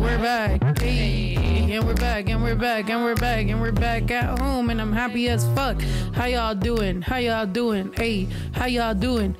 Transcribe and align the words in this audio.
we're 0.00 0.18
back. 0.18 0.78
Hey, 0.78 1.34
and 1.72 1.84
we're 1.86 1.94
back, 1.94 2.28
and 2.30 2.42
we're 2.42 2.54
back, 2.54 2.88
and 2.88 3.02
we're 3.02 3.14
back, 3.14 3.48
and 3.48 3.60
we're 3.60 3.70
back 3.72 4.10
at 4.10 4.38
home, 4.38 4.70
and 4.70 4.80
I'm 4.80 4.92
happy 4.92 5.28
as 5.28 5.44
fuck. 5.54 5.80
How 6.14 6.24
y'all 6.24 6.54
doing? 6.54 7.02
How 7.02 7.16
y'all 7.18 7.46
doing? 7.46 7.92
Hey, 7.92 8.26
how 8.52 8.66
y'all 8.66 8.94
doing? 8.94 9.36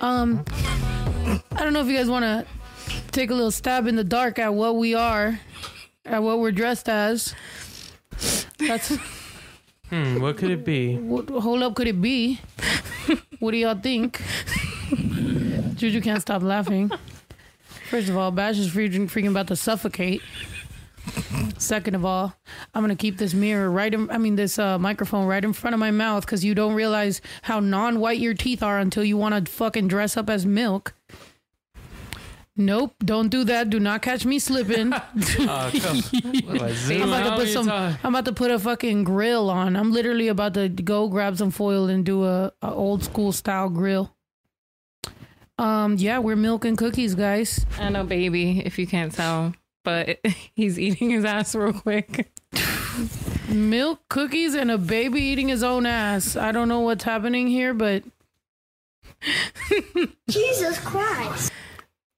Um, 0.00 0.44
I 1.52 1.62
don't 1.62 1.72
know 1.72 1.80
if 1.80 1.86
you 1.86 1.96
guys 1.96 2.08
want 2.08 2.24
to 2.24 2.44
take 3.12 3.30
a 3.30 3.34
little 3.34 3.52
stab 3.52 3.86
in 3.86 3.94
the 3.94 4.04
dark 4.04 4.38
at 4.38 4.52
what 4.52 4.76
we 4.76 4.94
are, 4.94 5.38
at 6.04 6.22
what 6.22 6.40
we're 6.40 6.52
dressed 6.52 6.88
as. 6.88 7.34
That's 8.58 8.96
Hmm, 9.90 10.20
what 10.20 10.36
could 10.36 10.50
it 10.50 10.64
be? 10.64 10.96
what 10.98 11.28
hold 11.28 11.62
up 11.64 11.74
could 11.74 11.88
it 11.88 12.00
be? 12.00 12.40
what 13.40 13.50
do 13.50 13.56
y'all 13.56 13.74
think? 13.74 14.22
Juju 15.74 16.00
can't 16.00 16.20
stop 16.22 16.42
laughing. 16.42 16.92
First 17.90 18.08
of 18.08 18.16
all, 18.16 18.30
Bash 18.30 18.56
is 18.56 18.70
freaking, 18.70 19.10
freaking 19.10 19.30
about 19.30 19.48
to 19.48 19.56
suffocate. 19.56 20.22
Second 21.58 21.96
of 21.96 22.04
all, 22.04 22.32
I'm 22.72 22.84
gonna 22.84 22.94
keep 22.94 23.18
this 23.18 23.34
mirror 23.34 23.68
right 23.68 23.92
in, 23.92 24.08
I 24.12 24.18
mean 24.18 24.36
this 24.36 24.60
uh, 24.60 24.78
microphone 24.78 25.26
right 25.26 25.44
in 25.44 25.52
front 25.52 25.74
of 25.74 25.80
my 25.80 25.90
mouth 25.90 26.24
because 26.24 26.44
you 26.44 26.54
don't 26.54 26.74
realize 26.74 27.20
how 27.42 27.58
non-white 27.58 28.20
your 28.20 28.34
teeth 28.34 28.62
are 28.62 28.78
until 28.78 29.02
you 29.02 29.16
want 29.16 29.44
to 29.44 29.50
fucking 29.50 29.88
dress 29.88 30.16
up 30.16 30.30
as 30.30 30.46
milk. 30.46 30.94
Nope, 32.56 32.94
don't 33.04 33.28
do 33.28 33.42
that. 33.42 33.70
Do 33.70 33.80
not 33.80 34.02
catch 34.02 34.24
me 34.24 34.38
slipping. 34.38 34.92
Uh, 34.92 35.00
come. 35.80 36.00
Like, 36.46 36.76
I'm 36.90 37.02
about 37.02 37.24
to 37.24 37.36
put 37.38 37.48
some. 37.48 37.68
I'm 37.68 38.14
about 38.14 38.26
to 38.26 38.32
put 38.32 38.52
a 38.52 38.58
fucking 38.60 39.02
grill 39.02 39.50
on. 39.50 39.74
I'm 39.74 39.90
literally 39.90 40.28
about 40.28 40.54
to 40.54 40.68
go 40.68 41.08
grab 41.08 41.38
some 41.38 41.50
foil 41.50 41.88
and 41.88 42.06
do 42.06 42.24
a, 42.24 42.52
a 42.62 42.72
old 42.72 43.02
school 43.02 43.32
style 43.32 43.68
grill. 43.68 44.14
Um, 45.60 45.96
yeah, 45.98 46.20
we're 46.20 46.36
milking 46.36 46.74
cookies, 46.74 47.14
guys. 47.14 47.66
I 47.78 47.90
know, 47.90 48.02
baby, 48.02 48.60
if 48.60 48.78
you 48.78 48.86
can't 48.86 49.12
tell, 49.12 49.52
but 49.84 50.18
he's 50.54 50.78
eating 50.78 51.10
his 51.10 51.22
ass 51.26 51.54
real 51.54 51.74
quick. 51.74 52.32
Milk 53.50 54.00
cookies 54.08 54.54
and 54.54 54.70
a 54.70 54.78
baby 54.78 55.20
eating 55.20 55.48
his 55.48 55.62
own 55.62 55.84
ass. 55.84 56.34
I 56.34 56.50
don't 56.50 56.68
know 56.68 56.80
what's 56.80 57.04
happening 57.04 57.46
here, 57.46 57.74
but 57.74 58.04
Jesus 60.30 60.78
Christ. 60.80 61.52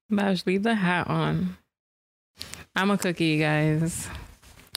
Bash, 0.08 0.46
leave 0.46 0.62
the 0.62 0.77
hat 0.77 1.08
on. 1.08 1.56
I'm 2.77 2.92
a 2.92 2.98
cookie, 2.98 3.38
guys. 3.38 4.08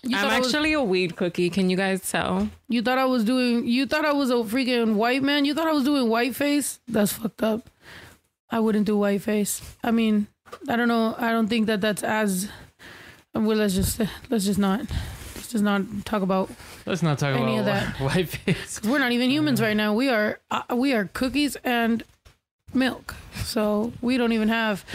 you 0.02 0.18
I'm 0.18 0.24
thought, 0.24 0.34
I 0.34 0.40
was, 0.40 0.48
actually 0.48 0.74
a 0.74 0.82
weed 0.82 1.16
cookie. 1.16 1.52
Can 1.52 1.70
you 1.70 1.78
guys 1.78 2.10
tell? 2.10 2.50
you 2.68 2.82
thought 2.82 2.98
I 2.98 3.06
was 3.06 3.26
doing. 3.26 3.68
You 3.68 3.86
thought 3.86 4.06
I 4.06 4.14
was 4.14 4.32
a 4.32 4.36
freaking 4.36 4.96
white 4.96 5.22
man. 5.22 5.46
You 5.46 5.54
thought 5.54 5.68
I 5.68 5.74
was 5.74 5.84
doing 5.84 6.10
white 6.10 6.36
face. 6.36 6.80
That's 6.88 7.14
fucked 7.14 7.44
up. 7.44 7.70
I 8.50 8.60
wouldn't 8.60 8.86
do 8.86 8.98
white 8.98 9.22
face. 9.22 9.62
I 9.84 9.92
mean, 9.92 10.28
I 10.70 10.76
don't 10.76 10.88
know. 10.88 11.16
I 11.18 11.32
don't 11.32 11.48
think 11.48 11.68
that 11.68 11.82
that's 11.82 12.04
as. 12.04 12.50
Well, 13.34 13.58
let's 13.58 13.74
just 13.76 14.00
let's 14.30 14.46
just 14.46 14.60
not 14.60 14.80
let's 15.36 15.52
just 15.52 15.64
not 15.64 15.82
talk 16.06 16.22
about 16.22 16.50
Let's 16.86 17.02
not 17.04 17.20
talk 17.20 17.36
Any 17.36 17.58
about 17.58 17.60
of 17.60 17.66
that. 17.66 18.00
white 18.00 18.30
face. 18.30 18.80
We're 18.88 19.00
not 19.00 19.12
even 19.12 19.30
humans 19.30 19.62
right 19.62 19.76
now. 19.76 19.94
We 19.94 20.10
are 20.10 20.40
uh, 20.52 20.62
we 20.76 20.94
are 20.94 21.10
cookies 21.14 21.58
and 21.64 22.04
milk. 22.74 23.16
So 23.44 23.92
we 24.02 24.18
don't 24.18 24.32
even 24.32 24.48
have 24.50 24.86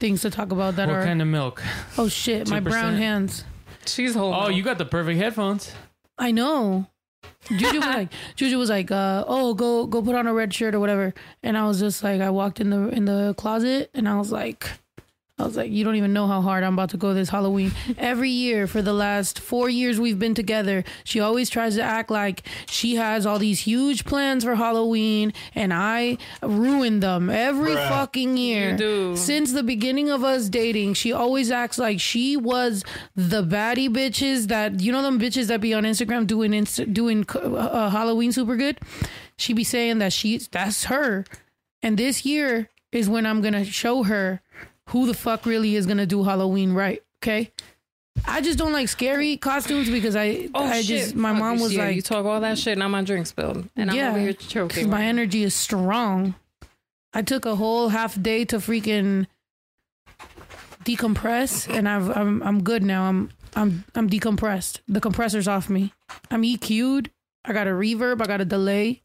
things 0.00 0.22
to 0.22 0.30
talk 0.30 0.50
about 0.50 0.74
that 0.76 0.88
What 0.88 0.96
are. 0.96 1.04
kind 1.04 1.22
of 1.22 1.28
milk? 1.28 1.62
oh 1.98 2.08
shit! 2.08 2.48
My 2.50 2.58
brown 2.60 2.94
hands. 2.96 3.44
She's 3.86 4.14
holding. 4.14 4.40
Oh, 4.42 4.48
you 4.48 4.62
got 4.64 4.78
the 4.78 4.86
perfect 4.86 5.18
headphones. 5.20 5.70
I 6.18 6.30
know. 6.32 6.86
Juju 7.48 7.76
was 7.76 7.86
like, 7.86 8.12
Juju 8.36 8.58
was 8.58 8.70
like, 8.70 8.90
uh, 8.90 9.24
oh, 9.26 9.54
go 9.54 9.86
go 9.86 10.02
put 10.02 10.14
on 10.14 10.26
a 10.26 10.34
red 10.34 10.52
shirt 10.54 10.74
or 10.74 10.80
whatever. 10.80 11.14
And 11.42 11.58
I 11.58 11.66
was 11.66 11.80
just 11.80 12.02
like, 12.02 12.20
I 12.20 12.30
walked 12.30 12.60
in 12.60 12.70
the 12.70 12.88
in 12.88 13.04
the 13.04 13.34
closet 13.36 13.90
and 13.94 14.08
I 14.08 14.16
was 14.18 14.32
like, 14.32 14.70
I 15.36 15.42
was 15.44 15.56
like, 15.56 15.72
you 15.72 15.82
don't 15.82 15.96
even 15.96 16.12
know 16.12 16.28
how 16.28 16.40
hard 16.40 16.62
I'm 16.62 16.74
about 16.74 16.90
to 16.90 16.96
go 16.96 17.12
this 17.12 17.28
Halloween. 17.28 17.72
Every 17.98 18.30
year 18.30 18.68
for 18.68 18.82
the 18.82 18.92
last 18.92 19.40
four 19.40 19.68
years 19.68 19.98
we've 19.98 20.18
been 20.18 20.34
together, 20.34 20.84
she 21.02 21.18
always 21.18 21.50
tries 21.50 21.74
to 21.74 21.82
act 21.82 22.08
like 22.08 22.46
she 22.68 22.94
has 22.94 23.26
all 23.26 23.40
these 23.40 23.58
huge 23.58 24.04
plans 24.04 24.44
for 24.44 24.54
Halloween, 24.54 25.32
and 25.52 25.74
I 25.74 26.18
ruin 26.40 27.00
them 27.00 27.30
every 27.30 27.74
fucking 27.74 28.36
year. 28.36 28.70
You 28.72 28.76
do. 28.76 29.16
Since 29.16 29.52
the 29.52 29.64
beginning 29.64 30.08
of 30.08 30.22
us 30.22 30.48
dating, 30.48 30.94
she 30.94 31.12
always 31.12 31.50
acts 31.50 31.78
like 31.78 31.98
she 31.98 32.36
was 32.36 32.84
the 33.16 33.42
baddie 33.42 33.88
bitches 33.88 34.46
that 34.46 34.78
you 34.78 34.92
know 34.92 35.02
them 35.02 35.18
bitches 35.18 35.48
that 35.48 35.60
be 35.60 35.74
on 35.74 35.82
Instagram 35.82 36.28
doing 36.28 36.54
inst- 36.54 36.92
doing 36.94 37.26
uh, 37.34 37.90
Halloween 37.90 38.30
super 38.30 38.54
good. 38.54 38.78
She 39.36 39.52
be 39.52 39.64
saying 39.64 39.98
that 39.98 40.12
she's 40.12 40.46
that's 40.46 40.84
her, 40.84 41.24
and 41.82 41.98
this 41.98 42.24
year 42.24 42.70
is 42.92 43.08
when 43.08 43.26
I'm 43.26 43.42
gonna 43.42 43.64
show 43.64 44.04
her 44.04 44.40
who 44.90 45.06
the 45.06 45.14
fuck 45.14 45.46
really 45.46 45.76
is 45.76 45.86
gonna 45.86 46.06
do 46.06 46.22
Halloween 46.24 46.72
right. 46.72 47.02
Okay. 47.22 47.52
I 48.26 48.40
just 48.40 48.58
don't 48.58 48.72
like 48.72 48.88
scary 48.88 49.36
costumes 49.36 49.90
because 49.90 50.14
I, 50.14 50.48
Oh, 50.54 50.64
I 50.64 50.82
shit. 50.82 50.86
just, 50.86 51.14
my 51.16 51.30
Fuck, 51.32 51.38
mom 51.40 51.60
was 51.60 51.74
like, 51.76 51.96
you 51.96 52.02
talk 52.02 52.24
all 52.24 52.40
that 52.40 52.58
shit, 52.58 52.78
and 52.78 52.92
my 52.92 53.02
drink 53.02 53.26
spilled, 53.26 53.68
and 53.76 53.90
I'm 53.90 53.98
over 54.10 54.18
here 54.20 54.32
choking. 54.32 54.88
my 54.88 55.04
energy 55.04 55.42
is 55.42 55.52
strong. 55.54 56.34
I 57.12 57.22
took 57.22 57.44
a 57.44 57.56
whole 57.56 57.88
half 57.88 58.20
day 58.20 58.44
to 58.46 58.56
freaking 58.58 59.26
decompress, 60.84 61.68
and 61.72 61.88
I've, 61.88 62.08
I'm 62.16 62.42
I'm 62.42 62.62
good 62.62 62.82
now. 62.82 63.04
I'm 63.04 63.30
I'm 63.56 63.84
I'm 63.94 64.08
decompressed. 64.08 64.80
The 64.88 65.00
compressor's 65.00 65.48
off 65.48 65.68
me. 65.68 65.92
I'm 66.30 66.42
EQ'd. 66.42 67.10
I 67.44 67.52
got 67.52 67.66
a 67.66 67.70
reverb. 67.70 68.22
I 68.22 68.26
got 68.26 68.40
a 68.40 68.44
delay. 68.44 69.02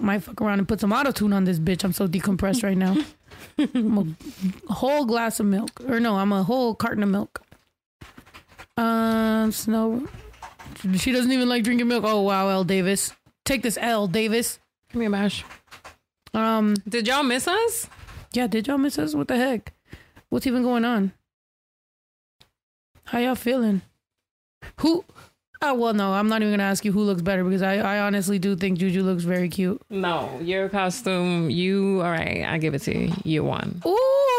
Might 0.00 0.22
fuck 0.22 0.40
around 0.40 0.58
and 0.58 0.68
put 0.68 0.80
some 0.80 0.92
auto 0.92 1.12
tune 1.12 1.32
on 1.32 1.44
this 1.44 1.58
bitch. 1.58 1.84
I'm 1.84 1.92
so 1.92 2.08
decompressed 2.08 2.62
right 2.64 2.76
now. 2.76 2.96
I'm 3.58 4.16
a 4.68 4.72
whole 4.72 5.04
glass 5.04 5.40
of 5.40 5.46
milk, 5.46 5.70
or 5.88 6.00
no, 6.00 6.16
I'm 6.16 6.32
a 6.32 6.42
whole 6.42 6.74
carton 6.74 7.02
of 7.02 7.08
milk. 7.08 7.42
Um, 8.76 9.52
Snow. 9.52 10.06
She 10.96 11.12
doesn't 11.12 11.30
even 11.32 11.48
like 11.48 11.62
drinking 11.64 11.88
milk. 11.88 12.04
Oh 12.06 12.22
wow, 12.22 12.48
L 12.48 12.64
Davis, 12.64 13.12
take 13.44 13.62
this 13.62 13.78
L 13.80 14.06
Davis. 14.06 14.58
Give 14.90 15.00
me 15.00 15.06
a 15.06 15.10
Bash. 15.10 15.44
Um, 16.32 16.74
Did 16.88 17.06
y'all 17.06 17.22
miss 17.22 17.46
us? 17.46 17.88
yeah, 18.32 18.48
did 18.48 18.66
y'all 18.66 18.78
miss 18.78 18.98
us? 18.98 19.14
What 19.14 19.28
the 19.28 19.36
heck? 19.36 19.72
What's 20.28 20.46
even 20.46 20.62
going 20.64 20.84
on? 20.84 21.12
How 23.04 23.18
y'all 23.20 23.36
feeling? 23.36 23.82
Who? 24.80 25.04
Oh 25.66 25.74
well, 25.74 25.94
no, 25.94 26.12
I'm 26.12 26.28
not 26.28 26.42
even 26.42 26.52
gonna 26.52 26.62
ask 26.64 26.84
you 26.84 26.92
who 26.92 27.00
looks 27.02 27.22
better 27.22 27.42
because 27.42 27.62
I, 27.62 27.76
I 27.78 28.00
honestly 28.00 28.38
do 28.38 28.54
think 28.54 28.78
Juju 28.78 29.02
looks 29.02 29.24
very 29.24 29.48
cute. 29.48 29.80
No, 29.88 30.38
your 30.42 30.68
costume. 30.68 31.48
You 31.48 32.02
all 32.02 32.10
right? 32.10 32.44
I 32.46 32.58
give 32.58 32.74
it 32.74 32.82
to 32.82 32.96
you. 32.96 33.12
You 33.24 33.44
won. 33.44 33.80
Ooh, 33.86 33.90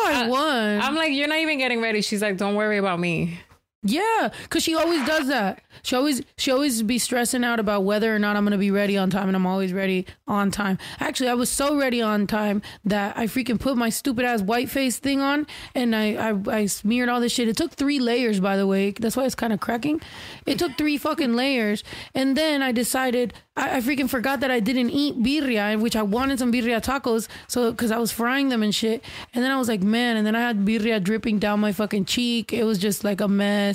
I 0.08 0.24
Uh, 0.26 0.30
won. 0.30 0.82
I'm 0.82 0.96
like, 0.96 1.12
you're 1.14 1.28
not 1.28 1.40
even 1.40 1.58
getting 1.58 1.82
ready. 1.82 2.02
She's 2.02 2.22
like, 2.22 2.38
don't 2.38 2.54
worry 2.56 2.78
about 2.78 3.00
me. 3.00 3.40
Yeah, 3.88 4.32
cause 4.50 4.64
she 4.64 4.74
always 4.74 5.06
does 5.06 5.28
that. 5.28 5.62
She 5.84 5.96
always 5.96 6.24
she 6.38 6.50
always 6.50 6.82
be 6.82 6.98
stressing 6.98 7.44
out 7.44 7.60
about 7.60 7.84
whether 7.84 8.16
or 8.16 8.18
not 8.18 8.36
I'm 8.36 8.44
gonna 8.44 8.58
be 8.58 8.72
ready 8.72 8.98
on 8.98 9.12
time, 9.12 9.28
and 9.28 9.36
I'm 9.36 9.46
always 9.46 9.74
ready 9.74 10.08
on 10.28 10.50
time. 10.50 10.80
Actually, 11.00 11.30
I 11.30 11.36
was 11.36 11.52
so 11.52 11.78
ready 11.78 12.02
on 12.02 12.26
time 12.26 12.64
that 12.84 13.16
I 13.16 13.28
freaking 13.28 13.60
put 13.60 13.78
my 13.78 13.90
stupid 13.90 14.26
ass 14.26 14.42
white 14.42 14.72
face 14.72 14.98
thing 14.98 15.22
on, 15.22 15.46
and 15.76 15.96
I 15.96 16.32
I, 16.32 16.36
I 16.62 16.66
smeared 16.66 17.10
all 17.10 17.20
this 17.22 17.32
shit. 17.32 17.48
It 17.48 17.58
took 17.58 17.74
three 17.74 18.00
layers, 18.00 18.40
by 18.40 18.58
the 18.58 18.66
way. 18.66 18.90
That's 18.90 19.16
why 19.16 19.26
it's 19.26 19.36
kind 19.36 19.54
of 19.54 19.60
cracking. 19.60 20.02
It 20.48 20.58
took 20.58 20.76
three 20.80 20.98
fucking 20.98 21.36
layers, 21.36 21.84
and 22.16 22.36
then 22.36 22.64
I 22.64 22.72
decided 22.72 23.36
I, 23.56 23.78
I 23.78 23.82
freaking 23.82 24.10
forgot 24.10 24.40
that 24.40 24.50
I 24.50 24.60
didn't 24.62 24.90
eat 24.90 25.22
birria, 25.22 25.80
which 25.80 25.96
I 25.96 26.02
wanted 26.02 26.40
some 26.40 26.52
birria 26.52 26.84
tacos, 26.84 27.28
so 27.48 27.70
because 27.70 27.92
I 27.92 28.00
was 28.00 28.12
frying 28.12 28.50
them 28.50 28.64
and 28.64 28.74
shit. 28.74 29.04
And 29.36 29.44
then 29.44 29.52
I 29.52 29.60
was 29.60 29.68
like, 29.68 29.84
man, 29.84 30.18
and 30.18 30.26
then 30.26 30.36
I 30.36 30.42
had 30.42 30.66
birria 30.66 31.04
dripping 31.04 31.38
down 31.38 31.60
my 31.60 31.72
fucking 31.72 32.06
cheek. 32.06 32.52
It 32.52 32.64
was 32.64 32.80
just 32.80 33.04
like 33.04 33.22
a 33.22 33.28
mess. 33.28 33.75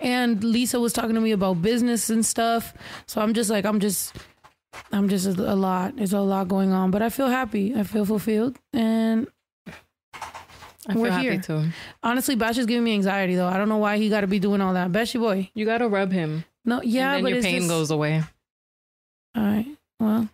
And 0.00 0.42
Lisa 0.44 0.78
was 0.80 0.92
talking 0.92 1.14
to 1.14 1.20
me 1.20 1.32
about 1.32 1.62
business 1.62 2.10
and 2.10 2.24
stuff. 2.24 2.74
So 3.06 3.20
I'm 3.20 3.34
just 3.34 3.50
like, 3.50 3.64
I'm 3.64 3.80
just, 3.80 4.14
I'm 4.92 5.08
just 5.08 5.26
a, 5.26 5.54
lot. 5.54 5.96
There's 5.96 6.12
a 6.12 6.20
lot 6.20 6.48
going 6.48 6.72
on, 6.72 6.90
but 6.90 7.02
I 7.02 7.08
feel 7.10 7.28
happy. 7.28 7.74
I 7.74 7.82
feel 7.82 8.04
fulfilled, 8.04 8.58
and 8.72 9.26
I 10.86 10.92
feel 10.92 11.02
We're 11.02 11.10
happy 11.10 11.22
here. 11.24 11.40
too. 11.40 11.64
honestly, 12.02 12.34
Bash 12.36 12.58
is 12.58 12.66
giving 12.66 12.84
me 12.84 12.94
anxiety 12.94 13.34
though. 13.34 13.46
I 13.48 13.56
don't 13.58 13.68
know 13.68 13.78
why 13.78 13.98
he 13.98 14.08
got 14.08 14.22
to 14.22 14.26
be 14.26 14.38
doing 14.38 14.60
all 14.60 14.74
that. 14.74 14.90
Beshy 14.92 15.18
boy, 15.20 15.50
You 15.54 15.64
gotta 15.66 15.88
rub 15.88 16.12
him. 16.12 16.44
no, 16.64 16.80
yeah, 16.82 17.14
and 17.14 17.16
then 17.16 17.22
but 17.24 17.32
your 17.34 17.42
pain 17.42 17.58
just, 17.60 17.68
goes 17.68 17.90
away. 17.90 18.22
All 19.36 19.42
right. 19.44 19.66
Well, 20.00 20.28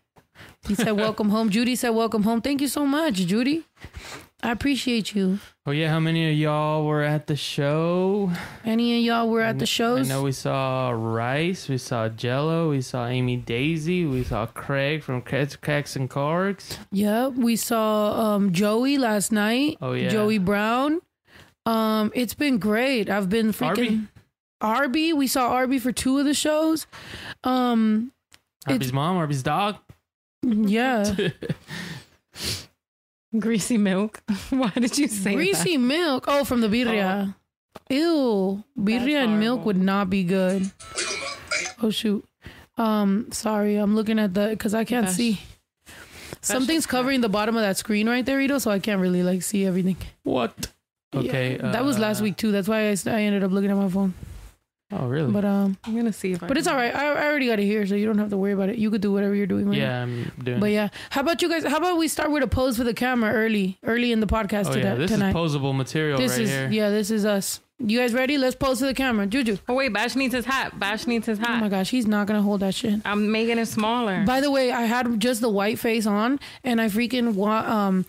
he 0.69 0.75
said, 0.75 0.93
"Welcome 0.93 1.31
home." 1.31 1.51
Judy 1.51 1.75
said, 1.77 1.91
"Welcome 1.91 2.23
home." 2.23 2.41
Thank 2.41 2.61
you 2.61 2.69
so 2.69 2.87
much, 2.87 3.15
Judy. 3.15 3.65
I 4.45 4.51
appreciate 4.51 5.15
you. 5.15 5.39
Oh 5.65 5.71
yeah, 5.71 5.89
how 5.89 5.99
many 6.01 6.31
of 6.31 6.37
y'all 6.37 6.85
were 6.85 7.01
at 7.01 7.29
the 7.29 7.35
show? 7.35 8.31
Any 8.63 8.99
of 8.99 9.03
y'all 9.03 9.31
were 9.31 9.41
at 9.41 9.59
the 9.59 9.65
shows? 9.65 10.11
I 10.11 10.15
know 10.15 10.23
we 10.23 10.33
saw 10.33 10.91
Rice, 10.91 11.67
we 11.67 11.79
saw 11.79 12.11
Jello, 12.11 12.69
we 12.69 12.83
saw 12.83 13.07
Amy 13.07 13.39
Daisy, 13.39 14.05
we 14.05 14.23
saw 14.23 14.45
Craig 14.45 15.03
from 15.03 15.23
Cracks, 15.23 15.97
and 15.97 16.11
Cargs. 16.11 16.77
Yep, 16.93 17.37
we 17.37 17.57
saw 17.57 18.35
um, 18.35 18.53
Joey 18.53 18.99
last 18.99 19.33
night. 19.33 19.79
Oh 19.81 19.95
yeah, 19.95 20.11
Joey 20.11 20.37
Brown. 20.37 21.01
Um, 21.65 22.13
it's 22.15 22.35
been 22.35 22.59
great. 22.59 23.09
I've 23.09 23.31
been 23.31 23.51
freaking 23.51 24.09
Arby. 24.61 25.15
We 25.15 25.27
saw 25.27 25.53
Arby 25.53 25.79
for 25.79 25.91
two 25.91 26.19
of 26.19 26.27
the 26.27 26.35
shows. 26.35 26.87
Um, 27.45 28.13
Arby's 28.69 28.93
mom, 28.93 29.17
Arby's 29.17 29.43
dog. 29.43 29.77
yeah, 30.43 31.15
Greasy 33.39 33.79
milk. 33.79 34.23
Why 34.51 34.71
did 34.71 34.97
you 34.99 35.09
say 35.09 35.35
greasy 35.35 35.77
milk. 35.77 36.25
Oh, 36.29 36.45
from 36.45 36.61
the 36.61 36.69
birria. 36.69 37.35
Ew, 37.91 38.63
birria 38.79 39.25
and 39.25 39.41
milk 39.41 39.65
would 39.65 39.77
not 39.77 40.09
be 40.09 40.25
good. 40.25 40.71
Oh 41.83 41.91
shoot. 41.91 42.25
Um, 42.77 43.31
sorry, 43.33 43.77
I'm 43.77 43.95
looking 43.95 44.19
at 44.19 44.35
the 44.35 44.49
because 44.49 44.75
I 44.75 44.85
can't 44.85 45.07
That's- 45.07 45.17
see. 45.17 45.41
Something's 46.41 46.87
covering 46.87 47.23
the 47.23 47.29
bottom 47.29 47.57
of 47.57 47.63
that 47.63 47.79
screen 47.79 48.07
right 48.09 48.25
there, 48.25 48.39
Ito, 48.39 48.59
so 48.59 48.71
I 48.71 48.79
can't 48.79 49.01
really 49.01 49.23
like 49.23 49.43
see 49.43 49.65
everything. 49.65 49.97
What? 50.25 50.73
Okay. 51.15 51.57
Yeah, 51.57 51.71
that 51.73 51.85
was 51.85 51.99
last 51.99 52.21
uh, 52.21 52.25
week 52.25 52.37
too. 52.37 52.53
That's 52.53 52.69
why 52.69 52.89
I, 52.91 52.97
I 53.07 53.23
ended 53.23 53.43
up 53.43 53.51
looking 53.51 53.71
at 53.71 53.77
my 53.77 53.89
phone. 53.89 54.13
Oh, 54.93 55.07
really? 55.09 55.33
But 55.33 55.45
um, 55.45 55.77
I'm 55.85 55.97
gonna 55.97 56.13
see 56.13 56.33
if 56.33 56.43
I. 56.43 56.47
but 56.47 56.57
it's 56.59 56.67
all 56.69 56.77
right. 56.77 56.95
I, 56.95 57.07
I 57.07 57.27
already 57.27 57.47
got 57.47 57.59
it 57.59 57.65
here, 57.65 57.87
so 57.87 57.95
you 57.95 58.07
don't 58.07 58.19
have 58.19 58.31
to 58.31 58.37
worry 58.37 58.53
about 58.53 58.69
it. 58.69 58.77
You 58.79 58.91
could 58.91 59.01
do 59.01 59.13
whatever 59.13 59.35
you're 59.35 59.47
doing. 59.47 59.69
Right 59.69 59.79
yeah, 59.79 60.03
I'm 60.03 60.31
doing. 60.43 60.61
But 60.61 60.71
yeah, 60.71 60.89
how 61.11 61.23
about 61.23 61.41
you 61.43 61.49
guys? 61.49 61.65
How 61.65 61.79
about 61.79 61.97
we 61.99 62.07
start 62.07 62.31
with 62.31 62.43
a 62.43 62.47
pose 62.47 62.77
for 62.77 62.85
the 62.85 62.95
camera 62.95 63.33
early, 63.33 63.79
early 63.83 64.13
in 64.13 64.21
the 64.21 64.27
podcast 64.27 64.67
oh 64.69 64.75
today, 64.75 64.89
yeah, 64.91 64.95
this 64.95 65.11
tonight. 65.11 65.31
is 65.31 65.35
posable 65.35 65.75
material 65.75 66.19
this 66.19 66.33
right 66.33 66.41
is 66.43 66.51
here. 66.51 66.69
yeah, 66.71 66.91
this 66.91 67.11
is 67.11 67.25
us. 67.25 67.61
You 67.81 67.99
guys 67.99 68.15
ready? 68.15 68.39
Let's 68.39 68.55
pose 68.55 68.79
to 68.79 68.85
the 68.87 68.95
camera. 68.95 69.27
Juju. 69.27 69.57
Oh 69.69 69.75
wait, 69.75 69.89
Bash 69.93 70.15
needs 70.15 70.33
his 70.33 70.45
hat. 70.45 70.79
Bash 70.79 71.09
needs 71.09 71.27
his 71.27 71.39
hat. 71.39 71.59
Oh 71.59 71.61
my 71.63 71.69
gosh, 71.69 71.91
he's 71.91 72.07
not 72.07 72.27
gonna 72.29 72.43
hold 72.43 72.61
that 72.61 72.75
shit. 72.75 73.01
I'm 73.05 73.33
making 73.33 73.59
it 73.59 73.67
smaller. 73.67 74.23
By 74.25 74.41
the 74.41 74.51
way, 74.51 74.71
I 74.71 74.83
had 74.83 75.19
just 75.19 75.41
the 75.41 75.49
white 75.51 75.79
face 75.81 76.07
on, 76.07 76.39
and 76.63 76.81
I 76.81 76.87
freaking 76.87 77.35
wa- 77.35 77.65
um, 77.67 78.05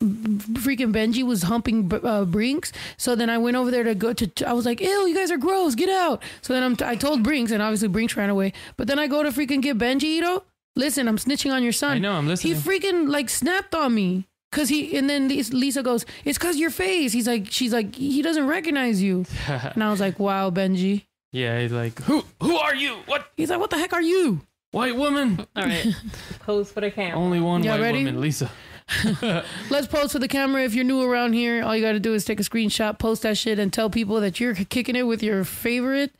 freaking 0.00 0.92
Benji 0.92 1.22
was 1.24 1.42
humping 1.42 1.90
uh, 2.04 2.24
Brinks. 2.24 2.72
So 2.96 3.14
then 3.14 3.30
I 3.30 3.38
went 3.38 3.56
over 3.56 3.70
there 3.70 3.84
to 3.84 3.94
go 3.94 4.12
to. 4.12 4.48
I 4.48 4.52
was 4.52 4.64
like, 4.66 4.80
"Ew, 4.80 5.06
you 5.06 5.14
guys 5.14 5.30
are 5.30 5.36
gross. 5.38 5.74
Get 5.74 5.88
out." 5.88 6.22
So 6.42 6.52
then 6.52 6.62
I'm 6.62 6.76
I 6.84 6.94
told 6.96 7.22
Brinks, 7.22 7.52
and 7.52 7.62
obviously 7.62 7.88
Brinks 7.88 8.16
ran 8.16 8.30
away. 8.30 8.52
But 8.76 8.86
then 8.88 8.98
I 8.98 9.06
go 9.06 9.22
to 9.22 9.30
freaking 9.30 9.60
get 9.62 9.78
Benji. 9.78 10.18
Ito, 10.18 10.44
listen, 10.76 11.08
I'm 11.08 11.16
snitching 11.18 11.52
on 11.52 11.62
your 11.62 11.72
son. 11.72 11.96
I 11.96 11.98
know. 11.98 12.12
I'm 12.12 12.26
listening. 12.28 12.54
He 12.54 12.60
freaking 12.60 13.08
like 13.08 13.28
snapped 13.28 13.74
on 13.74 13.94
me. 13.94 14.26
Cause 14.50 14.70
he 14.70 14.96
and 14.96 15.10
then 15.10 15.28
Lisa 15.28 15.82
goes, 15.82 16.06
"It's 16.24 16.38
cause 16.38 16.56
your 16.56 16.70
face." 16.70 17.12
He's 17.12 17.26
like, 17.26 17.48
"She's 17.52 17.72
like, 17.72 17.94
he 17.94 18.22
doesn't 18.22 18.46
recognize 18.46 19.02
you." 19.02 19.26
And 19.46 19.84
I 19.84 19.90
was 19.90 20.00
like, 20.00 20.18
"Wow, 20.18 20.48
Benji." 20.50 21.04
yeah, 21.32 21.60
he's 21.60 21.72
like, 21.72 22.00
who? 22.04 22.24
Who 22.40 22.56
are 22.56 22.74
you? 22.74 22.96
What? 23.04 23.26
He's 23.36 23.50
like, 23.50 23.60
"What 23.60 23.68
the 23.68 23.76
heck 23.76 23.92
are 23.92 24.00
you?" 24.00 24.40
White 24.70 24.96
woman? 24.96 25.46
all 25.54 25.64
right, 25.64 25.94
pose 26.40 26.70
for 26.72 26.80
the 26.80 26.90
camera. 26.90 27.18
Only 27.18 27.40
one 27.40 27.62
Yeah, 27.62 27.72
white 27.72 27.80
ready? 27.82 27.98
woman, 28.04 28.22
Lisa. 28.22 28.50
Let's 29.70 29.86
post 29.86 30.12
for 30.12 30.18
the 30.18 30.28
camera. 30.28 30.62
If 30.62 30.74
you're 30.74 30.84
new 30.84 31.02
around 31.02 31.34
here, 31.34 31.62
all 31.62 31.76
you 31.76 31.82
got 31.82 31.92
to 31.92 32.00
do 32.00 32.14
is 32.14 32.24
take 32.24 32.40
a 32.40 32.42
screenshot, 32.42 32.98
post 32.98 33.22
that 33.22 33.36
shit, 33.36 33.58
and 33.58 33.72
tell 33.72 33.90
people 33.90 34.20
that 34.20 34.40
you're 34.40 34.54
kicking 34.54 34.96
it 34.96 35.02
with 35.02 35.22
your 35.22 35.44
favorite 35.44 36.12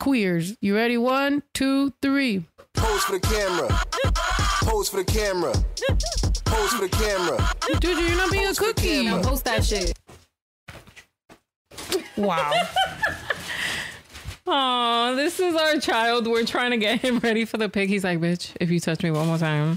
queers. 0.00 0.56
You 0.60 0.74
ready? 0.74 0.96
One, 0.96 1.42
two, 1.52 1.92
three. 2.02 2.44
Pose 2.74 3.02
for 3.04 3.12
the 3.12 3.20
camera. 3.20 3.68
Pose 4.64 4.88
for 4.88 4.96
the 4.98 5.04
camera. 5.04 5.52
Pose 6.44 6.72
for 6.72 6.82
the 6.82 6.88
camera. 6.90 7.50
Dude, 7.80 7.98
you're 7.98 8.16
not 8.16 8.30
being 8.30 8.44
a 8.44 8.48
Post 8.48 8.58
for 8.60 8.66
the 8.66 8.72
cookie. 8.74 9.04
camera. 9.04 9.22
Post 9.22 9.44
that 9.44 9.64
shit. 9.64 9.92
Wow. 12.16 12.52
Oh, 14.48 15.16
this 15.16 15.40
is 15.40 15.56
our 15.56 15.80
child. 15.80 16.28
We're 16.28 16.44
trying 16.44 16.70
to 16.70 16.76
get 16.76 17.00
him 17.00 17.18
ready 17.18 17.44
for 17.44 17.56
the 17.56 17.68
pic. 17.68 17.88
He's 17.88 18.04
like, 18.04 18.20
bitch, 18.20 18.52
if 18.60 18.70
you 18.70 18.78
touch 18.78 19.02
me 19.02 19.10
one 19.10 19.26
more 19.26 19.38
time. 19.38 19.76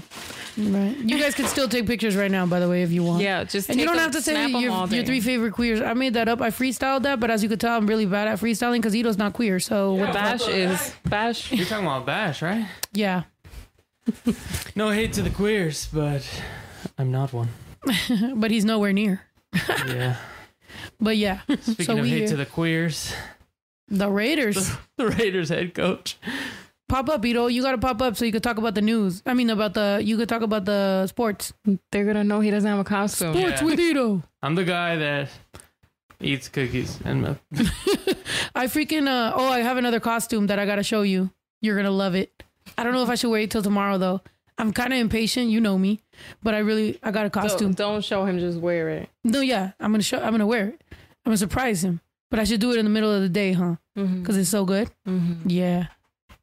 Right. 0.58 0.96
You 0.96 1.18
guys 1.20 1.34
can 1.34 1.46
still 1.46 1.68
take 1.68 1.86
pictures 1.86 2.16
right 2.16 2.30
now, 2.30 2.46
by 2.46 2.60
the 2.60 2.68
way, 2.68 2.82
if 2.82 2.90
you 2.90 3.02
want. 3.02 3.22
Yeah, 3.22 3.44
just 3.44 3.68
And 3.68 3.78
you 3.80 3.86
don't 3.86 3.96
a- 3.96 4.00
have 4.00 4.10
to 4.12 4.22
say 4.22 4.32
snap 4.32 4.46
'em 4.54 4.60
your, 4.62 4.86
your 4.88 5.04
three 5.04 5.20
favorite 5.20 5.52
queers. 5.52 5.80
I 5.80 5.94
made 5.94 6.14
that 6.14 6.28
up. 6.28 6.40
I 6.40 6.50
freestyled 6.50 7.02
that, 7.02 7.20
but 7.20 7.30
as 7.30 7.42
you 7.42 7.48
could 7.48 7.60
tell, 7.60 7.76
I'm 7.76 7.86
really 7.86 8.06
bad 8.06 8.28
at 8.28 8.38
freestyling 8.40 8.76
because 8.78 8.94
Ito's 8.94 9.18
not 9.18 9.32
queer. 9.32 9.60
So, 9.60 9.94
what? 9.94 10.12
Bash 10.12 10.46
is 10.48 10.94
Bash. 11.04 11.52
You're 11.52 11.66
talking 11.66 11.86
about 11.86 12.06
Bash, 12.06 12.42
right? 12.42 12.66
yeah. 12.92 13.24
No 14.74 14.90
hate 14.90 15.12
to 15.14 15.22
the 15.22 15.30
queers, 15.30 15.88
but 15.92 16.26
I'm 16.98 17.10
not 17.12 17.32
one. 17.32 17.48
But 18.34 18.50
he's 18.50 18.64
nowhere 18.64 18.92
near. 18.92 19.22
Yeah. 19.86 20.16
But 21.00 21.16
yeah, 21.16 21.40
Speaking 21.62 21.84
So 21.84 21.92
of 21.96 22.00
we 22.02 22.10
hate 22.10 22.18
here. 22.20 22.28
to 22.28 22.36
the 22.36 22.46
queers, 22.46 23.12
the 23.88 24.08
Raiders. 24.10 24.70
the 24.96 25.08
Raiders 25.08 25.48
head 25.48 25.74
coach. 25.74 26.16
Pop 26.90 27.08
up, 27.08 27.24
Ito. 27.24 27.46
You 27.46 27.62
got 27.62 27.72
to 27.72 27.78
pop 27.78 28.02
up 28.02 28.16
so 28.16 28.24
you 28.24 28.32
could 28.32 28.42
talk 28.42 28.58
about 28.58 28.74
the 28.74 28.82
news. 28.82 29.22
I 29.24 29.34
mean, 29.34 29.48
about 29.48 29.74
the, 29.74 30.00
you 30.04 30.16
could 30.16 30.28
talk 30.28 30.42
about 30.42 30.64
the 30.64 31.06
sports. 31.06 31.52
They're 31.92 32.04
gonna 32.04 32.24
know 32.24 32.40
he 32.40 32.50
doesn't 32.50 32.68
have 32.68 32.80
a 32.80 32.84
costume. 32.84 33.34
Yeah. 33.34 33.56
Sports 33.56 33.62
with 33.62 33.80
Ito. 33.80 34.22
I'm 34.42 34.54
the 34.56 34.64
guy 34.64 34.96
that 34.96 35.28
eats 36.20 36.48
cookies 36.48 36.98
and 37.04 37.22
milk. 37.22 37.38
I 38.54 38.66
freaking 38.66 39.06
uh 39.06 39.32
oh, 39.34 39.46
I 39.48 39.60
have 39.60 39.76
another 39.76 40.00
costume 40.00 40.48
that 40.48 40.58
I 40.58 40.66
gotta 40.66 40.82
show 40.82 41.02
you. 41.02 41.30
You're 41.62 41.76
gonna 41.76 41.90
love 41.90 42.14
it. 42.14 42.42
I 42.76 42.84
don't 42.84 42.92
know 42.92 43.02
if 43.02 43.08
I 43.08 43.14
should 43.14 43.30
wait 43.30 43.50
till 43.50 43.62
tomorrow 43.62 43.96
though. 43.96 44.20
I'm 44.58 44.72
kind 44.72 44.92
of 44.92 44.98
impatient, 44.98 45.48
you 45.48 45.60
know 45.60 45.78
me, 45.78 46.02
but 46.42 46.54
I 46.54 46.58
really 46.58 46.98
I 47.02 47.10
got 47.12 47.24
a 47.24 47.30
costume. 47.30 47.72
Don't, 47.72 47.92
don't 47.94 48.04
show 48.04 48.24
him. 48.26 48.38
Just 48.38 48.58
wear 48.58 48.90
it. 48.90 49.08
No, 49.24 49.40
yeah, 49.40 49.72
I'm 49.80 49.92
gonna 49.92 50.02
show. 50.02 50.18
I'm 50.20 50.32
gonna 50.32 50.46
wear 50.46 50.68
it. 50.68 50.82
I'm 51.24 51.30
gonna 51.30 51.36
surprise 51.38 51.82
him. 51.84 52.00
But 52.30 52.38
I 52.38 52.44
should 52.44 52.60
do 52.60 52.70
it 52.72 52.78
in 52.78 52.84
the 52.84 52.90
middle 52.90 53.12
of 53.12 53.22
the 53.22 53.28
day, 53.28 53.52
huh? 53.52 53.76
Mm-hmm. 53.98 54.20
Because 54.20 54.36
it's 54.36 54.50
so 54.50 54.64
good. 54.64 54.90
Mm-hmm. 55.08 55.48
Yeah. 55.48 55.86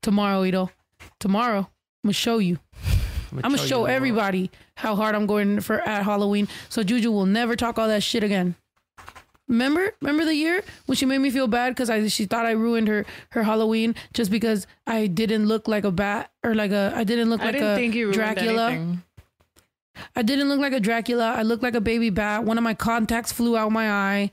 Tomorrow, 0.02 0.44
Ito. 0.46 0.70
Tomorrow, 1.20 1.60
I'm 1.60 1.68
gonna 2.04 2.14
show 2.14 2.38
you. 2.40 2.60
I'm 3.32 3.42
gonna 3.42 3.58
you 3.62 3.68
show 3.68 3.76
the 3.78 3.82
world. 3.84 3.90
everybody 3.92 4.52
how 4.76 4.96
hard 4.96 5.16
I'm 5.16 5.26
going 5.26 5.60
for 5.62 5.82
at 5.82 6.04
Halloween. 6.04 6.48
So 6.70 6.84
Juju 6.84 7.12
will 7.12 7.26
never 7.26 7.56
talk 7.56 7.78
all 7.78 7.88
that 7.88 8.04
shit 8.04 8.24
again. 8.24 8.56
Remember? 9.48 9.92
Remember 10.02 10.26
the 10.26 10.36
year 10.36 10.62
when 10.88 10.96
she 10.98 11.06
made 11.06 11.20
me 11.20 11.30
feel 11.30 11.48
bad 11.48 11.70
because 11.74 11.90
I 11.90 12.06
she 12.08 12.26
thought 12.26 12.46
I 12.46 12.52
ruined 12.52 12.88
her 12.90 13.06
her 13.30 13.44
Halloween 13.44 13.96
just 14.14 14.30
because 14.32 14.68
I 14.86 15.08
didn't 15.08 15.46
look 15.48 15.68
like 15.68 15.84
a 15.86 15.92
bat 15.92 16.32
or 16.44 16.54
like 16.54 16.72
a 16.72 16.92
I 16.96 17.04
didn't 17.04 17.30
look 17.30 17.42
I 17.42 17.46
like 17.46 17.54
didn't 17.54 17.72
a 17.72 17.76
think 17.76 17.96
you 17.96 18.12
Dracula. 18.12 18.72
anything. 18.72 19.04
I 20.16 20.22
didn't 20.22 20.48
look 20.50 20.60
like 20.60 20.74
a 20.74 20.80
Dracula. 20.80 21.34
I 21.34 21.42
looked 21.42 21.64
like 21.64 21.74
a 21.76 21.82
baby 21.82 22.10
bat. 22.12 22.44
One 22.44 22.58
of 22.58 22.64
my 22.64 22.74
contacts 22.76 23.32
flew 23.32 23.58
out 23.58 23.72
my 23.72 23.90
eye. 23.90 24.32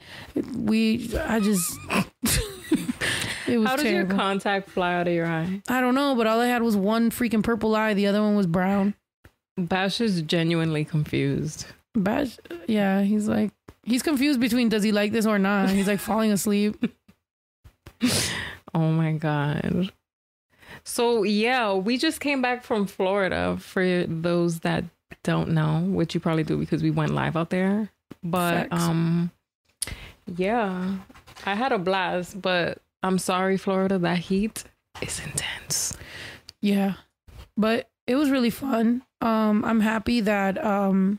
We 0.55 1.11
I 1.17 1.41
just 1.41 1.79
it 3.49 3.59
was 3.59 3.69
How 3.69 3.77
did 3.77 3.93
your 3.93 4.07
contact 4.07 4.71
fly 4.71 4.95
out 4.95 5.09
of 5.09 5.15
your 5.15 5.27
eye? 5.27 5.63
I 5.69 5.81
don't 5.81 5.95
know, 5.95 6.15
but 6.15 6.27
all 6.27 6.41
I 6.41 6.47
had 6.47 6.63
was 6.63 6.77
one 6.77 7.11
freaking 7.11 7.43
purple 7.43 7.75
eye. 7.75 7.95
The 7.95 8.07
other 8.07 8.23
one 8.23 8.37
was 8.37 8.47
brown. 8.47 8.95
Bash 9.57 10.01
is 10.01 10.23
genuinely 10.23 10.85
confused. 10.85 11.67
Bash, 11.95 12.39
yeah, 12.67 13.03
he's 13.03 13.29
like 13.29 13.53
he's 13.85 14.03
confused 14.03 14.41
between 14.41 14.69
does 14.69 14.83
he 14.83 14.93
like 14.93 15.13
this 15.13 15.27
or 15.27 15.39
not. 15.39 15.71
He's 15.71 15.87
like 15.87 16.01
falling 16.01 16.33
asleep. 16.33 16.77
Oh 18.75 18.91
my 18.91 19.13
god. 19.13 19.93
So 20.83 21.23
yeah, 21.23 21.73
we 21.75 21.97
just 21.97 22.21
came 22.21 22.43
back 22.43 22.65
from 22.65 22.87
Florida 22.87 23.57
for 23.61 24.05
those 24.05 24.61
that 24.61 24.85
don't 25.23 25.51
know, 25.51 25.81
which 25.81 26.13
you 26.15 26.21
probably 26.21 26.43
do 26.43 26.59
because 26.59 26.83
we 26.83 26.91
went 26.91 27.15
live 27.15 27.37
out 27.37 27.51
there. 27.51 27.91
But 28.23 28.69
Facts. 28.71 28.83
um 28.83 29.31
yeah, 30.27 30.97
I 31.47 31.55
had 31.55 31.71
a 31.73 31.79
blast, 31.79 32.41
but 32.43 32.79
I'm 33.05 33.19
sorry 33.19 33.59
Florida, 33.59 33.99
that 33.99 34.19
heat 34.19 34.65
is 35.03 35.21
intense. 35.21 35.97
Yeah, 36.63 36.95
but 37.57 37.91
it 38.07 38.17
was 38.17 38.31
really 38.31 38.51
fun. 38.51 39.03
Um, 39.21 39.65
I'm 39.65 39.81
happy 39.81 40.21
that 40.23 40.63
um, 40.65 41.19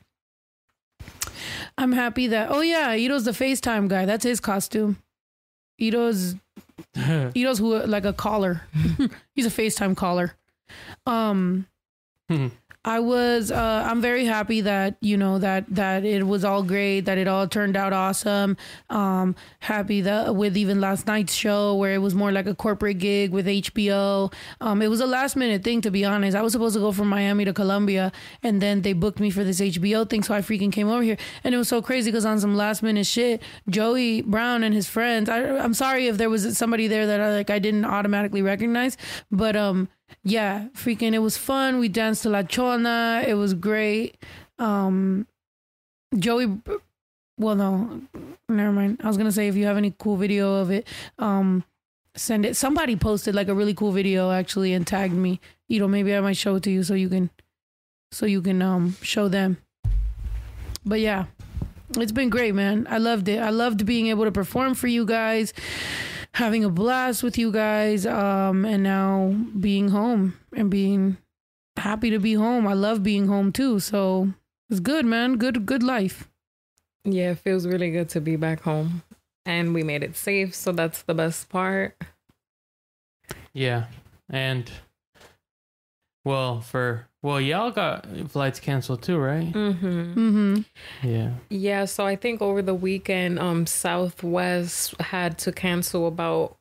I'm 1.78 1.92
happy 1.92 2.28
that 2.28 2.50
oh 2.50 2.62
yeah, 2.62 2.96
Ito's 2.96 3.26
the 3.26 3.32
FaceTime 3.32 3.88
guy. 3.88 4.06
That's 4.06 4.24
his 4.24 4.40
costume. 4.40 4.98
Ito's 5.78 6.36
Ito's 7.36 7.60
who 7.60 7.78
like 7.86 8.06
a 8.06 8.14
caller. 8.14 8.62
He's 9.36 9.46
a 9.46 9.50
FaceTime 9.50 9.96
caller. 9.96 10.34
Um 11.06 11.68
I 12.86 13.00
was 13.00 13.52
uh 13.52 13.84
I'm 13.90 14.00
very 14.00 14.26
happy 14.26 14.62
that 14.62 14.96
you 15.02 15.18
know 15.18 15.40
that 15.40 15.66
that 15.74 16.06
it 16.06 16.26
was 16.26 16.46
all 16.46 16.62
great 16.62 17.02
that 17.02 17.18
it 17.18 17.28
all 17.28 17.48
turned 17.48 17.76
out 17.76 17.94
awesome. 17.94 18.58
Um 18.92 19.36
happy 19.60 20.02
that 20.02 20.36
with 20.36 20.56
even 20.56 20.80
last 20.80 21.08
night's 21.08 21.34
show 21.34 21.76
where 21.76 21.96
it 21.96 21.98
was 21.98 22.14
more 22.14 22.32
like 22.32 22.46
a 22.46 22.54
corporate 22.54 23.00
gig 23.00 23.32
with 23.32 23.48
HBO. 23.48 24.32
Um 24.62 24.84
it 24.84 24.88
was 24.88 25.02
a 25.02 25.08
last 25.08 25.36
minute 25.36 25.64
thing 25.64 25.82
to 25.82 25.90
be 25.90 26.06
honest. 26.06 26.38
I 26.38 26.44
was 26.44 26.54
supposed 26.54 26.76
to 26.76 26.80
go 26.80 26.92
from 26.92 27.08
Miami 27.10 27.44
to 27.46 27.54
Columbia 27.54 28.12
and 28.44 28.62
then 28.62 28.84
they 28.84 28.94
booked 28.94 29.20
me 29.20 29.32
for 29.32 29.44
this 29.44 29.60
HBO 29.60 30.08
thing 30.08 30.22
so 30.22 30.36
I 30.36 30.42
freaking 30.42 30.72
came 30.72 30.88
over 30.88 31.02
here 31.02 31.18
and 31.44 31.56
it 31.56 31.58
was 31.58 31.68
so 31.68 31.82
crazy 31.82 32.12
cuz 32.12 32.24
on 32.24 32.40
some 32.40 32.56
last 32.56 32.84
minute 32.84 33.08
shit 33.08 33.42
Joey 33.68 34.22
Brown 34.22 34.64
and 34.64 34.76
his 34.76 34.88
friends 34.88 35.28
I 35.28 35.58
I'm 35.58 35.74
sorry 35.74 36.06
if 36.06 36.20
there 36.20 36.30
was 36.30 36.56
somebody 36.56 36.88
there 36.88 37.08
that 37.08 37.20
I 37.20 37.34
like 37.34 37.50
I 37.50 37.58
didn't 37.58 37.86
automatically 37.86 38.44
recognize 38.44 38.96
but 39.32 39.56
um 39.56 39.90
yeah, 40.24 40.68
freaking 40.74 41.14
it 41.14 41.20
was 41.20 41.38
fun. 41.38 41.80
We 41.80 41.88
danced 41.90 42.24
to 42.24 42.30
La 42.30 42.44
Chona. 42.44 43.24
It 43.28 43.36
was 43.36 43.54
great. 43.54 44.18
Um 44.60 45.28
Joey 46.18 46.60
well 47.38 47.56
no, 47.56 48.02
never 48.48 48.72
mind. 48.72 49.02
I 49.04 49.08
was 49.08 49.18
gonna 49.18 49.32
say 49.32 49.48
if 49.48 49.56
you 49.56 49.66
have 49.66 49.78
any 49.78 49.94
cool 49.98 50.18
video 50.18 50.56
of 50.56 50.72
it, 50.72 50.88
um 51.20 51.64
send 52.16 52.46
it. 52.46 52.56
Somebody 52.56 52.96
posted 52.96 53.36
like 53.36 53.48
a 53.50 53.54
really 53.54 53.74
cool 53.74 53.92
video 53.92 54.32
actually 54.32 54.74
and 54.74 54.86
tagged 54.86 55.14
me. 55.14 55.40
You 55.68 55.80
know, 55.80 55.88
maybe 55.88 56.16
I 56.16 56.22
might 56.22 56.38
show 56.38 56.56
it 56.56 56.64
to 56.64 56.72
you 56.72 56.84
so 56.84 56.94
you 56.94 57.10
can 57.10 57.30
so 58.12 58.26
you 58.26 58.42
can 58.42 58.62
um 58.62 58.96
show 59.02 59.28
them. 59.28 59.58
But 60.86 61.00
yeah, 61.00 61.26
it's 61.98 62.12
been 62.12 62.30
great, 62.30 62.54
man. 62.54 62.88
I 62.90 63.00
loved 63.00 63.28
it. 63.28 63.40
I 63.40 63.50
loved 63.50 63.86
being 63.86 64.08
able 64.08 64.24
to 64.26 64.32
perform 64.32 64.76
for 64.76 64.88
you 64.88 65.06
guys 65.06 65.54
having 66.36 66.64
a 66.64 66.70
blast 66.70 67.24
with 67.24 67.38
you 67.38 67.52
guys 67.52 68.06
um 68.06 68.66
and 68.66 68.84
now 68.84 69.34
being 69.60 69.90
home 69.90 70.34
and 70.56 70.70
being 70.70 71.18
happy 71.78 72.10
to 72.10 72.20
be 72.20 72.34
home 72.36 72.68
i 72.68 72.74
love 72.74 73.02
being 73.04 73.28
home 73.28 73.52
too 73.52 73.80
so 73.80 74.30
it's 74.70 74.80
good 74.80 75.06
man 75.06 75.38
good 75.38 75.66
good 75.66 75.84
life 75.84 76.28
Yeah, 77.06 77.32
it 77.32 77.40
feels 77.40 77.68
really 77.68 77.92
good 77.92 78.10
to 78.10 78.22
be 78.22 78.36
back 78.36 78.62
home. 78.62 79.04
and 79.46 79.74
we 79.76 79.84
made 79.84 80.02
it 80.04 80.16
safe. 80.16 80.56
So 80.56 80.72
that's 80.72 81.04
the 81.04 81.14
best 81.14 81.50
part. 81.50 81.94
Yeah, 83.54 83.86
and 84.28 84.66
well, 86.26 86.62
for 86.62 87.08
well, 87.26 87.42
y'all 87.42 87.72
got 87.72 88.06
flights 88.30 88.60
canceled 88.60 89.02
too, 89.02 89.18
right? 89.18 89.52
Mm-hmm. 89.52 90.14
Mm-hmm. 90.14 91.08
Yeah. 91.08 91.32
Yeah, 91.50 91.86
so 91.86 92.06
I 92.06 92.16
think 92.16 92.40
over 92.40 92.62
the 92.62 92.76
weekend, 92.76 93.40
um, 93.40 93.66
Southwest 93.66 94.94
had 95.02 95.40
to 95.40 95.52
cancel 95.52 96.06
about 96.06 96.56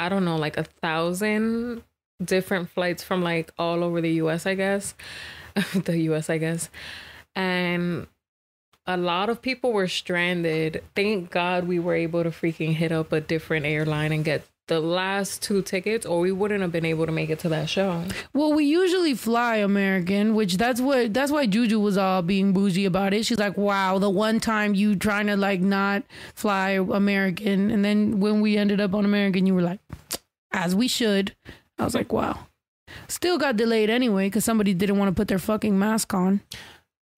I 0.00 0.08
don't 0.08 0.24
know, 0.24 0.36
like 0.36 0.56
a 0.56 0.64
thousand 0.64 1.84
different 2.22 2.68
flights 2.68 3.04
from 3.04 3.22
like 3.22 3.52
all 3.58 3.84
over 3.84 4.00
the 4.00 4.10
US, 4.22 4.44
I 4.44 4.54
guess. 4.54 4.96
the 5.72 5.96
US, 6.10 6.28
I 6.28 6.38
guess. 6.38 6.68
And 7.36 8.08
a 8.86 8.96
lot 8.96 9.28
of 9.28 9.40
people 9.40 9.72
were 9.72 9.86
stranded. 9.86 10.82
Thank 10.96 11.30
God 11.30 11.68
we 11.68 11.78
were 11.78 11.94
able 11.94 12.24
to 12.24 12.30
freaking 12.30 12.74
hit 12.74 12.90
up 12.90 13.12
a 13.12 13.20
different 13.20 13.66
airline 13.66 14.10
and 14.10 14.24
get 14.24 14.42
the 14.68 14.80
last 14.80 15.42
two 15.42 15.62
tickets, 15.62 16.06
or 16.06 16.20
we 16.20 16.30
wouldn't 16.32 16.62
have 16.62 16.70
been 16.70 16.84
able 16.84 17.06
to 17.06 17.12
make 17.12 17.30
it 17.30 17.40
to 17.40 17.48
that 17.48 17.68
show. 17.68 18.04
Well, 18.32 18.52
we 18.52 18.64
usually 18.64 19.14
fly 19.14 19.56
American, 19.56 20.34
which 20.34 20.56
that's 20.56 20.80
what 20.80 21.12
that's 21.12 21.32
why 21.32 21.46
Juju 21.46 21.80
was 21.80 21.98
all 21.98 22.22
being 22.22 22.52
bougie 22.52 22.84
about 22.84 23.12
it. 23.12 23.26
She's 23.26 23.38
like, 23.38 23.56
"Wow, 23.56 23.98
the 23.98 24.10
one 24.10 24.40
time 24.40 24.74
you 24.74 24.94
trying 24.94 25.26
to 25.26 25.36
like 25.36 25.60
not 25.60 26.04
fly 26.34 26.70
American, 26.70 27.70
and 27.70 27.84
then 27.84 28.20
when 28.20 28.40
we 28.40 28.56
ended 28.56 28.80
up 28.80 28.94
on 28.94 29.04
American, 29.04 29.46
you 29.46 29.54
were 29.54 29.62
like, 29.62 29.80
as 30.52 30.74
we 30.74 30.86
should." 30.86 31.34
I 31.78 31.84
was 31.84 31.94
like, 31.94 32.12
"Wow." 32.12 32.46
Still 33.08 33.38
got 33.38 33.56
delayed 33.56 33.90
anyway 33.90 34.26
because 34.26 34.44
somebody 34.44 34.72
didn't 34.72 34.98
want 34.98 35.10
to 35.10 35.14
put 35.14 35.28
their 35.28 35.38
fucking 35.38 35.78
mask 35.78 36.14
on. 36.14 36.40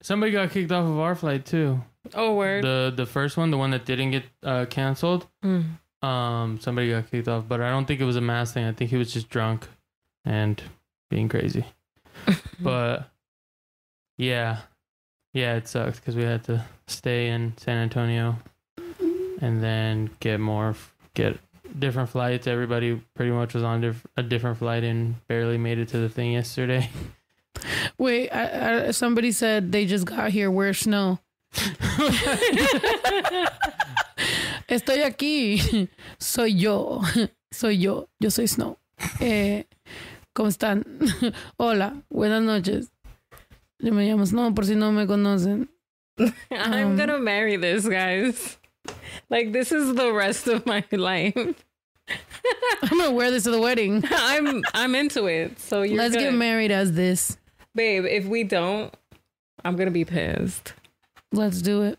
Somebody 0.03 0.33
got 0.33 0.51
kicked 0.51 0.73
off 0.73 0.89
of 0.89 0.99
our 0.99 1.15
flight 1.15 1.45
too. 1.45 1.83
Oh, 2.15 2.35
word. 2.35 2.65
The 2.65 2.93
the 2.95 3.07
first 3.07 3.37
one, 3.37 3.51
the 3.51 3.59
one 3.59 3.71
that 3.71 3.85
didn't 3.85 4.11
get 4.13 4.25
uh, 4.43 4.67
canceled. 4.67 5.27
Mm. 5.45 5.65
Um, 6.03 6.59
somebody 6.61 6.91
got 6.91 7.11
kicked 7.11 7.29
off, 7.29 7.45
but 7.47 7.61
I 7.61 7.71
don't 7.71 7.85
think 7.85 8.01
it 8.01 8.05
was 8.05 8.17
a 8.17 8.23
mass 8.23 8.53
thing. 8.53 8.65
I 8.65 8.73
think 8.73 8.91
he 8.91 8.97
was 8.97 9.13
just 9.13 9.29
drunk 9.29 9.69
and 10.25 10.63
being 11.11 11.29
crazy. 11.29 11.65
but 12.61 13.11
yeah, 14.17 14.61
yeah, 15.33 15.57
it 15.57 15.69
sucked 15.69 15.97
because 15.97 16.17
we 16.17 16.23
had 16.23 16.45
to 16.45 16.65
stay 16.87 17.29
in 17.29 17.55
San 17.59 17.77
Antonio 17.77 18.37
and 19.41 19.63
then 19.63 20.11
get 20.21 20.41
more, 20.41 20.75
get 21.15 21.39
different 21.79 22.09
flights. 22.09 22.47
Everybody 22.47 23.01
pretty 23.15 23.33
much 23.33 23.55
was 23.55 23.63
on 23.63 23.81
diff- 23.81 24.07
a 24.17 24.23
different 24.23 24.59
flight 24.59 24.85
and 24.85 25.15
barely 25.29 25.59
made 25.59 25.79
it 25.79 25.89
to 25.89 25.99
the 25.99 26.09
thing 26.09 26.33
yesterday. 26.33 26.91
Wait, 27.99 28.31
I, 28.31 28.87
I, 28.87 28.91
somebody 28.93 29.33
said 29.33 29.71
they 29.73 29.85
just 29.85 30.07
got 30.07 30.31
here. 30.31 30.51
Where's 30.51 30.79
snow? 30.79 31.19
Estoy 34.71 35.03
aquí. 35.03 35.89
Soy 36.19 36.55
yo. 36.55 37.01
Soy 37.53 37.79
yo. 37.79 38.09
Yo 38.21 38.31
soy 38.31 38.47
Snow. 38.47 38.79
Eh, 39.21 39.65
¿Cómo 40.33 40.49
están? 40.49 40.85
Hola. 41.57 42.03
Buenas 42.09 42.43
noches. 42.43 42.93
Yo 43.81 43.93
me 43.93 44.07
llamo 44.09 44.25
Snow 44.25 44.55
por 44.55 44.65
si 44.67 44.77
no 44.77 44.93
me 44.93 45.07
conocen. 45.07 45.69
I'm 46.51 46.93
Um, 46.93 46.97
gonna 46.97 47.19
marry 47.19 47.57
this, 47.57 47.89
guys. 47.89 48.59
Like 49.31 49.53
this 49.53 49.73
is 49.73 49.95
the 49.95 50.13
rest 50.13 50.47
of 50.49 50.65
my 50.67 50.85
life. 50.93 51.35
I'm 52.83 52.99
gonna 52.99 53.11
wear 53.13 53.31
this 53.31 53.45
to 53.45 53.51
the 53.51 53.61
wedding. 53.61 54.05
I'm 54.11 54.63
I'm 54.75 54.95
into 54.95 55.27
it. 55.27 55.59
So 55.59 55.83
you're 55.83 55.97
Let's 55.97 56.15
get 56.17 56.33
married 56.35 56.71
as 56.71 56.93
this. 56.93 57.39
babe. 57.75 58.05
If 58.05 58.27
we 58.27 58.45
don't, 58.45 58.93
I'm 59.65 59.77
gonna 59.77 59.91
be 59.91 60.05
pissed. 60.05 60.75
Let's 61.33 61.63
do 61.63 61.83
it. 61.83 61.99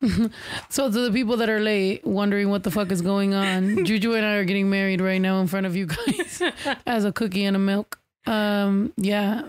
so 0.68 0.90
to 0.90 1.00
the 1.00 1.10
people 1.12 1.36
that 1.38 1.48
are 1.48 1.60
late, 1.60 2.06
wondering 2.06 2.48
what 2.48 2.62
the 2.62 2.70
fuck 2.70 2.90
is 2.90 3.02
going 3.02 3.34
on, 3.34 3.84
Juju 3.84 4.14
and 4.14 4.24
I 4.24 4.34
are 4.34 4.44
getting 4.44 4.70
married 4.70 5.00
right 5.00 5.20
now 5.20 5.40
in 5.40 5.46
front 5.46 5.66
of 5.66 5.76
you 5.76 5.86
guys 5.86 6.42
as 6.86 7.04
a 7.04 7.12
cookie 7.12 7.44
and 7.44 7.56
a 7.56 7.58
milk. 7.58 7.98
Um, 8.26 8.92
yeah, 8.96 9.42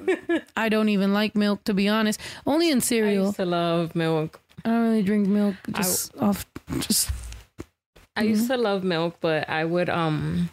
I 0.55 0.69
don't 0.69 0.89
even 0.89 1.13
like 1.13 1.35
milk 1.35 1.63
to 1.65 1.73
be 1.73 1.87
honest. 1.87 2.19
Only 2.45 2.69
in 2.71 2.81
cereal. 2.81 3.23
I 3.23 3.27
used 3.27 3.35
to 3.37 3.45
love 3.45 3.95
milk. 3.95 4.39
I 4.63 4.69
don't 4.69 4.83
really 4.83 5.03
drink 5.03 5.27
milk. 5.27 5.55
Just 5.71 6.15
off, 6.17 6.45
just 6.79 7.09
I 8.15 8.23
used 8.23 8.47
to 8.47 8.57
love 8.57 8.83
milk, 8.83 9.17
but 9.21 9.49
I 9.49 9.65
would 9.65 9.89
um 9.89 10.49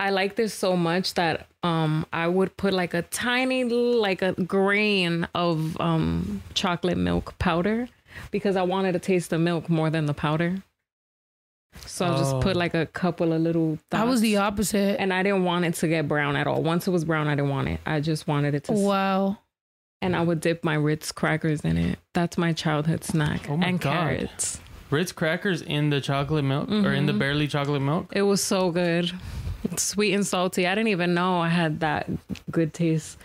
I 0.00 0.10
like 0.10 0.36
this 0.36 0.52
so 0.54 0.76
much 0.76 1.14
that 1.14 1.46
um 1.62 2.06
I 2.12 2.28
would 2.28 2.56
put 2.56 2.72
like 2.74 2.94
a 2.94 3.02
tiny 3.02 3.64
like 3.64 4.22
a 4.22 4.32
grain 4.32 5.28
of 5.34 5.78
um 5.80 6.42
chocolate 6.54 6.98
milk 6.98 7.38
powder 7.38 7.88
because 8.30 8.56
I 8.56 8.62
wanted 8.62 8.92
to 8.92 8.98
taste 8.98 9.30
the 9.30 9.38
milk 9.38 9.68
more 9.68 9.90
than 9.90 10.06
the 10.06 10.14
powder. 10.14 10.62
So 11.86 12.06
I 12.06 12.16
just 12.16 12.34
Oh. 12.36 12.40
put 12.40 12.54
like 12.56 12.74
a 12.74 12.86
couple 12.86 13.32
of 13.32 13.40
little 13.42 13.78
I 13.90 14.04
was 14.04 14.20
the 14.20 14.34
dots. 14.34 14.52
opposite. 14.52 15.00
and 15.00 15.12
I 15.12 15.22
didn't 15.24 15.44
want 15.44 15.64
it 15.64 15.74
to 15.74 15.88
get 15.88 16.06
brown 16.06 16.36
at 16.36 16.46
all. 16.46 16.62
Once 16.62 16.86
it 16.86 16.92
was 16.92 17.04
brown, 17.04 17.26
I 17.26 17.34
didn't 17.34 17.50
want 17.50 17.68
it. 17.68 17.80
I 17.84 18.00
just 18.00 18.28
wanted 18.28 18.54
it 18.54 18.64
to 18.64 18.72
Wow. 18.72 19.38
and 20.00 20.14
I 20.14 20.22
would 20.22 20.40
dip 20.40 20.62
my 20.64 20.74
Ritz 20.74 21.10
crackers 21.10 21.62
in 21.62 21.76
it. 21.76 21.98
That's 22.12 22.38
my 22.38 22.52
childhood 22.52 23.02
snack. 23.02 23.50
Oh 23.50 23.56
my 23.56 23.66
and 23.66 23.80
God. 23.80 23.92
carrots. 23.92 24.60
Ritz 24.90 25.10
crackers 25.10 25.62
in 25.62 25.90
the 25.90 26.00
chocolate 26.00 26.44
milk 26.44 26.70
or 26.70 26.92
in 26.92 27.06
the 27.06 27.12
Mhm. 27.12 27.18
barely 27.18 27.48
chocolate 27.48 27.82
milk. 27.82 28.12
It 28.14 28.22
was 28.22 28.40
so 28.42 28.70
good. 28.70 29.10
Sweet 29.76 30.12
and 30.14 30.24
salty. 30.26 30.68
I 30.68 30.74
didn't 30.76 30.88
even 30.88 31.14
know 31.14 31.40
I 31.40 31.48
had 31.48 31.80
that 31.80 32.08
good 32.50 32.72
taste 32.72 33.18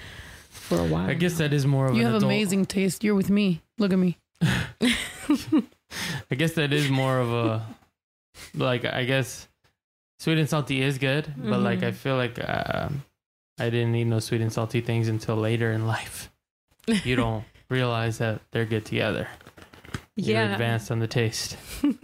for 0.50 0.80
a 0.80 0.86
while. 0.86 1.08
I 1.08 1.14
guess 1.14 1.38
that 1.38 1.54
is 1.54 1.68
more 1.68 1.88
of 1.88 1.92
a 1.92 1.96
You 1.96 2.02
an 2.02 2.06
have 2.08 2.16
adult. 2.16 2.32
amazing 2.32 2.66
taste. 2.66 3.04
You're 3.04 3.14
with 3.14 3.30
me. 3.30 3.62
Look 3.78 3.94
at 3.94 4.00
me. 4.00 4.18
I 4.42 6.36
guess 6.36 6.54
that 6.54 6.72
is 6.74 6.90
more 6.90 7.20
of 7.20 7.32
a 7.32 7.66
like 8.54 8.86
I 8.86 9.04
guess 9.06 9.48
sweet 10.20 10.38
and 10.38 10.50
salty 10.50 10.82
is 10.82 10.98
good, 10.98 11.34
but 11.38 11.60
like 11.62 11.80
Mhm. 11.80 11.88
I 11.88 11.92
feel 11.92 12.16
like 12.16 12.40
uh, 12.40 12.90
I 13.60 13.70
didn't 13.70 13.96
eat 13.96 14.06
no 14.06 14.20
sweet 14.20 14.42
and 14.42 14.52
salty 14.54 14.82
things 14.82 15.08
until 15.08 15.36
later 15.36 15.72
in 15.72 15.88
life. 15.88 16.32
You 16.88 17.16
don't 17.24 17.44
realize 17.70 18.18
that 18.20 18.42
they're 18.52 18.66
good 18.66 18.86
together. 18.86 19.28
You're 20.16 20.38
yeah. 20.38 20.52
advanced 20.54 20.92
on 20.92 21.00
the 21.00 21.08
taste. 21.08 21.58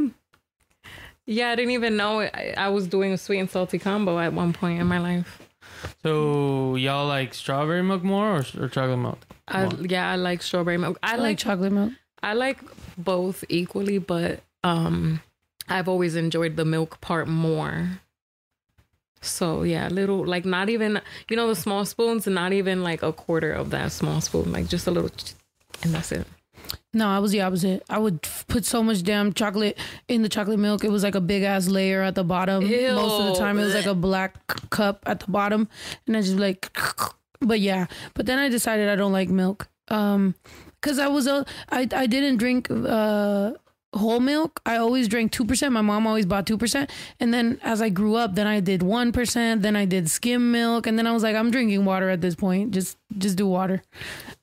Yeah, 1.27 1.49
I 1.49 1.55
didn't 1.55 1.71
even 1.71 1.97
know 1.97 2.21
I, 2.21 2.53
I 2.55 2.69
was 2.69 2.87
doing 2.87 3.11
a 3.11 3.17
sweet 3.17 3.39
and 3.39 3.49
salty 3.49 3.79
combo 3.79 4.19
at 4.19 4.31
one 4.33 4.53
point 4.53 4.79
in 4.79 4.85
my 4.85 4.99
life. 4.99 5.41
So 6.03 6.75
y'all 6.75 7.07
like 7.07 7.33
strawberry 7.33 7.81
milk 7.81 8.03
more 8.03 8.37
or, 8.37 8.45
or 8.59 8.69
chocolate 8.69 8.99
milk? 8.99 9.17
I, 9.47 9.65
yeah, 9.81 10.11
I 10.11 10.17
like 10.17 10.43
strawberry 10.43 10.77
milk. 10.77 10.99
I 11.01 11.13
I 11.13 11.15
like 11.15 11.21
like 11.21 11.37
chocolate 11.39 11.71
milk. 11.71 11.93
I 12.25 12.33
like 12.33 12.59
both 12.97 13.43
equally, 13.49 13.99
but 13.99 14.41
um 14.63 15.21
I've 15.69 15.87
always 15.87 16.15
enjoyed 16.15 16.55
the 16.55 16.65
milk 16.65 16.99
part 17.01 17.27
more. 17.27 17.99
So 19.21 19.63
yeah, 19.63 19.87
little 19.89 20.25
like 20.25 20.45
not 20.45 20.69
even 20.69 21.01
you 21.29 21.35
know 21.35 21.47
the 21.47 21.55
small 21.55 21.85
spoons, 21.85 22.27
not 22.27 22.51
even 22.53 22.83
like 22.83 23.03
a 23.03 23.13
quarter 23.13 23.51
of 23.51 23.69
that 23.71 23.91
small 23.91 24.21
spoon, 24.21 24.51
like 24.51 24.67
just 24.67 24.87
a 24.87 24.91
little, 24.91 25.11
and 25.83 25.93
that's 25.93 26.11
it. 26.11 26.27
No, 26.93 27.09
I 27.09 27.19
was 27.19 27.31
the 27.31 27.41
opposite. 27.41 27.83
I 27.89 27.99
would 27.99 28.19
f- 28.23 28.45
put 28.47 28.65
so 28.65 28.81
much 28.81 29.03
damn 29.03 29.33
chocolate 29.33 29.77
in 30.07 30.23
the 30.23 30.29
chocolate 30.29 30.57
milk. 30.57 30.83
It 30.83 30.89
was 30.89 31.03
like 31.03 31.13
a 31.13 31.21
big 31.21 31.43
ass 31.43 31.67
layer 31.67 32.01
at 32.01 32.15
the 32.15 32.23
bottom. 32.23 32.63
Most 32.63 33.21
of 33.21 33.33
the 33.33 33.39
time, 33.39 33.59
it 33.59 33.65
was 33.65 33.75
like 33.75 33.85
a 33.85 33.93
black 33.93 34.33
cup 34.69 35.03
at 35.05 35.19
the 35.19 35.31
bottom, 35.31 35.67
and 36.07 36.17
I 36.17 36.21
just 36.21 36.37
like. 36.37 36.75
But 37.41 37.59
yeah, 37.59 37.87
but 38.15 38.25
then 38.25 38.39
I 38.39 38.49
decided 38.49 38.89
I 38.89 38.95
don't 38.95 39.11
like 39.11 39.29
milk. 39.29 39.67
Um, 39.89 40.33
cause 40.85 40.99
I 40.99 41.07
was 41.07 41.25
a 41.27 41.45
I 41.69 41.81
I 42.03 42.05
didn't 42.07 42.37
drink 42.37 42.69
uh 42.69 43.51
whole 43.95 44.19
milk. 44.19 44.61
I 44.65 44.77
always 44.77 45.07
drank 45.07 45.31
two 45.31 45.45
percent. 45.45 45.73
My 45.73 45.81
mom 45.81 46.05
always 46.05 46.25
bought 46.25 46.45
two 46.45 46.57
percent, 46.57 46.91
and 47.19 47.33
then 47.33 47.59
as 47.63 47.81
I 47.81 47.89
grew 47.89 48.15
up, 48.15 48.35
then 48.35 48.47
I 48.47 48.59
did 48.59 48.83
one 48.83 49.11
percent. 49.11 49.61
Then 49.61 49.75
I 49.75 49.85
did 49.85 50.09
skim 50.09 50.51
milk, 50.51 50.87
and 50.87 50.97
then 50.97 51.07
I 51.07 51.11
was 51.11 51.23
like, 51.23 51.35
I'm 51.35 51.51
drinking 51.51 51.85
water 51.85 52.09
at 52.09 52.21
this 52.21 52.35
point. 52.35 52.71
Just 52.71 52.97
just 53.17 53.37
do 53.37 53.47
water. 53.47 53.81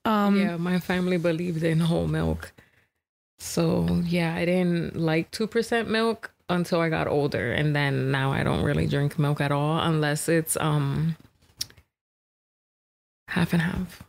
Um, 0.05 0.39
yeah, 0.39 0.57
my 0.57 0.79
family 0.79 1.17
believed 1.17 1.63
in 1.63 1.79
whole 1.79 2.07
milk. 2.07 2.51
So 3.39 3.85
yeah, 4.05 4.35
I 4.35 4.45
didn't 4.45 4.95
like 4.95 5.31
two 5.31 5.47
percent 5.47 5.89
milk 5.89 6.31
until 6.49 6.79
I 6.81 6.89
got 6.89 7.07
older, 7.07 7.51
and 7.53 7.75
then 7.75 8.11
now 8.11 8.31
I 8.31 8.43
don't 8.43 8.63
really 8.63 8.87
drink 8.87 9.17
milk 9.19 9.39
at 9.39 9.51
all 9.51 9.79
unless 9.79 10.27
it's 10.27 10.57
um 10.57 11.15
half 13.29 13.53
and 13.53 13.61
half. 13.61 14.03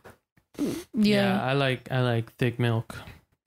Yeah, 0.93 1.41
I 1.43 1.53
like 1.53 1.91
I 1.91 2.01
like 2.01 2.33
thick 2.37 2.59
milk. 2.59 2.95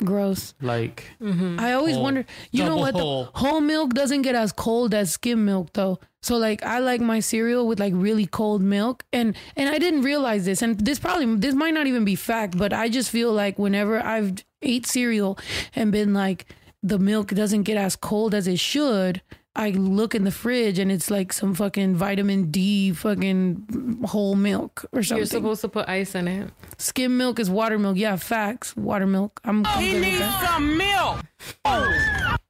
gross. 0.04 0.54
Like 0.62 1.04
Mm-hmm. 1.20 1.58
I 1.58 1.72
always 1.72 1.94
Whole. 1.94 2.04
wonder, 2.04 2.24
you 2.52 2.62
know 2.62 2.70
Double 2.70 2.80
what? 2.82 2.94
the- 2.94 3.00
whole. 3.00 3.24
whole 3.34 3.60
milk 3.60 3.94
doesn't 3.94 4.22
get 4.22 4.34
as 4.36 4.52
cold 4.52 4.94
as 4.94 5.10
skim 5.12 5.44
milk 5.44 5.72
though. 5.72 5.98
So 6.22 6.36
like 6.36 6.62
I 6.62 6.78
like 6.80 7.00
my 7.00 7.20
cereal 7.20 7.66
with 7.66 7.78
like 7.80 7.92
really 7.96 8.26
cold 8.26 8.62
milk 8.62 9.04
and 9.12 9.36
and 9.56 9.68
I 9.68 9.78
didn't 9.78 10.02
realize 10.02 10.44
this 10.44 10.62
and 10.62 10.78
this 10.78 10.98
probably 10.98 11.26
this 11.36 11.54
might 11.54 11.74
not 11.74 11.86
even 11.86 12.04
be 12.04 12.14
fact, 12.16 12.56
but 12.58 12.72
I 12.72 12.88
just 12.88 13.10
feel 13.10 13.32
like 13.32 13.58
whenever 13.58 14.00
I've 14.00 14.34
ate 14.62 14.86
cereal 14.86 15.38
and 15.74 15.90
been 15.92 16.12
like 16.14 16.46
the 16.82 16.98
milk 16.98 17.28
doesn't 17.34 17.64
get 17.64 17.76
as 17.76 17.96
cold 17.96 18.34
as 18.34 18.46
it 18.46 18.58
should, 18.60 19.20
I 19.56 19.70
look 19.70 20.14
in 20.14 20.24
the 20.24 20.30
fridge 20.30 20.78
and 20.78 20.92
it's 20.92 21.10
like 21.10 21.32
some 21.32 21.54
fucking 21.54 21.96
vitamin 21.96 22.50
D 22.50 22.92
fucking 22.92 24.04
whole 24.06 24.36
milk 24.36 24.84
or 24.92 25.02
something. 25.02 25.18
You're 25.18 25.26
supposed 25.26 25.62
to 25.62 25.68
put 25.68 25.88
ice 25.88 26.14
in 26.14 26.28
it. 26.28 26.50
Skim 26.76 27.16
milk 27.16 27.40
is 27.40 27.50
water 27.50 27.78
milk. 27.78 27.96
Yeah, 27.96 28.16
facts. 28.16 28.76
Water 28.76 29.06
milk. 29.06 29.40
I'm, 29.44 29.66
I'm 29.66 29.82
good 29.82 30.00
with 30.00 30.18
that. 30.20 31.22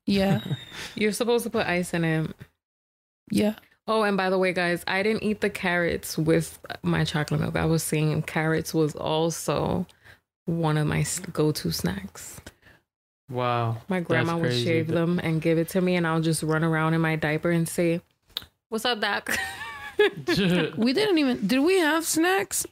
Yeah. 0.06 0.40
You're 0.94 1.12
supposed 1.12 1.44
to 1.44 1.50
put 1.50 1.66
ice 1.66 1.94
in 1.94 2.04
it. 2.04 2.30
Yeah. 3.30 3.54
Oh, 3.86 4.02
and 4.02 4.18
by 4.18 4.28
the 4.28 4.38
way, 4.38 4.52
guys, 4.52 4.84
I 4.86 5.02
didn't 5.02 5.22
eat 5.22 5.40
the 5.40 5.48
carrots 5.48 6.18
with 6.18 6.58
my 6.82 7.04
chocolate 7.04 7.40
milk. 7.40 7.56
I 7.56 7.64
was 7.64 7.82
saying 7.82 8.22
carrots 8.22 8.74
was 8.74 8.94
also 8.94 9.86
one 10.44 10.76
of 10.76 10.86
my 10.86 11.06
go-to 11.32 11.70
snacks. 11.70 12.38
Wow. 13.30 13.78
My 13.88 14.00
grandma 14.00 14.36
would 14.38 14.52
shave 14.54 14.86
them 14.88 15.20
and 15.22 15.40
give 15.42 15.58
it 15.58 15.68
to 15.70 15.80
me, 15.80 15.96
and 15.96 16.06
I'll 16.06 16.20
just 16.20 16.42
run 16.42 16.64
around 16.64 16.94
in 16.94 17.00
my 17.00 17.16
diaper 17.16 17.50
and 17.50 17.68
say, 17.68 18.00
"What's 18.68 18.84
up, 18.84 19.00
Doc?" 19.00 19.36
We 20.76 20.92
didn't 20.92 21.18
even 21.18 21.46
did 21.46 21.58
we 21.60 21.78
have 21.78 22.04
snacks? 22.04 22.66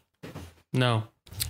no. 0.72 1.04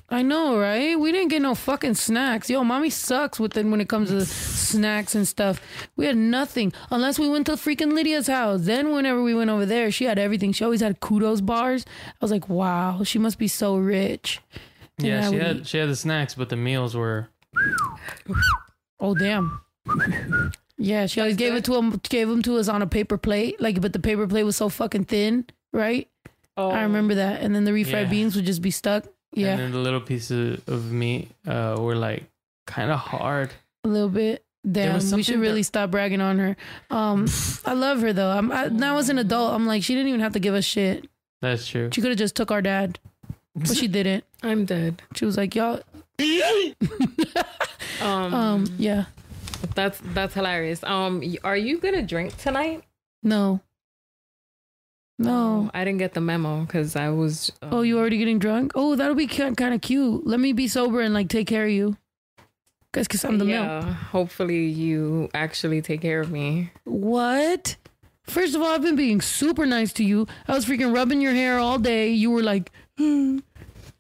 I 0.09 0.23
know, 0.23 0.57
right? 0.59 0.99
We 0.99 1.11
didn't 1.13 1.29
get 1.29 1.43
no 1.43 1.55
fucking 1.55 1.95
snacks. 1.95 2.49
Yo, 2.49 2.63
mommy 2.65 2.91
sucks 2.91 3.39
with 3.41 3.57
it 3.57 3.67
when 3.67 3.81
it 3.81 3.89
comes 3.89 4.11
to 4.11 4.25
snacks 4.25 5.15
and 5.15 5.27
stuff. 5.29 5.61
We 5.97 6.07
had 6.07 6.17
nothing 6.17 6.73
unless 6.91 7.19
we 7.19 7.29
went 7.29 7.47
to 7.47 7.53
freaking 7.53 7.93
Lydia's 7.93 8.27
house. 8.29 8.63
Then 8.63 8.93
whenever 8.93 9.23
we 9.23 9.35
went 9.35 9.51
over 9.51 9.67
there, 9.67 9.91
she 9.91 10.05
had 10.05 10.19
everything. 10.19 10.53
She 10.53 10.65
always 10.65 10.81
had 10.81 11.01
kudos 11.01 11.41
bars. 11.41 11.85
I 12.09 12.15
was 12.21 12.31
like, 12.31 12.49
wow, 12.49 13.03
she 13.05 13.19
must 13.19 13.39
be 13.39 13.49
so 13.49 13.77
rich. 13.77 14.41
Yeah, 14.99 15.29
she 15.31 15.37
had 15.37 15.57
eat. 15.59 15.67
she 15.67 15.79
had 15.79 15.89
the 15.89 15.97
snacks, 15.97 16.35
but 16.35 16.49
the 16.49 16.57
meals 16.57 16.95
were 16.97 17.29
Oh 19.01 19.15
damn. 19.15 19.61
Yeah, 20.79 21.07
she 21.07 21.21
always 21.21 21.37
gave 21.37 21.55
it 21.55 21.65
to 21.67 21.75
him, 21.75 22.01
gave 22.09 22.29
him 22.29 22.43
to 22.43 22.57
us 22.59 22.69
on 22.69 22.83
a 22.83 22.87
paper 22.87 23.17
plate. 23.17 23.61
Like, 23.61 23.81
but 23.81 23.93
the 23.93 23.99
paper 23.99 24.27
plate 24.27 24.43
was 24.45 24.57
so 24.57 24.69
fucking 24.69 25.05
thin, 25.05 25.47
right? 25.73 26.09
Oh, 26.57 26.71
I 26.71 26.83
remember 26.83 27.15
that. 27.15 27.41
And 27.41 27.55
then 27.55 27.65
the 27.65 27.71
refried 27.71 27.91
Yeah. 27.93 28.05
beans 28.05 28.37
would 28.37 28.47
just 28.47 28.63
be 28.63 28.71
stuck. 28.71 29.05
and 29.05 29.13
Yeah, 29.43 29.57
then 29.57 29.73
the 29.73 29.79
little 29.79 30.01
pieces 30.01 30.61
of 30.67 30.91
meat 30.93 31.31
uh 31.47 31.77
were 31.79 31.95
like 31.97 32.25
kind 32.67 32.91
of 32.91 32.99
hard. 32.99 33.51
a 33.85 33.89
little 33.89 34.09
bit. 34.09 34.45
Damn, 34.71 34.99
we 35.13 35.23
should 35.23 35.39
really 35.39 35.61
that- 35.61 35.65
stop 35.65 35.91
bragging 35.93 36.21
on 36.21 36.39
her. 36.41 36.57
Um, 36.91 37.27
I 37.65 37.73
love 37.75 38.01
her 38.01 38.13
though. 38.13 38.31
I'm 38.31 38.51
I, 38.51 38.67
now 38.67 38.99
as 38.99 39.09
an 39.11 39.19
adult, 39.19 39.55
I'm 39.55 39.65
like 39.67 39.83
she 39.85 39.95
didn't 39.95 40.09
even 40.09 40.21
have 40.21 40.33
to 40.33 40.41
give 40.41 40.55
us 40.55 40.65
shit. 40.65 41.09
That's 41.41 41.67
true. 41.69 41.91
She 41.93 42.01
could 42.01 42.11
have 42.11 42.19
just 42.19 42.35
took 42.35 42.51
our 42.51 42.63
dad, 42.63 42.99
but 43.55 43.77
she 43.77 43.87
didn't. 43.99 44.25
I'm 44.43 44.65
dead. 44.65 45.03
She 45.15 45.25
was 45.25 45.37
like, 45.37 45.55
y'all. 45.55 45.81
Um, 48.01 48.35
Um, 48.35 48.67
yeah, 48.79 49.07
that's 49.75 49.99
that's 50.13 50.35
hilarious. 50.35 50.83
Um, 50.85 51.23
are 51.45 51.57
you 51.57 51.79
gonna 51.79 52.03
drink 52.03 52.37
tonight? 52.37 52.83
no, 53.23 53.61
no. 55.19 55.71
I 55.73 55.85
didn't 55.85 55.99
get 55.99 56.13
the 56.15 56.21
memo 56.21 56.61
because 56.63 56.95
I 56.97 57.09
was. 57.09 57.51
Um, 57.63 57.69
Oh, 57.73 57.81
you 57.83 57.99
already 57.99 58.19
getting 58.19 58.39
drunk? 58.39 58.73
Oh, 58.75 58.95
that'll 58.97 59.15
be 59.15 59.27
kind 59.27 59.59
of 59.75 59.81
cute. 59.81 60.27
Let 60.27 60.41
me 60.41 60.53
be 60.53 60.69
sober 60.69 61.01
and 61.01 61.15
like 61.15 61.29
take 61.29 61.47
care 61.47 61.65
of 61.65 61.71
you. 61.71 61.97
Cause, 62.93 63.09
cause 63.09 63.25
I'm 63.25 63.39
the 63.39 63.45
milk. 63.45 63.65
yeah. 63.67 63.93
Hopefully, 63.93 64.67
you 64.67 65.29
actually 65.35 65.83
take 65.83 66.01
care 66.03 66.21
of 66.21 66.31
me. 66.31 66.71
What? 66.85 67.77
First 68.25 68.55
of 68.55 68.61
all, 68.63 68.69
I've 68.69 68.83
been 68.83 68.97
being 68.97 69.21
super 69.21 69.67
nice 69.67 69.93
to 69.95 70.05
you. 70.05 70.27
I 70.49 70.53
was 70.55 70.65
freaking 70.67 70.95
rubbing 70.95 71.21
your 71.21 71.33
hair 71.35 71.59
all 71.59 71.79
day. 71.79 72.11
You 72.11 72.31
were 72.31 72.43
like, 72.43 72.71
"Hmm." 72.99 73.39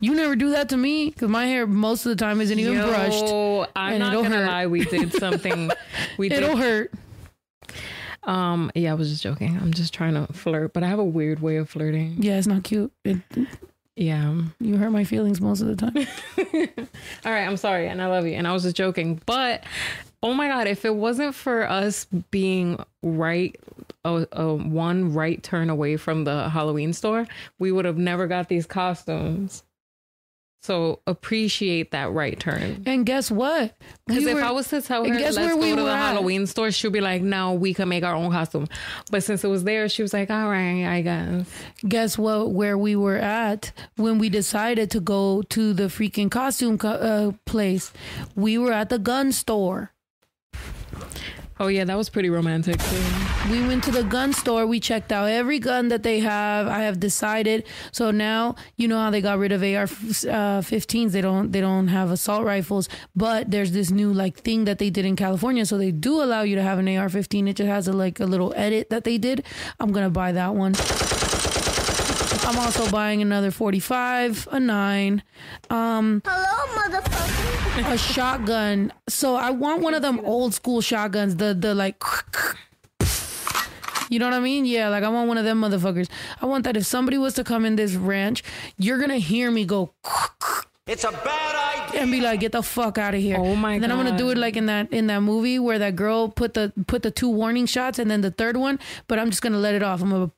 You 0.00 0.14
never 0.14 0.36
do 0.36 0.50
that 0.50 0.68
to 0.70 0.76
me 0.76 1.10
because 1.10 1.28
my 1.28 1.46
hair 1.46 1.66
most 1.66 2.04
of 2.06 2.10
the 2.10 2.16
time 2.16 2.40
isn't 2.40 2.58
even 2.58 2.74
Yo, 2.74 2.86
brushed. 2.88 3.70
I'm 3.76 3.98
not 3.98 4.12
gonna 4.14 4.28
hurt. 4.36 4.46
lie. 4.46 4.66
We 4.66 4.84
did 4.84 5.12
something. 5.18 5.70
We 6.18 6.28
did. 6.28 6.42
It'll 6.42 6.56
hurt. 6.56 6.92
Um. 8.24 8.72
Yeah, 8.74 8.90
I 8.90 8.94
was 8.94 9.08
just 9.10 9.22
joking. 9.22 9.56
I'm 9.60 9.72
just 9.72 9.94
trying 9.94 10.14
to 10.14 10.32
flirt, 10.32 10.72
but 10.72 10.82
I 10.82 10.88
have 10.88 10.98
a 10.98 11.04
weird 11.04 11.40
way 11.40 11.56
of 11.56 11.68
flirting. 11.70 12.16
Yeah, 12.18 12.38
it's 12.38 12.46
not 12.46 12.64
cute. 12.64 12.92
It, 13.04 13.18
Yeah. 13.94 14.42
you 14.58 14.76
hurt 14.76 14.90
my 14.90 15.04
feelings 15.04 15.40
most 15.40 15.60
of 15.62 15.68
the 15.68 15.76
time. 15.76 16.06
All 17.24 17.32
right, 17.32 17.46
I'm 17.46 17.56
sorry, 17.56 17.88
and 17.88 18.02
I 18.02 18.06
love 18.08 18.26
you, 18.26 18.34
and 18.34 18.46
I 18.46 18.52
was 18.52 18.64
just 18.64 18.76
joking. 18.76 19.20
But 19.26 19.62
oh 20.22 20.34
my 20.34 20.48
god, 20.48 20.66
if 20.66 20.84
it 20.84 20.94
wasn't 20.96 21.34
for 21.36 21.68
us 21.70 22.06
being 22.32 22.78
right, 23.02 23.54
a, 24.04 24.26
a 24.32 24.54
one 24.54 25.12
right 25.14 25.40
turn 25.42 25.71
away 25.71 25.97
from 25.97 26.25
the 26.25 26.49
Halloween 26.49 26.92
store, 26.92 27.26
we 27.60 27.71
would 27.71 27.84
have 27.84 27.97
never 27.99 28.26
got 28.26 28.49
these 28.49 28.66
costumes. 28.66 29.62
So 30.66 30.98
appreciate 31.06 31.92
that 31.92 32.10
right 32.10 32.38
turn. 32.38 32.82
And 32.86 33.06
guess 33.06 33.30
what? 33.30 33.72
Because 34.06 34.24
We 34.24 34.30
if 34.32 34.34
were- 34.36 34.42
I 34.42 34.50
was 34.50 34.66
to 34.68 34.82
tell 34.82 35.04
her, 35.04 35.10
guess 35.16 35.36
let's 35.36 35.46
where 35.46 35.54
go 35.54 35.60
we 35.60 35.70
to 35.70 35.76
the 35.76 35.82
were 35.84 35.88
at? 35.90 35.96
Halloween 36.14 36.46
store, 36.48 36.72
she'd 36.72 36.92
be 36.92 37.00
like, 37.00 37.22
no, 37.22 37.52
we 37.52 37.72
can 37.72 37.88
make 37.88 38.02
our 38.02 38.14
own 38.16 38.32
costume. 38.32 38.66
But 39.12 39.22
since 39.22 39.44
it 39.44 39.48
was 39.48 39.62
there, 39.62 39.88
she 39.88 40.02
was 40.02 40.12
like, 40.12 40.28
all 40.28 40.48
right, 40.50 40.84
I 40.84 41.02
guess. 41.02 41.46
guess 41.88 42.18
what? 42.18 42.50
Where 42.50 42.76
we 42.76 42.96
were 42.96 43.16
at 43.16 43.70
when 43.96 44.18
we 44.18 44.28
decided 44.28 44.90
to 44.90 45.00
go 45.00 45.42
to 45.50 45.72
the 45.72 45.84
freaking 45.84 46.30
costume 46.32 46.78
co- 46.78 46.88
uh, 46.88 47.32
place, 47.44 47.92
we 48.34 48.58
were 48.58 48.72
at 48.72 48.88
the 48.88 48.98
gun 48.98 49.30
store. 49.30 49.92
Oh 51.58 51.69
yeah, 51.69 51.84
that 51.84 51.97
was 51.97 52.10
pretty 52.10 52.28
romantic. 52.28 52.78
We 53.50 53.66
went 53.66 53.82
to 53.84 53.90
the 53.90 54.02
gun 54.02 54.34
store. 54.34 54.66
We 54.66 54.78
checked 54.78 55.10
out 55.10 55.30
every 55.30 55.58
gun 55.58 55.88
that 55.88 56.02
they 56.02 56.21
have. 56.21 56.66
I 56.66 56.80
have 56.80 57.00
decided. 57.00 57.66
So 57.92 58.10
now 58.10 58.56
you 58.76 58.88
know 58.88 58.99
how 58.99 59.08
they 59.10 59.23
got 59.23 59.38
rid 59.38 59.52
of 59.52 59.62
AR-15s. 59.62 61.06
Uh, 61.06 61.08
they 61.08 61.21
don't. 61.23 61.52
They 61.52 61.62
don't 61.62 61.88
have 61.88 62.10
assault 62.10 62.45
rifles. 62.45 62.90
But 63.14 63.50
there's 63.50 63.73
this 63.73 63.90
new 63.90 64.12
like 64.12 64.36
thing 64.40 64.66
that 64.66 64.78
they 64.78 64.90
did 64.90 65.06
in 65.06 65.16
California. 65.16 65.64
So 65.64 65.78
they 65.78 65.92
do 65.92 66.23
allow 66.23 66.42
you 66.42 66.56
to 66.56 66.62
have 66.62 66.78
an 66.78 66.88
AR-15. 66.88 67.49
It 67.49 67.56
just 67.56 67.69
has 67.69 67.88
a 67.88 67.92
like 67.92 68.21
a 68.21 68.26
little 68.26 68.52
edit 68.54 68.90
that 68.90 69.04
they 69.04 69.16
did. 69.16 69.45
I'm 69.80 69.92
gonna 69.92 70.10
buy 70.10 70.32
that 70.32 70.54
one. 70.54 70.75
I'm 72.47 72.59
also 72.59 72.89
buying 72.91 73.21
another 73.23 73.50
45, 73.50 74.49
a 74.52 74.61
nine, 74.61 75.23
um, 75.69 76.23
Hello, 76.25 77.00
motherfucker. 77.00 77.93
a 77.93 77.99
shotgun. 77.99 78.93
So 79.09 79.35
I 79.35 79.50
want 79.50 79.82
one 79.82 79.95
of 79.95 80.02
them 80.02 80.21
old 80.21 80.54
school 80.54 80.80
shotguns. 80.80 81.37
The 81.37 81.54
the 81.54 81.75
like. 81.75 82.02
You 84.09 84.21
know 84.21 84.26
what 84.26 84.35
I 84.35 84.39
mean? 84.41 84.67
Yeah, 84.67 84.89
like 84.89 85.02
I 85.02 85.09
want 85.09 85.26
one 85.26 85.37
of 85.37 85.45
them 85.45 85.61
motherfuckers. 85.61 86.09
I 86.41 86.47
want 86.47 86.63
that 86.63 86.76
if 86.76 86.87
somebody 86.87 87.19
was 87.19 87.35
to 87.35 87.43
come 87.43 87.65
in 87.65 87.75
this 87.75 87.95
ranch, 87.95 88.45
you're 88.78 88.99
gonna 89.00 89.17
hear 89.19 89.50
me 89.50 89.65
go 89.65 89.93
It's 90.87 91.02
a 91.02 91.11
bad 91.11 91.89
idea. 91.89 92.02
and 92.02 92.13
be 92.13 92.21
like, 92.21 92.39
"Get 92.39 92.52
the 92.52 92.63
fuck 92.63 92.99
out 92.99 93.15
of 93.17 93.21
here!" 93.21 93.37
Oh 93.37 93.56
my 93.56 93.73
And 93.75 93.82
then 93.82 93.91
I'm 93.91 93.99
gonna 93.99 94.17
do 94.17 94.30
it 94.30 94.39
like 94.39 94.56
in 94.56 94.67
that 94.67 94.93
in 94.93 95.09
that 95.09 95.23
movie 95.23 95.59
where 95.59 95.80
that 95.80 95.97
girl 95.97 96.28
put 96.28 96.54
the 96.54 96.73
put 96.87 97.02
the 97.02 97.11
two 97.11 97.28
warning 97.28 97.67
shots 97.67 97.99
and 97.99 98.09
then 98.09 98.21
the 98.21 98.30
third 98.30 98.56
one, 98.56 98.78
but 99.09 99.19
I'm 99.19 99.30
just 99.30 99.43
gonna 99.43 99.59
let 99.59 99.75
it 99.75 99.82
off. 99.82 100.00
I'm 100.02 100.11
gonna. 100.11 100.30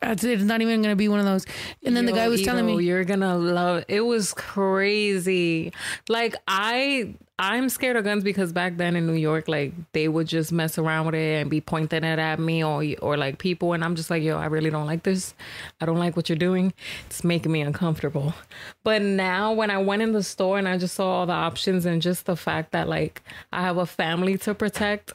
That's 0.00 0.24
it. 0.24 0.32
It's 0.32 0.44
not 0.44 0.60
even 0.60 0.82
gonna 0.82 0.96
be 0.96 1.08
one 1.08 1.20
of 1.20 1.24
those. 1.24 1.46
And 1.84 1.96
then 1.96 2.06
the 2.06 2.12
guy 2.12 2.28
was 2.28 2.42
telling 2.42 2.66
me, 2.66 2.84
you're 2.84 3.04
gonna 3.04 3.36
love 3.36 3.84
it 3.88 4.00
was 4.02 4.34
crazy. 4.34 5.72
Like 6.08 6.36
i 6.48 7.14
i'm 7.38 7.68
scared 7.68 7.96
of 7.96 8.04
guns 8.04 8.22
because 8.22 8.52
back 8.52 8.76
then 8.76 8.94
in 8.94 9.06
new 9.06 9.14
york 9.14 9.48
like 9.48 9.72
they 9.92 10.06
would 10.06 10.28
just 10.28 10.52
mess 10.52 10.76
around 10.78 11.06
with 11.06 11.14
it 11.14 11.40
and 11.40 11.50
be 11.50 11.60
pointing 11.62 12.04
it 12.04 12.18
at 12.18 12.38
me 12.38 12.62
or 12.62 12.84
or 13.00 13.16
like 13.16 13.38
people. 13.38 13.72
And 13.72 13.84
i'm 13.84 13.96
just 13.96 14.10
like 14.10 14.22
yo 14.22 14.36
i 14.38 14.46
really 14.46 14.70
don't 14.70 14.86
like 14.86 15.02
this. 15.02 15.34
I 15.80 15.86
don't 15.86 15.98
like 15.98 16.14
what 16.16 16.28
you're 16.28 16.36
doing. 16.36 16.72
It's 17.06 17.24
making 17.24 17.50
me 17.50 17.62
uncomfortable. 17.62 18.34
But 18.84 19.02
now 19.02 19.52
when 19.52 19.70
i 19.70 19.78
went 19.78 20.02
in 20.02 20.12
the 20.12 20.22
store 20.22 20.58
and 20.58 20.68
i 20.68 20.76
just 20.78 20.94
saw 20.94 21.20
all 21.20 21.26
the 21.26 21.32
options 21.32 21.86
and 21.86 22.02
just 22.02 22.26
the 22.26 22.36
fact 22.36 22.72
that 22.72 22.88
like 22.88 23.22
i 23.52 23.62
have 23.62 23.78
a 23.78 23.86
family 23.86 24.36
to 24.38 24.54
protect 24.54 25.14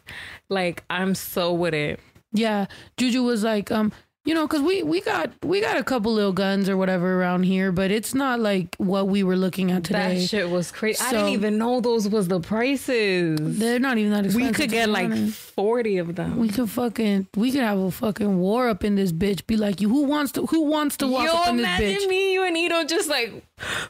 like 0.49 0.83
i'm 0.89 1.13
so 1.15 1.53
with 1.53 1.73
it. 1.73 1.99
Yeah, 2.33 2.65
Juju 2.97 3.23
was 3.23 3.43
like, 3.43 3.71
um, 3.71 3.91
you 4.27 4.33
know, 4.35 4.45
because 4.45 4.61
we 4.61 4.83
we 4.83 4.99
got 5.01 5.31
we 5.43 5.61
got 5.61 5.77
a 5.77 5.83
couple 5.83 6.13
little 6.13 6.33
guns 6.33 6.67
or 6.69 6.75
whatever 6.77 7.19
around 7.19 7.43
here, 7.43 7.71
but 7.71 7.89
it's 7.91 8.13
not 8.13 8.39
like 8.39 8.75
what 8.77 9.07
we 9.07 9.23
were 9.23 9.37
looking 9.37 9.71
at 9.71 9.83
today. 9.85 10.19
that 10.19 10.27
shit 10.27 10.49
was 10.49 10.69
crazy 10.71 11.01
i 11.03 11.11
didn't 11.11 11.29
even 11.29 11.57
know 11.57 11.79
those 11.81 12.07
was 12.09 12.27
the 12.27 12.39
prices 12.39 13.39
They're 13.59 13.79
not 13.79 13.97
even 13.97 14.11
that 14.11 14.25
expensive. 14.25 14.49
We 14.51 14.53
could 14.53 14.69
get 14.69 14.89
like 14.89 15.13
40 15.29 15.97
of 15.97 16.15
them. 16.15 16.37
we 16.37 16.49
could 16.49 16.69
fucking 16.69 17.27
we 17.35 17.51
could 17.51 17.61
have 17.61 17.79
a 17.79 17.89
fucking 17.91 18.37
war 18.37 18.67
up 18.69 18.83
in 18.83 18.95
this 18.95 19.11
bitch. 19.11 19.47
Be 19.47 19.57
like, 19.57 19.81
you 19.81 19.89
who 19.89 20.03
wants 20.03 20.31
to 20.33 20.45
who 20.45 20.61
wants 20.63 20.97
to 20.97 21.07
walk 21.07 21.25
Yo, 21.25 21.33
up 21.33 21.47
in 21.49 21.57
this 21.57 21.65
imagine 21.65 22.01
bitch? 22.01 22.07
me, 22.09 22.33
you 22.33 22.43
and 22.45 22.57
Ito 22.57 22.83
just 22.85 23.07
like, 23.09 23.31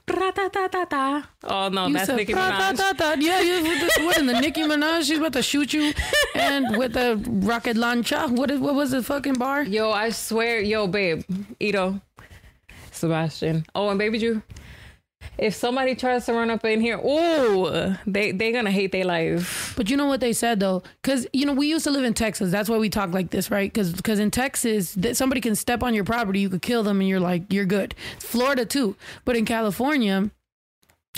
"Ra-ta-ta-ta-ta." 0.07 1.29
oh 1.43 1.69
no, 1.69 1.87
You 1.87 1.93
that's 1.93 2.05
said, 2.07 2.15
Nicki 2.17 2.33
"Pra, 2.33 2.41
ta, 2.49 2.71
Minaj. 2.73 2.77
ta, 2.77 2.93
ta." 2.93 3.15
Yeah, 3.19 3.41
you 3.41 3.63
with 3.63 3.79
this, 3.81 3.97
what 4.05 4.17
in 4.17 4.25
the 4.27 4.39
Nicki 4.39 4.61
Minaj? 4.63 5.03
She's 5.07 5.17
about 5.17 5.33
to 5.33 5.41
shoot 5.43 5.73
you, 5.73 5.93
and 6.35 6.77
with 6.77 6.93
the 6.93 7.17
rocket 7.45 7.75
launcher. 7.77 8.27
What 8.27 8.51
is 8.51 8.59
what 8.59 8.75
was 8.75 8.91
the 8.91 9.03
fucking 9.03 9.35
bar? 9.35 9.63
Yo, 9.63 9.91
I 9.91 10.09
swear, 10.11 10.59
yo, 10.61 10.87
babe, 10.87 11.23
Ito, 11.59 11.99
Sebastian. 12.91 13.65
Oh, 13.75 13.89
and 13.89 13.99
baby 13.99 14.19
Drew. 14.19 14.41
If 15.37 15.53
somebody 15.53 15.95
tries 15.95 16.25
to 16.25 16.33
run 16.33 16.49
up 16.49 16.65
in 16.65 16.81
here, 16.81 16.99
oh, 17.03 17.95
they 18.07 18.31
they 18.31 18.51
gonna 18.51 18.71
hate 18.71 18.91
their 18.91 19.05
life. 19.05 19.73
But 19.77 19.89
you 19.89 19.97
know 19.97 20.07
what 20.07 20.19
they 20.19 20.33
said 20.33 20.59
though, 20.59 20.83
because 21.01 21.27
you 21.33 21.45
know 21.45 21.53
we 21.53 21.67
used 21.67 21.83
to 21.83 21.91
live 21.91 22.03
in 22.03 22.13
Texas. 22.13 22.51
That's 22.51 22.69
why 22.69 22.77
we 22.77 22.89
talk 22.89 23.13
like 23.13 23.29
this, 23.29 23.51
right? 23.51 23.71
Because 23.71 23.93
because 23.93 24.19
in 24.19 24.31
Texas, 24.31 24.93
that 24.95 25.15
somebody 25.15 25.41
can 25.41 25.55
step 25.55 25.83
on 25.83 25.93
your 25.93 26.03
property, 26.03 26.39
you 26.39 26.49
could 26.49 26.61
kill 26.61 26.83
them, 26.83 26.99
and 26.99 27.07
you're 27.07 27.19
like 27.19 27.51
you're 27.53 27.65
good. 27.65 27.93
Florida 28.19 28.65
too, 28.65 28.95
but 29.25 29.35
in 29.35 29.45
California. 29.45 30.31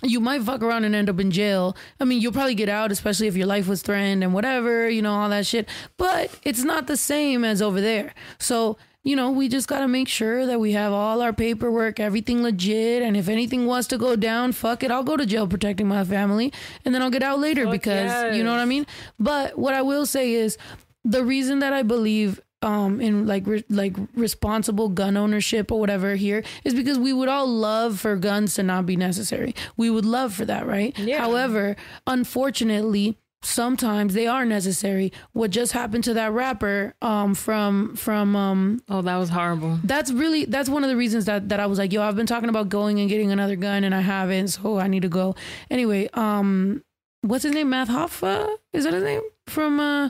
You 0.01 0.21
might 0.21 0.43
fuck 0.43 0.63
around 0.63 0.86
and 0.86 0.95
end 0.95 1.10
up 1.10 1.19
in 1.19 1.29
jail. 1.29 1.75
I 1.99 2.05
mean, 2.05 2.21
you'll 2.21 2.32
probably 2.32 2.55
get 2.55 2.69
out, 2.69 2.89
especially 2.89 3.27
if 3.27 3.36
your 3.36 3.47
life 3.47 3.67
was 3.67 3.82
threatened 3.82 4.23
and 4.23 4.34
whatever, 4.34 4.88
you 4.88 5.01
know, 5.01 5.12
all 5.12 5.27
that 5.27 5.45
shit. 5.45 5.67
But 5.97 6.39
it's 6.43 6.63
not 6.63 6.88
the 6.88 6.95
same 6.95 7.43
as 7.43 7.62
over 7.62 7.82
there. 7.82 8.13
So 8.39 8.77
you 9.03 9.15
know, 9.15 9.31
we 9.31 9.47
just 9.47 9.67
got 9.67 9.79
to 9.79 9.88
make 9.88 10.07
sure 10.07 10.45
that 10.45 10.59
we 10.59 10.73
have 10.73 10.91
all 10.91 11.21
our 11.21 11.31
paperwork, 11.33 11.99
everything 11.99 12.43
legit. 12.43 13.01
And 13.01 13.15
if 13.15 13.29
anything 13.29 13.65
was 13.65 13.88
to 13.88 13.97
go 13.97 14.15
down, 14.15 14.51
fuck 14.51 14.83
it, 14.83 14.91
I'll 14.91 15.03
go 15.03 15.15
to 15.15 15.25
jail 15.25 15.47
protecting 15.47 15.88
my 15.88 16.03
family 16.03 16.51
and 16.83 16.93
then 16.93 17.01
I'll 17.01 17.09
get 17.09 17.23
out 17.23 17.39
later 17.39 17.63
Fuck 17.63 17.71
because 17.73 18.35
you 18.35 18.43
know 18.43 18.51
what 18.51 18.59
I 18.59 18.65
mean? 18.65 18.85
But 19.17 19.57
what 19.57 19.73
I 19.73 19.81
will 19.81 20.05
say 20.05 20.33
is 20.33 20.57
the 21.05 21.23
reason 21.23 21.59
that 21.59 21.71
I 21.73 21.83
believe 21.83 22.41
um 22.62 22.99
in 22.99 23.25
like 23.25 23.47
re- 23.47 23.63
like 23.69 23.95
responsible 24.15 24.89
gun 24.89 25.15
ownership 25.15 25.71
or 25.71 25.79
whatever 25.79 26.15
here 26.15 26.43
is 26.65 26.73
because 26.73 26.99
we 26.99 27.13
would 27.13 27.29
all 27.29 27.47
love 27.47 27.97
for 28.01 28.17
guns 28.17 28.55
to 28.55 28.63
not 28.63 28.85
be 28.85 28.97
necessary. 28.97 29.55
We 29.77 29.89
would 29.89 30.03
love 30.03 30.33
for 30.33 30.43
that, 30.43 30.67
right? 30.67 30.97
Yeah. 30.99 31.19
However, 31.19 31.77
unfortunately, 32.05 33.17
sometimes 33.41 34.13
they 34.13 34.28
are 34.28 34.45
necessary. 34.45 35.12
What 35.34 35.52
just 35.52 35.71
happened 35.71 36.04
to 36.06 36.13
that 36.15 36.32
rapper 36.32 36.93
um 37.02 37.36
from 37.36 37.95
from 37.95 38.36
um 38.36 38.82
Oh, 38.89 39.02
that 39.02 39.17
was 39.17 39.30
horrible. 39.30 39.80
that's 39.84 40.12
really 40.12 40.45
that's 40.45 40.69
one 40.69 40.84
of 40.84 40.89
the 40.89 40.97
reasons 40.97 41.25
that 41.25 41.49
that 41.49 41.60
I 41.60 41.65
was 41.65 41.78
like, 41.80 41.93
yo, 41.93 42.02
I've 42.02 42.15
been 42.15 42.25
talking 42.25 42.49
about 42.49 42.69
going 42.69 42.99
and 42.99 43.10
getting 43.10 43.32
another 43.32 43.56
gun 43.56 43.84
and 43.84 43.93
I 43.95 44.02
haven't, 44.02 44.49
so 44.49 44.78
I 44.80 44.88
need 44.88 45.02
to 45.04 45.10
go. 45.10 45.36
Anyway, 45.69 46.10
um 46.13 46.84
what's 47.21 47.43
his 47.43 47.54
name? 47.54 47.69
Math 47.69 47.89
Hoffa? 47.89 48.49
Is 48.71 48.84
that 48.86 48.93
his 48.93 49.04
name? 49.04 49.21
From 49.47 49.80
uh 49.80 50.10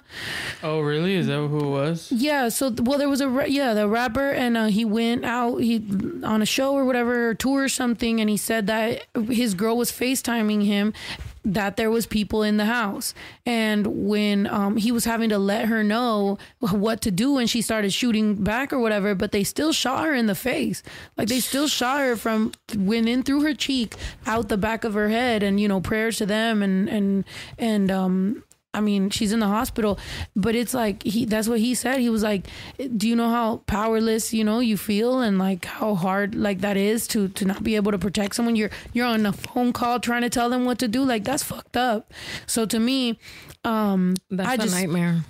Oh, 0.64 0.82
really? 0.82 1.16
Is 1.16 1.28
that 1.28 1.36
who 1.38 1.60
it 1.60 1.70
was? 1.70 2.12
yeah, 2.12 2.50
so 2.50 2.74
well 2.82 2.98
there 3.00 3.08
was 3.10 3.22
a 3.22 3.30
ra- 3.30 3.46
yeah, 3.46 3.74
the 3.74 3.88
rapper 3.88 4.32
and 4.32 4.58
uh, 4.58 4.66
he 4.66 4.84
went 4.84 5.24
out 5.24 5.58
he 5.60 5.78
on 6.24 6.42
a 6.42 6.46
show 6.46 6.74
or 6.74 6.84
whatever, 6.84 7.30
or 7.30 7.34
tour 7.36 7.64
or 7.64 7.70
something 7.70 8.20
and 8.20 8.30
he 8.30 8.36
said 8.38 8.68
that 8.68 9.06
his 9.30 9.54
girl 9.54 9.78
was 9.78 9.92
FaceTiming 9.92 10.66
him 10.66 10.94
that 11.46 11.78
there 11.78 11.90
was 11.90 12.06
people 12.06 12.44
in 12.44 12.58
the 12.58 12.66
house. 12.66 13.14
And 13.46 14.08
when 14.08 14.48
um, 14.48 14.78
he 14.78 14.92
was 14.92 15.06
having 15.06 15.30
to 15.30 15.38
let 15.38 15.66
her 15.66 15.84
know 15.84 16.38
what 16.60 17.02
to 17.02 17.12
do 17.12 17.38
and 17.38 17.50
she 17.50 17.62
started 17.62 17.94
shooting 17.94 18.36
back 18.36 18.74
or 18.74 18.80
whatever 18.80 19.16
but 19.16 19.32
they 19.32 19.44
still 19.44 19.72
shot 19.72 20.06
her 20.06 20.14
in 20.14 20.26
the 20.26 20.36
face. 20.36 20.84
Like 21.18 21.28
they 21.28 21.40
still 21.40 21.68
shot 21.68 22.00
her 22.00 22.16
from 22.16 22.52
went 22.76 23.08
in 23.08 23.24
through 23.24 23.42
her 23.44 23.54
cheek 23.54 23.96
out 24.26 24.50
the 24.50 24.58
back 24.58 24.84
of 24.84 24.94
her 24.94 25.10
head 25.10 25.44
and 25.44 25.60
you 25.60 25.68
know 25.68 25.82
prayers 25.82 26.18
to 26.18 26.26
them 26.26 26.62
and 26.62 26.90
and 26.90 27.26
and 27.58 27.92
um 27.92 28.44
I 28.72 28.82
mean, 28.82 29.10
she's 29.10 29.34
in 29.34 29.40
the 29.40 29.48
hospital, 29.48 29.98
but 30.36 30.56
it's 30.56 30.76
like 30.76 31.02
he 31.02 31.26
that's 31.26 31.48
what 31.48 31.60
he 31.60 31.74
said. 31.74 32.00
He 32.00 32.10
was 32.10 32.22
like, 32.22 32.46
"Do 32.98 33.08
you 33.10 33.16
know 33.16 33.30
how 33.30 33.58
powerless, 33.66 34.32
you 34.32 34.44
know, 34.44 34.60
you 34.60 34.78
feel 34.78 35.22
and 35.22 35.40
like 35.40 35.66
how 35.66 35.96
hard 35.96 36.36
like 36.36 36.62
that 36.62 36.78
is 36.78 37.08
to 37.08 37.30
to 37.30 37.46
not 37.46 37.64
be 37.64 37.76
able 37.76 37.92
to 37.92 37.98
protect 37.98 38.36
someone 38.36 38.56
you're 38.56 38.70
you're 38.94 39.08
on 39.08 39.26
a 39.26 39.34
phone 39.34 39.74
call 39.74 40.00
trying 40.00 40.22
to 40.22 40.30
tell 40.30 40.50
them 40.52 40.66
what 40.66 40.78
to 40.80 40.88
do. 40.88 41.04
Like 41.04 41.24
that's 41.24 41.42
fucked 41.42 41.78
up." 41.78 42.14
So 42.46 42.68
to 42.68 42.80
me, 42.80 43.18
um 43.64 44.14
That's 44.30 44.50
I 44.50 44.54
a 44.54 44.58
just 44.58 44.76
nightmare. 44.76 45.24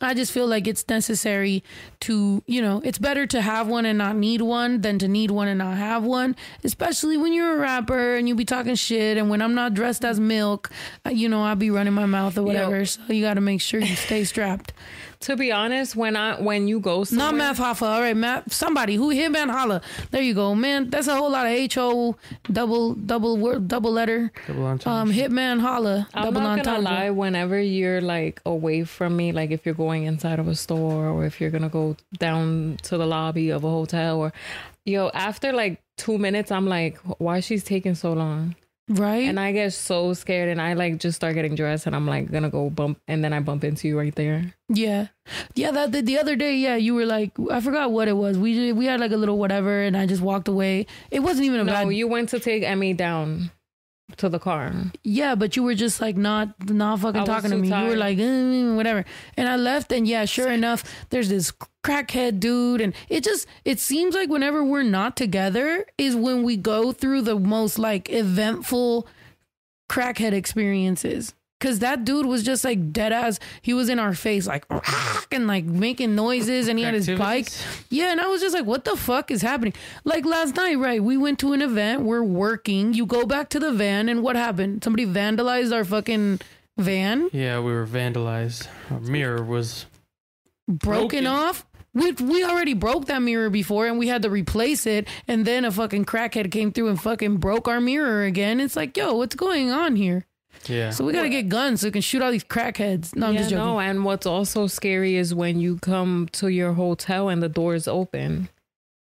I 0.00 0.14
just 0.14 0.32
feel 0.32 0.46
like 0.46 0.66
it's 0.66 0.88
necessary 0.88 1.62
to, 2.00 2.42
you 2.46 2.62
know, 2.62 2.80
it's 2.84 2.98
better 2.98 3.26
to 3.26 3.40
have 3.40 3.68
one 3.68 3.86
and 3.86 3.98
not 3.98 4.16
need 4.16 4.42
one 4.42 4.80
than 4.80 4.98
to 5.00 5.08
need 5.08 5.30
one 5.30 5.48
and 5.48 5.58
not 5.58 5.76
have 5.76 6.04
one, 6.04 6.36
especially 6.64 7.16
when 7.16 7.32
you're 7.32 7.54
a 7.54 7.58
rapper 7.58 8.16
and 8.16 8.28
you 8.28 8.34
be 8.34 8.44
talking 8.44 8.74
shit. 8.74 9.16
And 9.16 9.30
when 9.30 9.42
I'm 9.42 9.54
not 9.54 9.74
dressed 9.74 10.04
as 10.04 10.18
milk, 10.20 10.70
uh, 11.06 11.10
you 11.10 11.28
know, 11.28 11.42
I'll 11.42 11.56
be 11.56 11.70
running 11.70 11.94
my 11.94 12.06
mouth 12.06 12.38
or 12.38 12.42
whatever. 12.42 12.84
So 12.84 13.00
you 13.08 13.22
got 13.22 13.34
to 13.34 13.40
make 13.40 13.60
sure 13.60 13.80
you 13.80 13.96
stay 13.96 14.24
strapped. 14.24 14.72
To 15.20 15.36
be 15.36 15.50
honest, 15.50 15.96
when 15.96 16.14
I 16.14 16.40
when 16.40 16.68
you 16.68 16.78
go 16.78 17.02
somewhere, 17.02 17.32
Not 17.32 17.34
Math 17.36 17.58
Hoffa. 17.58 17.82
All 17.82 18.00
right, 18.00 18.16
Matt. 18.16 18.52
Somebody 18.52 18.94
who 18.94 19.10
Hitman 19.10 19.50
Holla. 19.50 19.80
There 20.12 20.22
you 20.22 20.32
go, 20.32 20.54
man. 20.54 20.90
That's 20.90 21.08
a 21.08 21.16
whole 21.16 21.30
lot 21.30 21.44
of 21.46 21.52
H 21.52 21.76
O 21.76 22.16
double 22.50 22.94
double 22.94 23.36
word 23.36 23.66
double 23.66 23.90
letter. 23.90 24.30
Double 24.46 24.66
entendre. 24.66 25.00
Um, 25.00 25.12
Hitman 25.12 25.60
Holla. 25.60 26.06
I'm 26.14 26.22
double 26.24 26.40
not 26.40 26.62
gonna 26.62 26.78
lie. 26.80 27.10
Whenever 27.10 27.60
you're 27.60 28.00
like 28.00 28.40
away 28.46 28.84
from 28.84 29.16
me, 29.16 29.32
like 29.32 29.50
if 29.50 29.66
you're 29.66 29.74
going 29.74 30.04
inside 30.04 30.38
of 30.38 30.46
a 30.46 30.54
store 30.54 31.08
or 31.08 31.24
if 31.26 31.40
you're 31.40 31.50
gonna 31.50 31.68
go 31.68 31.96
down 32.18 32.78
to 32.84 32.96
the 32.96 33.06
lobby 33.06 33.50
of 33.50 33.64
a 33.64 33.68
hotel, 33.68 34.20
or 34.20 34.32
yo, 34.84 35.08
after 35.14 35.52
like 35.52 35.80
two 35.96 36.16
minutes, 36.18 36.52
I'm 36.52 36.66
like, 36.66 36.96
why 37.18 37.40
she's 37.40 37.64
taking 37.64 37.96
so 37.96 38.12
long? 38.12 38.54
Right. 38.88 39.28
And 39.28 39.38
I 39.38 39.52
get 39.52 39.74
so 39.74 40.14
scared, 40.14 40.48
and 40.48 40.62
I 40.62 40.72
like 40.72 40.96
just 40.98 41.16
start 41.16 41.34
getting 41.34 41.54
dressed, 41.54 41.86
and 41.86 41.94
I'm 41.94 42.06
like 42.06 42.30
gonna 42.30 42.48
go 42.48 42.70
bump, 42.70 42.98
and 43.06 43.22
then 43.22 43.32
I 43.34 43.40
bump 43.40 43.62
into 43.64 43.86
you 43.86 43.98
right 43.98 44.14
there. 44.14 44.54
Yeah, 44.70 45.08
yeah. 45.54 45.70
That 45.72 45.92
the, 45.92 46.00
the 46.00 46.18
other 46.18 46.36
day, 46.36 46.56
yeah, 46.56 46.76
you 46.76 46.94
were 46.94 47.04
like, 47.04 47.32
I 47.50 47.60
forgot 47.60 47.90
what 47.92 48.08
it 48.08 48.14
was. 48.16 48.38
We 48.38 48.54
did, 48.54 48.76
we 48.78 48.86
had 48.86 48.98
like 49.00 49.12
a 49.12 49.16
little 49.16 49.36
whatever, 49.38 49.82
and 49.82 49.94
I 49.96 50.06
just 50.06 50.22
walked 50.22 50.48
away. 50.48 50.86
It 51.10 51.20
wasn't 51.20 51.46
even 51.46 51.60
a 51.60 51.64
No, 51.64 51.72
bad. 51.72 51.88
you 51.88 52.08
went 52.08 52.30
to 52.30 52.40
take 52.40 52.62
Emmy 52.62 52.94
down 52.94 53.50
to 54.16 54.30
the 54.30 54.38
car. 54.38 54.72
yeah, 55.04 55.34
but 55.34 55.54
you 55.54 55.62
were 55.62 55.74
just 55.74 56.00
like 56.00 56.16
not 56.16 56.48
not 56.70 57.00
fucking 57.00 57.26
talking 57.26 57.50
to 57.50 57.58
me. 57.58 57.68
You 57.68 57.88
were 57.90 57.96
like 57.96 58.16
"Mm, 58.16 58.74
whatever, 58.76 59.04
and 59.36 59.48
I 59.50 59.56
left. 59.56 59.92
And 59.92 60.08
yeah, 60.08 60.24
sure 60.24 60.50
enough, 60.50 60.82
there's 61.10 61.28
this 61.28 61.52
crackhead 61.88 62.38
dude, 62.40 62.80
and 62.80 62.94
it 63.08 63.24
just 63.24 63.46
it 63.64 63.80
seems 63.80 64.14
like 64.14 64.28
whenever 64.28 64.62
we're 64.64 64.82
not 64.82 65.16
together 65.16 65.86
is 65.96 66.14
when 66.14 66.42
we 66.42 66.56
go 66.56 66.92
through 66.92 67.22
the 67.22 67.38
most 67.38 67.78
like 67.78 68.10
eventful 68.10 69.06
crackhead 69.90 70.32
experiences. 70.32 71.34
Cause 71.60 71.80
that 71.80 72.04
dude 72.04 72.26
was 72.26 72.44
just 72.44 72.62
like 72.64 72.92
dead 72.92 73.12
ass. 73.12 73.40
He 73.62 73.74
was 73.74 73.88
in 73.88 73.98
our 73.98 74.14
face, 74.14 74.46
like 74.46 74.64
and 75.32 75.48
like 75.48 75.64
making 75.64 76.14
noises, 76.14 76.68
and 76.68 76.78
he 76.78 76.84
had 76.84 76.94
his 76.94 77.08
bike. 77.08 77.48
Yeah, 77.90 78.12
and 78.12 78.20
I 78.20 78.28
was 78.28 78.40
just 78.40 78.54
like, 78.54 78.64
what 78.64 78.84
the 78.84 78.96
fuck 78.96 79.32
is 79.32 79.42
happening? 79.42 79.72
Like 80.04 80.24
last 80.24 80.54
night, 80.54 80.76
right? 80.78 81.02
We 81.02 81.16
went 81.16 81.40
to 81.40 81.52
an 81.54 81.60
event, 81.62 82.02
we're 82.02 82.22
working. 82.22 82.94
You 82.94 83.06
go 83.06 83.26
back 83.26 83.48
to 83.50 83.58
the 83.58 83.72
van, 83.72 84.08
and 84.08 84.22
what 84.22 84.36
happened? 84.36 84.84
Somebody 84.84 85.04
vandalized 85.04 85.72
our 85.74 85.84
fucking 85.84 86.40
van, 86.76 87.28
Yeah, 87.32 87.58
we 87.58 87.72
were 87.72 87.88
vandalized. 87.88 88.68
Our 88.92 89.00
mirror 89.00 89.42
was. 89.42 89.86
broken 90.68 91.24
Broken. 91.24 91.26
off. 91.26 91.66
We, 91.98 92.12
we 92.12 92.44
already 92.44 92.74
broke 92.74 93.06
that 93.06 93.20
mirror 93.22 93.50
before 93.50 93.86
and 93.86 93.98
we 93.98 94.08
had 94.08 94.22
to 94.22 94.30
replace 94.30 94.86
it. 94.86 95.08
And 95.26 95.44
then 95.44 95.64
a 95.64 95.70
fucking 95.72 96.04
crackhead 96.04 96.50
came 96.52 96.70
through 96.72 96.88
and 96.88 97.00
fucking 97.00 97.38
broke 97.38 97.66
our 97.68 97.80
mirror 97.80 98.24
again. 98.24 98.60
It's 98.60 98.76
like, 98.76 98.96
yo, 98.96 99.14
what's 99.14 99.34
going 99.34 99.70
on 99.70 99.96
here? 99.96 100.24
Yeah. 100.66 100.90
So 100.90 101.04
we 101.04 101.12
got 101.12 101.22
to 101.22 101.28
get 101.28 101.48
guns 101.48 101.80
so 101.80 101.86
we 101.88 101.92
can 101.92 102.02
shoot 102.02 102.20
all 102.22 102.30
these 102.30 102.44
crackheads. 102.44 103.14
No, 103.14 103.26
I'm 103.28 103.34
yeah, 103.34 103.38
just 103.40 103.50
joking. 103.50 103.64
no, 103.64 103.80
and 103.80 104.04
what's 104.04 104.26
also 104.26 104.66
scary 104.66 105.16
is 105.16 105.34
when 105.34 105.60
you 105.60 105.78
come 105.78 106.28
to 106.32 106.48
your 106.48 106.72
hotel 106.72 107.28
and 107.28 107.42
the 107.42 107.48
door 107.48 107.74
is 107.74 107.86
open. 107.88 108.48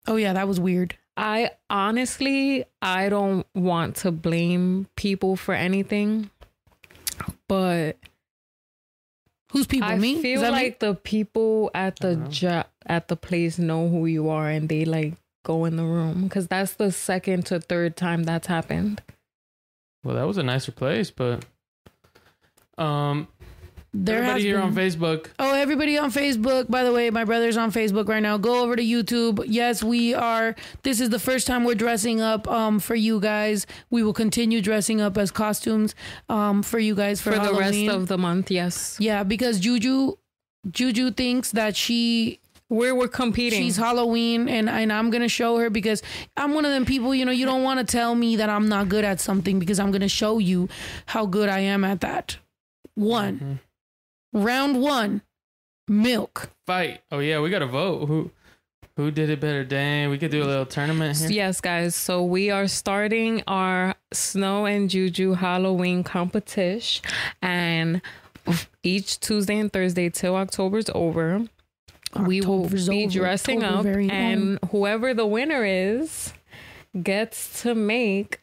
Oh, 0.07 0.17
yeah, 0.17 0.33
that 0.35 0.47
was 0.49 0.61
weird. 0.61 0.97
I 1.17 1.51
honestly, 1.71 2.65
I 2.83 3.09
don't 3.09 3.47
want 3.55 3.97
to 3.97 4.13
blame 4.13 4.87
people 4.97 5.35
for 5.37 5.55
anything, 5.55 6.31
but 7.49 7.97
Who's 9.53 9.67
people? 9.67 9.89
I 9.89 9.97
me? 9.97 10.21
Feel 10.21 10.43
that 10.43 10.53
me? 10.53 10.59
like 10.59 10.79
the 10.81 10.95
people 10.95 11.71
at 11.75 11.99
the 12.01 12.13
Uh-huh. 12.19 12.29
job 12.29 12.67
at 12.87 13.09
the 13.09 13.17
place 13.17 13.59
know 13.59 13.89
who 13.89 14.07
you 14.07 14.29
are 14.29 14.49
and 14.49 14.69
they 14.69 14.85
like 14.85 15.15
go 15.45 15.65
in 15.65 15.77
the 15.77 15.85
room 15.85 16.25
because 16.25 16.49
that's 16.49 16.75
the 16.75 16.91
second 16.91 17.47
to 17.47 17.61
third 17.61 17.97
time 17.97 18.25
that's 18.25 18.47
happened. 18.47 19.03
Well, 20.03 20.17
that 20.17 20.27
was 20.27 20.39
a 20.39 20.43
nicer 20.43 20.73
place, 20.73 21.11
but. 21.11 21.45
Um, 22.79 23.29
there 24.05 24.19
everybody 24.19 24.33
has 24.33 24.43
here 24.43 24.61
on 24.61 24.75
Facebook. 24.75 25.29
Oh, 25.39 25.55
everybody 25.55 25.97
on 25.97 26.13
Facebook. 26.13 26.71
By 26.71 26.85
the 26.85 26.93
way, 26.93 27.09
my 27.11 27.25
brother's 27.25 27.57
on 27.57 27.73
Facebook 27.73 28.09
right 28.09 28.23
now. 28.23 28.37
Go 28.37 28.63
over 28.63 28.77
to 28.77 28.83
YouTube. 28.83 29.43
Yes, 29.47 29.83
we 29.83 30.13
are. 30.13 30.55
This 30.83 31.01
is 31.01 31.11
the 31.11 31.19
first 31.19 31.47
time 31.47 31.65
we're 31.65 31.75
dressing 31.75 32.21
up 32.21 32.47
um, 32.49 32.79
for 32.79 32.95
you 32.95 33.21
guys. 33.21 33.67
We 33.89 34.03
will 34.03 34.13
continue 34.13 34.61
dressing 34.61 35.01
up 35.01 35.17
as 35.17 35.31
costumes 35.31 35.95
um, 36.29 36.63
for 36.63 36.79
you 36.79 36.95
guys 36.95 37.21
for, 37.21 37.33
For, 37.33 37.39
the 37.39 37.55
rest 37.55 37.89
of 37.89 38.09
the 38.09 38.19
month, 38.19 38.51
yes. 38.51 38.97
yeah, 39.01 39.23
because 39.23 39.61
Juju, 39.61 40.17
Juju 40.71 41.13
thinks 41.13 41.53
that 41.53 41.75
she 41.75 42.41
We're 42.69 42.95
we're 42.97 43.07
competing. 43.09 43.61
she's 43.63 43.77
Halloween, 43.77 44.49
and 44.49 44.69
and 44.69 44.93
I'm 44.93 45.11
gonna 45.11 45.29
show 45.29 45.57
her 45.59 45.71
because 45.71 46.03
I'm 46.37 46.53
one 46.55 46.65
of 46.65 46.73
them 46.73 46.85
people. 46.85 47.15
You 47.15 47.25
know, 47.25 47.31
you 47.33 47.47
don't 47.47 47.63
want 47.63 47.79
to 47.79 47.87
tell 47.87 48.15
me 48.15 48.37
that 48.37 48.51
I'm 48.51 48.69
not 48.69 48.89
good 48.89 49.05
at 49.05 49.21
something 49.21 49.59
because 49.61 49.79
I'm 49.79 49.93
gonna 49.93 50.09
show 50.09 50.39
you 50.39 50.69
how 51.07 51.27
good 51.27 51.49
I 51.49 51.61
am 51.61 51.85
at 51.85 52.01
that. 52.01 52.39
One, 52.95 53.61
Mhm. 54.35 54.43
round 54.45 54.81
one, 54.83 55.23
milk. 55.87 56.51
Fight. 56.67 57.03
Oh 57.13 57.21
yeah, 57.21 57.41
we 57.41 57.51
got 57.51 57.61
to 57.61 57.67
vote. 57.67 58.07
Who 58.07 58.31
who 58.97 59.11
did 59.11 59.31
it 59.31 59.39
better? 59.41 59.63
Dang, 59.63 60.11
we 60.11 60.19
could 60.19 60.31
do 60.33 60.43
a 60.43 60.47
little 60.49 60.67
tournament 60.67 61.19
here. 61.19 61.31
Yes, 61.31 61.61
guys. 61.61 61.95
So 61.95 62.25
we 62.25 62.51
are 62.51 62.67
starting 62.67 63.43
our 63.47 63.95
Snow 64.13 64.65
and 64.67 64.89
Juju 64.91 65.35
Halloween 65.35 66.03
competition, 66.03 67.05
and 67.43 68.01
each 68.83 69.21
Tuesday 69.21 69.59
and 69.59 69.73
Thursday 69.73 70.09
till 70.11 70.35
October's 70.35 70.91
over, 70.95 71.43
we 72.21 72.41
will 72.41 72.69
be 72.69 73.07
dressing 73.07 73.63
up, 73.65 73.85
and 73.85 74.59
whoever 74.71 75.15
the 75.15 75.27
winner 75.27 75.65
is 75.65 76.33
gets 77.03 77.63
to 77.63 77.75
make 77.75 78.41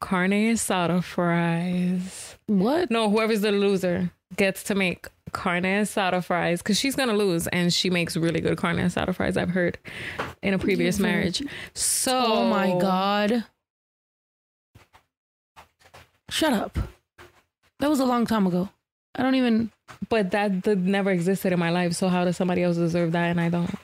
carne 0.00 0.30
asada 0.32 1.02
fries. 1.02 2.36
What? 2.46 2.90
No, 2.90 3.08
whoever's 3.10 3.40
the 3.40 3.52
loser 3.52 4.10
gets 4.36 4.62
to 4.64 4.74
make 4.74 5.08
carne 5.32 5.62
asada 5.64 6.22
fries 6.22 6.60
because 6.62 6.78
she's 6.78 6.94
gonna 6.96 7.14
lose, 7.14 7.46
and 7.48 7.72
she 7.72 7.90
makes 7.90 8.16
really 8.16 8.40
good 8.40 8.58
carne 8.58 8.76
asada 8.76 9.14
fries. 9.14 9.36
I've 9.36 9.50
heard 9.50 9.78
in 10.42 10.54
a 10.54 10.58
previous 10.58 10.98
marriage. 10.98 11.42
So, 11.74 12.24
Oh 12.26 12.48
my 12.48 12.78
god. 12.78 13.44
Shut 16.30 16.52
up. 16.52 16.78
That 17.80 17.90
was 17.90 18.00
a 18.00 18.04
long 18.04 18.26
time 18.26 18.46
ago. 18.46 18.68
I 19.14 19.22
don't 19.22 19.34
even 19.34 19.70
But 20.08 20.30
that 20.32 20.66
never 20.66 21.10
existed 21.10 21.52
in 21.52 21.58
my 21.58 21.70
life. 21.70 21.94
So 21.94 22.08
how 22.08 22.24
does 22.24 22.36
somebody 22.36 22.62
else 22.62 22.76
deserve 22.76 23.12
that 23.12 23.26
and 23.30 23.40
I 23.40 23.48
don't? 23.48 23.74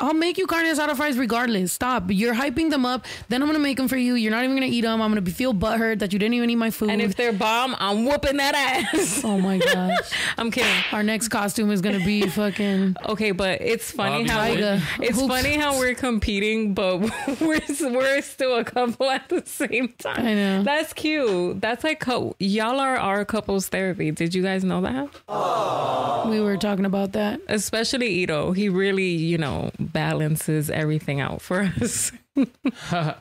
I'll 0.00 0.14
make 0.14 0.38
you 0.38 0.46
carne 0.46 0.66
asada 0.66 0.96
fries 0.96 1.18
regardless. 1.18 1.72
Stop. 1.72 2.04
You're 2.08 2.34
hyping 2.34 2.70
them 2.70 2.86
up. 2.86 3.04
Then 3.28 3.42
I'm 3.42 3.48
gonna 3.48 3.58
make 3.58 3.76
them 3.76 3.88
for 3.88 3.96
you. 3.96 4.14
You're 4.14 4.30
not 4.30 4.44
even 4.44 4.54
gonna 4.56 4.66
eat 4.66 4.82
them. 4.82 5.02
I'm 5.02 5.10
gonna 5.10 5.20
be 5.20 5.32
feel 5.32 5.52
butthurt 5.52 5.98
that 5.98 6.12
you 6.12 6.18
didn't 6.18 6.34
even 6.34 6.50
eat 6.50 6.54
my 6.56 6.70
food. 6.70 6.90
And 6.90 7.00
if 7.02 7.16
they're 7.16 7.32
bomb, 7.32 7.74
I'm 7.80 8.04
whooping 8.04 8.36
that 8.36 8.54
ass. 8.94 9.22
oh 9.24 9.38
my 9.38 9.58
gosh. 9.58 9.98
I'm 10.38 10.50
kidding. 10.50 10.70
Our 10.92 11.02
next 11.02 11.28
costume 11.28 11.70
is 11.72 11.80
gonna 11.80 12.04
be 12.04 12.22
fucking 12.28 12.96
Okay, 13.08 13.32
but 13.32 13.60
it's 13.60 13.90
funny 13.90 14.18
Bobby 14.24 14.28
how 14.30 14.38
White. 14.38 14.54
Tiger. 14.60 14.82
it's 15.02 15.18
Hoops. 15.18 15.28
funny 15.28 15.56
how 15.56 15.78
we're 15.78 15.94
competing, 15.94 16.74
but 16.74 16.98
we're 17.40 17.60
we're 17.80 18.22
still 18.22 18.56
a 18.56 18.64
couple 18.64 19.10
at 19.10 19.28
the 19.28 19.42
same 19.46 19.88
time. 19.98 20.24
I 20.26 20.34
know. 20.34 20.62
That's 20.62 20.92
cute. 20.92 21.60
That's 21.60 21.82
like 21.82 22.00
cou- 22.00 22.34
y'all 22.38 22.78
are 22.78 22.96
our 22.96 23.24
couples 23.24 23.68
therapy. 23.68 24.10
Did 24.12 24.34
you 24.34 24.42
guys 24.42 24.62
know 24.64 24.80
that? 24.82 26.28
We 26.30 26.40
were 26.40 26.56
talking 26.56 26.84
about 26.84 27.12
that. 27.12 27.40
Especially 27.48 28.06
Ito. 28.22 28.52
He 28.52 28.68
really, 28.68 29.08
you 29.10 29.38
know, 29.38 29.70
balances 29.92 30.70
everything 30.70 31.20
out 31.20 31.40
for 31.42 31.70
us. 31.80 32.12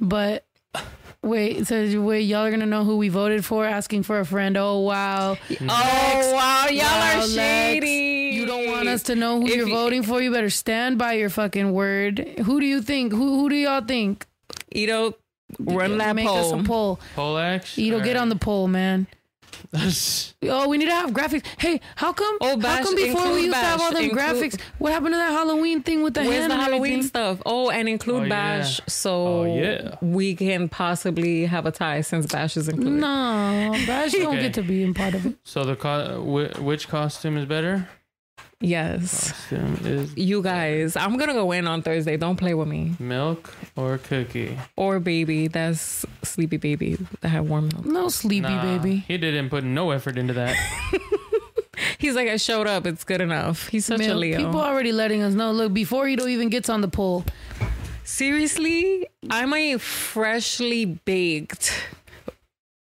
But 0.00 0.44
wait, 1.22 1.66
so 1.66 2.00
wait, 2.02 2.22
y'all 2.22 2.44
are 2.44 2.50
gonna 2.50 2.66
know 2.66 2.84
who 2.84 2.96
we 2.96 3.08
voted 3.08 3.44
for? 3.44 3.64
Asking 3.64 4.02
for 4.02 4.18
a 4.18 4.24
friend. 4.26 4.56
Oh 4.56 4.80
wow. 4.80 5.36
Oh 5.50 6.32
wow, 6.34 6.66
y'all 6.68 6.78
Wow, 6.84 7.12
are 7.14 7.18
Lex. 7.20 7.32
shady. 7.32 8.34
You 8.36 8.46
don't 8.46 8.66
want 8.70 8.88
us 8.88 9.04
to 9.04 9.14
know 9.14 9.40
who 9.40 9.46
If 9.46 9.54
you're 9.56 9.68
you- 9.68 9.74
voting 9.74 10.02
for. 10.02 10.20
You 10.20 10.32
better 10.32 10.50
stand 10.50 10.98
by 10.98 11.12
your 11.14 11.30
fucking 11.30 11.72
word. 11.72 12.18
Who 12.44 12.60
do 12.60 12.66
you 12.66 12.82
think? 12.82 13.12
Who 13.12 13.38
who 13.38 13.48
do 13.48 13.54
y'all 13.56 13.82
think? 13.84 14.26
Ito, 14.72 15.14
run 15.60 15.98
that 15.98 16.16
Make 16.16 16.26
us 16.26 16.50
poll. 16.50 16.60
a 16.60 16.64
poll. 16.64 17.00
Poleax. 17.14 17.78
Ito, 17.78 18.00
get 18.00 18.16
on 18.16 18.28
the 18.28 18.36
poll, 18.36 18.66
man. 18.66 19.06
The. 19.74 20.34
Oh, 20.46 20.68
we 20.68 20.76
need 20.76 20.86
to 20.86 20.92
have 20.92 21.10
graphics. 21.12 21.42
Hey, 21.58 21.80
how 21.96 22.12
come? 22.12 22.36
Oh, 22.42 22.48
how 22.50 22.56
Bash, 22.56 22.84
come 22.84 22.94
before 22.96 23.22
we 23.22 23.28
include 23.28 23.44
used 23.46 23.54
to 23.54 23.58
have 23.60 23.80
all 23.80 23.90
Bash, 23.92 23.94
them 24.00 24.10
include- 24.10 24.52
graphics? 24.52 24.60
What 24.78 24.92
happened 24.92 25.14
to 25.14 25.16
that 25.16 25.30
Halloween 25.32 25.82
thing 25.82 26.02
with 26.02 26.12
the 26.12 26.20
Where's 26.20 26.34
hand 26.40 26.50
the 26.52 26.56
Halloween 26.56 26.82
everything? 26.92 27.02
stuff? 27.02 27.42
Oh, 27.46 27.70
and 27.70 27.88
include 27.88 28.16
Oh, 28.16 28.22
yeah. 28.24 28.28
Bash, 28.28 28.80
so 28.86 29.26
Oh, 29.26 29.44
yeah. 29.56 29.96
we 30.02 30.34
can 30.34 30.68
possibly 30.68 31.46
have 31.46 31.64
a 31.64 31.70
tie 31.70 32.02
since 32.02 32.26
Bash 32.26 32.58
is 32.58 32.68
included. 32.68 32.92
No, 33.00 33.72
Bash 33.86 34.12
don't 34.12 34.36
get 34.36 34.52
to 34.54 34.62
be 34.62 34.82
in 34.82 34.92
part 34.92 35.14
of 35.14 35.24
it. 35.24 35.36
So 35.44 35.64
the 35.64 35.76
co- 35.76 36.20
wh- 36.22 36.62
which 36.62 36.88
costume 36.88 37.38
is 37.38 37.46
better? 37.46 37.88
Yes, 38.60 39.32
Costume 39.32 39.78
is 39.84 40.16
you 40.16 40.42
guys. 40.42 40.96
I'm 40.96 41.16
gonna 41.16 41.34
go 41.34 41.52
in 41.52 41.66
on 41.66 41.82
Thursday. 41.82 42.16
Don't 42.16 42.36
play 42.36 42.54
with 42.54 42.68
me 42.68 42.94
milk 42.98 43.52
or 43.76 43.98
cookie. 43.98 44.58
or 44.76 45.00
baby. 45.00 45.48
That's 45.48 46.06
sleepy 46.22 46.56
baby 46.56 46.98
that 47.20 47.28
had 47.28 47.48
warm 47.48 47.68
milk. 47.68 47.84
No 47.84 48.08
sleepy 48.08 48.48
Nah, 48.48 48.62
baby. 48.78 49.04
He 49.06 49.18
didn't 49.18 49.50
put 49.50 49.64
no 49.64 49.90
effort 49.90 50.16
into 50.16 50.32
that. 50.34 50.56
He's 51.98 52.14
like, 52.14 52.28
I 52.28 52.36
showed 52.36 52.66
up. 52.66 52.86
It's 52.86 53.04
good 53.04 53.20
enough. 53.20 53.68
He's 53.68 53.86
such 53.86 54.00
a 54.00 54.08
Milk. 54.08 54.20
Leo. 54.20 54.38
People 54.38 54.60
already 54.60 54.92
letting 54.92 55.22
us 55.22 55.34
know. 55.34 55.52
Look, 55.52 55.72
before 55.72 56.06
Ito 56.06 56.26
even 56.26 56.48
gets 56.48 56.68
on 56.68 56.80
the 56.80 56.88
pole. 56.88 57.24
Seriously, 58.04 59.08
I'm 59.30 59.52
a 59.54 59.78
freshly 59.78 60.84
baked 60.84 61.72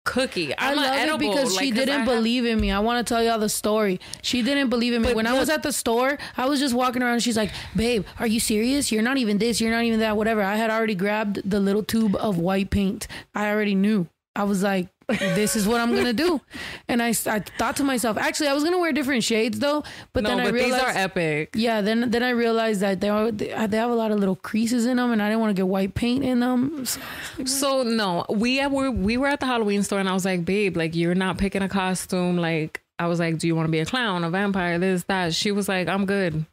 cookie. 0.05 0.55
I 0.57 0.71
I'm 0.71 0.75
love 0.77 0.85
not 0.85 1.09
it 1.09 1.19
because 1.19 1.55
like, 1.55 1.65
she 1.65 1.71
didn't 1.71 1.99
have- 1.99 2.05
believe 2.05 2.45
in 2.45 2.59
me. 2.59 2.71
I 2.71 2.79
want 2.79 3.05
to 3.05 3.13
tell 3.13 3.23
y'all 3.23 3.39
the 3.39 3.49
story. 3.49 3.99
She 4.21 4.41
didn't 4.41 4.69
believe 4.69 4.93
in 4.93 5.01
me. 5.01 5.09
But 5.09 5.15
when 5.15 5.27
I 5.27 5.37
was 5.39 5.49
at 5.49 5.63
the 5.63 5.71
store, 5.71 6.17
I 6.37 6.45
was 6.45 6.59
just 6.59 6.73
walking 6.73 7.01
around. 7.01 7.21
She's 7.21 7.37
like, 7.37 7.51
"Babe, 7.75 8.05
are 8.19 8.27
you 8.27 8.39
serious? 8.39 8.91
You're 8.91 9.01
not 9.03 9.17
even 9.17 9.37
this. 9.37 9.61
You're 9.61 9.71
not 9.71 9.83
even 9.83 9.99
that. 10.01 10.17
Whatever." 10.17 10.41
I 10.41 10.55
had 10.55 10.69
already 10.69 10.95
grabbed 10.95 11.49
the 11.49 11.59
little 11.59 11.83
tube 11.83 12.15
of 12.15 12.37
white 12.37 12.69
paint. 12.69 13.07
I 13.33 13.49
already 13.49 13.75
knew. 13.75 14.07
I 14.35 14.43
was 14.45 14.63
like, 14.63 14.87
"This 15.07 15.55
is 15.55 15.67
what 15.67 15.81
I'm 15.81 15.93
gonna 15.95 16.13
do," 16.13 16.41
and 16.87 17.01
I, 17.01 17.09
I 17.09 17.39
thought 17.57 17.75
to 17.77 17.83
myself, 17.83 18.17
actually, 18.17 18.47
I 18.47 18.53
was 18.53 18.63
gonna 18.63 18.79
wear 18.79 18.91
different 18.91 19.23
shades 19.23 19.59
though. 19.59 19.83
But 20.13 20.23
No, 20.23 20.29
then 20.29 20.39
I 20.39 20.43
but 20.45 20.53
these 20.53 20.63
realized, 20.63 20.83
are 20.85 20.89
epic. 21.01 21.49
yeah, 21.55 21.81
then 21.81 22.11
then 22.11 22.23
I 22.23 22.29
realized 22.31 22.81
that 22.81 23.01
they 23.01 23.09
are 23.09 23.31
they 23.31 23.49
have 23.49 23.91
a 23.91 23.95
lot 23.95 24.11
of 24.11 24.19
little 24.19 24.35
creases 24.35 24.85
in 24.85 24.97
them, 24.97 25.11
and 25.11 25.21
I 25.21 25.27
didn't 25.29 25.41
want 25.41 25.51
to 25.51 25.59
get 25.59 25.67
white 25.67 25.93
paint 25.95 26.23
in 26.23 26.39
them. 26.39 26.85
So, 26.85 27.01
So 27.45 27.83
no, 27.83 28.25
we 28.29 28.65
were 28.67 28.91
we 28.91 29.17
were 29.17 29.27
at 29.27 29.39
the 29.39 29.45
Halloween 29.45 29.83
store 29.83 29.99
and 29.99 30.09
I 30.09 30.13
was 30.13 30.25
like, 30.25 30.45
babe, 30.45 30.77
like 30.77 30.95
you're 30.95 31.15
not 31.15 31.37
picking 31.37 31.61
a 31.61 31.69
costume. 31.69 32.37
Like 32.37 32.81
I 32.99 33.07
was 33.07 33.19
like, 33.19 33.37
do 33.39 33.47
you 33.47 33.55
want 33.55 33.67
to 33.67 33.71
be 33.71 33.79
a 33.79 33.85
clown, 33.85 34.23
a 34.23 34.29
vampire, 34.29 34.79
this 34.79 35.03
that? 35.05 35.33
She 35.33 35.51
was 35.51 35.67
like, 35.67 35.87
I'm 35.87 36.05
good. 36.05 36.45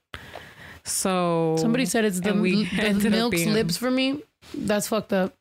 So 0.84 1.56
somebody 1.58 1.84
said 1.86 2.04
it's 2.04 2.20
the, 2.20 2.34
we 2.34 2.64
the 2.76 3.10
milk's 3.10 3.44
lips 3.44 3.76
for 3.76 3.90
me. 3.90 4.22
That's 4.54 4.88
fucked 4.88 5.12
up. 5.12 5.34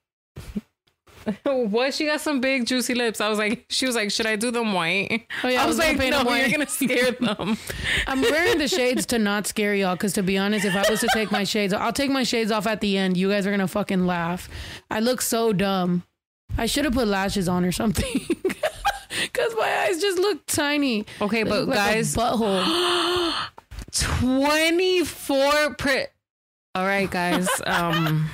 what? 1.43 1.93
She 1.93 2.05
got 2.05 2.21
some 2.21 2.41
big 2.41 2.65
juicy 2.65 2.93
lips. 2.95 3.21
I 3.21 3.29
was 3.29 3.37
like, 3.37 3.65
she 3.69 3.85
was 3.85 3.95
like, 3.95 4.11
should 4.11 4.25
I 4.25 4.35
do 4.35 4.51
them 4.51 4.73
white? 4.73 5.27
Oh, 5.43 5.47
yeah, 5.47 5.61
I 5.61 5.63
I 5.63 5.65
was 5.67 5.77
was 5.77 5.85
like, 5.85 5.97
no, 5.97 6.33
you're 6.35 6.49
gonna 6.49 6.67
scare 6.67 7.11
them. 7.19 7.57
I'm 8.07 8.21
wearing 8.21 8.57
the 8.57 8.67
shades 8.67 9.05
to 9.07 9.19
not 9.19 9.47
scare 9.47 9.73
y'all. 9.75 9.95
Because 9.95 10.13
to 10.13 10.23
be 10.23 10.37
honest, 10.37 10.65
if 10.65 10.75
I 10.75 10.89
was 10.89 10.99
to 11.01 11.09
take 11.13 11.31
my 11.31 11.43
shades, 11.43 11.73
I'll 11.73 11.93
take 11.93 12.11
my 12.11 12.23
shades 12.23 12.51
off 12.51 12.67
at 12.67 12.81
the 12.81 12.97
end. 12.97 13.17
You 13.17 13.29
guys 13.29 13.45
are 13.47 13.51
gonna 13.51 13.67
fucking 13.67 14.05
laugh. 14.05 14.49
I 14.89 14.99
look 14.99 15.21
so 15.21 15.53
dumb. 15.53 16.03
I 16.57 16.65
should 16.65 16.85
have 16.85 16.93
put 16.93 17.07
lashes 17.07 17.47
on 17.47 17.63
or 17.65 17.71
something. 17.71 18.25
Cause 19.33 19.53
my 19.57 19.85
eyes 19.87 19.99
just 20.01 20.17
look 20.19 20.45
tiny. 20.45 21.05
Okay, 21.21 21.43
They 21.43 21.49
but 21.49 21.67
like 21.67 21.75
guys, 21.77 22.15
butthole. 22.15 23.33
24 23.91 25.73
pre- 25.75 26.05
all 26.75 26.85
right 26.85 27.09
guys 27.09 27.47
um 27.65 28.29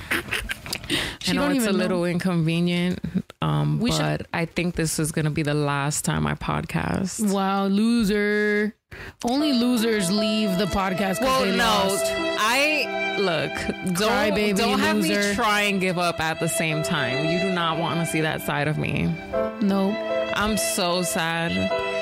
She 1.20 1.32
I 1.32 1.34
know 1.34 1.50
it's 1.50 1.66
a 1.66 1.72
little 1.72 1.98
know. 2.00 2.04
inconvenient 2.04 3.00
um 3.42 3.80
We 3.80 3.90
but 3.90 3.96
should- 4.18 4.26
i 4.32 4.44
think 4.44 4.76
this 4.76 4.98
is 4.98 5.12
gonna 5.12 5.30
be 5.30 5.42
the 5.42 5.54
last 5.54 6.04
time 6.04 6.26
i 6.26 6.34
podcast 6.34 7.20
Wow, 7.32 7.66
loser. 7.66 8.74
Only 9.24 9.52
losers 9.52 10.10
leave 10.10 10.56
the 10.58 10.64
podcast 10.66 11.20
well 11.20 11.44
no 11.44 11.56
lost. 11.56 12.04
i 12.38 13.16
look 13.18 13.52
don't 13.94 14.08
Crybaby 14.10 14.56
don't 14.56 14.78
have 14.78 14.96
me 14.96 15.16
loser. 15.16 15.34
try 15.34 15.62
and 15.62 15.80
give 15.80 15.98
up 15.98 16.20
at 16.20 16.38
the 16.40 16.48
same 16.48 16.82
time 16.82 17.26
you 17.26 17.40
do 17.40 17.50
not 17.50 17.78
want 17.78 18.00
to 18.00 18.06
see 18.06 18.20
that 18.22 18.40
side 18.42 18.68
of 18.68 18.78
me 18.78 19.12
Nope. 19.60 19.94
i'm 20.34 20.56
so 20.56 21.02
sad 21.02 21.50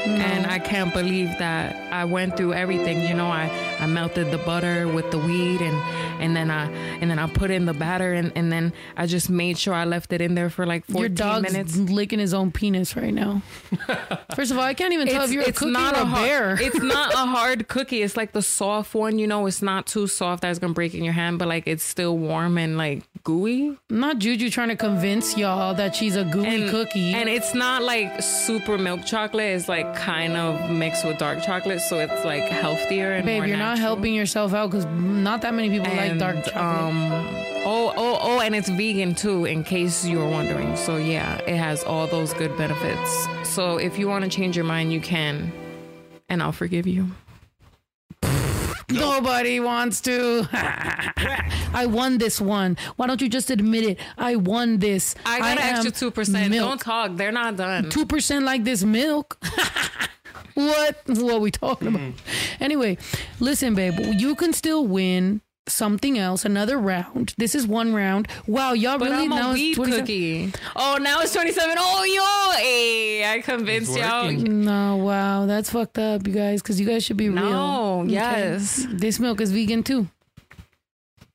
and 0.06 0.46
I 0.46 0.58
can't 0.58 0.92
believe 0.92 1.28
that 1.38 1.74
I 1.92 2.04
went 2.04 2.36
through 2.36 2.52
everything. 2.54 3.02
You 3.02 3.14
know, 3.14 3.26
I, 3.26 3.50
I 3.80 3.86
melted 3.86 4.30
the 4.30 4.38
butter 4.38 4.86
with 4.88 5.10
the 5.10 5.18
weed 5.18 5.60
and 5.60 5.76
and 6.22 6.36
then 6.36 6.50
I 6.50 6.70
and 7.00 7.10
then 7.10 7.18
I 7.18 7.26
put 7.26 7.50
in 7.50 7.66
the 7.66 7.74
batter 7.74 8.12
and, 8.12 8.32
and 8.36 8.50
then 8.52 8.72
I 8.96 9.06
just 9.06 9.28
made 9.30 9.58
sure 9.58 9.74
I 9.74 9.84
left 9.84 10.12
it 10.12 10.20
in 10.20 10.34
there 10.34 10.50
for 10.50 10.64
like 10.66 10.84
14 10.86 11.00
Your 11.00 11.08
dog's 11.08 11.52
minutes. 11.52 11.76
licking 11.76 12.18
his 12.18 12.32
own 12.34 12.50
penis 12.52 12.96
right 12.96 13.12
now. 13.12 13.42
First 14.34 14.50
of 14.50 14.58
all, 14.58 14.64
I 14.64 14.74
can't 14.74 14.92
even 14.92 15.08
tell 15.08 15.24
if 15.24 15.32
you're 15.32 15.42
a 15.42 15.52
cookie 15.52 15.74
or 15.74 15.78
a 15.78 16.04
hard, 16.04 16.24
bear. 16.28 16.56
it's 16.60 16.78
not 16.82 17.12
a 17.14 17.18
hard 17.18 17.68
cookie. 17.68 18.02
It's 18.02 18.16
like 18.16 18.32
the 18.32 18.42
soft 18.42 18.94
one, 18.94 19.18
you 19.18 19.26
know, 19.26 19.46
it's 19.46 19.62
not 19.62 19.86
too 19.86 20.06
soft 20.06 20.42
that 20.42 20.50
it's 20.50 20.58
gonna 20.58 20.72
break 20.72 20.94
in 20.94 21.04
your 21.04 21.12
hand, 21.14 21.38
but 21.38 21.48
like 21.48 21.66
it's 21.66 21.84
still 21.84 22.16
warm 22.16 22.58
and 22.58 22.76
like 22.78 23.02
gooey. 23.24 23.76
not 23.90 24.18
Juju 24.18 24.50
trying 24.50 24.68
to 24.68 24.76
convince 24.76 25.36
y'all 25.36 25.74
that 25.74 25.94
she's 25.96 26.14
a 26.16 26.24
gooey 26.24 26.62
And, 26.62 26.70
cookie. 26.70 27.12
And 27.14 27.28
it's 27.28 27.54
not 27.54 27.82
like 27.82 28.22
super 28.22 28.76
milk 28.78 29.04
chocolate, 29.06 29.56
it's 29.56 29.68
like 29.68 29.93
kind 29.96 30.36
of 30.36 30.70
mixed 30.70 31.04
with 31.04 31.18
dark 31.18 31.42
chocolate, 31.42 31.80
so 31.80 31.98
it's 31.98 32.24
like 32.24 32.42
healthier 32.42 33.12
and 33.12 33.24
Babe, 33.24 33.44
you're 33.44 33.56
not 33.56 33.78
helping 33.78 34.14
yourself 34.14 34.54
out 34.54 34.70
because 34.70 34.86
not 34.86 35.42
that 35.42 35.54
many 35.54 35.70
people 35.70 35.94
like 35.94 36.18
dark 36.18 36.36
chocolate. 36.44 36.56
Um, 36.56 37.12
oh, 37.64 37.92
oh, 37.96 38.18
oh, 38.20 38.40
and 38.40 38.54
it's 38.54 38.68
vegan 38.68 39.14
too, 39.14 39.44
in 39.44 39.64
case 39.64 40.04
you 40.04 40.18
were 40.18 40.28
wondering. 40.28 40.76
So 40.76 40.96
yeah, 40.96 41.36
it 41.38 41.56
has 41.56 41.82
all 41.84 42.06
those 42.06 42.32
good 42.34 42.56
benefits. 42.56 43.28
So 43.42 43.76
if 43.76 43.98
you 43.98 44.08
want 44.08 44.24
to 44.24 44.30
change 44.30 44.56
your 44.56 44.66
mind, 44.66 44.92
you 44.92 45.00
can, 45.00 45.52
and 46.28 46.42
I'll 46.42 46.52
forgive 46.52 46.86
you. 46.86 47.10
Nobody 49.00 49.60
wants 49.60 50.00
to. 50.02 50.48
I 50.52 51.86
won 51.88 52.18
this 52.18 52.40
one. 52.40 52.76
Why 52.96 53.06
don't 53.06 53.20
you 53.20 53.28
just 53.28 53.50
admit 53.50 53.84
it? 53.84 53.98
I 54.16 54.36
won 54.36 54.78
this. 54.78 55.14
I 55.26 55.38
got 55.40 55.58
an 55.58 55.64
extra 55.64 55.90
two 55.90 56.10
percent. 56.10 56.52
Don't 56.52 56.68
Milk. 56.68 56.84
talk. 56.84 57.16
They're 57.16 57.32
not 57.32 57.56
done. 57.56 57.90
Two 57.90 58.06
percent 58.06 58.44
like 58.44 58.64
this 58.64 58.84
milk. 58.84 59.38
what? 60.54 60.96
What 61.06 61.34
are 61.34 61.40
we 61.40 61.50
talking 61.50 61.88
about? 61.88 62.00
Hmm. 62.00 62.62
Anyway, 62.62 62.98
listen, 63.40 63.74
babe. 63.74 63.98
You 63.98 64.34
can 64.34 64.52
still 64.52 64.86
win 64.86 65.40
something 65.66 66.18
else. 66.18 66.44
Another 66.44 66.78
round. 66.78 67.34
This 67.38 67.54
is 67.54 67.66
one 67.66 67.94
round. 67.94 68.28
Wow, 68.46 68.72
y'all 68.72 68.98
But 68.98 69.10
really 69.10 69.24
I'm 69.24 69.30
now 69.30 69.48
a 69.48 69.52
it's 69.52 69.60
weed 69.60 69.74
27 69.74 70.00
cookie. 70.06 70.52
Oh, 70.76 70.98
now 71.00 71.20
it's 71.20 71.32
27. 71.32 71.76
Oh, 71.78 72.04
yo, 72.04 72.58
hey, 72.62 73.30
I 73.32 73.40
convinced 73.40 73.96
y'all. 73.96 74.30
No, 74.30 74.96
wow, 74.96 75.46
that's 75.46 75.70
fucked 75.70 75.98
up, 75.98 76.26
you 76.26 76.32
guys. 76.32 76.62
Because 76.62 76.80
you 76.80 76.86
guys 76.86 77.04
should 77.04 77.16
be 77.16 77.28
real. 77.28 77.42
No, 77.44 78.00
Okay. 78.02 78.12
yes. 78.12 78.86
This 78.90 79.18
milk 79.18 79.40
is 79.40 79.52
vegan 79.52 79.82
too. 79.82 80.08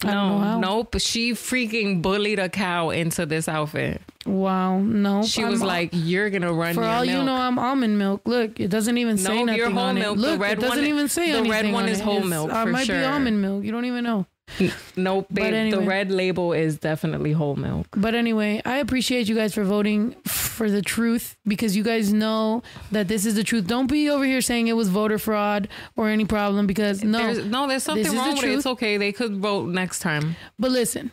I 0.04 0.12
No, 0.14 0.60
nope. 0.60 0.96
She 1.00 1.34
freaking 1.34 2.02
bullied 2.02 2.40
a 2.40 2.48
cow 2.48 2.90
into 2.92 3.26
this 3.26 3.50
outfit. 3.50 4.02
Wow, 4.30 4.80
no. 4.80 5.24
She 5.24 5.44
I'm 5.44 5.50
was 5.50 5.62
like, 5.62 5.90
"You're 5.94 6.30
gonna 6.30 6.54
run." 6.54 6.76
For 6.76 6.82
your 6.82 6.90
all 6.90 7.04
you 7.06 7.24
know, 7.24 7.34
I'm 7.36 7.58
almond 7.58 7.98
milk. 7.98 8.22
Look, 8.26 8.60
it 8.60 8.70
doesn't 8.70 8.98
even 8.98 9.18
say 9.18 9.36
No, 9.40 9.46
nothing 9.46 9.58
you're 9.58 9.70
whole 9.72 9.80
on 9.80 9.96
milk. 9.96 10.18
it. 10.18 10.22
The 10.22 10.28
Look, 10.38 10.42
it 10.50 10.60
doesn't 10.60 10.86
even 10.86 11.08
say 11.08 11.32
the 11.32 11.50
red 11.50 11.72
one 11.72 11.84
on 11.84 11.90
is 11.90 12.00
it. 12.00 12.04
whole 12.04 12.18
It's- 12.18 12.30
milk 12.30 12.52
I 12.52 12.64
for 12.66 12.70
might 12.72 12.88
be 12.88 12.94
almond 13.04 13.42
milk. 13.42 13.64
You 13.64 13.72
don't 13.72 13.86
even 13.86 14.04
know. 14.04 14.26
Nope. 14.96 15.28
But 15.30 15.36
babe, 15.36 15.54
anyway. 15.54 15.80
The 15.80 15.86
red 15.88 16.12
label 16.12 16.54
is 16.54 16.78
definitely 16.80 17.32
whole 17.34 17.56
milk. 17.56 17.88
But 17.96 18.16
anyway, 18.16 18.62
I 18.66 18.78
appreciate 18.78 19.30
you 19.30 19.36
guys 19.36 19.54
for 19.54 19.64
voting 19.64 20.16
for 20.26 20.70
the 20.70 20.82
truth 20.82 21.38
because 21.48 21.76
you 21.78 21.84
guys 21.84 22.12
know 22.12 22.64
that 22.92 23.08
this 23.08 23.26
is 23.26 23.36
the 23.36 23.44
truth. 23.44 23.68
Don't 23.68 23.88
be 23.88 24.10
over 24.10 24.26
here 24.26 24.42
saying 24.42 24.68
it 24.68 24.74
was 24.76 24.90
voter 24.90 25.18
fraud 25.20 25.70
or 25.96 26.10
any 26.10 26.26
problem 26.26 26.68
because 26.68 27.04
no. 27.04 27.20
There's, 27.20 27.46
no, 27.46 27.68
there's 27.68 27.84
something 27.84 28.04
this 28.04 28.12
is 28.12 28.14
the 28.14 28.20
wrong 28.20 28.30
with 28.30 28.38
it. 28.40 28.42
truth. 28.42 28.58
It's 28.58 28.66
okay. 28.66 28.98
They 28.98 29.12
could 29.12 29.38
vote 29.38 29.70
next 29.70 30.00
time. 30.00 30.36
But 30.58 30.72
listen, 30.72 31.12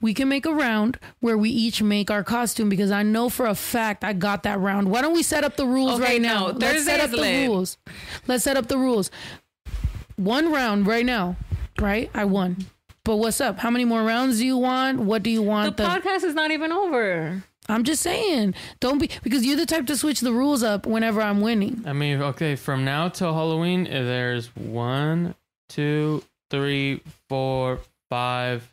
we 0.00 0.14
can 0.14 0.28
make 0.28 0.46
a 0.46 0.52
round 0.52 0.98
where 1.20 1.36
we 1.36 1.50
each 1.50 1.82
make 1.82 2.10
our 2.10 2.22
costume 2.24 2.68
because 2.68 2.90
I 2.90 3.02
know 3.02 3.28
for 3.28 3.46
a 3.46 3.54
fact 3.54 4.04
I 4.04 4.12
got 4.12 4.42
that 4.44 4.58
round. 4.60 4.90
Why 4.90 5.02
don't 5.02 5.14
we 5.14 5.22
set 5.22 5.44
up 5.44 5.56
the 5.56 5.66
rules 5.66 6.00
Okay, 6.00 6.12
right 6.14 6.20
no, 6.22 6.28
now? 6.28 6.46
Let's 6.46 6.84
set 6.84 7.00
Thursday's 7.00 7.04
up 7.04 7.10
the 7.10 7.16
lit. 7.16 7.48
rules. 7.48 7.78
Let's 8.26 8.44
set 8.44 8.56
up 8.56 8.66
the 8.68 8.78
rules. 8.78 9.10
One 10.16 10.52
round 10.52 10.86
right 10.86 11.06
now, 11.06 11.36
right? 11.80 12.10
I 12.14 12.24
won. 12.24 12.56
But 13.04 13.16
what's 13.16 13.40
up? 13.40 13.58
How 13.58 13.70
many 13.70 13.84
more 13.84 14.02
rounds 14.02 14.38
do 14.38 14.46
you 14.46 14.56
want? 14.58 15.00
What 15.00 15.22
do 15.22 15.30
you 15.30 15.42
want? 15.42 15.76
The, 15.76 15.84
podcast 15.84 16.24
is 16.24 16.34
not 16.34 16.50
even 16.50 16.72
over. 16.72 17.42
I'm 17.68 17.84
just 17.84 18.02
saying. 18.02 18.54
Don't 18.80 18.98
be 18.98 19.10
because 19.22 19.44
you're 19.44 19.56
the 19.56 19.66
type 19.66 19.86
to 19.86 19.96
switch 19.96 20.20
the 20.20 20.32
rules 20.32 20.62
up 20.62 20.86
whenever 20.86 21.20
I'm 21.20 21.40
winning. 21.40 21.82
I 21.86 21.92
mean, 21.92 22.20
okay, 22.20 22.56
from 22.56 22.84
now 22.84 23.08
till 23.08 23.32
Halloween, 23.34 23.84
there's 23.84 24.54
one, 24.56 25.34
two, 25.68 26.22
three, 26.50 27.00
four, 27.28 27.80
five 28.10 28.66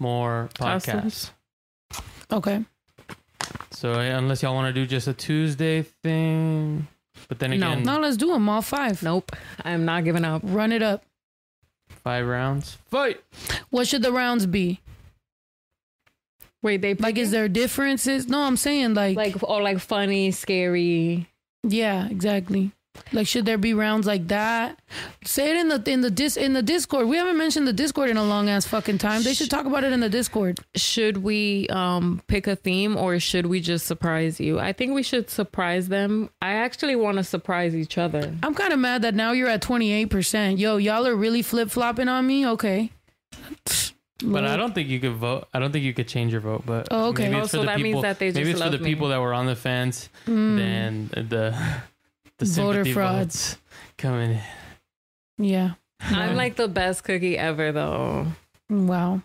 more 0.00 0.48
podcasts. 0.54 1.30
Okay. 2.32 2.64
So 3.70 3.92
unless 3.94 4.42
y'all 4.42 4.54
want 4.54 4.74
to 4.74 4.80
do 4.80 4.86
just 4.86 5.06
a 5.08 5.12
Tuesday 5.14 5.82
thing, 5.82 6.86
but 7.28 7.38
then 7.38 7.50
No. 7.58 7.72
again, 7.72 7.82
Now 7.84 8.00
let's 8.00 8.16
do 8.16 8.28
them 8.32 8.48
all 8.48 8.62
five. 8.62 9.02
Nope. 9.02 9.32
I'm 9.64 9.84
not 9.84 10.04
giving 10.04 10.24
up. 10.24 10.42
Run 10.44 10.72
it 10.72 10.82
up. 10.82 11.04
five 12.04 12.26
rounds. 12.26 12.78
Fight. 12.90 13.20
What 13.70 13.86
should 13.86 14.02
the 14.02 14.12
rounds 14.12 14.46
be? 14.46 14.80
Wait, 16.62 16.80
they 16.82 16.94
Like, 16.94 17.16
is 17.18 17.30
there 17.30 17.48
differences? 17.48 18.28
No, 18.28 18.40
I'm 18.42 18.56
saying 18.56 18.94
like, 18.94 19.16
like 19.16 19.42
or 19.42 19.62
like 19.62 19.78
funny, 19.80 20.30
scary? 20.30 21.28
yeah, 21.62 22.06
exactly. 22.08 22.72
Like, 23.12 23.26
should 23.26 23.46
there 23.46 23.56
be 23.58 23.72
rounds 23.72 24.06
like 24.06 24.28
that? 24.28 24.78
Say 25.24 25.50
it 25.50 25.56
in 25.56 25.68
the 25.68 25.82
in 25.90 26.00
the 26.00 26.10
dis 26.10 26.36
in 26.36 26.52
the 26.52 26.62
Discord. 26.62 27.06
We 27.08 27.16
haven't 27.16 27.38
mentioned 27.38 27.66
the 27.66 27.72
Discord 27.72 28.10
in 28.10 28.16
a 28.16 28.24
long 28.24 28.48
ass 28.48 28.66
fucking 28.66 28.98
time. 28.98 29.22
They 29.22 29.32
should 29.34 29.48
talk 29.50 29.64
about 29.64 29.84
it 29.84 29.92
in 29.92 30.00
the 30.00 30.08
Discord. 30.08 30.58
Should 30.74 31.18
we 31.18 31.66
um 31.68 32.20
pick 32.26 32.46
a 32.46 32.56
theme 32.56 32.96
or 32.96 33.18
should 33.20 33.46
we 33.46 33.60
just 33.60 33.86
surprise 33.86 34.40
you? 34.40 34.58
I 34.58 34.72
think 34.72 34.92
we 34.94 35.02
should 35.02 35.30
surprise 35.30 35.88
them. 35.88 36.30
I 36.42 36.54
actually 36.54 36.96
want 36.96 37.16
to 37.18 37.24
surprise 37.24 37.74
each 37.74 37.96
other. 37.96 38.34
I'm 38.42 38.54
kind 38.54 38.72
of 38.72 38.78
mad 38.78 39.02
that 39.02 39.14
now 39.14 39.32
you're 39.32 39.48
at 39.48 39.62
28. 39.62 40.06
percent 40.06 40.58
Yo, 40.58 40.76
y'all 40.76 41.06
are 41.06 41.14
really 41.16 41.42
flip 41.42 41.70
flopping 41.70 42.08
on 42.08 42.26
me. 42.26 42.46
Okay. 42.46 42.90
But 44.22 44.44
I 44.44 44.56
don't 44.56 44.74
think 44.74 44.88
you 44.88 45.00
could 45.00 45.14
vote. 45.14 45.48
I 45.54 45.58
don't 45.60 45.72
think 45.72 45.84
you 45.84 45.94
could 45.94 46.08
change 46.08 46.32
your 46.32 46.42
vote. 46.42 46.64
But 46.66 46.88
Oh, 46.90 47.08
okay. 47.08 47.24
maybe 47.24 47.36
Oh, 47.36 47.42
it's 47.44 47.52
so 47.52 47.60
the 47.60 47.66
that 47.66 47.76
means 47.80 47.86
people. 47.86 48.02
that 48.02 48.18
they 48.18 48.26
maybe 48.32 48.50
just 48.52 48.62
it's 48.62 48.62
for 48.62 48.76
the 48.76 48.84
me. 48.84 48.90
people 48.90 49.08
that 49.08 49.20
were 49.20 49.32
on 49.32 49.46
the 49.46 49.56
fence. 49.56 50.10
Mm, 50.26 50.56
Then 50.58 51.10
the 51.28 51.56
the 52.40 52.46
Voter 52.46 52.84
frauds 52.84 53.56
coming. 53.96 54.32
in. 55.38 55.44
yeah. 55.44 55.70
I'm 56.00 56.34
like 56.36 56.56
the 56.56 56.66
best 56.68 57.04
cookie 57.04 57.36
ever 57.38 57.72
though. 57.72 58.26
Wow. 58.68 59.22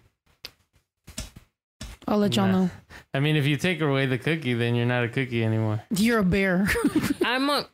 I'll 2.07 2.17
let 2.19 2.35
y'all 2.35 2.47
Nah. 2.47 2.51
know. 2.65 2.69
I 3.13 3.19
mean, 3.19 3.35
if 3.35 3.45
you 3.47 3.55
take 3.57 3.81
away 3.81 4.05
the 4.05 4.17
cookie, 4.17 4.53
then 4.53 4.75
you're 4.75 4.85
not 4.85 5.03
a 5.03 5.09
cookie 5.09 5.43
anymore. 5.43 5.81
You're 5.95 6.19
a 6.19 6.23
bear. 6.23 6.67
I'm 7.25 7.49
a 7.49 7.67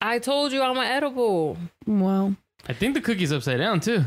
I 0.00 0.18
told 0.18 0.52
you 0.52 0.62
I'm 0.62 0.76
an 0.76 0.84
edible. 0.84 1.56
wow. 1.86 2.34
I 2.68 2.72
think 2.72 2.94
the 2.94 3.00
cookie's 3.00 3.32
upside 3.32 3.58
down 3.58 3.80
too. 3.80 4.04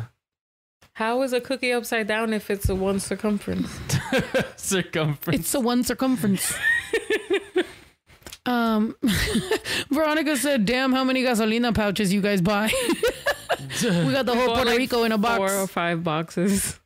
How 0.93 1.21
is 1.21 1.32
a 1.34 1.39
cookie 1.41 1.71
upside 1.71 2.08
down 2.08 2.34
if 2.34 2.49
it's 2.49 2.69
a 2.69 2.75
one 2.75 2.99
circumference? 2.99 3.69
Circumference. 4.58 5.39
It's 5.39 5.53
a 5.53 5.60
one 5.60 5.84
circumference. 5.84 6.53
um, 8.47 8.95
Veronica 9.89 10.38
said, 10.38 10.65
"Damn, 10.65 10.93
how 10.93 11.03
many 11.03 11.21
gasolina 11.21 11.75
pouches 11.75 12.13
you 12.13 12.21
guys 12.21 12.41
buy? 12.41 12.71
we 13.83 14.12
got 14.12 14.25
the 14.25 14.33
whole 14.33 14.47
Puerto 14.55 14.69
like, 14.69 14.77
Rico 14.77 15.03
in 15.03 15.12
a 15.12 15.17
box, 15.17 15.38
Four 15.38 15.63
or 15.63 15.67
five 15.67 16.03
boxes. 16.03 16.79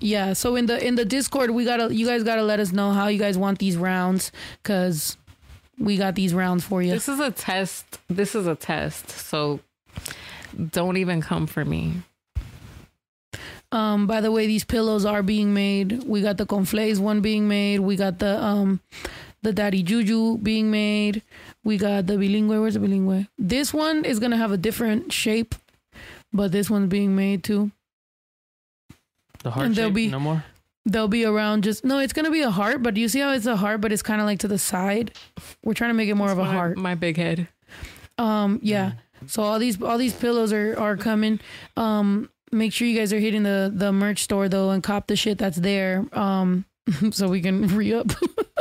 Yeah. 0.00 0.32
So 0.34 0.54
in 0.54 0.66
the 0.66 0.84
in 0.84 0.94
the 0.94 1.04
Discord, 1.04 1.50
we 1.50 1.64
gotta 1.64 1.92
you 1.92 2.06
guys 2.06 2.22
gotta 2.22 2.42
let 2.42 2.60
us 2.60 2.72
know 2.72 2.92
how 2.92 3.08
you 3.08 3.18
guys 3.18 3.36
want 3.36 3.58
these 3.58 3.76
rounds, 3.76 4.30
cause 4.62 5.16
we 5.76 5.96
got 5.96 6.14
these 6.14 6.32
rounds 6.32 6.64
for 6.64 6.82
you. 6.82 6.92
This 6.92 7.08
is 7.08 7.18
a 7.18 7.32
test. 7.32 7.98
This 8.08 8.34
is 8.34 8.46
a 8.46 8.54
test. 8.54 9.10
So 9.10 9.60
don't 10.70 10.96
even 10.96 11.20
come 11.20 11.46
for 11.46 11.64
me. 11.64 12.02
Um, 13.70 14.06
by 14.06 14.20
the 14.20 14.32
way, 14.32 14.46
these 14.46 14.64
pillows 14.64 15.04
are 15.04 15.22
being 15.22 15.52
made. 15.52 16.04
We 16.04 16.22
got 16.22 16.38
the 16.38 16.46
conflays 16.46 16.98
one 16.98 17.20
being 17.20 17.48
made. 17.48 17.80
We 17.80 17.96
got 17.96 18.18
the 18.18 18.42
um, 18.42 18.80
the 19.42 19.52
daddy 19.52 19.82
juju 19.82 20.38
being 20.38 20.70
made. 20.70 21.22
We 21.64 21.76
got 21.78 22.06
the 22.06 22.14
bilingue. 22.14 22.48
Where's 22.48 22.74
the 22.74 22.80
bilingue? 22.80 23.28
This 23.38 23.72
one 23.72 24.04
is 24.04 24.18
gonna 24.18 24.36
have 24.36 24.52
a 24.52 24.56
different 24.56 25.12
shape, 25.12 25.54
but 26.32 26.52
this 26.52 26.68
one's 26.70 26.88
being 26.88 27.14
made 27.16 27.44
too. 27.44 27.70
the 29.42 29.50
heart 29.50 29.66
and 29.66 29.74
there'll 29.76 29.90
shape, 29.90 29.94
be- 29.94 30.08
no 30.08 30.20
more. 30.20 30.44
They'll 30.86 31.08
be 31.08 31.24
around 31.26 31.64
just 31.64 31.84
no. 31.84 31.98
It's 31.98 32.14
gonna 32.14 32.30
be 32.30 32.40
a 32.40 32.50
heart, 32.50 32.82
but 32.82 32.96
you 32.96 33.08
see 33.08 33.20
how 33.20 33.32
it's 33.32 33.44
a 33.46 33.56
heart, 33.56 33.82
but 33.82 33.92
it's 33.92 34.00
kind 34.02 34.20
of 34.22 34.26
like 34.26 34.38
to 34.40 34.48
the 34.48 34.58
side. 34.58 35.12
We're 35.62 35.74
trying 35.74 35.90
to 35.90 35.94
make 35.94 36.08
it 36.08 36.14
more 36.14 36.30
of 36.30 36.38
a 36.38 36.44
my, 36.44 36.52
heart. 36.52 36.78
My 36.78 36.94
big 36.94 37.18
head. 37.18 37.46
Um, 38.16 38.58
yeah. 38.62 38.92
So 39.26 39.42
all 39.42 39.58
these 39.58 39.82
all 39.82 39.98
these 39.98 40.14
pillows 40.14 40.50
are 40.52 40.78
are 40.78 40.96
coming. 40.96 41.40
Um, 41.76 42.30
make 42.52 42.72
sure 42.72 42.88
you 42.88 42.98
guys 42.98 43.12
are 43.12 43.18
hitting 43.18 43.42
the 43.42 43.70
the 43.74 43.92
merch 43.92 44.22
store 44.22 44.48
though 44.48 44.70
and 44.70 44.82
cop 44.82 45.08
the 45.08 45.16
shit 45.16 45.36
that's 45.36 45.58
there. 45.58 46.06
Um, 46.12 46.64
so 47.10 47.28
we 47.28 47.40
can 47.40 47.68
re 47.68 47.94
up. 47.94 48.10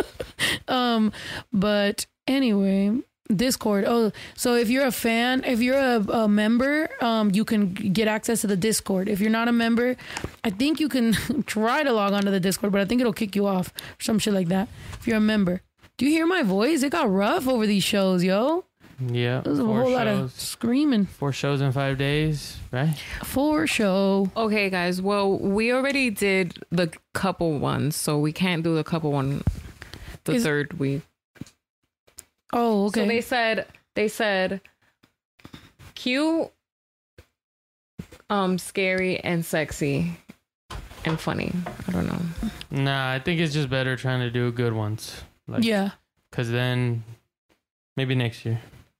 um, 0.67 1.11
but 1.51 2.05
anyway. 2.27 3.01
Discord. 3.35 3.83
Oh, 3.85 4.13
so 4.35 4.55
if 4.55 4.69
you're 4.69 4.85
a 4.85 4.91
fan, 4.91 5.43
if 5.43 5.61
you're 5.61 5.77
a, 5.77 5.99
a 5.99 6.27
member, 6.29 6.89
um, 7.01 7.31
you 7.33 7.43
can 7.43 7.73
get 7.73 8.07
access 8.07 8.41
to 8.41 8.47
the 8.47 8.55
Discord. 8.55 9.09
If 9.09 9.19
you're 9.19 9.29
not 9.29 9.49
a 9.49 9.51
member, 9.51 9.97
I 10.45 10.49
think 10.49 10.79
you 10.79 10.87
can 10.87 11.11
try 11.45 11.83
to 11.83 11.91
log 11.91 12.13
onto 12.13 12.31
the 12.31 12.39
Discord, 12.39 12.71
but 12.71 12.79
I 12.79 12.85
think 12.85 13.01
it'll 13.01 13.11
kick 13.11 13.35
you 13.35 13.45
off 13.45 13.73
some 13.99 14.17
shit 14.17 14.33
like 14.33 14.47
that. 14.47 14.69
If 14.93 15.07
you're 15.07 15.17
a 15.17 15.19
member, 15.19 15.61
do 15.97 16.05
you 16.05 16.11
hear 16.11 16.25
my 16.25 16.43
voice? 16.43 16.83
It 16.83 16.91
got 16.91 17.11
rough 17.11 17.47
over 17.47 17.67
these 17.67 17.83
shows, 17.83 18.23
yo. 18.23 18.66
Yeah, 18.99 19.41
There's 19.41 19.59
a 19.59 19.63
four 19.63 19.81
whole 19.83 19.91
lot 19.91 20.07
of 20.07 20.31
shows. 20.31 20.33
screaming 20.41 21.05
Four 21.05 21.31
shows 21.31 21.61
in 21.61 21.71
five 21.71 21.99
days, 21.99 22.57
right? 22.71 22.95
Four 23.23 23.67
show. 23.67 24.31
Okay, 24.35 24.71
guys. 24.71 25.01
Well, 25.03 25.37
we 25.37 25.71
already 25.71 26.09
did 26.09 26.57
the 26.71 26.91
couple 27.13 27.59
ones, 27.59 27.95
so 27.95 28.17
we 28.17 28.31
can't 28.33 28.63
do 28.63 28.73
the 28.73 28.83
couple 28.83 29.11
one 29.11 29.43
the 30.23 30.33
Is- 30.33 30.43
third 30.43 30.79
week. 30.79 31.03
Oh, 32.53 32.87
okay. 32.87 33.01
So 33.01 33.07
they 33.07 33.21
said 33.21 33.67
they 33.95 34.07
said 34.07 34.61
cute, 35.93 36.49
um, 38.29 38.57
scary 38.57 39.19
and 39.19 39.45
sexy 39.45 40.17
and 41.05 41.19
funny. 41.19 41.51
I 41.87 41.91
don't 41.91 42.07
know. 42.07 42.21
Nah, 42.71 43.11
I 43.11 43.19
think 43.19 43.39
it's 43.41 43.53
just 43.53 43.69
better 43.69 43.95
trying 43.95 44.21
to 44.21 44.31
do 44.31 44.51
good 44.51 44.73
ones. 44.73 45.21
Like, 45.47 45.63
yeah. 45.63 45.91
Because 46.31 46.49
then 46.49 47.03
maybe 47.95 48.15
next 48.15 48.43
year. 48.45 48.59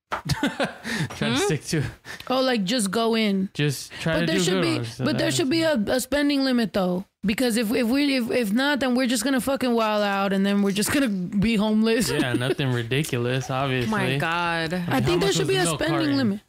try 0.12 1.30
to 1.30 1.36
Hmm? 1.36 1.36
stick 1.36 1.64
to 1.66 1.84
Oh, 2.30 2.42
like 2.42 2.64
just 2.64 2.92
go 2.92 3.16
in. 3.16 3.50
just 3.54 3.92
try 4.02 4.14
But 4.14 4.20
to 4.22 4.26
there 4.28 4.36
do 4.38 4.44
should 4.44 4.54
good 4.54 4.62
be, 4.62 4.76
ones. 4.78 4.98
but 5.04 5.18
there 5.18 5.32
should 5.32 5.50
be 5.50 5.64
a, 5.64 5.74
a 5.74 6.00
spending 6.00 6.44
limit 6.44 6.72
though, 6.74 7.06
because 7.26 7.58
if 7.58 7.72
if 7.74 7.88
we 7.88 8.16
if, 8.16 8.32
if 8.32 8.52
not, 8.54 8.80
then 8.80 8.96
we're 8.96 9.08
just 9.08 9.24
gonna 9.24 9.42
fucking 9.42 9.74
wild 9.74 10.04
out, 10.04 10.32
and 10.34 10.46
then 10.46 10.62
we're 10.62 10.72
just 10.72 10.92
gonna 10.94 11.10
be 11.48 11.56
homeless. 11.56 12.10
yeah, 12.10 12.34
nothing 12.34 12.72
ridiculous, 12.72 13.50
obviously. 13.50 13.88
Oh 13.94 13.98
my 13.98 14.18
god. 14.18 14.74
I 14.74 14.78
How 14.78 15.00
think 15.02 15.20
there 15.22 15.28
much 15.30 15.36
should 15.36 15.48
was 15.48 15.48
be 15.50 15.56
the 15.56 15.62
a 15.62 15.66
milk 15.66 15.82
spending 15.82 16.00
carton? 16.00 16.18
limit. 16.18 16.40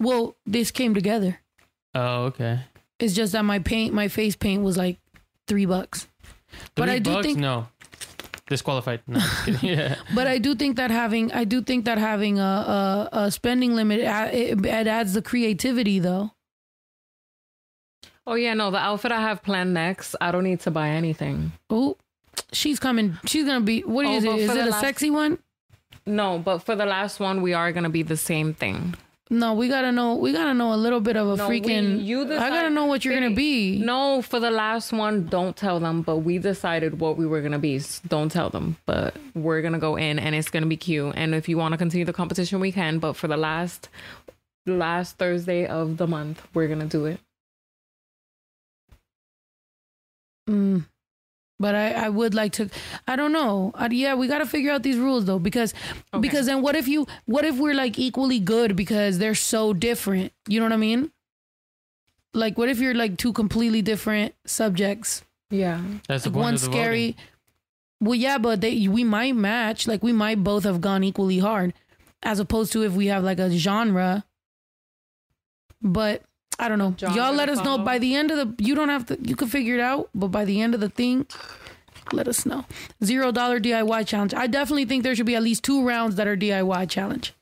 Well, 0.00 0.36
this 0.46 0.70
came 0.70 0.94
together. 0.94 1.40
Oh, 1.94 2.24
okay. 2.26 2.60
It's 2.98 3.14
just 3.14 3.32
that 3.32 3.44
my 3.44 3.58
paint, 3.60 3.94
my 3.94 4.08
face 4.08 4.36
paint 4.36 4.62
was 4.62 4.76
like 4.76 4.98
three 5.46 5.66
bucks. 5.66 6.06
But 6.74 6.84
Three 6.86 6.94
I 6.94 6.98
do 6.98 7.12
bucks? 7.14 7.26
think- 7.26 7.38
no. 7.38 7.68
Disqualified. 8.48 9.02
No, 9.06 9.20
just 9.20 9.44
kidding. 9.44 9.68
yeah. 9.78 9.96
But 10.14 10.26
I 10.26 10.38
do 10.38 10.54
think 10.54 10.76
that 10.76 10.90
having, 10.90 11.30
I 11.32 11.44
do 11.44 11.62
think 11.62 11.84
that 11.84 11.98
having 11.98 12.38
a 12.38 12.42
a, 12.42 13.08
a 13.12 13.30
spending 13.30 13.74
limit, 13.74 14.00
uh, 14.04 14.28
it, 14.32 14.64
it 14.64 14.86
adds 14.86 15.12
the 15.12 15.22
creativity 15.22 15.98
though. 15.98 16.32
Oh 18.26 18.34
yeah, 18.34 18.54
no, 18.54 18.70
the 18.70 18.78
outfit 18.78 19.12
I 19.12 19.20
have 19.20 19.42
planned 19.42 19.72
next, 19.72 20.14
I 20.20 20.30
don't 20.32 20.44
need 20.44 20.60
to 20.60 20.70
buy 20.70 20.88
anything. 20.90 21.52
Oh, 21.70 21.96
she's 22.52 22.78
coming. 22.78 23.18
She's 23.24 23.44
gonna 23.44 23.64
be. 23.64 23.80
What 23.82 24.06
oh, 24.06 24.12
is 24.12 24.24
it? 24.24 24.34
Is 24.34 24.50
it 24.50 24.66
a 24.66 24.70
last- 24.70 24.80
sexy 24.80 25.10
one? 25.10 25.38
No, 26.06 26.38
but 26.38 26.58
for 26.60 26.74
the 26.74 26.86
last 26.86 27.20
one, 27.20 27.42
we 27.42 27.52
are 27.52 27.72
gonna 27.72 27.90
be 27.90 28.02
the 28.02 28.16
same 28.16 28.54
thing. 28.54 28.94
No, 29.30 29.52
we 29.52 29.68
gotta 29.68 29.92
know. 29.92 30.14
We 30.14 30.32
gotta 30.32 30.54
know 30.54 30.72
a 30.72 30.76
little 30.76 31.00
bit 31.00 31.16
of 31.16 31.28
a 31.28 31.36
no, 31.36 31.48
freaking. 31.48 31.98
We, 31.98 32.02
you 32.04 32.24
decide, 32.24 32.46
I 32.46 32.48
gotta 32.50 32.70
know 32.70 32.86
what 32.86 33.04
you're 33.04 33.14
gonna 33.14 33.34
be. 33.34 33.78
No, 33.78 34.22
for 34.22 34.40
the 34.40 34.50
last 34.50 34.92
one, 34.92 35.26
don't 35.26 35.54
tell 35.54 35.80
them. 35.80 36.00
But 36.02 36.18
we 36.18 36.38
decided 36.38 36.98
what 36.98 37.18
we 37.18 37.26
were 37.26 37.42
gonna 37.42 37.58
be. 37.58 37.80
Don't 38.06 38.32
tell 38.32 38.48
them. 38.48 38.78
But 38.86 39.14
we're 39.34 39.60
gonna 39.60 39.78
go 39.78 39.96
in, 39.96 40.18
and 40.18 40.34
it's 40.34 40.48
gonna 40.48 40.66
be 40.66 40.78
cute. 40.78 41.14
And 41.14 41.34
if 41.34 41.48
you 41.48 41.58
want 41.58 41.72
to 41.72 41.78
continue 41.78 42.06
the 42.06 42.12
competition, 42.12 42.58
we 42.58 42.72
can. 42.72 42.98
But 42.98 43.14
for 43.14 43.28
the 43.28 43.36
last, 43.36 43.90
last 44.66 45.18
Thursday 45.18 45.66
of 45.66 45.98
the 45.98 46.06
month, 46.06 46.46
we're 46.54 46.68
gonna 46.68 46.86
do 46.86 47.04
it. 47.04 47.20
Mm. 50.48 50.86
But 51.60 51.74
I, 51.74 51.90
I 51.92 52.08
would 52.08 52.34
like 52.34 52.52
to. 52.52 52.70
I 53.08 53.16
don't 53.16 53.32
know. 53.32 53.72
Uh, 53.74 53.88
yeah, 53.90 54.14
we 54.14 54.28
got 54.28 54.38
to 54.38 54.46
figure 54.46 54.70
out 54.70 54.84
these 54.84 54.96
rules 54.96 55.24
though, 55.24 55.40
because 55.40 55.74
Okay. 56.14 56.20
because 56.20 56.46
then 56.46 56.62
what 56.62 56.76
if 56.76 56.86
you 56.86 57.06
what 57.26 57.44
if 57.44 57.56
we're 57.58 57.74
like 57.74 57.98
equally 57.98 58.38
good 58.38 58.76
because 58.76 59.18
they're 59.18 59.34
so 59.34 59.72
different? 59.72 60.32
You 60.46 60.60
know 60.60 60.66
what 60.66 60.72
I 60.72 60.76
mean? 60.76 61.10
Like, 62.32 62.56
what 62.58 62.68
if 62.68 62.78
you're 62.78 62.94
like 62.94 63.16
two 63.16 63.32
completely 63.32 63.82
different 63.82 64.34
subjects? 64.46 65.22
Yeah. 65.50 65.82
That's 66.06 66.24
the 66.24 66.30
Like 66.30 66.34
point 66.34 66.44
one 66.44 66.54
of 66.54 66.60
the 66.60 66.66
scary. 66.66 67.06
voting. 67.12 67.24
Well, 68.00 68.14
yeah, 68.14 68.38
but 68.38 68.60
they 68.60 68.86
we 68.86 69.02
might 69.02 69.34
match. 69.34 69.88
Like 69.88 70.02
we 70.04 70.12
might 70.12 70.44
both 70.44 70.62
have 70.62 70.80
gone 70.80 71.02
equally 71.02 71.40
hard, 71.40 71.74
as 72.22 72.38
opposed 72.38 72.70
to 72.74 72.84
if 72.84 72.92
we 72.92 73.06
have 73.08 73.24
like 73.24 73.40
a 73.40 73.50
genre. 73.50 74.24
But 75.82 76.22
I 76.58 76.68
don't 76.68 76.78
know. 76.78 76.94
Y'all 77.14 77.32
let 77.32 77.48
us 77.48 77.62
know 77.64 77.78
by 77.78 77.98
the 77.98 78.14
end 78.16 78.30
of 78.30 78.36
the. 78.58 78.64
You 78.64 78.74
don't 78.74 78.88
have 78.88 79.06
to. 79.06 79.18
You 79.22 79.36
can 79.36 79.48
figure 79.48 79.74
it 79.74 79.80
out, 79.80 80.10
but 80.14 80.28
by 80.28 80.44
the 80.44 80.60
end 80.60 80.74
of 80.74 80.80
the 80.80 80.88
thing, 80.88 81.26
let 82.12 82.26
us 82.26 82.44
know. 82.44 82.64
Zero 83.04 83.30
dollar 83.32 83.60
DIY 83.60 84.06
challenge. 84.06 84.34
I 84.34 84.46
definitely 84.48 84.84
think 84.86 85.02
there 85.04 85.14
should 85.14 85.26
be 85.26 85.36
at 85.36 85.42
least 85.42 85.62
two 85.62 85.86
rounds 85.86 86.16
that 86.16 86.26
are 86.26 86.36
DIY 86.36 86.88
challenge 86.88 87.32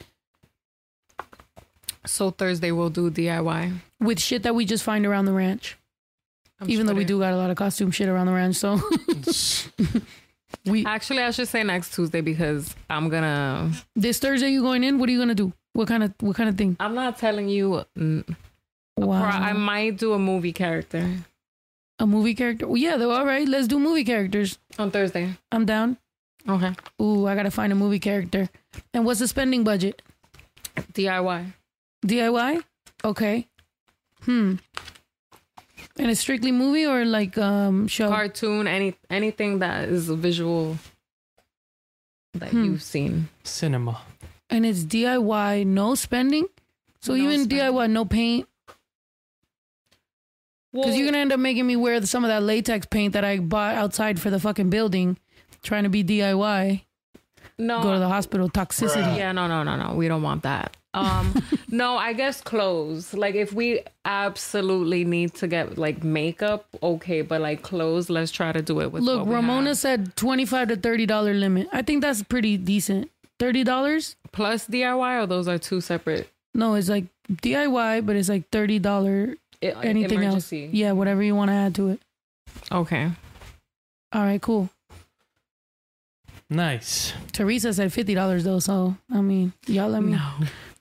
So 2.04 2.30
Thursday 2.30 2.72
we'll 2.72 2.90
do 2.90 3.10
DIY. 3.10 3.72
with 4.00 4.20
shit 4.20 4.42
that 4.44 4.54
we 4.54 4.64
just 4.64 4.84
find 4.84 5.06
around 5.06 5.24
the 5.24 5.32
ranch. 5.32 5.76
I'm 6.60 6.70
Even 6.70 6.86
though 6.86 6.94
we 6.94 7.04
do 7.04 7.18
got 7.18 7.32
a 7.34 7.36
lot 7.36 7.50
of 7.50 7.56
costume 7.56 7.90
shit 7.90 8.08
around 8.08 8.26
the 8.26 8.32
ranch, 8.32 8.56
so 8.56 8.80
we 10.66 10.84
Actually, 10.86 11.22
I 11.22 11.30
should 11.30 11.48
say 11.48 11.62
next 11.62 11.94
Tuesday 11.94 12.20
because 12.22 12.74
I'm 12.88 13.08
gonna. 13.08 13.72
this 13.94 14.18
Thursday 14.18 14.48
you 14.50 14.62
going 14.62 14.82
in? 14.84 14.98
What 14.98 15.08
are 15.08 15.12
you 15.12 15.18
gonna 15.18 15.34
do? 15.34 15.52
What 15.74 15.88
kind 15.88 16.02
of 16.02 16.14
what 16.20 16.34
kind 16.36 16.48
of 16.48 16.56
thing? 16.56 16.76
I'm 16.80 16.94
not 16.94 17.18
telling 17.18 17.48
you. 17.48 17.84
mm, 17.98 18.36
Wow. 18.96 19.22
I 19.28 19.52
might 19.52 19.98
do 19.98 20.14
a 20.14 20.18
movie 20.18 20.52
character 20.52 21.06
A 21.98 22.06
movie 22.06 22.34
character? 22.34 22.66
Well, 22.66 22.76
yeah, 22.76 22.96
though. 22.96 23.10
All 23.10 23.26
right, 23.26 23.46
let's 23.48 23.68
do 23.68 23.78
movie 23.78 24.04
characters. 24.04 24.58
on 24.78 24.90
Thursday. 24.90 25.34
I'm 25.52 25.64
down. 25.66 25.96
Okay. 26.48 26.72
Ooh, 27.00 27.26
I 27.26 27.34
gotta 27.34 27.50
find 27.50 27.72
a 27.72 27.76
movie 27.76 27.98
character. 27.98 28.48
And 28.94 29.04
what's 29.04 29.20
the 29.20 29.28
spending 29.28 29.64
budget? 29.64 30.02
DIY. 30.92 31.52
DIY? 32.06 32.62
Okay. 33.04 33.48
Hmm. 34.22 34.56
And 35.98 36.10
it's 36.10 36.20
strictly 36.20 36.52
movie 36.52 36.84
or 36.86 37.04
like 37.04 37.36
um 37.38 37.88
show? 37.88 38.08
Cartoon. 38.08 38.66
Any 38.68 38.94
anything 39.08 39.60
that 39.60 39.88
is 39.88 40.08
a 40.08 40.16
visual 40.16 40.76
that 42.34 42.50
Hmm. 42.50 42.64
you've 42.64 42.82
seen. 42.82 43.28
Cinema. 43.44 44.00
And 44.50 44.64
it's 44.66 44.84
DIY, 44.84 45.64
no 45.66 45.94
spending. 45.94 46.46
So 47.00 47.14
No 47.14 47.22
even 47.24 47.44
spending. 47.44 47.58
DIY, 47.58 47.90
no 47.90 48.04
paint. 48.04 48.46
Because 50.82 50.96
you're 50.96 51.06
gonna 51.06 51.18
end 51.18 51.32
up 51.32 51.40
making 51.40 51.66
me 51.66 51.76
wear 51.76 52.00
some 52.06 52.24
of 52.24 52.28
that 52.28 52.42
latex 52.42 52.86
paint 52.86 53.12
that 53.14 53.24
I 53.24 53.38
bought 53.38 53.74
outside 53.76 54.20
for 54.20 54.30
the 54.30 54.40
fucking 54.40 54.70
building, 54.70 55.18
trying 55.62 55.84
to 55.84 55.88
be 55.88 56.04
DIY. 56.04 56.82
no. 57.58 57.82
Go 57.82 57.92
to 57.92 57.98
the 57.98 58.08
hospital. 58.08 58.48
Toxicity. 58.48 59.16
Yeah, 59.16 59.32
no, 59.32 59.46
no, 59.46 59.62
no, 59.62 59.76
no. 59.76 59.94
We 59.94 60.08
don't 60.08 60.22
want 60.22 60.42
that. 60.42 60.76
Um, 60.94 61.42
no, 61.70 61.96
I 61.96 62.12
guess 62.14 62.40
clothes. 62.40 63.12
Like 63.14 63.34
if 63.34 63.52
we 63.52 63.80
absolutely 64.04 65.04
need 65.04 65.34
to 65.34 65.46
get 65.46 65.76
like 65.78 66.02
makeup, 66.02 66.66
okay, 66.82 67.22
but 67.22 67.40
like 67.40 67.62
clothes, 67.62 68.08
let's 68.08 68.30
try 68.30 68.52
to 68.52 68.62
do 68.62 68.80
it 68.80 68.92
with. 68.92 69.02
Look, 69.02 69.26
Ramona 69.28 69.70
have. 69.70 69.78
said 69.78 70.16
twenty-five 70.16 70.68
to 70.68 70.76
thirty 70.76 71.06
dollar 71.06 71.34
limit. 71.34 71.68
I 71.72 71.82
think 71.82 72.02
that's 72.02 72.22
pretty 72.22 72.56
decent. 72.56 73.10
Thirty 73.38 73.64
dollars? 73.64 74.16
plus 74.32 74.66
DIY, 74.66 75.22
or 75.22 75.26
those 75.26 75.48
are 75.48 75.58
two 75.58 75.80
separate. 75.80 76.28
No, 76.54 76.74
it's 76.74 76.88
like 76.88 77.04
DIY, 77.32 78.04
but 78.06 78.16
it's 78.16 78.28
like 78.28 78.48
thirty 78.50 78.78
dollar 78.78 79.34
i- 79.62 79.66
anything 79.84 80.22
emergency. 80.22 80.64
else. 80.66 80.74
Yeah, 80.74 80.92
whatever 80.92 81.22
you 81.22 81.34
want 81.34 81.50
to 81.50 81.54
add 81.54 81.74
to 81.76 81.88
it. 81.88 82.00
Okay. 82.70 83.10
All 84.12 84.22
right, 84.22 84.40
cool. 84.40 84.70
Nice. 86.48 87.12
Teresa 87.32 87.72
said 87.74 87.92
fifty 87.92 88.14
dollars 88.14 88.44
though, 88.44 88.60
so 88.60 88.96
I 89.12 89.20
mean, 89.20 89.52
y'all 89.66 89.88
let 89.90 90.02
me 90.02 90.12
No. 90.12 90.30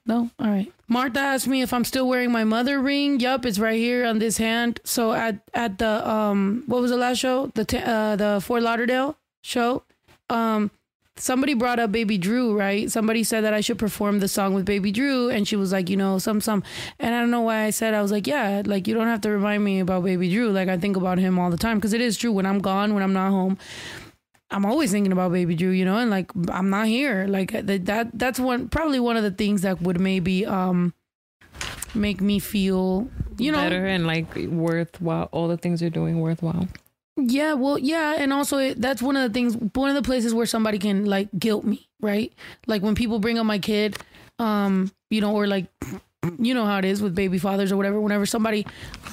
No? 0.08 0.30
All 0.40 0.48
right. 0.48 0.72
Martha 0.88 1.20
asked 1.20 1.48
me 1.48 1.64
if 1.64 1.74
I'm 1.74 1.84
still 1.84 2.08
wearing 2.08 2.32
my 2.32 2.44
mother 2.44 2.80
ring. 2.80 3.20
Yup, 3.20 3.44
it's 3.48 3.58
right 3.58 3.80
here 3.80 4.06
on 4.06 4.20
this 4.20 4.38
hand. 4.38 4.80
So 4.84 5.14
at 5.14 5.40
at 5.56 5.80
the 5.80 6.08
um 6.08 6.64
what 6.68 6.82
was 6.82 6.92
the 6.92 6.98
last 6.98 7.18
show? 7.18 7.48
The 7.56 7.66
t- 7.66 7.80
uh 7.84 8.16
the 8.16 8.40
Fort 8.44 8.62
Lauderdale 8.62 9.18
show. 9.44 9.82
Um 10.30 10.70
somebody 11.18 11.54
brought 11.54 11.80
up 11.80 11.92
Baby 11.92 12.18
Drew, 12.18 12.58
right? 12.58 12.92
Somebody 12.92 13.24
said 13.24 13.42
that 13.42 13.54
I 13.54 13.62
should 13.62 13.80
perform 13.80 14.20
the 14.20 14.28
song 14.28 14.54
with 14.54 14.66
Baby 14.66 14.92
Drew 14.92 15.30
and 15.30 15.48
she 15.48 15.56
was 15.56 15.72
like, 15.72 15.90
you 15.90 15.98
know, 15.98 16.18
some 16.18 16.42
some 16.42 16.64
and 17.00 17.16
I 17.16 17.20
don't 17.20 17.32
know 17.32 17.42
why 17.42 17.64
I 17.64 17.70
said 17.70 17.94
I 17.94 18.02
was 18.02 18.12
like, 18.12 18.28
yeah, 18.28 18.62
like 18.66 18.88
you 18.88 18.94
don't 18.94 19.08
have 19.08 19.22
to 19.22 19.30
remind 19.30 19.64
me 19.64 19.80
about 19.80 20.04
Baby 20.04 20.30
Drew. 20.30 20.52
Like 20.52 20.68
I 20.68 20.78
think 20.78 20.98
about 20.98 21.18
him 21.18 21.40
all 21.40 21.50
the 21.50 21.58
time 21.58 21.78
because 21.78 21.94
it 21.94 22.02
is 22.02 22.18
true 22.18 22.32
when 22.32 22.46
I'm 22.46 22.60
gone, 22.60 22.94
when 22.94 23.04
I'm 23.04 23.14
not 23.14 23.30
home. 23.30 23.58
I'm 24.52 24.66
always 24.66 24.92
thinking 24.92 25.12
about 25.12 25.32
Baby 25.32 25.56
Drew, 25.56 25.72
you 25.72 25.86
know, 25.86 25.98
and 25.98 26.10
like 26.10 26.32
I'm 26.50 26.70
not 26.70 26.88
here. 26.88 27.26
Like 27.28 27.52
that, 27.52 27.86
that 27.86 28.10
that's 28.14 28.40
one 28.40 28.70
probably 28.70 29.00
one 29.00 29.18
of 29.18 29.24
the 29.24 29.32
things 29.32 29.62
that 29.62 29.82
would 29.82 30.00
maybe 30.00 30.46
um 30.46 30.94
make 31.94 32.20
me 32.20 32.40
feel, 32.40 33.10
you 33.38 33.52
know, 33.52 33.58
better 33.58 33.86
and 33.86 34.06
like 34.06 34.36
worthwhile. 34.36 35.30
All 35.32 35.48
the 35.48 35.58
things 35.58 35.82
you're 35.82 35.90
doing 35.90 36.20
worthwhile. 36.20 36.68
Yeah, 37.18 37.54
well, 37.54 37.78
yeah, 37.78 38.16
and 38.18 38.34
also 38.34 38.58
it, 38.58 38.82
that's 38.82 39.02
one 39.02 39.16
of 39.16 39.24
the 39.24 39.34
things, 39.34 39.56
one 39.74 39.90
of 39.90 39.96
the 39.96 40.02
places 40.02 40.34
where 40.34 40.46
somebody 40.46 40.80
can 40.80 41.06
like 41.06 41.30
guilt 41.38 41.64
me, 41.64 41.88
right? 42.02 42.34
Like 42.68 42.82
when 42.82 42.96
people 42.96 43.20
bring 43.20 43.40
up 43.40 43.46
my 43.46 43.60
kid, 43.60 43.98
um, 44.40 44.92
you 45.10 45.22
know, 45.22 45.34
or 45.34 45.48
like, 45.48 45.68
you 46.40 46.56
know 46.56 46.66
how 46.66 46.80
it 46.80 46.86
is 46.86 47.02
with 47.02 47.14
baby 47.14 47.38
fathers 47.38 47.72
or 47.72 47.78
whatever. 47.78 48.02
Whenever 48.02 48.26
somebody, 48.26 48.66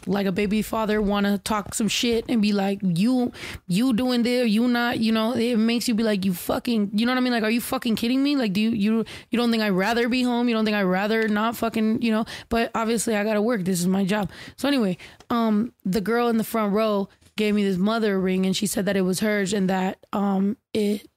like 0.06 0.26
a 0.26 0.32
baby 0.32 0.62
father, 0.62 1.00
want 1.00 1.26
to 1.26 1.38
talk 1.38 1.74
some 1.74 1.86
shit 1.86 2.24
and 2.28 2.40
be 2.40 2.52
like, 2.52 2.78
you, 2.82 3.32
you 3.66 3.92
doing 3.92 4.22
this, 4.22 4.48
you 4.48 4.66
not, 4.66 4.98
you 4.98 5.12
know, 5.12 5.32
it 5.34 5.56
makes 5.56 5.86
you 5.88 5.94
be 5.94 6.02
like, 6.02 6.24
you 6.24 6.32
fucking, 6.32 6.90
you 6.94 7.04
know 7.04 7.12
what 7.12 7.18
I 7.18 7.20
mean? 7.20 7.32
Like, 7.32 7.42
are 7.42 7.50
you 7.50 7.60
fucking 7.60 7.96
kidding 7.96 8.22
me? 8.22 8.34
Like, 8.34 8.54
do 8.54 8.60
you, 8.60 8.70
you, 8.70 9.04
you 9.30 9.38
don't 9.38 9.50
think 9.50 9.62
I'd 9.62 9.70
rather 9.70 10.08
be 10.08 10.22
home? 10.22 10.48
You 10.48 10.54
don't 10.54 10.64
think 10.64 10.76
I'd 10.76 10.82
rather 10.84 11.28
not 11.28 11.56
fucking, 11.56 12.00
you 12.02 12.10
know? 12.10 12.24
But 12.48 12.70
obviously, 12.74 13.14
I 13.14 13.24
gotta 13.24 13.42
work. 13.42 13.64
This 13.64 13.80
is 13.80 13.86
my 13.86 14.04
job. 14.04 14.30
So 14.56 14.66
anyway, 14.66 14.96
um, 15.28 15.72
the 15.84 16.00
girl 16.00 16.28
in 16.28 16.38
the 16.38 16.44
front 16.44 16.72
row 16.72 17.08
gave 17.36 17.54
me 17.54 17.64
this 17.64 17.78
mother 17.78 18.18
ring 18.20 18.46
and 18.46 18.56
she 18.56 18.66
said 18.66 18.86
that 18.86 18.96
it 18.96 19.02
was 19.02 19.20
hers 19.20 19.52
and 19.52 19.68
that 19.70 19.98
um 20.12 20.56
it 20.74 21.08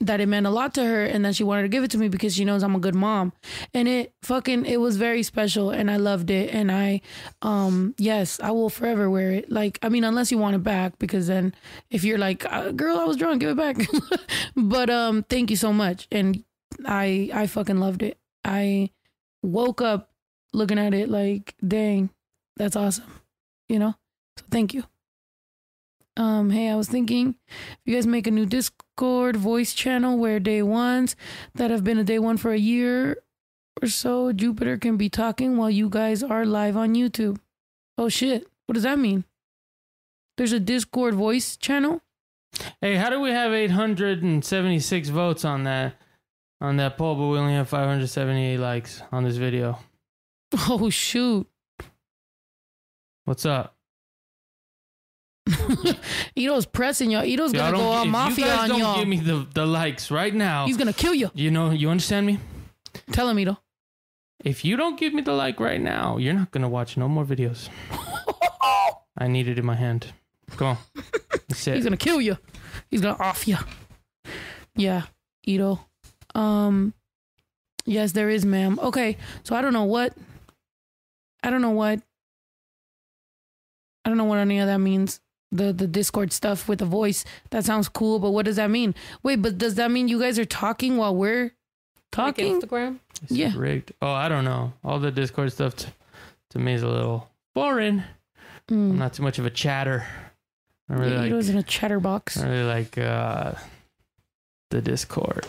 that 0.00 0.20
it 0.20 0.26
meant 0.26 0.46
a 0.46 0.50
lot 0.50 0.72
to 0.74 0.84
her 0.84 1.04
and 1.04 1.24
that 1.24 1.36
she 1.36 1.44
wanted 1.44 1.62
to 1.62 1.68
give 1.68 1.84
it 1.84 1.90
to 1.90 1.98
me 1.98 2.08
because 2.08 2.34
she 2.34 2.44
knows 2.44 2.62
I'm 2.62 2.74
a 2.74 2.80
good 2.80 2.94
mom. 2.94 3.32
And 3.74 3.86
it 3.86 4.14
fucking 4.22 4.64
it 4.64 4.78
was 4.78 4.96
very 4.96 5.22
special 5.22 5.70
and 5.70 5.90
I 5.90 5.96
loved 5.96 6.30
it 6.30 6.54
and 6.54 6.72
I 6.72 7.02
um 7.42 7.94
yes, 7.98 8.40
I 8.42 8.50
will 8.50 8.70
forever 8.70 9.10
wear 9.10 9.30
it. 9.32 9.52
Like 9.52 9.78
I 9.82 9.90
mean 9.90 10.04
unless 10.04 10.32
you 10.32 10.38
want 10.38 10.56
it 10.56 10.62
back 10.62 10.98
because 10.98 11.26
then 11.26 11.54
if 11.90 12.02
you're 12.02 12.18
like 12.18 12.50
uh, 12.50 12.70
girl 12.72 12.98
I 12.98 13.04
was 13.04 13.18
drunk 13.18 13.42
give 13.42 13.50
it 13.50 13.56
back. 13.56 13.76
but 14.56 14.88
um 14.88 15.22
thank 15.24 15.50
you 15.50 15.56
so 15.56 15.72
much 15.72 16.08
and 16.10 16.42
I 16.86 17.30
I 17.34 17.46
fucking 17.46 17.78
loved 17.78 18.02
it. 18.02 18.18
I 18.42 18.90
woke 19.42 19.82
up 19.82 20.10
looking 20.54 20.78
at 20.78 20.94
it 20.94 21.10
like 21.10 21.54
dang 21.66 22.10
that's 22.56 22.76
awesome. 22.76 23.20
You 23.68 23.78
know? 23.78 23.94
So 24.38 24.46
thank 24.50 24.72
you. 24.72 24.84
Um, 26.20 26.50
hey, 26.50 26.68
I 26.68 26.76
was 26.76 26.86
thinking 26.86 27.36
if 27.48 27.78
you 27.86 27.94
guys 27.94 28.06
make 28.06 28.26
a 28.26 28.30
new 28.30 28.44
Discord 28.44 29.36
voice 29.36 29.72
channel 29.72 30.18
where 30.18 30.38
day 30.38 30.60
ones 30.60 31.16
that 31.54 31.70
have 31.70 31.82
been 31.82 31.96
a 31.96 32.04
day 32.04 32.18
one 32.18 32.36
for 32.36 32.52
a 32.52 32.58
year 32.58 33.16
or 33.80 33.88
so, 33.88 34.30
Jupiter 34.30 34.76
can 34.76 34.98
be 34.98 35.08
talking 35.08 35.56
while 35.56 35.70
you 35.70 35.88
guys 35.88 36.22
are 36.22 36.44
live 36.44 36.76
on 36.76 36.94
YouTube. 36.94 37.38
Oh 37.96 38.10
shit. 38.10 38.46
What 38.66 38.74
does 38.74 38.82
that 38.82 38.98
mean? 38.98 39.24
There's 40.36 40.52
a 40.52 40.60
Discord 40.60 41.14
voice 41.14 41.56
channel? 41.56 42.02
Hey, 42.82 42.96
how 42.96 43.08
do 43.08 43.18
we 43.18 43.30
have 43.30 43.54
876 43.54 45.08
votes 45.08 45.46
on 45.46 45.64
that 45.64 45.94
on 46.60 46.76
that 46.76 46.98
poll, 46.98 47.14
but 47.14 47.28
we 47.28 47.38
only 47.38 47.54
have 47.54 47.70
578 47.70 48.58
likes 48.58 49.02
on 49.10 49.24
this 49.24 49.36
video? 49.36 49.78
Oh 50.68 50.90
shoot. 50.90 51.48
What's 53.24 53.46
up? 53.46 53.74
Ito's 56.36 56.66
pressing 56.66 57.10
y'all. 57.10 57.24
Ito's 57.24 57.52
Y'all 57.52 57.70
gonna 57.70 57.76
go 57.78 57.84
all 57.84 58.04
mafia 58.04 58.44
you 58.46 58.50
guys 58.50 58.58
on 58.60 58.68
don't 58.70 58.78
y'all. 58.78 58.98
give 58.98 59.08
me 59.08 59.18
the, 59.18 59.46
the 59.54 59.66
likes 59.66 60.10
right 60.10 60.34
now. 60.34 60.66
He's 60.66 60.76
gonna 60.76 60.92
kill 60.92 61.14
you. 61.14 61.30
you 61.34 61.50
know, 61.50 61.70
you 61.70 61.88
understand 61.90 62.26
me? 62.26 62.38
Tell 63.12 63.28
him, 63.28 63.38
Ito. 63.38 63.56
If 64.44 64.64
you 64.64 64.76
don't 64.76 64.98
give 64.98 65.12
me 65.12 65.22
the 65.22 65.32
like 65.32 65.60
right 65.60 65.80
now, 65.80 66.16
you're 66.16 66.34
not 66.34 66.50
gonna 66.50 66.68
watch 66.68 66.96
no 66.96 67.08
more 67.08 67.24
videos. 67.24 67.68
I 69.18 69.28
need 69.28 69.48
it 69.48 69.58
in 69.58 69.66
my 69.66 69.74
hand. 69.74 70.12
Come 70.56 70.68
on. 70.68 70.78
That's 71.48 71.66
it. 71.66 71.74
He's 71.74 71.84
gonna 71.84 71.96
kill 71.96 72.20
you. 72.20 72.38
He's 72.90 73.00
gonna 73.02 73.22
off 73.22 73.46
you. 73.46 73.56
Yeah, 74.76 75.02
Ito. 75.44 75.80
Um, 76.34 76.94
yes, 77.84 78.12
there 78.12 78.30
is, 78.30 78.44
ma'am. 78.44 78.78
Okay, 78.80 79.16
so 79.42 79.54
I 79.54 79.62
don't 79.62 79.72
know 79.72 79.84
what. 79.84 80.14
I 81.42 81.50
don't 81.50 81.62
know 81.62 81.70
what. 81.70 82.00
I 84.04 84.08
don't 84.08 84.16
know 84.16 84.24
what 84.24 84.38
any 84.38 84.58
of 84.60 84.66
that 84.66 84.78
means. 84.78 85.20
The 85.52 85.72
the 85.72 85.86
Discord 85.86 86.32
stuff 86.32 86.68
with 86.68 86.78
the 86.78 86.84
voice. 86.86 87.24
That 87.50 87.64
sounds 87.64 87.88
cool, 87.88 88.18
but 88.20 88.30
what 88.30 88.44
does 88.44 88.56
that 88.56 88.70
mean? 88.70 88.94
Wait, 89.22 89.42
but 89.42 89.58
does 89.58 89.74
that 89.74 89.90
mean 89.90 90.06
you 90.08 90.20
guys 90.20 90.38
are 90.38 90.44
talking 90.44 90.96
while 90.96 91.14
we're 91.14 91.42
Like 91.44 91.52
talking? 92.12 92.60
Instagram. 92.60 92.98
It's 93.22 93.32
Yeah. 93.32 93.52
rigged. 93.56 93.92
Oh, 94.00 94.12
I 94.12 94.28
don't 94.28 94.44
know. 94.44 94.72
All 94.84 94.98
the 95.00 95.10
Discord 95.10 95.52
stuff 95.52 95.74
t- 95.76 95.88
to 96.50 96.58
me 96.58 96.74
is 96.74 96.82
a 96.82 96.88
little 96.88 97.28
boring. 97.54 98.04
I'm 98.70 98.92
Mm. 98.92 98.98
not 98.98 99.14
too 99.14 99.24
much 99.24 99.38
of 99.40 99.46
a 99.46 99.50
chatter. 99.50 100.06
I 100.88 100.94
really 100.94 101.14
it 101.16 101.18
like. 101.18 101.32
was 101.32 101.48
in 101.48 101.58
a 101.58 101.62
cheddar 101.64 101.98
box. 102.00 102.36
I 102.38 102.48
really 102.48 102.64
like 102.64 102.96
uh, 102.98 103.52
the 104.70 104.80
Discord, 104.80 105.46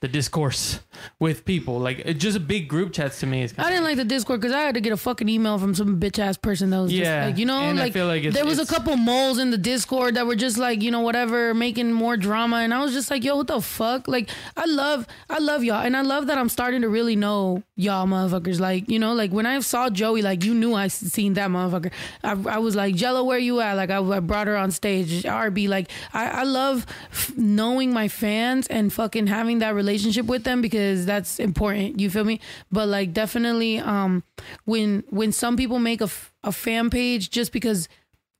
the 0.00 0.08
discourse 0.08 0.80
with 1.18 1.44
people. 1.44 1.78
Like 1.78 1.98
it's 2.00 2.20
just 2.20 2.36
a 2.36 2.40
big 2.40 2.68
group 2.68 2.92
chats 2.92 3.20
to 3.20 3.26
me. 3.26 3.42
Is 3.42 3.54
I 3.58 3.68
didn't 3.68 3.84
like 3.84 3.96
the 3.96 4.04
Discord 4.04 4.40
because 4.40 4.54
I 4.54 4.60
had 4.60 4.74
to 4.74 4.80
get 4.80 4.92
a 4.92 4.96
fucking 4.96 5.28
email 5.28 5.58
from 5.58 5.74
some 5.74 5.98
bitch 6.00 6.18
ass 6.18 6.36
person 6.36 6.70
that 6.70 6.78
was 6.78 6.92
Yeah, 6.92 7.02
just 7.20 7.30
like, 7.30 7.38
you 7.38 7.46
know, 7.46 7.60
and 7.60 7.78
like, 7.78 7.94
like 7.94 8.32
there 8.32 8.44
was 8.46 8.58
a 8.58 8.66
couple 8.66 8.96
moles 8.96 9.38
in 9.38 9.50
the 9.50 9.58
Discord 9.58 10.14
that 10.14 10.26
were 10.26 10.36
just 10.36 10.56
like, 10.56 10.82
you 10.82 10.90
know, 10.90 11.00
whatever, 11.00 11.52
making 11.54 11.92
more 11.92 12.16
drama, 12.16 12.56
and 12.56 12.72
I 12.72 12.80
was 12.80 12.92
just 12.92 13.10
like, 13.10 13.24
yo, 13.24 13.36
what 13.36 13.48
the 13.48 13.60
fuck? 13.60 14.06
Like, 14.08 14.30
I 14.56 14.66
love, 14.66 15.06
I 15.28 15.38
love 15.38 15.64
y'all, 15.64 15.84
and 15.84 15.96
I 15.96 16.02
love 16.02 16.28
that 16.28 16.38
I'm 16.38 16.48
starting 16.48 16.82
to 16.82 16.88
really 16.88 17.16
know 17.16 17.62
y'all 17.76 18.06
motherfuckers. 18.06 18.60
Like, 18.60 18.88
you 18.88 18.98
know, 18.98 19.14
like 19.14 19.32
when 19.32 19.46
I 19.46 19.58
saw 19.60 19.90
Joey, 19.90 20.22
like 20.22 20.44
you 20.44 20.54
knew 20.54 20.74
I 20.74 20.88
seen 20.88 21.34
that 21.34 21.50
motherfucker. 21.50 21.90
I, 22.22 22.32
I 22.54 22.58
was 22.58 22.76
like, 22.76 22.94
Jello, 22.94 23.24
where 23.24 23.38
you 23.38 23.60
at? 23.60 23.74
Like, 23.74 23.90
I, 23.90 23.98
I 23.98 24.20
brought 24.20 24.46
her 24.46 24.56
on 24.56 24.70
stage. 24.70 25.24
RB, 25.24 25.68
like, 25.68 25.90
I, 26.12 26.28
I 26.28 26.42
love 26.44 26.86
f- 27.10 27.36
knowing 27.36 27.92
my 27.92 28.08
fans 28.08 28.66
and 28.68 28.92
fucking 28.92 29.26
having 29.26 29.58
that 29.58 29.74
relationship 29.74 29.87
with 30.26 30.44
them 30.44 30.60
because 30.60 31.06
that's 31.06 31.38
important. 31.38 32.00
You 32.00 32.10
feel 32.10 32.24
me? 32.24 32.40
But 32.70 32.88
like, 32.88 33.12
definitely, 33.12 33.78
um, 33.78 34.22
when 34.64 35.04
when 35.10 35.32
some 35.32 35.56
people 35.56 35.78
make 35.78 36.00
a, 36.00 36.04
f- 36.04 36.32
a 36.44 36.52
fan 36.52 36.90
page 36.90 37.30
just 37.30 37.52
because 37.52 37.88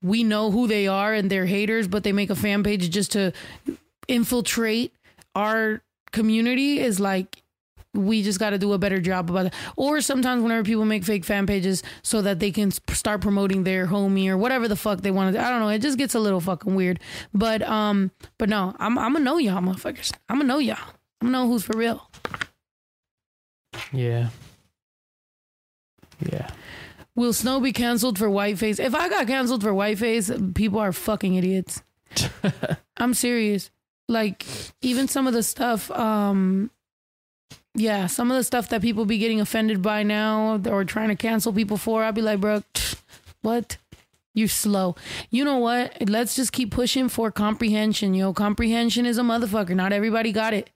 we 0.03 0.22
know 0.24 0.51
who 0.51 0.66
they 0.66 0.86
are 0.86 1.12
and 1.12 1.30
they're 1.30 1.46
haters, 1.46 1.88
but 1.88 2.05
they 2.05 2.12
make 2.12 2.30
a 2.30 2.36
fan 2.36 2.62
page 2.62 2.90
just 2.90 3.12
to 3.12 3.32
infiltrate 4.07 4.92
our 5.34 5.82
community 6.12 6.80
is 6.80 6.99
like 6.99 7.42
we 7.94 8.22
just 8.22 8.38
got 8.38 8.51
to 8.51 8.59
do 8.59 8.72
a 8.72 8.78
better 8.78 9.01
job 9.01 9.30
about 9.30 9.46
it. 9.46 9.55
Or 9.76 10.01
sometimes 10.01 10.42
whenever 10.42 10.62
people 10.62 10.84
make 10.84 11.05
fake 11.05 11.24
fan 11.24 11.46
pages 11.46 11.82
so 12.03 12.22
that 12.22 12.38
they 12.38 12.51
can 12.51 12.70
start 12.70 13.20
promoting 13.20 13.64
their 13.64 13.86
homie 13.86 14.28
or 14.28 14.36
whatever 14.36 14.68
the 14.68 14.76
fuck 14.76 15.01
they 15.01 15.11
want 15.11 15.34
to. 15.34 15.44
I 15.44 15.49
don't 15.49 15.61
know. 15.61 15.68
It 15.68 15.80
just 15.80 15.99
gets 15.99 16.14
a 16.14 16.20
little 16.20 16.40
fucking 16.40 16.74
weird. 16.74 17.01
But 17.32 17.62
um, 17.62 18.11
but 18.38 18.49
no, 18.49 18.74
I'm 18.78 18.99
I'm 18.99 19.12
gonna 19.12 19.24
know 19.24 19.38
y'all 19.38 19.61
motherfuckers. 19.62 20.12
I'm 20.28 20.38
gonna 20.38 20.49
know 20.49 20.59
y'all. 20.59 20.78
I'm 21.20 21.28
gonna 21.28 21.38
know 21.38 21.48
who's 21.48 21.64
for 21.64 21.76
real. 21.76 22.08
Yeah. 23.92 24.28
Yeah. 26.20 26.50
Will 27.14 27.32
Snow 27.32 27.60
be 27.60 27.72
canceled 27.72 28.18
for 28.18 28.30
whiteface? 28.30 28.78
If 28.78 28.94
I 28.94 29.08
got 29.08 29.26
canceled 29.26 29.62
for 29.62 29.74
whiteface, 29.74 30.30
people 30.54 30.78
are 30.78 30.92
fucking 30.92 31.34
idiots. 31.34 31.82
I'm 32.96 33.14
serious. 33.14 33.70
Like 34.08 34.46
even 34.82 35.08
some 35.08 35.26
of 35.26 35.34
the 35.34 35.42
stuff, 35.42 35.90
um, 35.90 36.70
yeah, 37.74 38.06
some 38.06 38.30
of 38.30 38.36
the 38.36 38.44
stuff 38.44 38.68
that 38.68 38.82
people 38.82 39.04
be 39.04 39.18
getting 39.18 39.40
offended 39.40 39.82
by 39.82 40.02
now 40.02 40.60
or 40.68 40.84
trying 40.84 41.08
to 41.08 41.16
cancel 41.16 41.52
people 41.52 41.76
for, 41.76 42.04
I'd 42.04 42.14
be 42.14 42.22
like, 42.22 42.40
bro, 42.40 42.62
what? 43.42 43.78
You're 44.34 44.46
slow. 44.46 44.94
You 45.30 45.44
know 45.44 45.58
what? 45.58 46.08
Let's 46.08 46.36
just 46.36 46.52
keep 46.52 46.70
pushing 46.70 47.08
for 47.08 47.32
comprehension, 47.32 48.14
yo. 48.14 48.32
Comprehension 48.32 49.04
is 49.04 49.18
a 49.18 49.22
motherfucker. 49.22 49.74
Not 49.74 49.92
everybody 49.92 50.30
got 50.30 50.54
it. 50.54 50.70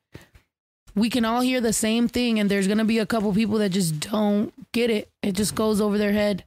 We 0.95 1.09
can 1.09 1.25
all 1.25 1.41
hear 1.41 1.61
the 1.61 1.73
same 1.73 2.09
thing, 2.09 2.39
and 2.39 2.51
there's 2.51 2.69
gonna 2.69 2.85
be 2.85 2.99
a 2.99 3.07
couple 3.07 3.33
people 3.33 3.59
that 3.59 3.71
just 3.71 4.01
don't 4.01 4.53
get 4.73 4.91
it. 4.91 5.11
It 5.23 5.33
just 5.33 5.55
goes 5.55 5.81
over 5.81 5.97
their 5.99 6.13
head. 6.13 6.45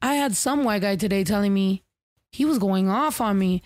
I 0.00 0.14
had 0.14 0.36
some 0.36 0.64
white 0.64 0.82
guy 0.82 0.96
today 0.96 1.24
telling 1.24 1.52
me 1.52 1.82
he 2.30 2.44
was 2.44 2.58
going 2.58 2.88
off 2.88 3.20
on 3.20 3.38
me 3.38 3.62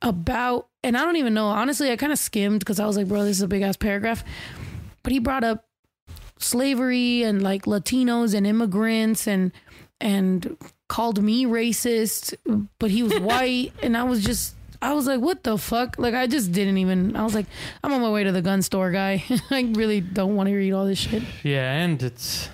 about, 0.00 0.68
and 0.82 0.96
I 0.96 1.04
don't 1.04 1.16
even 1.16 1.34
know. 1.34 1.46
Honestly, 1.46 1.90
I 1.90 1.96
kind 1.96 2.12
of 2.12 2.18
skimmed 2.18 2.60
because 2.60 2.80
I 2.80 2.86
was 2.86 2.96
like, 2.96 3.08
bro, 3.08 3.24
this 3.24 3.36
is 3.36 3.42
a 3.42 3.48
big 3.48 3.62
ass 3.62 3.76
paragraph. 3.76 4.24
But 5.02 5.12
he 5.12 5.18
brought 5.18 5.44
up 5.44 5.66
slavery 6.38 7.22
and 7.22 7.42
like 7.42 7.64
Latinos 7.64 8.34
and 8.34 8.46
immigrants 8.46 9.26
and 9.26 9.52
and 10.00 10.56
called 10.88 11.22
me 11.22 11.44
racist, 11.44 12.34
but 12.78 12.90
he 12.90 13.02
was 13.02 13.18
white, 13.20 13.72
and 13.82 13.96
I 13.96 14.04
was 14.04 14.24
just. 14.24 14.55
I 14.82 14.92
was 14.94 15.06
like, 15.06 15.20
what 15.20 15.42
the 15.42 15.56
fuck? 15.58 15.98
Like, 15.98 16.14
I 16.14 16.26
just 16.26 16.52
didn't 16.52 16.78
even. 16.78 17.16
I 17.16 17.24
was 17.24 17.34
like, 17.34 17.46
I'm 17.82 17.92
on 17.92 18.00
my 18.00 18.10
way 18.10 18.24
to 18.24 18.32
the 18.32 18.42
gun 18.42 18.62
store, 18.62 18.90
guy. 18.90 19.24
I 19.50 19.62
really 19.74 20.00
don't 20.00 20.36
want 20.36 20.48
to 20.48 20.54
read 20.56 20.72
all 20.72 20.86
this 20.86 20.98
shit. 20.98 21.22
Yeah, 21.42 21.72
and 21.72 22.02
it's 22.02 22.48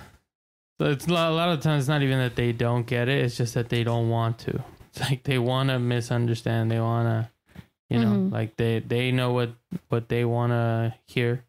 it's 0.79 1.07
a 1.07 1.13
lot, 1.13 1.31
a 1.31 1.35
lot 1.35 1.49
of 1.49 1.61
times 1.61 1.83
it's 1.83 1.89
not 1.89 2.01
even 2.01 2.17
that 2.19 2.35
they 2.35 2.51
don't 2.51 2.85
get 2.85 3.07
it; 3.09 3.23
it's 3.25 3.37
just 3.37 3.53
that 3.53 3.69
they 3.69 3.83
don't 3.83 4.09
want 4.09 4.39
to. 4.39 4.63
It's 4.89 5.01
like 5.01 5.23
they 5.23 5.37
want 5.39 5.69
to 5.69 5.79
misunderstand. 5.79 6.69
They 6.71 6.79
want 6.79 7.07
to, 7.07 7.61
you 7.89 7.99
know, 7.99 8.11
Mhm. 8.13 8.31
like 8.31 8.55
they 8.57 8.79
they 8.79 9.11
know 9.11 9.33
what 9.33 9.51
what 9.89 10.07
they 10.09 10.23
want 10.25 10.51
to 10.51 10.93
hear, 11.07 11.43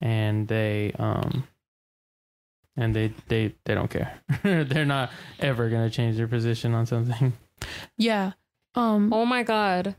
and 0.00 0.46
they 0.48 0.92
um 0.98 1.46
and 2.76 2.94
they 2.94 3.12
they 3.28 3.54
they 3.64 3.74
don't 3.74 3.90
care. 3.90 4.20
They're 4.42 4.84
not 4.84 5.10
ever 5.40 5.68
gonna 5.70 5.90
change 5.90 6.16
their 6.16 6.28
position 6.28 6.74
on 6.74 6.86
something. 6.86 7.32
Yeah. 7.96 8.32
Um. 8.74 9.12
Oh 9.12 9.24
my 9.24 9.42
god. 9.42 9.96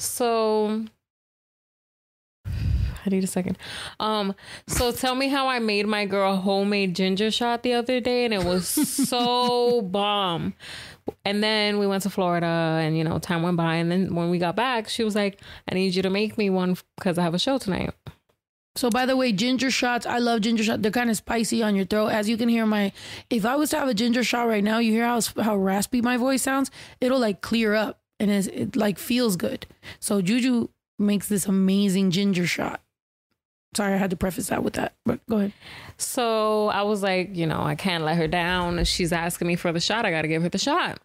So 0.00 0.84
I 2.46 3.08
need 3.08 3.24
a 3.24 3.28
second. 3.28 3.58
Um, 3.98 4.34
so 4.66 4.92
tell 4.92 5.14
me 5.14 5.28
how 5.28 5.48
I 5.48 5.58
made 5.58 5.86
my 5.86 6.06
girl 6.06 6.34
a 6.34 6.36
homemade 6.36 6.94
ginger 6.94 7.30
shot 7.30 7.62
the 7.62 7.74
other 7.74 8.00
day 8.00 8.24
and 8.24 8.34
it 8.34 8.44
was 8.44 8.68
so 8.68 9.82
bomb. 9.90 10.54
And 11.24 11.42
then 11.42 11.78
we 11.78 11.86
went 11.86 12.02
to 12.04 12.10
Florida 12.10 12.46
and 12.46 12.96
you 12.96 13.04
know, 13.04 13.18
time 13.18 13.42
went 13.42 13.56
by 13.56 13.76
and 13.76 13.90
then 13.90 14.14
when 14.14 14.30
we 14.30 14.38
got 14.38 14.56
back, 14.56 14.88
she 14.88 15.04
was 15.04 15.14
like, 15.14 15.40
I 15.70 15.74
need 15.74 15.94
you 15.94 16.02
to 16.02 16.10
make 16.10 16.38
me 16.38 16.50
one 16.50 16.76
because 16.96 17.18
I 17.18 17.22
have 17.22 17.34
a 17.34 17.38
show 17.38 17.58
tonight. 17.58 17.94
So 18.76 18.88
by 18.88 19.04
the 19.04 19.16
way, 19.16 19.32
ginger 19.32 19.70
shots, 19.70 20.06
I 20.06 20.18
love 20.18 20.42
ginger 20.42 20.62
shots. 20.62 20.80
They're 20.80 20.92
kind 20.92 21.10
of 21.10 21.16
spicy 21.16 21.62
on 21.62 21.74
your 21.74 21.84
throat. 21.84 22.08
As 22.08 22.28
you 22.28 22.36
can 22.36 22.48
hear 22.48 22.64
my 22.66 22.92
if 23.28 23.44
I 23.44 23.56
was 23.56 23.70
to 23.70 23.78
have 23.78 23.88
a 23.88 23.94
ginger 23.94 24.22
shot 24.22 24.44
right 24.44 24.64
now, 24.64 24.78
you 24.78 24.92
hear 24.92 25.04
how 25.04 25.20
how 25.42 25.56
raspy 25.56 26.00
my 26.00 26.16
voice 26.16 26.42
sounds? 26.42 26.70
It'll 27.00 27.18
like 27.18 27.40
clear 27.40 27.74
up 27.74 27.99
and 28.20 28.30
it 28.30 28.76
like 28.76 28.98
feels 28.98 29.34
good. 29.34 29.66
So 29.98 30.20
Juju 30.20 30.68
makes 30.98 31.28
this 31.28 31.46
amazing 31.46 32.10
ginger 32.10 32.46
shot. 32.46 32.82
Sorry, 33.74 33.94
I 33.94 33.96
had 33.96 34.10
to 34.10 34.16
preface 34.16 34.48
that 34.48 34.62
with 34.62 34.74
that. 34.74 34.92
But 35.06 35.24
go 35.26 35.38
ahead. 35.38 35.52
So 35.96 36.68
I 36.68 36.82
was 36.82 37.02
like, 37.02 37.34
you 37.34 37.46
know, 37.46 37.62
I 37.62 37.74
can't 37.74 38.04
let 38.04 38.18
her 38.18 38.28
down. 38.28 38.84
She's 38.84 39.12
asking 39.12 39.48
me 39.48 39.56
for 39.56 39.72
the 39.72 39.80
shot. 39.80 40.04
I 40.04 40.10
got 40.10 40.22
to 40.22 40.28
give 40.28 40.42
her 40.42 40.48
the 40.48 40.58
shot. 40.58 41.00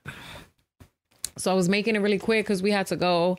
So 1.37 1.51
I 1.51 1.53
was 1.53 1.69
making 1.69 1.95
it 1.95 1.99
really 1.99 2.19
quick 2.19 2.45
because 2.45 2.61
we 2.61 2.71
had 2.71 2.87
to 2.87 2.95
go. 2.95 3.37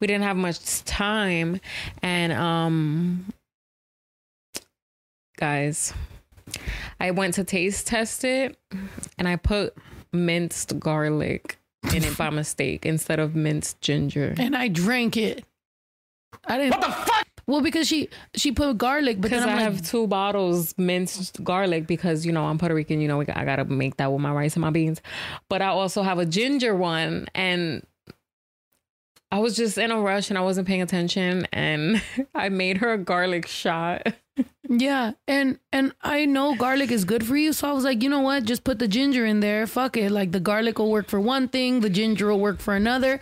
We 0.00 0.06
didn't 0.06 0.24
have 0.24 0.36
much 0.36 0.84
time. 0.84 1.60
And, 2.02 2.32
um, 2.32 3.26
guys, 5.36 5.94
I 7.00 7.10
went 7.12 7.34
to 7.34 7.44
taste 7.44 7.86
test 7.86 8.24
it 8.24 8.58
and 9.18 9.28
I 9.28 9.36
put 9.36 9.74
minced 10.12 10.78
garlic 10.78 11.58
in 11.92 12.04
it 12.04 12.16
by 12.16 12.30
mistake 12.30 12.86
instead 12.86 13.18
of 13.18 13.34
minced 13.34 13.80
ginger. 13.80 14.34
And 14.38 14.56
I 14.56 14.68
drank 14.68 15.16
it. 15.16 15.44
I 16.46 16.58
didn't 16.58 16.72
What 16.72 16.80
the 16.82 16.92
fuck? 16.92 17.26
Well, 17.46 17.60
because 17.60 17.86
she 17.86 18.08
she 18.34 18.52
put 18.52 18.78
garlic, 18.78 19.20
but 19.20 19.30
then 19.30 19.42
I'm 19.42 19.50
I 19.50 19.54
like, 19.54 19.62
have 19.62 19.82
two 19.82 20.06
bottles 20.06 20.74
minced 20.78 21.44
garlic 21.44 21.86
because 21.86 22.24
you 22.24 22.32
know 22.32 22.46
I'm 22.46 22.56
Puerto 22.56 22.74
Rican. 22.74 23.00
You 23.00 23.08
know 23.08 23.18
we, 23.18 23.26
I 23.28 23.44
gotta 23.44 23.66
make 23.66 23.98
that 23.98 24.10
with 24.10 24.20
my 24.20 24.32
rice 24.32 24.54
and 24.54 24.62
my 24.62 24.70
beans. 24.70 25.02
But 25.50 25.60
I 25.60 25.66
also 25.66 26.02
have 26.02 26.18
a 26.18 26.24
ginger 26.24 26.74
one, 26.74 27.26
and 27.34 27.86
I 29.34 29.38
was 29.38 29.56
just 29.56 29.76
in 29.78 29.90
a 29.90 30.00
rush 30.00 30.30
and 30.30 30.38
I 30.38 30.42
wasn't 30.42 30.68
paying 30.68 30.80
attention, 30.80 31.48
and 31.52 32.00
I 32.36 32.50
made 32.50 32.76
her 32.78 32.92
a 32.92 32.98
garlic 32.98 33.48
shot. 33.48 34.14
Yeah, 34.68 35.12
and 35.26 35.58
and 35.72 35.92
I 36.02 36.24
know 36.24 36.54
garlic 36.54 36.92
is 36.92 37.04
good 37.04 37.26
for 37.26 37.36
you, 37.36 37.52
so 37.52 37.68
I 37.68 37.72
was 37.72 37.82
like, 37.82 38.00
you 38.04 38.08
know 38.08 38.20
what? 38.20 38.44
Just 38.44 38.62
put 38.62 38.78
the 38.78 38.86
ginger 38.86 39.26
in 39.26 39.40
there. 39.40 39.66
Fuck 39.66 39.96
it. 39.96 40.12
Like 40.12 40.30
the 40.30 40.38
garlic 40.38 40.78
will 40.78 40.88
work 40.88 41.08
for 41.08 41.18
one 41.18 41.48
thing, 41.48 41.80
the 41.80 41.90
ginger 41.90 42.28
will 42.28 42.38
work 42.38 42.60
for 42.60 42.76
another. 42.76 43.18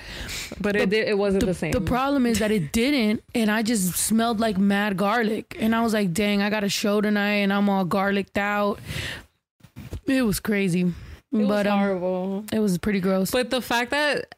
But 0.61 0.77
it 0.77 0.91
did, 0.91 1.09
it 1.09 1.17
wasn't 1.17 1.47
the, 1.47 1.55
same. 1.55 1.73
The 1.73 1.81
problem 1.81 2.27
is 2.27 2.41
that 2.41 2.51
it 2.51 2.73
didn't, 2.73 3.25
and 3.35 3.51
I 3.51 3.63
just 3.63 3.95
smelled 3.95 4.39
like 4.39 4.59
mad 4.59 4.99
garlic, 4.99 5.57
and 5.59 5.75
I 5.75 5.81
was 5.81 5.95
like, 5.95 6.13
dang, 6.13 6.43
I 6.43 6.51
got 6.51 6.63
a 6.63 6.69
show 6.69 7.01
tonight, 7.01 7.37
and 7.37 7.55
I'm 7.55 7.71
all 7.71 7.87
garliced 7.87 8.37
out. 8.37 8.81
It 10.05 10.27
was 10.27 10.41
crazy, 10.41 10.83
it 11.33 11.37
was 11.37 11.49
but 11.49 11.67
um, 11.67 11.79
horrible. 11.79 12.45
it 12.53 12.59
was 12.59 12.77
pretty 12.77 13.01
gross. 13.01 13.31
But 13.31 13.49
the 13.49 13.63
fact 13.63 13.93
that 13.93 14.35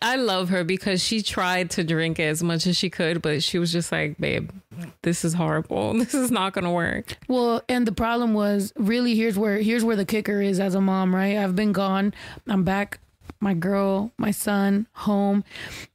I 0.00 0.14
love 0.14 0.50
her 0.50 0.62
because 0.62 1.02
she 1.02 1.22
tried 1.22 1.70
to 1.72 1.82
drink 1.82 2.20
as 2.20 2.40
much 2.40 2.68
as 2.68 2.76
she 2.76 2.88
could, 2.88 3.20
but 3.20 3.42
she 3.42 3.58
was 3.58 3.72
just 3.72 3.90
like, 3.90 4.16
babe, 4.18 4.50
this 5.02 5.24
is 5.24 5.34
horrible. 5.34 5.94
This 6.06 6.14
is 6.14 6.30
not 6.30 6.52
gonna 6.52 6.72
work. 6.72 7.16
Well, 7.26 7.62
and 7.68 7.84
the 7.86 7.92
problem 7.92 8.32
was 8.32 8.72
really 8.76 9.16
here's 9.16 9.36
where 9.36 9.58
here's 9.58 9.82
where 9.84 9.96
the 9.96 10.04
kicker 10.04 10.40
is 10.40 10.60
as 10.60 10.76
a 10.76 10.80
mom, 10.80 11.14
right? 11.14 11.36
I've 11.36 11.56
been 11.56 11.72
gone. 11.72 12.14
I'm 12.46 12.62
back. 12.62 13.00
My 13.40 13.54
girl, 13.54 14.12
my 14.16 14.30
son, 14.30 14.86
home. 14.92 15.44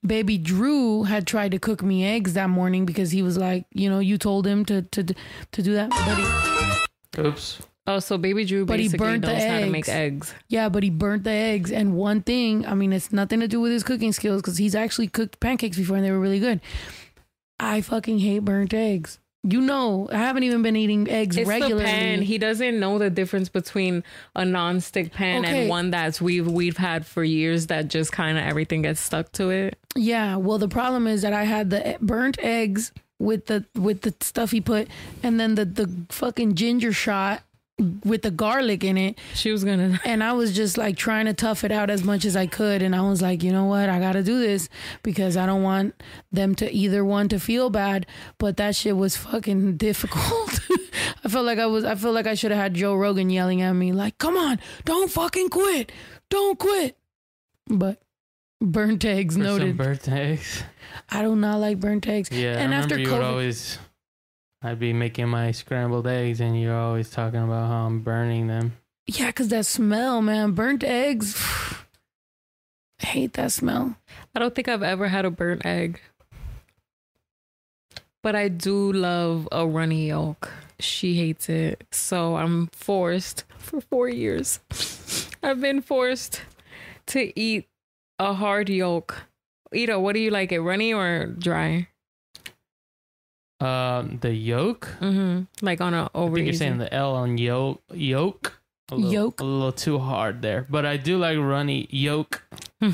Baby 0.05 0.38
Drew 0.38 1.03
had 1.03 1.26
tried 1.26 1.51
to 1.51 1.59
cook 1.59 1.82
me 1.82 2.05
eggs 2.05 2.34
that 2.34 2.49
morning 2.49 2.86
because 2.86 3.11
he 3.11 3.24
was 3.24 3.38
like, 3.38 3.65
you 3.72 3.89
know, 3.89 3.99
you 3.99 4.17
told 4.17 4.45
him 4.45 4.65
to 4.65 4.82
to 4.82 5.03
to 5.03 5.61
do 5.61 5.74
that, 5.74 5.89
but 5.89 7.26
Oops. 7.26 7.59
Oh, 7.95 7.99
so 7.99 8.17
baby 8.17 8.45
Drew 8.45 8.65
But 8.65 8.79
he 8.79 8.85
basically 8.87 9.05
burnt 9.07 9.25
the 9.25 9.33
knows 9.33 9.43
how 9.43 9.59
to 9.59 9.65
make 9.69 9.87
eggs. 9.89 10.29
eggs. 10.29 10.33
yeah, 10.47 10.69
but 10.69 10.83
he 10.83 10.89
burnt 10.89 11.23
the 11.23 11.31
eggs. 11.31 11.71
And 11.71 11.95
one 11.95 12.21
thing, 12.21 12.65
I 12.65 12.73
mean, 12.75 12.93
it's 12.93 13.11
nothing 13.11 13.39
to 13.41 13.47
do 13.47 13.59
with 13.59 13.71
his 13.71 13.83
cooking 13.83 14.13
skills 14.13 14.41
because 14.41 14.57
he's 14.57 14.75
actually 14.75 15.07
cooked 15.07 15.39
pancakes 15.39 15.77
before 15.77 15.97
and 15.97 16.05
they 16.05 16.11
were 16.11 16.19
really 16.19 16.39
good. 16.39 16.61
I 17.59 17.81
fucking 17.81 18.19
hate 18.19 18.39
burnt 18.45 18.73
eggs. 18.73 19.19
You 19.43 19.59
know, 19.59 20.07
I 20.11 20.17
haven't 20.17 20.43
even 20.43 20.61
been 20.61 20.75
eating 20.75 21.09
eggs 21.09 21.35
It's 21.35 21.49
regularly. 21.49 21.83
the 21.83 21.89
pan. 21.89 22.21
He 22.21 22.37
doesn't 22.37 22.79
know 22.79 22.99
the 22.99 23.09
difference 23.09 23.49
between 23.49 24.03
a 24.35 24.45
non-stick 24.45 25.11
pan 25.13 25.43
Okay. 25.43 25.61
and 25.61 25.69
one 25.69 25.89
that's 25.89 26.21
we've 26.21 26.45
we've 26.47 26.77
had 26.77 27.07
for 27.07 27.23
years 27.23 27.65
that 27.67 27.87
just 27.87 28.11
kind 28.11 28.37
of 28.37 28.43
everything 28.43 28.83
gets 28.83 28.99
stuck 29.01 29.31
to 29.33 29.49
it. 29.49 29.79
Yeah, 29.95 30.35
well, 30.35 30.59
the 30.59 30.67
problem 30.67 31.07
is 31.07 31.23
that 31.23 31.33
I 31.33 31.43
had 31.45 31.71
the 31.71 31.97
burnt 31.99 32.37
eggs 32.39 32.91
with 33.17 33.47
the 33.47 33.65
with 33.75 34.01
the 34.01 34.13
stuff 34.21 34.51
he 34.51 34.61
put, 34.61 34.87
and 35.23 35.39
then 35.39 35.55
the 35.55 35.65
the 35.65 35.89
fucking 36.09 36.53
ginger 36.53 36.93
shot 36.93 37.41
with 38.03 38.21
the 38.21 38.32
garlic 38.32 38.84
in 38.84 38.97
it, 38.97 39.17
She 39.34 39.51
was 39.51 39.63
gonna. 39.63 39.99
and 40.05 40.23
I 40.23 40.34
was 40.34 40.55
just 40.55 40.77
like 40.77 40.95
trying 40.97 41.25
to 41.25 41.34
tough 41.34 41.63
it 41.63 41.71
out 41.71 41.89
as 41.89 42.03
much 42.03 42.25
as 42.25 42.36
I 42.36 42.47
could, 42.47 42.82
and 42.82 42.95
I 42.95 43.01
was 43.01 43.21
like, 43.21 43.43
you 43.43 43.51
know 43.51 43.65
what, 43.65 43.89
I 43.89 43.99
got 43.99 44.13
to 44.13 44.23
do 44.23 44.39
this 44.39 44.69
because 45.03 45.36
I 45.38 45.45
don't 45.45 45.63
want 45.63 45.95
them 46.32 46.55
to 46.55 46.71
either 46.71 47.03
one 47.03 47.27
to 47.29 47.39
feel 47.39 47.69
bad, 47.69 48.05
but 48.38 48.57
that 48.57 48.75
shit 48.75 48.95
was 48.95 49.17
fucking 49.17 49.77
difficult. 49.88 50.59
I 51.23 51.29
felt 51.29 51.45
like 51.45 51.59
I 51.59 51.65
was, 51.65 51.84
I 51.84 51.95
feel 51.95 52.11
like 52.13 52.27
I 52.27 52.34
should 52.36 52.51
have 52.51 52.59
had 52.59 52.73
Joe 52.73 52.95
Rogan 52.95 53.29
yelling 53.29 53.61
at 53.61 53.73
me 53.73 53.91
like, 53.91 54.17
come 54.17 54.38
on, 54.38 54.59
don't 54.86 55.09
fucking 55.11 55.49
quit, 55.49 55.91
don't 56.29 56.57
quit, 56.59 56.97
but. 57.67 58.01
Burnt 58.63 59.03
eggs 59.05 59.36
For 59.38 59.43
some 59.43 59.57
noted. 59.57 59.75
birthdays. 59.75 60.61
I 61.09 61.23
do 61.23 61.36
not 61.36 61.59
like 61.59 61.79
burnt 61.79 62.07
eggs. 62.07 62.29
Yeah, 62.32 62.59
and 62.59 62.75
I 62.75 62.77
after 62.77 62.93
remember 62.93 63.09
you 63.09 63.15
would 63.17 63.25
COVID, 63.25 63.32
always. 63.32 63.79
I'd 64.64 64.80
be 64.80 64.93
making 64.93 65.28
my 65.30 65.51
scrambled 65.51 66.07
eggs, 66.07 66.39
and 66.39 66.59
you're 66.59 66.76
always 66.78 67.09
talking 67.09 67.41
about 67.43 67.68
how 67.68 67.86
I'm 67.88 68.01
burning 68.01 68.47
them. 68.47 68.74
yeah, 69.07 69.28
because 69.28 69.47
that 69.49 69.66
smell, 69.66 70.22
man, 70.22 70.51
burnt 70.51 70.84
eggs. 70.84 71.36
I 73.01 73.05
hate 73.05 73.34
that 73.34 73.51
smell. 73.51 73.95
I 74.36 74.39
don't 74.39 74.53
think 74.53 74.68
I've 74.68 74.84
ever 74.84 75.07
had 75.07 75.26
a 75.26 75.32
burnt 75.32 75.66
egg, 75.66 75.99
but 78.22 78.36
I 78.36 78.47
do 78.47 78.93
love 78.93 79.47
a 79.51 79.66
runny 79.66 80.09
yolk. 80.09 80.51
She 80.80 81.16
hates 81.16 81.49
it, 81.49 81.84
so 81.91 82.36
I'm 82.36 82.68
forced 82.68 83.43
for 83.57 83.82
four 83.82 84.07
years. 84.09 84.59
I've 85.43 85.59
been 85.62 85.82
forced 85.82 86.41
to 87.07 87.38
eat 87.39 87.68
a 88.20 88.34
hard 88.36 88.70
yolk. 88.70 89.24
Ito, 89.74 89.99
what 89.99 90.14
do 90.14 90.20
you 90.20 90.30
like 90.30 90.51
it, 90.51 90.62
runny 90.62 90.93
or 90.93 91.26
dry? 91.26 91.88
Um, 93.62 94.18
the 94.22 94.34
yolk. 94.34 94.88
Mm-hmm. 94.99 95.43
Like 95.66 95.82
on 95.82 95.93
a 95.93 96.03
I 96.03 96.09
over. 96.16 96.32
I 96.32 96.36
think 96.36 96.45
you're 96.47 96.53
saying 96.55 96.78
the 96.80 96.93
L 96.93 97.16
on 97.16 97.38
yolk. 97.38 97.82
Yolk. 97.93 98.57
A 98.91 98.95
little, 98.95 99.14
Yolk. 99.14 99.39
A 99.39 99.43
little 99.45 99.72
too 99.72 99.99
hard 99.99 100.41
there, 100.41 100.66
but 100.70 100.86
I 100.86 100.97
do 100.97 101.18
like 101.18 101.38
runny 101.38 101.88
yolk. 101.91 102.43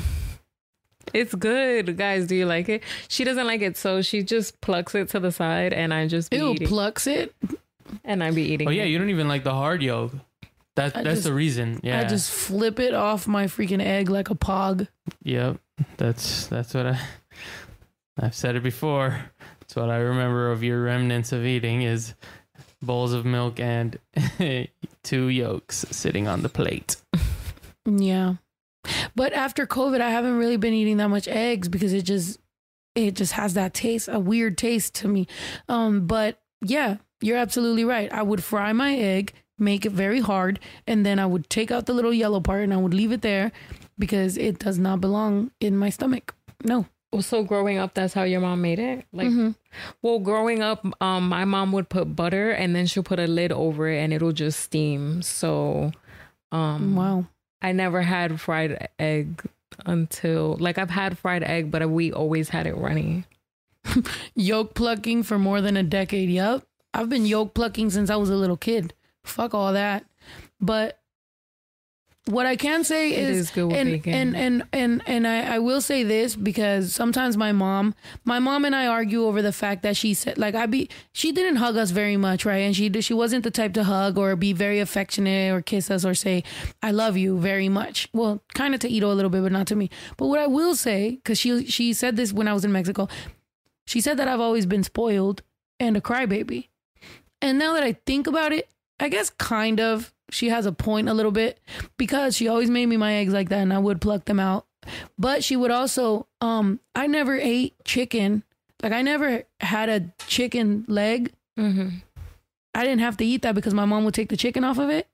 It's 1.14 1.34
good, 1.34 1.96
guys. 1.96 2.26
Do 2.26 2.36
you 2.36 2.44
like 2.44 2.68
it? 2.68 2.82
She 3.08 3.24
doesn't 3.24 3.46
like 3.46 3.62
it, 3.62 3.76
so 3.78 4.02
she 4.02 4.22
just 4.22 4.60
plucks 4.60 4.94
it 4.94 5.08
to 5.10 5.20
the 5.20 5.32
side, 5.32 5.72
and 5.72 5.92
I 5.94 6.06
just 6.06 6.30
be 6.30 6.36
Ew, 6.36 6.50
eating. 6.52 6.68
plucks 6.68 7.06
it. 7.06 7.34
and 8.04 8.22
I 8.22 8.30
be 8.30 8.42
eating. 8.42 8.68
Oh 8.68 8.70
yeah, 8.70 8.82
it. 8.82 8.88
you 8.88 8.98
don't 8.98 9.08
even 9.08 9.26
like 9.26 9.42
the 9.42 9.54
hard 9.54 9.82
yolk. 9.82 10.12
That 10.76 10.94
I 10.96 11.02
that's 11.02 11.16
just- 11.16 11.24
the 11.24 11.32
reason. 11.32 11.80
Yeah. 11.82 12.00
I 12.00 12.04
just 12.04 12.30
flip 12.30 12.78
it 12.78 12.92
off 12.94 13.26
my 13.26 13.46
freaking 13.46 13.82
egg 13.82 14.10
like 14.10 14.28
a 14.30 14.34
pog. 14.34 14.86
Yep. 15.22 15.58
That's 15.96 16.46
that's 16.48 16.74
what 16.74 16.86
I. 16.86 17.00
I've 18.20 18.34
said 18.34 18.54
it 18.56 18.62
before. 18.62 19.18
It's 19.68 19.76
what 19.76 19.90
I 19.90 19.98
remember 19.98 20.50
of 20.50 20.62
your 20.62 20.82
remnants 20.82 21.30
of 21.30 21.44
eating 21.44 21.82
is 21.82 22.14
bowls 22.80 23.12
of 23.12 23.26
milk 23.26 23.60
and 23.60 23.98
two 25.02 25.28
yolks 25.28 25.84
sitting 25.90 26.26
on 26.26 26.40
the 26.40 26.48
plate. 26.48 26.96
Yeah. 27.84 28.36
But 29.14 29.34
after 29.34 29.66
COVID, 29.66 30.00
I 30.00 30.08
haven't 30.08 30.38
really 30.38 30.56
been 30.56 30.72
eating 30.72 30.96
that 30.96 31.08
much 31.08 31.28
eggs 31.28 31.68
because 31.68 31.92
it 31.92 32.02
just 32.02 32.38
it 32.94 33.14
just 33.14 33.34
has 33.34 33.52
that 33.54 33.74
taste, 33.74 34.08
a 34.10 34.18
weird 34.18 34.56
taste 34.56 34.94
to 34.96 35.08
me. 35.08 35.26
Um, 35.68 36.06
but 36.06 36.40
yeah, 36.62 36.96
you're 37.20 37.36
absolutely 37.36 37.84
right. 37.84 38.10
I 38.10 38.22
would 38.22 38.42
fry 38.42 38.72
my 38.72 38.96
egg, 38.96 39.34
make 39.58 39.84
it 39.84 39.92
very 39.92 40.20
hard, 40.20 40.60
and 40.86 41.04
then 41.04 41.18
I 41.18 41.26
would 41.26 41.50
take 41.50 41.70
out 41.70 41.84
the 41.84 41.92
little 41.92 42.14
yellow 42.14 42.40
part 42.40 42.64
and 42.64 42.72
I 42.72 42.78
would 42.78 42.94
leave 42.94 43.12
it 43.12 43.20
there 43.20 43.52
because 43.98 44.38
it 44.38 44.60
does 44.60 44.78
not 44.78 45.02
belong 45.02 45.50
in 45.60 45.76
my 45.76 45.90
stomach. 45.90 46.34
No. 46.64 46.86
So 47.20 47.42
growing 47.42 47.78
up, 47.78 47.94
that's 47.94 48.12
how 48.12 48.24
your 48.24 48.40
mom 48.40 48.60
made 48.60 48.78
it. 48.78 49.04
Like, 49.12 49.28
Mhm. 49.28 49.54
well, 50.02 50.18
growing 50.18 50.62
up, 50.62 50.86
um, 51.02 51.28
my 51.28 51.44
mom 51.46 51.72
would 51.72 51.88
put 51.88 52.14
butter 52.14 52.50
and 52.50 52.76
then 52.76 52.86
she'll 52.86 53.02
put 53.02 53.18
a 53.18 53.26
lid 53.26 53.50
over 53.50 53.88
it 53.88 53.98
and 53.98 54.12
it'll 54.12 54.32
just 54.32 54.60
steam. 54.60 55.22
So, 55.22 55.92
um, 56.52 56.94
Wow. 56.94 57.24
I 57.62 57.72
never 57.72 58.02
had 58.02 58.40
fried 58.40 58.88
egg 58.98 59.42
until 59.86 60.56
like 60.60 60.76
I've 60.78 60.90
had 60.90 61.16
fried 61.18 61.42
egg, 61.42 61.70
but 61.70 61.88
we 61.90 62.12
always 62.12 62.50
had 62.50 62.66
it 62.66 62.76
runny. 62.76 63.24
Yolk 64.34 64.74
plucking 64.74 65.22
for 65.22 65.38
more 65.38 65.60
than 65.60 65.76
a 65.76 65.82
decade. 65.82 66.28
Yup. 66.28 66.64
I've 66.94 67.08
been 67.08 67.26
yolk 67.26 67.54
plucking 67.54 67.90
since 67.90 68.10
I 68.10 68.16
was 68.16 68.30
a 68.30 68.34
little 68.36 68.56
kid. 68.56 68.92
Fuck 69.24 69.54
all 69.54 69.72
that. 69.72 70.04
But 70.60 70.98
what 72.28 72.44
I 72.46 72.56
can 72.56 72.84
say 72.84 73.12
It 73.12 73.30
is, 73.30 73.50
is 73.50 73.56
and, 73.56 73.70
bacon. 73.70 74.12
and 74.12 74.36
and 74.36 74.62
and 74.72 75.02
and 75.06 75.26
I, 75.26 75.56
I 75.56 75.58
will 75.60 75.80
say 75.80 76.02
this 76.02 76.36
because 76.36 76.94
sometimes 76.94 77.36
my 77.36 77.52
mom 77.52 77.94
my 78.24 78.38
mom 78.38 78.64
and 78.66 78.76
I 78.76 78.86
argue 78.86 79.24
over 79.24 79.40
the 79.40 79.52
fact 79.52 79.82
that 79.82 79.96
she 79.96 80.12
said 80.14 80.36
like 80.36 80.54
I 80.54 80.66
be 80.66 80.90
she 81.12 81.32
didn't 81.32 81.56
hug 81.56 81.76
us 81.78 81.90
very 81.90 82.16
much 82.18 82.44
right? 82.44 82.58
And 82.58 82.76
she 82.76 82.92
she 83.00 83.14
wasn't 83.14 83.44
the 83.44 83.50
type 83.50 83.72
to 83.74 83.84
hug 83.84 84.18
or 84.18 84.36
be 84.36 84.52
very 84.52 84.78
affectionate 84.78 85.52
or 85.52 85.62
kiss 85.62 85.90
us 85.90 86.04
or 86.04 86.14
say 86.14 86.44
I 86.82 86.90
love 86.90 87.16
you 87.16 87.38
very 87.38 87.68
much. 87.70 88.08
Well 88.12 88.42
kind 88.54 88.74
of 88.74 88.80
to 88.80 88.88
Ito 88.88 89.10
a 89.10 89.14
little 89.14 89.30
bit 89.30 89.42
but 89.42 89.52
not 89.52 89.66
to 89.68 89.74
me. 89.76 89.88
But 90.18 90.26
what 90.26 90.38
I 90.38 90.46
will 90.46 90.76
say 90.76 91.12
because 91.16 91.38
she 91.38 91.64
she 91.66 91.92
said 91.94 92.16
this 92.16 92.32
when 92.32 92.46
I 92.46 92.52
was 92.52 92.64
in 92.64 92.72
Mexico 92.72 93.08
she 93.86 94.02
said 94.02 94.18
that 94.18 94.28
I've 94.28 94.40
always 94.40 94.66
been 94.66 94.84
spoiled 94.84 95.42
and 95.80 95.96
a 95.96 96.00
crybaby. 96.02 96.68
And 97.40 97.58
now 97.58 97.72
that 97.72 97.82
I 97.82 97.94
think 98.04 98.26
about 98.26 98.52
it 98.52 98.68
I 99.00 99.08
guess 99.08 99.30
kind 99.30 99.80
of 99.80 100.12
she 100.30 100.48
has 100.48 100.66
a 100.66 100.72
point 100.72 101.08
a 101.08 101.14
little 101.14 101.32
bit 101.32 101.60
because 101.96 102.36
she 102.36 102.48
always 102.48 102.70
made 102.70 102.86
me 102.86 102.96
my 102.96 103.14
eggs 103.14 103.32
like 103.32 103.48
that 103.48 103.60
and 103.60 103.72
I 103.72 103.78
would 103.78 104.00
pluck 104.00 104.24
them 104.26 104.40
out. 104.40 104.66
But 105.18 105.44
she 105.44 105.56
would 105.56 105.70
also 105.70 106.26
um 106.40 106.80
I 106.94 107.06
never 107.06 107.36
ate 107.36 107.74
chicken. 107.84 108.44
Like 108.82 108.92
I 108.92 109.02
never 109.02 109.44
had 109.60 109.88
a 109.88 110.12
chicken 110.26 110.84
leg. 110.88 111.32
Mm-hmm. 111.58 111.88
I 112.74 112.84
didn't 112.84 113.00
have 113.00 113.16
to 113.18 113.24
eat 113.24 113.42
that 113.42 113.54
because 113.54 113.74
my 113.74 113.84
mom 113.84 114.04
would 114.04 114.14
take 114.14 114.28
the 114.28 114.36
chicken 114.36 114.64
off 114.64 114.78
of 114.78 114.90
it. 114.90 115.08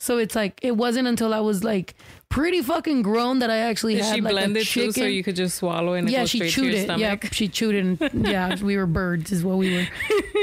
So 0.00 0.18
it's 0.18 0.34
like 0.34 0.58
it 0.62 0.76
wasn't 0.76 1.08
until 1.08 1.32
I 1.32 1.40
was 1.40 1.62
like 1.62 1.94
pretty 2.32 2.62
fucking 2.62 3.02
grown 3.02 3.40
that 3.40 3.50
I 3.50 3.58
actually 3.58 3.94
Did 3.96 4.04
had 4.04 4.14
she 4.14 4.20
like 4.22 4.32
blend 4.32 4.56
a 4.56 4.60
it 4.60 4.64
chicken. 4.66 4.92
too 4.94 5.00
so 5.02 5.06
you 5.06 5.22
could 5.22 5.36
just 5.36 5.58
swallow 5.58 5.92
it 5.94 6.00
and 6.00 6.10
yeah, 6.10 6.24
she 6.24 6.48
chewed 6.48 6.72
it. 6.74 6.98
Yeah, 6.98 7.16
she 7.30 7.46
chewed 7.46 7.74
it. 7.74 8.00
And, 8.12 8.26
yeah, 8.26 8.56
we 8.62 8.76
were 8.76 8.86
birds, 8.86 9.30
is 9.30 9.44
what 9.44 9.58
we 9.58 9.76
were. 9.76 9.86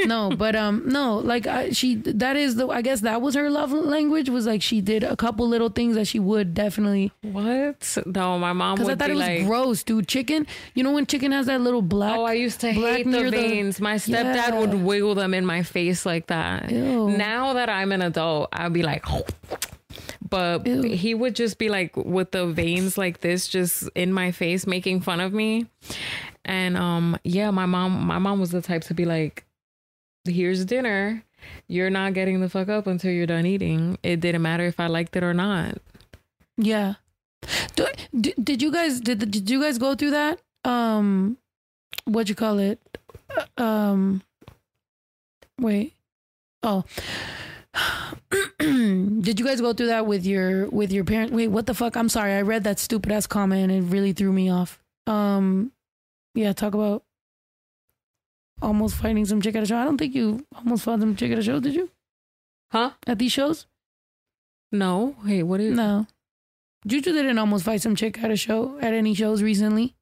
No, 0.06 0.30
but 0.30 0.56
um, 0.56 0.82
no, 0.86 1.18
like 1.18 1.46
I, 1.46 1.70
she. 1.70 1.96
That 1.96 2.36
is 2.36 2.54
the. 2.54 2.68
I 2.68 2.80
guess 2.80 3.00
that 3.02 3.20
was 3.20 3.34
her 3.34 3.50
love 3.50 3.72
language. 3.72 4.30
Was 4.30 4.46
like 4.46 4.62
she 4.62 4.80
did 4.80 5.02
a 5.02 5.16
couple 5.16 5.46
little 5.48 5.68
things 5.68 5.96
that 5.96 6.06
she 6.06 6.18
would 6.18 6.54
definitely. 6.54 7.12
What? 7.22 7.98
No, 8.06 8.38
my 8.38 8.52
mom 8.52 8.76
Because 8.76 8.88
I 8.88 8.94
thought 8.94 9.10
it 9.10 9.14
was 9.16 9.26
like, 9.26 9.46
gross, 9.46 9.82
dude. 9.82 10.08
Chicken. 10.08 10.46
You 10.74 10.84
know 10.84 10.92
when 10.92 11.04
chicken 11.06 11.32
has 11.32 11.46
that 11.46 11.60
little 11.60 11.82
black. 11.82 12.16
Oh, 12.16 12.24
I 12.24 12.32
used 12.34 12.60
to 12.60 12.72
hate 12.72 13.04
the 13.04 13.30
the- 13.30 13.82
My 13.82 13.96
stepdad 13.96 14.34
Yeah. 14.34 14.58
would 14.60 14.74
wiggle 14.74 15.14
them 15.16 15.34
in 15.34 15.44
my 15.44 15.62
face 15.62 16.06
like 16.06 16.28
that. 16.28 16.70
Ew. 16.70 17.10
Now 17.10 17.52
that 17.54 17.68
I'm 17.68 17.92
an 17.92 18.00
adult, 18.02 18.48
I'd 18.52 18.72
be 18.72 18.82
like, 18.82 19.04
but 20.30 20.66
Ew. 20.66 20.82
he 20.82 21.14
would 21.14 21.34
just 21.36 21.58
be 21.58 21.68
like 21.68 21.96
with 21.96 22.30
the 22.30 22.46
veins 22.46 22.96
like 22.96 23.20
this, 23.20 23.46
just 23.48 23.88
in 23.94 24.12
my 24.12 24.30
face, 24.32 24.66
making 24.66 25.00
fun 25.02 25.20
of 25.20 25.32
me. 25.32 25.66
And 26.44 26.76
um, 26.76 27.18
yeah, 27.24 27.50
my 27.50 27.66
mom, 27.66 28.06
my 28.06 28.18
mom 28.18 28.40
was 28.40 28.50
the 28.50 28.62
type 28.62 28.82
to 28.84 28.94
be 28.94 29.04
like, 29.04 29.44
"Here's 30.24 30.64
dinner. 30.64 31.22
You're 31.68 31.90
not 31.90 32.14
getting 32.14 32.40
the 32.40 32.48
fuck 32.48 32.68
up 32.68 32.86
until 32.86 33.10
you're 33.12 33.26
done 33.26 33.46
eating. 33.46 33.98
It 34.02 34.20
didn't 34.20 34.42
matter 34.42 34.64
if 34.64 34.78
I 34.80 34.86
liked 34.86 35.16
it 35.16 35.22
or 35.22 35.34
not." 35.34 35.78
Yeah. 36.56 36.94
Do, 37.74 37.86
did, 38.18 38.34
did 38.42 38.62
you 38.62 38.70
guys 38.72 39.00
did 39.00 39.30
did 39.30 39.48
you 39.50 39.60
guys 39.62 39.78
go 39.78 39.94
through 39.94 40.10
that? 40.10 40.40
Um, 40.64 41.38
what 42.04 42.28
you 42.28 42.34
call 42.34 42.58
it? 42.58 42.78
Uh, 43.56 43.62
Um, 43.62 44.22
wait. 45.58 45.94
Oh. 46.62 46.84
did 49.20 49.40
you 49.40 49.46
guys 49.46 49.60
go 49.60 49.72
through 49.72 49.86
that 49.88 50.06
with 50.06 50.24
your 50.26 50.68
with 50.68 50.92
your 50.92 51.04
parents? 51.04 51.32
Wait, 51.32 51.48
what 51.48 51.66
the 51.66 51.74
fuck? 51.74 51.96
I'm 51.96 52.08
sorry. 52.08 52.32
I 52.34 52.42
read 52.42 52.64
that 52.64 52.78
stupid 52.78 53.10
ass 53.12 53.26
comment 53.26 53.70
and 53.70 53.84
it 53.84 53.90
really 53.90 54.12
threw 54.12 54.32
me 54.32 54.50
off. 54.50 54.78
Um, 55.06 55.72
yeah, 56.34 56.52
talk 56.52 56.74
about 56.74 57.02
almost 58.62 58.96
fighting 58.96 59.24
some 59.24 59.40
chick 59.40 59.56
at 59.56 59.62
a 59.62 59.66
show. 59.66 59.76
I 59.76 59.84
don't 59.84 59.96
think 59.98 60.14
you 60.14 60.46
almost 60.54 60.84
fought 60.84 61.00
some 61.00 61.16
chick 61.16 61.32
at 61.32 61.38
a 61.38 61.42
show, 61.42 61.58
did 61.60 61.74
you? 61.74 61.90
Huh? 62.70 62.90
At 63.06 63.18
these 63.18 63.32
shows? 63.32 63.66
No. 64.70 65.16
Hey, 65.26 65.42
what 65.42 65.60
is? 65.60 65.74
No. 65.74 66.06
Juju 66.86 67.12
didn't 67.12 67.38
almost 67.38 67.64
fight 67.64 67.82
some 67.82 67.96
chick 67.96 68.22
at 68.22 68.30
a 68.30 68.36
show 68.36 68.78
at 68.80 68.94
any 68.94 69.14
shows 69.14 69.42
recently. 69.42 69.94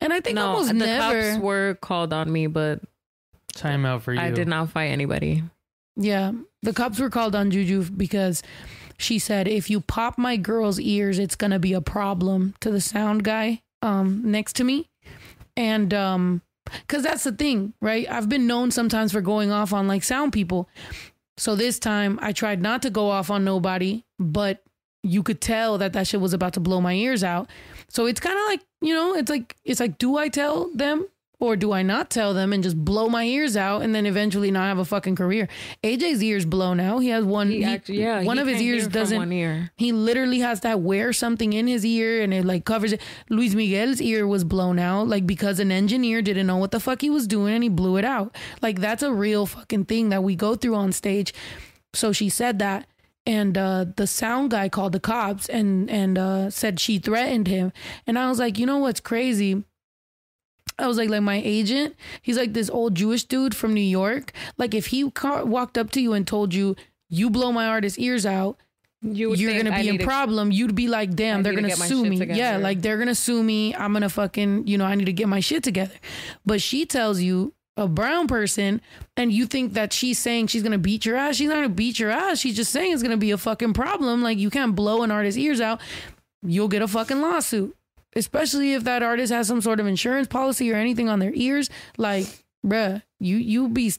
And 0.00 0.12
I 0.12 0.20
think 0.20 0.36
no, 0.36 0.46
almost 0.46 0.68
the 0.68 0.74
never. 0.74 1.32
cops 1.32 1.42
were 1.42 1.76
called 1.80 2.12
on 2.12 2.30
me, 2.32 2.46
but 2.46 2.80
Time 3.54 3.84
out 3.84 4.02
for 4.02 4.12
you. 4.12 4.20
I 4.20 4.30
did 4.30 4.46
not 4.48 4.70
fight 4.70 4.86
anybody. 4.88 5.42
yeah. 5.96 6.32
The 6.62 6.72
cops 6.72 6.98
were 6.98 7.10
called 7.10 7.34
on 7.34 7.50
Juju 7.50 7.90
because 7.90 8.42
she 8.98 9.18
said 9.18 9.46
if 9.46 9.70
you 9.70 9.80
pop 9.80 10.18
my 10.18 10.36
girl's 10.36 10.80
ears, 10.80 11.18
it's 11.18 11.36
gonna 11.36 11.58
be 11.58 11.72
a 11.72 11.80
problem 11.80 12.54
to 12.60 12.70
the 12.70 12.80
sound 12.80 13.24
guy 13.24 13.62
um 13.82 14.22
next 14.24 14.56
to 14.56 14.64
me. 14.64 14.88
And 15.56 15.94
um 15.94 16.42
Cause 16.86 17.02
that's 17.02 17.24
the 17.24 17.32
thing, 17.32 17.72
right? 17.80 18.10
I've 18.10 18.28
been 18.28 18.46
known 18.46 18.70
sometimes 18.70 19.12
for 19.12 19.20
going 19.20 19.50
off 19.50 19.72
on 19.72 19.88
like 19.88 20.04
sound 20.04 20.32
people. 20.32 20.68
So 21.36 21.54
this 21.54 21.78
time 21.78 22.18
I 22.20 22.32
tried 22.32 22.60
not 22.60 22.82
to 22.82 22.90
go 22.90 23.10
off 23.10 23.30
on 23.30 23.44
nobody, 23.44 24.04
but 24.18 24.62
you 25.02 25.22
could 25.22 25.40
tell 25.40 25.78
that 25.78 25.92
that 25.92 26.06
shit 26.06 26.20
was 26.20 26.32
about 26.32 26.54
to 26.54 26.60
blow 26.60 26.80
my 26.80 26.92
ears 26.92 27.22
out. 27.22 27.48
So 27.88 28.06
it's 28.06 28.20
kind 28.20 28.38
of 28.38 28.44
like, 28.46 28.60
you 28.80 28.92
know, 28.92 29.14
it's 29.14 29.30
like, 29.30 29.56
it's 29.64 29.80
like, 29.80 29.98
do 29.98 30.16
I 30.16 30.28
tell 30.28 30.70
them 30.74 31.06
or 31.40 31.54
do 31.56 31.72
I 31.72 31.82
not 31.82 32.10
tell 32.10 32.34
them 32.34 32.52
and 32.52 32.62
just 32.62 32.76
blow 32.76 33.08
my 33.08 33.24
ears 33.24 33.56
out 33.56 33.82
and 33.82 33.94
then 33.94 34.06
eventually 34.06 34.50
not 34.50 34.64
have 34.64 34.78
a 34.78 34.84
fucking 34.84 35.14
career? 35.16 35.48
AJ's 35.84 36.22
ears 36.22 36.44
blow 36.44 36.74
now. 36.74 36.98
He 36.98 37.08
has 37.10 37.24
one, 37.24 37.48
He 37.50 37.58
he- 37.58 37.64
actually, 37.64 38.00
yeah, 38.00 38.22
one 38.24 38.38
of 38.38 38.48
his 38.48 38.60
ears 38.60 38.88
doesn't, 38.88 39.16
one 39.16 39.32
ear. 39.32 39.70
he 39.76 39.92
literally 39.92 40.40
has 40.40 40.60
to 40.60 40.76
wear 40.76 41.12
something 41.12 41.52
in 41.52 41.66
his 41.68 41.86
ear 41.86 42.22
and 42.22 42.34
it 42.34 42.44
like 42.44 42.64
covers 42.64 42.92
it. 42.92 43.00
Luis 43.28 43.54
Miguel's 43.54 44.00
ear 44.00 44.26
was 44.26 44.42
blown 44.44 44.78
out 44.78 45.06
like 45.08 45.26
because 45.26 45.60
an 45.60 45.70
engineer 45.70 46.22
didn't 46.22 46.46
know 46.48 46.56
what 46.56 46.72
the 46.72 46.80
fuck 46.80 47.00
he 47.02 47.10
was 47.10 47.26
doing 47.26 47.54
and 47.54 47.62
he 47.62 47.68
blew 47.68 47.96
it 47.98 48.04
out. 48.04 48.34
Like 48.60 48.80
that's 48.80 49.02
a 49.02 49.12
real 49.12 49.46
fucking 49.46 49.84
thing 49.84 50.08
that 50.08 50.22
we 50.24 50.34
go 50.34 50.56
through 50.56 50.74
on 50.74 50.90
stage. 50.92 51.32
So 51.94 52.12
she 52.12 52.28
said 52.28 52.58
that 52.58 52.86
and 53.26 53.56
uh 53.58 53.84
the 53.96 54.06
sound 54.06 54.50
guy 54.50 54.68
called 54.68 54.92
the 54.92 55.00
cops 55.00 55.48
and 55.48 55.88
and 55.90 56.18
uh 56.18 56.50
said 56.50 56.80
she 56.80 56.98
threatened 56.98 57.46
him. 57.46 57.72
And 58.06 58.18
I 58.18 58.28
was 58.28 58.38
like, 58.38 58.58
"You 58.58 58.66
know 58.66 58.78
what's 58.78 59.00
crazy?" 59.00 59.64
I 60.78 60.86
was 60.86 60.96
like, 60.96 61.08
like 61.10 61.22
my 61.22 61.40
agent, 61.44 61.96
he's 62.22 62.36
like 62.36 62.52
this 62.52 62.70
old 62.70 62.94
Jewish 62.94 63.24
dude 63.24 63.54
from 63.56 63.74
New 63.74 63.80
York. 63.80 64.32
Like 64.58 64.74
if 64.74 64.86
he 64.86 65.10
ca- 65.10 65.44
walked 65.44 65.76
up 65.76 65.90
to 65.92 66.00
you 66.00 66.12
and 66.12 66.26
told 66.26 66.54
you, 66.54 66.76
"You 67.10 67.30
blow 67.30 67.50
my 67.52 67.66
artist's 67.66 67.98
ears 67.98 68.24
out," 68.24 68.56
you 69.02 69.34
you're 69.34 69.56
gonna 69.56 69.74
I 69.74 69.82
be 69.82 69.88
in 69.88 69.98
to- 69.98 70.04
problem. 70.04 70.50
You'd 70.52 70.74
be 70.74 70.88
like, 70.88 71.14
damn, 71.14 71.42
they're 71.42 71.54
gonna 71.54 71.70
sue 71.76 72.04
me. 72.04 72.18
together. 72.18 72.38
Yeah, 72.38 72.56
like 72.58 72.80
they're 72.82 72.98
gonna 72.98 73.14
sue 73.14 73.42
me. 73.42 73.74
I'm 73.74 73.92
gonna 73.92 74.08
fucking, 74.08 74.66
you 74.66 74.78
know, 74.78 74.84
I 74.84 74.94
need 74.94 75.06
to 75.06 75.12
get 75.12 75.28
my 75.28 75.40
shit 75.40 75.62
together. 75.64 75.94
But 76.46 76.60
she 76.62 76.84
tells 76.86 77.20
you 77.20 77.54
a 77.76 77.86
brown 77.86 78.26
person, 78.26 78.80
and 79.16 79.32
you 79.32 79.46
think 79.46 79.74
that 79.74 79.92
she's 79.92 80.18
saying 80.18 80.48
she's 80.48 80.62
gonna 80.64 80.78
beat 80.78 81.06
your 81.06 81.16
ass. 81.16 81.36
She's 81.36 81.48
not 81.48 81.54
gonna 81.56 81.68
beat 81.68 81.98
your 82.00 82.10
ass. 82.10 82.40
She's 82.40 82.56
just 82.56 82.72
saying 82.72 82.92
it's 82.92 83.02
gonna 83.04 83.16
be 83.16 83.30
a 83.30 83.38
fucking 83.38 83.72
problem. 83.72 84.22
Like 84.22 84.38
you 84.38 84.50
can't 84.50 84.74
blow 84.74 85.02
an 85.02 85.10
artist's 85.12 85.38
ears 85.38 85.60
out. 85.60 85.80
You'll 86.42 86.68
get 86.68 86.82
a 86.82 86.88
fucking 86.88 87.20
lawsuit. 87.20 87.76
Especially 88.16 88.74
if 88.74 88.84
that 88.84 89.02
artist 89.02 89.32
has 89.32 89.46
some 89.46 89.60
sort 89.60 89.80
of 89.80 89.86
insurance 89.86 90.28
policy 90.28 90.72
or 90.72 90.76
anything 90.76 91.08
on 91.08 91.18
their 91.18 91.32
ears. 91.34 91.70
Like, 91.96 92.26
bruh, 92.66 93.02
you 93.20 93.36
you 93.36 93.68
be 93.68 93.92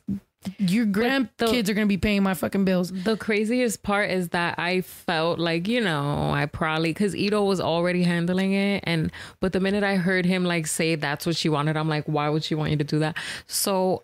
your 0.58 0.86
grandkids 0.86 1.68
are 1.68 1.74
gonna 1.74 1.86
be 1.86 1.98
paying 1.98 2.24
my 2.24 2.34
fucking 2.34 2.64
bills. 2.64 2.92
The 2.92 3.18
craziest 3.18 3.84
part 3.84 4.10
is 4.10 4.30
that 4.30 4.58
I 4.58 4.82
felt 4.82 5.38
like, 5.38 5.68
you 5.68 5.82
know, 5.82 6.32
I 6.32 6.46
probably 6.46 6.92
because 6.92 7.16
Ito 7.16 7.44
was 7.44 7.60
already 7.60 8.04
handling 8.04 8.54
it. 8.54 8.84
And 8.88 9.12
but 9.42 9.52
the 9.52 9.60
minute 9.60 9.84
I 9.84 9.96
heard 9.96 10.26
him 10.26 10.46
like 10.46 10.68
say 10.68 10.96
that's 10.96 11.26
what 11.26 11.36
she 11.36 11.50
wanted, 11.50 11.76
I'm 11.76 11.90
like, 11.90 12.06
why 12.06 12.30
would 12.30 12.44
she 12.44 12.56
want 12.56 12.72
you 12.72 12.78
to 12.78 12.84
do 12.84 13.00
that? 13.00 13.18
So 13.48 14.04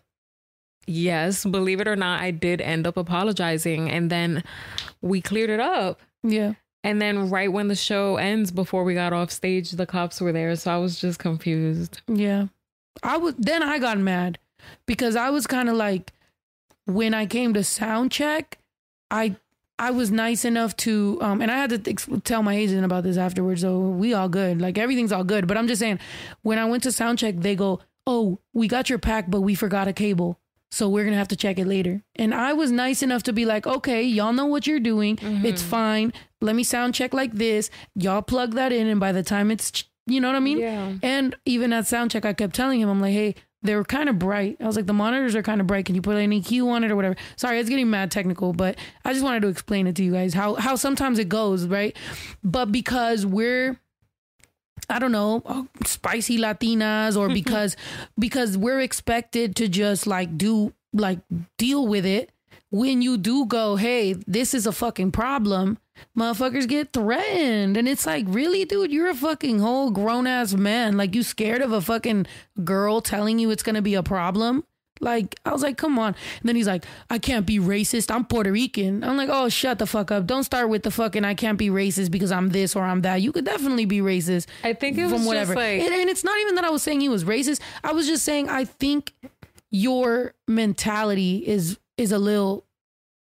yes, 0.88 1.46
believe 1.46 1.80
it 1.80 1.88
or 1.88 1.96
not, 1.96 2.22
I 2.22 2.32
did 2.32 2.62
end 2.62 2.86
up 2.86 2.98
apologizing 2.98 3.90
and 3.90 4.10
then 4.10 4.44
we 5.02 5.22
cleared 5.22 5.50
it 5.50 5.60
up. 5.60 6.02
Yeah. 6.22 6.54
And 6.86 7.02
then 7.02 7.32
right 7.32 7.52
when 7.52 7.68
the 7.68 7.76
show 7.76 8.18
ends, 8.18 8.52
before 8.52 8.84
we 8.84 8.94
got 8.94 9.12
off 9.12 9.32
stage, 9.32 9.72
the 9.72 9.88
cops 9.88 10.22
were 10.22 10.32
there. 10.32 10.56
So 10.56 10.72
I 10.72 10.78
was 10.78 11.00
just 11.00 11.18
confused. 11.18 12.02
Yeah. 12.08 12.46
I 13.02 13.18
was 13.18 13.34
then 13.40 13.64
I 13.64 13.80
got 13.80 13.98
mad 13.98 14.38
because 14.86 15.16
I 15.16 15.32
was 15.32 15.48
kind 15.48 15.68
of 15.68 15.76
like 15.76 16.14
when 16.86 17.16
I 17.16 17.26
came 17.26 17.56
to 17.56 17.64
sound 17.64 18.12
check, 18.12 18.60
I 19.10 19.36
I 19.80 19.90
was 19.90 20.12
nice 20.12 20.46
enough 20.46 20.78
to 20.78 21.18
um 21.22 21.42
and 21.42 21.50
I 21.50 21.58
had 21.58 21.72
to 21.72 21.90
ex- 21.90 22.08
tell 22.24 22.44
my 22.44 22.56
agent 22.56 22.86
about 22.86 23.04
this 23.04 23.18
afterwards 23.18 23.62
so 23.62 23.80
we 23.80 24.14
all 24.14 24.30
good. 24.30 24.62
Like 24.62 24.78
everything's 24.78 25.12
all 25.12 25.24
good, 25.24 25.48
but 25.48 25.58
I'm 25.58 25.68
just 25.68 25.80
saying 25.80 25.98
when 26.44 26.60
I 26.60 26.66
went 26.66 26.84
to 26.84 26.92
sound 26.92 27.18
check 27.18 27.36
they 27.38 27.56
go, 27.56 27.80
"Oh, 28.06 28.38
we 28.54 28.68
got 28.68 28.92
your 28.92 29.00
pack 29.00 29.26
but 29.30 29.42
we 29.42 29.56
forgot 29.56 29.88
a 29.88 29.94
cable." 29.94 30.40
So 30.72 30.90
we're 30.90 31.04
going 31.04 31.14
to 31.14 31.18
have 31.18 31.30
to 31.30 31.38
check 31.38 31.58
it 31.58 31.68
later. 31.68 32.04
And 32.18 32.34
I 32.34 32.52
was 32.52 32.70
nice 32.70 33.02
enough 33.02 33.24
to 33.24 33.34
be 33.34 33.46
like, 33.46 33.66
"Okay, 33.66 34.04
y'all 34.04 34.34
know 34.34 34.48
what 34.48 34.68
you're 34.68 34.80
doing. 34.82 35.18
It's 35.46 35.62
fine. 35.62 36.12
Let 36.46 36.56
me 36.56 36.64
sound 36.64 36.94
check 36.94 37.14
like 37.14 37.34
this. 37.34 37.70
Y'all 37.96 38.22
plug 38.22 38.54
that 38.54 38.72
in 38.72 38.88
and 38.88 39.00
by 39.00 39.12
the 39.12 39.24
time 39.24 39.52
it's 39.52 39.84
you 40.08 40.22
know 40.22 40.28
what 40.28 40.36
I 40.36 40.40
mean? 40.40 40.60
Yeah. 40.60 40.94
And 41.02 41.36
even 41.46 41.74
at 41.74 41.88
sound 41.88 42.12
check, 42.12 42.26
I 42.26 42.34
kept 42.34 42.54
telling 42.54 42.80
him, 42.80 42.90
I'm 42.90 43.02
like, 43.02 43.14
hey, 43.14 43.36
they 43.64 43.76
were 43.76 43.84
kind 43.84 44.08
of 44.08 44.20
bright. 44.20 44.58
I 44.62 44.68
was 44.68 44.76
like, 44.76 44.86
the 44.86 44.94
monitors 44.94 45.36
are 45.36 45.42
kind 45.42 45.60
of 45.60 45.68
bright. 45.68 45.86
Can 45.86 45.96
you 45.96 46.02
put 46.02 46.18
any 46.18 46.42
EQ 46.42 46.68
on 46.68 46.84
it 46.84 46.92
or 46.92 46.96
whatever? 46.96 47.16
Sorry, 47.36 47.60
it's 47.60 47.70
getting 47.70 47.90
mad 47.90 48.12
technical, 48.12 48.54
but 48.54 48.78
I 49.04 49.14
just 49.14 49.26
wanted 49.26 49.42
to 49.42 49.48
explain 49.48 49.88
it 49.88 49.96
to 49.96 50.04
you 50.04 50.14
guys 50.14 50.34
how 50.34 50.56
how 50.56 50.76
sometimes 50.76 51.20
it 51.20 51.30
goes, 51.30 51.66
right? 51.66 51.98
But 52.44 52.72
because 52.72 53.26
we're 53.26 53.80
I 54.88 55.00
don't 55.00 55.12
know, 55.12 55.42
oh, 55.46 55.68
spicy 55.84 56.38
Latinas 56.38 57.18
or 57.18 57.30
because 57.34 57.76
because 58.20 58.58
we're 58.58 58.82
expected 58.82 59.56
to 59.58 59.68
just 59.68 60.06
like 60.06 60.38
do 60.38 60.74
like 60.94 61.20
deal 61.58 61.88
with 61.88 62.06
it. 62.06 62.30
When 62.76 63.02
you 63.02 63.18
do 63.18 63.46
go, 63.46 63.78
hey, 63.78 64.16
this 64.28 64.54
is 64.54 64.68
a 64.68 64.74
fucking 64.74 65.14
problem, 65.14 65.78
motherfuckers 66.18 66.68
get 66.68 66.92
threatened. 66.92 67.78
And 67.78 67.88
it's 67.88 68.06
like, 68.06 68.26
really, 68.28 68.66
dude, 68.66 68.92
you're 68.92 69.10
a 69.10 69.16
fucking 69.16 69.60
whole 69.60 69.92
grown 69.92 70.28
ass 70.28 70.54
man. 70.54 70.98
Like, 70.98 71.16
you 71.16 71.24
scared 71.24 71.62
of 71.62 71.72
a 71.72 71.80
fucking 71.80 72.28
girl 72.66 73.00
telling 73.00 73.40
you 73.40 73.50
it's 73.50 73.64
gonna 73.64 73.82
be 73.82 73.94
a 73.94 74.04
problem? 74.04 74.66
Like, 75.00 75.40
I 75.46 75.54
was 75.54 75.64
like, 75.64 75.78
come 75.78 75.98
on. 75.98 76.16
And 76.42 76.50
then 76.50 76.58
he's 76.58 76.68
like, 76.68 76.84
I 77.10 77.18
can't 77.18 77.46
be 77.46 77.60
racist. 77.60 78.14
I'm 78.14 78.26
Puerto 78.26 78.52
Rican. 78.52 79.06
I'm 79.06 79.16
like, 79.16 79.30
oh, 79.32 79.48
shut 79.48 79.80
the 79.80 79.88
fuck 79.88 80.12
up. 80.12 80.28
Don't 80.28 80.44
start 80.44 80.68
with 80.68 80.84
the 80.84 80.92
fucking 80.92 81.24
I 81.24 81.34
can't 81.34 81.58
be 81.58 81.70
racist 81.70 82.12
because 82.12 82.32
I'm 82.34 82.50
this 82.50 82.76
or 82.76 82.84
I'm 82.84 83.04
that. 83.04 83.22
You 83.22 83.32
could 83.32 83.46
definitely 83.46 83.86
be 83.86 84.00
racist 84.00 84.48
I 84.66 84.74
think 84.74 84.98
it 84.98 85.08
was 85.08 85.26
whatever. 85.26 85.56
like 85.56 85.80
and, 85.80 85.94
and 85.94 86.10
it's 86.10 86.26
not 86.26 86.38
even 86.42 86.56
that 86.56 86.66
I 86.66 86.72
was 86.72 86.84
saying 86.84 87.00
he 87.00 87.08
was 87.08 87.24
racist. 87.24 87.62
I 87.86 87.94
was 87.94 88.06
just 88.06 88.26
saying 88.26 88.50
I 88.50 88.66
think 88.66 89.14
your 89.72 90.34
mentality 90.46 91.38
is 91.48 91.78
is 91.98 92.12
a 92.12 92.20
little 92.20 92.65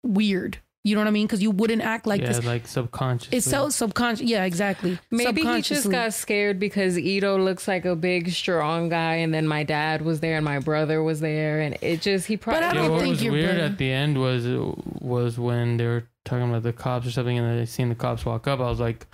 weird. 0.03 0.59
You 0.85 0.95
know 0.95 1.01
what 1.01 1.09
I 1.09 1.11
mean? 1.11 1.27
Because 1.27 1.41
you 1.43 1.51
wouldn't 1.51 1.81
act 1.81 2.07
like 2.07 2.21
yeah, 2.21 2.27
this. 2.27 2.45
like 2.45 2.65
subconscious. 2.65 3.29
It's 3.33 3.45
so 3.45 3.67
subconscious. 3.67 4.25
Yeah, 4.25 4.45
exactly. 4.45 4.97
Maybe 5.11 5.43
he 5.43 5.61
just 5.61 5.91
got 5.91 6.13
scared 6.13 6.57
because 6.57 6.97
Ito 6.97 7.37
looks 7.37 7.67
like 7.67 7.83
a 7.83 7.97
big, 7.97 8.29
strong 8.31 8.87
guy, 8.87 9.15
and 9.15 9.33
then 9.33 9.45
my 9.45 9.63
dad 9.63 10.01
was 10.01 10.21
there 10.21 10.37
and 10.37 10.45
my 10.45 10.59
brother 10.59 11.03
was 11.03 11.19
there, 11.19 11.59
and 11.59 11.77
it 11.81 11.99
just 11.99 12.27
he 12.27 12.37
probably. 12.37 12.63
I 12.63 12.73
don't 12.73 12.91
what 12.91 13.01
think 13.01 13.11
was 13.11 13.23
you're 13.23 13.33
weird 13.33 13.49
better. 13.49 13.63
at 13.65 13.77
the 13.77 13.91
end 13.91 14.17
was 14.17 14.47
was 15.01 15.37
when 15.37 15.75
they 15.75 15.85
were 15.85 16.07
talking 16.23 16.47
about 16.47 16.63
the 16.63 16.71
cops 16.71 17.05
or 17.05 17.11
something, 17.11 17.37
and 17.37 17.45
then 17.45 17.59
I 17.59 17.65
seen 17.65 17.89
the 17.89 17.95
cops 17.95 18.25
walk 18.25 18.47
up. 18.47 18.61
I 18.61 18.69
was 18.69 18.79
like, 18.79 19.05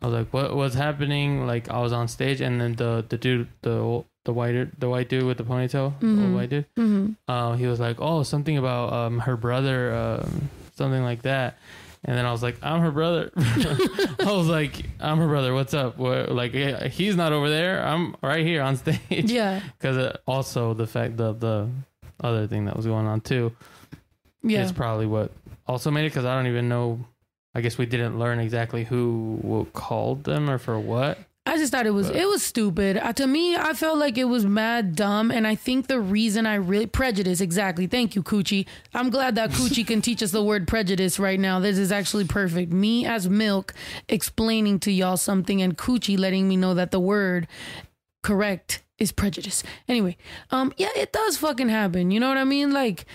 I 0.00 0.06
was 0.06 0.14
like, 0.14 0.32
what 0.32 0.54
what's 0.54 0.76
happening? 0.76 1.44
Like 1.44 1.68
I 1.68 1.80
was 1.80 1.92
on 1.92 2.06
stage, 2.06 2.40
and 2.40 2.60
then 2.60 2.76
the 2.76 3.04
the 3.08 3.18
dude, 3.18 3.48
the 3.62 4.04
the 4.30 4.34
white 4.34 4.80
the 4.80 4.88
white 4.88 5.08
dude 5.08 5.24
with 5.24 5.38
the 5.38 5.44
ponytail, 5.44 5.98
the 6.00 6.06
Mhm. 6.06 6.24
old 6.24 6.34
white 6.34 6.50
dude, 6.50 6.66
Mhm. 6.76 7.16
uh, 7.28 7.54
he 7.56 7.66
was 7.66 7.80
like, 7.80 7.96
oh, 8.00 8.22
something 8.22 8.56
about 8.56 8.92
um 8.92 9.18
her 9.20 9.36
brother, 9.36 9.92
um, 9.94 10.48
something 10.76 11.02
like 11.02 11.22
that. 11.22 11.58
And 12.04 12.16
then 12.16 12.24
I 12.24 12.32
was 12.32 12.42
like, 12.42 12.56
I'm 12.62 12.80
her 12.80 12.90
brother. 12.90 13.30
I 13.36 14.32
was 14.32 14.46
like, 14.46 14.86
I'm 15.00 15.18
her 15.18 15.26
brother. 15.26 15.52
What's 15.52 15.74
up? 15.74 15.98
What, 15.98 16.30
like, 16.32 16.54
yeah, 16.54 16.88
he's 16.88 17.14
not 17.14 17.32
over 17.32 17.50
there. 17.50 17.84
I'm 17.84 18.16
right 18.22 18.42
here 18.46 18.62
on 18.62 18.76
stage. 18.84 19.30
Yeah, 19.30 19.60
Because 19.78 19.98
uh, 19.98 20.16
also 20.26 20.72
the 20.72 20.86
fact 20.86 21.18
that 21.18 21.40
the 21.40 21.68
other 22.22 22.46
thing 22.46 22.64
that 22.66 22.76
was 22.76 22.86
going 22.86 23.06
on 23.06 23.20
too 23.20 23.52
yeah. 24.42 24.62
is 24.64 24.72
probably 24.72 25.04
what 25.06 25.30
also 25.66 25.90
made 25.90 26.06
it. 26.06 26.10
Because 26.10 26.24
I 26.24 26.34
don't 26.36 26.46
even 26.46 26.68
know. 26.70 27.04
I 27.54 27.60
guess 27.60 27.76
we 27.76 27.84
didn't 27.84 28.18
learn 28.18 28.38
exactly 28.40 28.84
who 28.84 29.66
called 29.74 30.24
them 30.24 30.48
or 30.48 30.56
for 30.58 30.78
what. 30.78 31.18
I 31.50 31.56
just 31.56 31.72
thought 31.72 31.84
it 31.84 31.90
was 31.90 32.06
But- 32.06 32.16
it 32.16 32.28
was 32.28 32.44
stupid. 32.44 32.96
Uh, 32.96 33.12
to 33.14 33.26
me, 33.26 33.56
I 33.56 33.72
felt 33.72 33.98
like 33.98 34.16
it 34.16 34.26
was 34.26 34.46
mad 34.46 34.94
dumb, 34.94 35.32
and 35.32 35.48
I 35.48 35.56
think 35.56 35.88
the 35.88 35.98
reason 35.98 36.46
I 36.46 36.54
really 36.54 36.86
prejudice 36.86 37.40
exactly. 37.40 37.88
Thank 37.88 38.14
you, 38.14 38.22
Coochie. 38.22 38.66
I'm 38.94 39.10
glad 39.10 39.34
that 39.34 39.50
Coochie 39.50 39.84
can 39.84 40.00
teach 40.00 40.22
us 40.22 40.30
the 40.30 40.44
word 40.44 40.68
prejudice 40.68 41.18
right 41.18 41.40
now. 41.40 41.58
This 41.58 41.76
is 41.76 41.90
actually 41.90 42.26
perfect. 42.26 42.72
Me 42.72 43.04
as 43.04 43.28
Milk 43.28 43.74
explaining 44.08 44.78
to 44.80 44.92
y'all 44.92 45.16
something, 45.16 45.60
and 45.60 45.76
Coochie 45.76 46.16
letting 46.16 46.46
me 46.46 46.56
know 46.56 46.72
that 46.74 46.92
the 46.92 47.00
word 47.00 47.48
correct 48.22 48.84
is 48.98 49.10
prejudice. 49.10 49.64
Anyway, 49.88 50.16
um, 50.52 50.72
yeah, 50.76 50.90
it 50.94 51.12
does 51.12 51.36
fucking 51.36 51.68
happen. 51.68 52.12
You 52.12 52.20
know 52.20 52.28
what 52.28 52.38
I 52.38 52.44
mean? 52.44 52.70
Like 52.70 53.06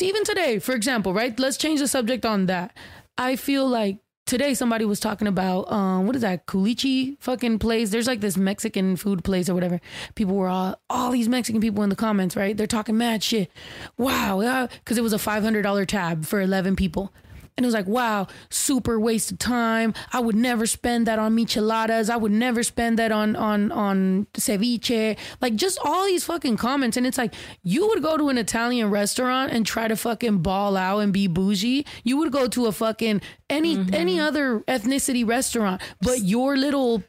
even 0.00 0.24
today, 0.24 0.58
for 0.58 0.74
example, 0.74 1.14
right? 1.14 1.38
Let's 1.38 1.56
change 1.56 1.78
the 1.78 1.86
subject 1.86 2.26
on 2.26 2.46
that. 2.46 2.76
I 3.16 3.36
feel 3.36 3.68
like 3.68 3.98
today 4.28 4.52
somebody 4.52 4.84
was 4.84 5.00
talking 5.00 5.26
about 5.26 5.72
um 5.72 6.06
what 6.06 6.14
is 6.14 6.20
that 6.20 6.46
culichi 6.46 7.16
fucking 7.18 7.58
place 7.58 7.88
there's 7.88 8.06
like 8.06 8.20
this 8.20 8.36
mexican 8.36 8.94
food 8.94 9.24
place 9.24 9.48
or 9.48 9.54
whatever. 9.54 9.80
People 10.14 10.36
were 10.36 10.48
all 10.48 10.78
all 10.90 11.10
these 11.10 11.28
mexican 11.30 11.62
people 11.62 11.82
in 11.82 11.88
the 11.88 11.96
comments 11.96 12.36
right? 12.36 12.56
They're 12.56 12.66
talking 12.66 12.98
mad 12.98 13.22
shit. 13.22 13.50
Wow 13.96 14.68
because 14.68 14.98
it 14.98 15.02
was 15.02 15.14
a 15.14 15.16
$500 15.16 15.86
tab 15.86 16.26
for 16.26 16.40
11 16.42 16.76
people 16.76 17.10
and 17.58 17.64
it 17.64 17.66
was 17.66 17.74
like, 17.74 17.88
wow, 17.88 18.28
super 18.50 19.00
waste 19.00 19.32
of 19.32 19.38
time. 19.40 19.92
I 20.12 20.20
would 20.20 20.36
never 20.36 20.64
spend 20.64 21.08
that 21.08 21.18
on 21.18 21.36
micheladas. 21.36 22.08
I 22.08 22.16
would 22.16 22.30
never 22.30 22.62
spend 22.62 23.00
that 23.00 23.10
on 23.10 23.34
on 23.34 23.72
on 23.72 24.28
ceviche. 24.34 25.18
Like 25.40 25.56
just 25.56 25.76
all 25.84 26.06
these 26.06 26.24
fucking 26.24 26.56
comments, 26.56 26.96
and 26.96 27.04
it's 27.04 27.18
like 27.18 27.34
you 27.64 27.88
would 27.88 28.00
go 28.00 28.16
to 28.16 28.28
an 28.28 28.38
Italian 28.38 28.90
restaurant 28.90 29.52
and 29.52 29.66
try 29.66 29.88
to 29.88 29.96
fucking 29.96 30.38
ball 30.38 30.76
out 30.76 31.00
and 31.00 31.12
be 31.12 31.26
bougie. 31.26 31.84
You 32.04 32.16
would 32.18 32.30
go 32.30 32.46
to 32.46 32.66
a 32.66 32.72
fucking 32.72 33.22
any 33.50 33.76
mm-hmm. 33.76 33.92
any 33.92 34.20
other 34.20 34.60
ethnicity 34.60 35.26
restaurant, 35.26 35.82
but 36.00 36.20
your 36.20 36.56
little 36.56 37.02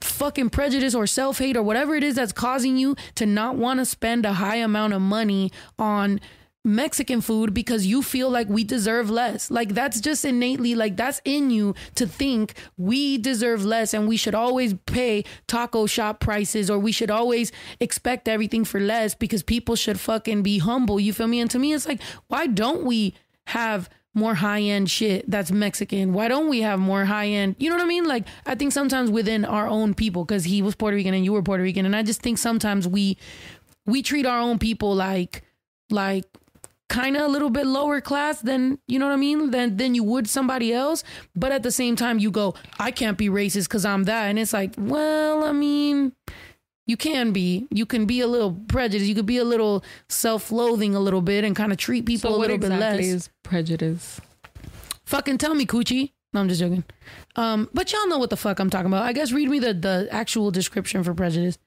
fucking 0.00 0.48
prejudice 0.48 0.94
or 0.94 1.06
self 1.06 1.40
hate 1.40 1.58
or 1.58 1.62
whatever 1.62 1.94
it 1.94 2.02
is 2.02 2.14
that's 2.14 2.32
causing 2.32 2.78
you 2.78 2.96
to 3.16 3.26
not 3.26 3.56
want 3.56 3.80
to 3.80 3.84
spend 3.84 4.24
a 4.24 4.32
high 4.32 4.56
amount 4.56 4.94
of 4.94 5.02
money 5.02 5.52
on 5.78 6.20
Mexican 6.64 7.22
food 7.22 7.54
because 7.54 7.86
you 7.86 8.02
feel 8.02 8.28
like 8.28 8.48
we 8.48 8.64
deserve 8.64 9.08
less. 9.10 9.50
Like 9.50 9.74
that's 9.74 10.00
just 10.00 10.24
innately 10.24 10.74
like 10.74 10.96
that's 10.96 11.20
in 11.24 11.50
you 11.50 11.74
to 11.94 12.06
think 12.06 12.54
we 12.76 13.16
deserve 13.16 13.64
less 13.64 13.94
and 13.94 14.06
we 14.06 14.16
should 14.16 14.34
always 14.34 14.74
pay 14.86 15.24
taco 15.46 15.86
shop 15.86 16.20
prices 16.20 16.70
or 16.70 16.78
we 16.78 16.92
should 16.92 17.10
always 17.10 17.50
expect 17.80 18.28
everything 18.28 18.64
for 18.64 18.78
less 18.78 19.14
because 19.14 19.42
people 19.42 19.74
should 19.74 19.98
fucking 19.98 20.42
be 20.42 20.58
humble. 20.58 21.00
You 21.00 21.14
feel 21.14 21.28
me? 21.28 21.40
And 21.40 21.50
to 21.50 21.58
me 21.58 21.72
it's 21.72 21.86
like 21.88 22.02
why 22.28 22.46
don't 22.46 22.84
we 22.84 23.14
have 23.46 23.88
more 24.12 24.34
high 24.34 24.60
end 24.60 24.90
shit 24.90 25.30
that's 25.30 25.50
Mexican? 25.50 26.12
Why 26.12 26.28
don't 26.28 26.48
we 26.48 26.60
have 26.60 26.78
more 26.78 27.04
high 27.04 27.28
end? 27.28 27.56
You 27.58 27.70
know 27.70 27.76
what 27.76 27.84
I 27.84 27.88
mean? 27.88 28.04
Like 28.04 28.26
I 28.44 28.54
think 28.54 28.72
sometimes 28.72 29.10
within 29.10 29.44
our 29.44 29.66
own 29.66 29.94
people, 29.94 30.24
because 30.24 30.44
he 30.44 30.62
was 30.62 30.74
Puerto 30.74 30.96
Rican 30.96 31.14
and 31.14 31.24
you 31.24 31.32
were 31.32 31.42
Puerto 31.42 31.62
Rican, 31.62 31.86
and 31.86 31.96
I 31.96 32.02
just 32.02 32.20
think 32.20 32.38
sometimes 32.38 32.86
we 32.86 33.16
we 33.86 34.02
treat 34.02 34.26
our 34.26 34.40
own 34.40 34.58
people 34.58 34.94
like 34.94 35.42
like 35.90 36.24
kind 36.90 37.16
of 37.16 37.22
a 37.22 37.28
little 37.28 37.48
bit 37.48 37.66
lower 37.66 38.02
class 38.02 38.42
than 38.42 38.78
you 38.86 38.98
know 38.98 39.06
what 39.06 39.14
I 39.14 39.16
mean 39.16 39.50
than 39.52 39.78
than 39.78 39.94
you 39.94 40.04
would 40.04 40.28
somebody 40.28 40.74
else. 40.74 41.02
But 41.34 41.52
at 41.52 41.62
the 41.62 41.70
same 41.70 41.96
time, 41.96 42.18
you 42.18 42.30
go, 42.30 42.54
I 42.78 42.90
can't 42.90 43.16
be 43.16 43.28
racist 43.30 43.64
because 43.68 43.86
I'm 43.86 44.04
that, 44.04 44.24
and 44.26 44.38
it's 44.38 44.52
like, 44.52 44.74
well, 44.76 45.44
I 45.44 45.52
mean. 45.52 46.12
You 46.86 46.96
can 46.96 47.30
be. 47.30 47.68
You 47.70 47.86
can 47.86 48.04
be 48.04 48.20
a 48.20 48.26
little 48.26 48.52
prejudiced. 48.66 49.08
You 49.08 49.14
could 49.14 49.26
be 49.26 49.36
a 49.38 49.44
little 49.44 49.84
self-loathing 50.08 50.96
a 50.96 50.98
little 50.98 51.20
bit 51.22 51.44
and 51.44 51.54
kind 51.54 51.70
of 51.70 51.78
treat 51.78 52.04
people 52.04 52.30
So 52.30 52.34
a 52.34 52.38
what 52.38 52.48
little 52.48 52.58
bit 52.58 52.72
exactly 52.72 53.04
less. 53.12 53.14
is 53.14 53.30
prejudice? 53.44 54.20
Fucking 55.04 55.38
tell 55.38 55.54
me, 55.54 55.66
Coochie. 55.66 56.10
No, 56.32 56.40
I'm 56.40 56.48
just 56.48 56.58
joking. 56.60 56.82
Um, 57.36 57.68
but 57.72 57.92
y'all 57.92 58.08
know 58.08 58.18
what 58.18 58.30
the 58.30 58.36
fuck 58.36 58.58
I'm 58.58 58.70
talking 58.70 58.86
about. 58.88 59.04
I 59.04 59.12
guess 59.12 59.30
read 59.30 59.48
me 59.48 59.60
the 59.60 59.72
the 59.72 60.08
actual 60.10 60.50
description 60.50 61.04
for 61.04 61.14
prejudice. 61.14 61.58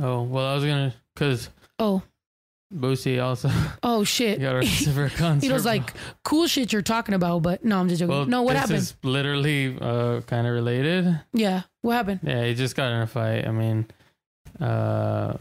Oh 0.00 0.22
well, 0.22 0.46
I 0.46 0.54
was 0.54 0.64
gonna 0.64 0.94
because 1.14 1.50
Oh, 1.78 2.02
Boosie 2.74 3.22
also 3.22 3.50
oh 3.82 4.04
shit. 4.04 4.40
got 4.40 4.54
arrested 4.56 4.92
for 4.94 5.04
a 5.04 5.10
concert. 5.10 5.46
He 5.46 5.52
was 5.52 5.64
like, 5.64 5.92
cool 6.24 6.46
shit 6.46 6.72
you're 6.72 6.82
talking 6.82 7.14
about, 7.14 7.42
but 7.42 7.64
no, 7.64 7.78
I'm 7.78 7.88
just 7.88 8.00
joking. 8.00 8.14
well, 8.16 8.26
no, 8.26 8.42
what 8.42 8.52
this 8.54 8.60
happened? 8.60 8.78
is 8.78 8.94
literally 9.02 9.76
uh, 9.80 10.20
kind 10.22 10.46
of 10.46 10.52
related. 10.54 11.20
yeah, 11.32 11.62
what 11.82 11.94
happened? 11.94 12.20
Yeah, 12.22 12.44
he 12.44 12.54
just 12.54 12.74
got 12.76 12.90
in 12.92 13.00
a 13.02 13.06
fight. 13.06 13.46
I 13.46 13.50
mean, 13.50 13.86
uh, 14.60 15.34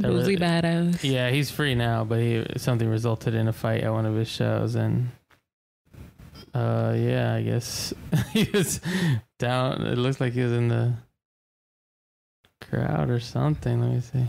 Boosie 0.00 0.26
really- 0.26 0.36
badass. 0.36 1.02
yeah, 1.02 1.30
he's 1.30 1.50
free 1.50 1.74
now, 1.74 2.04
but 2.04 2.20
he 2.20 2.46
something 2.56 2.88
resulted 2.88 3.34
in 3.34 3.48
a 3.48 3.52
fight 3.52 3.82
at 3.82 3.92
one 3.92 4.06
of 4.06 4.14
his 4.14 4.28
shows, 4.28 4.76
and 4.76 5.08
uh, 6.54 6.94
yeah, 6.96 7.34
I 7.34 7.42
guess 7.42 7.92
he 8.32 8.48
was 8.54 8.80
down. 9.38 9.82
It 9.82 9.98
looks 9.98 10.20
like 10.20 10.32
he 10.34 10.42
was 10.42 10.52
in 10.52 10.68
the 10.68 10.94
crowd 12.70 13.10
or 13.10 13.20
something. 13.20 13.80
Let 13.80 13.90
me 13.90 14.00
see. 14.00 14.26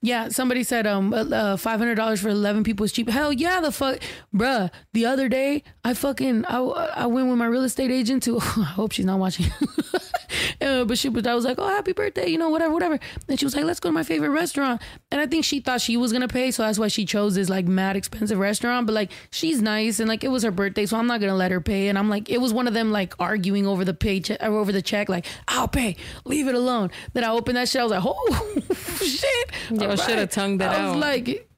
Yeah, 0.00 0.28
somebody 0.28 0.62
said 0.62 0.86
um 0.86 1.12
uh, 1.12 1.56
five 1.56 1.78
hundred 1.78 1.96
dollars 1.96 2.20
for 2.20 2.28
eleven 2.28 2.64
people 2.64 2.84
is 2.84 2.92
cheap. 2.92 3.08
Hell 3.08 3.32
yeah, 3.32 3.60
the 3.60 3.72
fuck, 3.72 3.98
bruh. 4.34 4.70
The 4.92 5.06
other 5.06 5.28
day, 5.28 5.62
I 5.84 5.94
fucking 5.94 6.44
I, 6.46 6.58
I 6.58 7.06
went 7.06 7.28
with 7.28 7.38
my 7.38 7.46
real 7.46 7.64
estate 7.64 7.90
agent 7.90 8.22
to. 8.24 8.38
I 8.40 8.64
hope 8.64 8.92
she's 8.92 9.06
not 9.06 9.18
watching. 9.18 9.46
uh, 10.60 10.84
but 10.84 10.98
she 10.98 11.08
was 11.08 11.26
I 11.26 11.34
was 11.34 11.44
like, 11.44 11.58
oh 11.58 11.68
happy 11.68 11.92
birthday, 11.92 12.28
you 12.28 12.38
know 12.38 12.48
whatever 12.48 12.72
whatever. 12.72 12.98
And 13.28 13.38
she 13.38 13.44
was 13.44 13.54
like, 13.54 13.64
let's 13.64 13.80
go 13.80 13.88
to 13.88 13.92
my 13.92 14.02
favorite 14.02 14.30
restaurant. 14.30 14.80
And 15.10 15.20
I 15.20 15.26
think 15.26 15.44
she 15.44 15.60
thought 15.60 15.80
she 15.80 15.96
was 15.96 16.12
gonna 16.12 16.28
pay, 16.28 16.50
so 16.50 16.62
that's 16.62 16.78
why 16.78 16.88
she 16.88 17.04
chose 17.04 17.34
this 17.34 17.48
like 17.48 17.66
mad 17.66 17.96
expensive 17.96 18.38
restaurant. 18.38 18.86
But 18.86 18.94
like 18.94 19.12
she's 19.30 19.62
nice 19.62 20.00
and 20.00 20.08
like 20.08 20.24
it 20.24 20.28
was 20.28 20.42
her 20.42 20.50
birthday, 20.50 20.86
so 20.86 20.96
I'm 20.96 21.06
not 21.06 21.20
gonna 21.20 21.34
let 21.34 21.50
her 21.50 21.60
pay. 21.60 21.88
And 21.88 21.98
I'm 21.98 22.08
like, 22.08 22.28
it 22.30 22.38
was 22.38 22.52
one 22.52 22.68
of 22.68 22.74
them 22.74 22.90
like 22.92 23.14
arguing 23.18 23.66
over 23.66 23.84
the 23.84 23.94
paycheck 23.94 24.42
or 24.42 24.56
over 24.58 24.72
the 24.72 24.82
check, 24.82 25.08
like 25.08 25.26
I'll 25.48 25.68
pay, 25.68 25.96
leave 26.24 26.48
it 26.48 26.54
alone. 26.54 26.90
Then 27.12 27.24
I 27.24 27.30
opened 27.30 27.56
that 27.56 27.68
shit, 27.68 27.80
I 27.80 27.84
was 27.84 27.92
like, 27.92 28.02
oh 28.04 28.62
shit. 29.04 29.50
Yo, 29.70 29.90
All 29.90 29.96
shoulda 29.96 30.22
right. 30.22 30.30
tongued 30.30 30.60
that 30.60 30.78
I 30.78 30.88
was 30.90 30.96
like, 30.96 31.48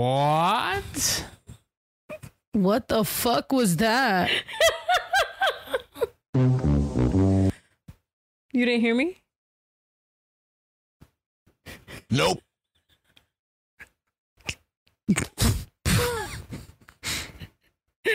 What? 0.00 1.24
What 2.52 2.88
the 2.88 3.04
fuck 3.04 3.52
was 3.52 3.76
that? 3.76 4.30
You 8.52 8.64
didn't 8.66 8.80
hear 8.80 8.94
me? 8.94 9.16
Nope. 12.10 12.40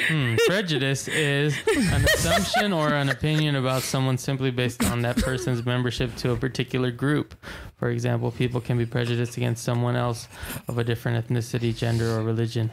Hmm, 0.07 0.35
prejudice 0.45 1.07
is 1.07 1.57
an 1.67 2.03
assumption 2.03 2.73
or 2.73 2.89
an 2.89 3.09
opinion 3.09 3.55
about 3.55 3.81
someone 3.81 4.17
simply 4.17 4.51
based 4.51 4.83
on 4.83 5.01
that 5.01 5.17
person's 5.17 5.65
membership 5.65 6.15
to 6.17 6.31
a 6.31 6.35
particular 6.35 6.91
group. 6.91 7.33
For 7.77 7.89
example, 7.89 8.31
people 8.31 8.61
can 8.61 8.77
be 8.77 8.85
prejudiced 8.85 9.37
against 9.37 9.63
someone 9.63 9.95
else 9.95 10.27
of 10.67 10.77
a 10.77 10.83
different 10.83 11.25
ethnicity, 11.25 11.75
gender, 11.75 12.11
or 12.11 12.23
religion. 12.23 12.71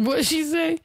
What 0.00 0.24
she 0.24 0.44
say? 0.44 0.78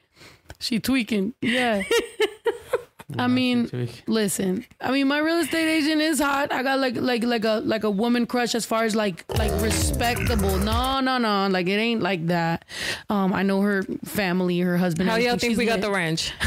She 0.58 0.78
tweaking. 0.78 1.34
Yeah. 1.40 1.82
I 3.18 3.28
mean, 3.28 3.88
listen. 4.06 4.66
I 4.80 4.90
mean, 4.90 5.06
my 5.06 5.18
real 5.18 5.38
estate 5.38 5.68
agent 5.68 6.02
is 6.02 6.18
hot. 6.18 6.52
I 6.52 6.62
got 6.62 6.80
like 6.80 6.96
like 6.96 7.22
like 7.22 7.44
a 7.44 7.62
like 7.64 7.84
a 7.84 7.90
woman 7.90 8.26
crush 8.26 8.54
as 8.54 8.66
far 8.66 8.84
as 8.84 8.96
like 8.96 9.24
like 9.38 9.52
respectable. 9.62 10.58
No, 10.58 11.00
no, 11.00 11.16
no. 11.16 11.46
Like 11.48 11.68
it 11.68 11.78
ain't 11.78 12.02
like 12.02 12.26
that. 12.26 12.64
Um, 13.08 13.32
I 13.32 13.42
know 13.42 13.60
her 13.60 13.84
family, 14.04 14.58
her 14.60 14.76
husband. 14.76 15.08
How 15.08 15.16
y'all 15.16 15.38
think 15.38 15.52
She's 15.52 15.58
we 15.58 15.66
got 15.66 15.80
the 15.80 15.90
ranch? 15.90 16.32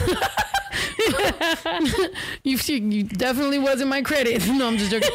You, 2.43 2.57
you 2.57 3.03
definitely 3.03 3.59
wasn't 3.59 3.89
my 3.89 4.01
credit. 4.01 4.45
No, 4.47 4.67
I'm 4.67 4.77
just 4.77 4.91
joking. 4.91 5.09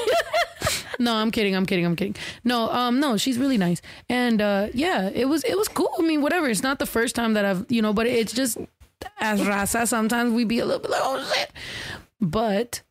No, 0.99 1.15
I'm 1.15 1.31
kidding. 1.31 1.55
I'm 1.55 1.67
kidding. 1.67 1.85
I'm 1.85 1.97
kidding. 1.97 2.17
No, 2.45 2.71
um, 2.71 3.01
no, 3.01 3.17
she's 3.17 3.39
really 3.39 3.59
nice, 3.59 3.81
and 4.09 4.41
uh, 4.41 4.69
yeah, 4.73 5.11
it 5.13 5.27
was 5.27 5.45
it 5.45 5.57
was 5.57 5.69
cool. 5.69 5.91
I 5.99 6.03
mean, 6.03 6.23
whatever. 6.23 6.49
It's 6.49 6.63
not 6.63 6.79
the 6.79 6.87
first 6.87 7.15
time 7.15 7.35
that 7.35 7.45
I've 7.45 7.71
you 7.71 7.83
know, 7.83 7.93
but 7.93 8.07
it's 8.07 8.33
just 8.33 8.59
as 9.21 9.41
raza. 9.41 9.87
Sometimes 9.87 10.33
we 10.33 10.45
be 10.45 10.59
a 10.59 10.65
little 10.65 10.81
bit 10.81 10.91
like, 10.91 11.03
oh 11.03 11.33
shit, 11.35 11.53
but. 12.21 12.83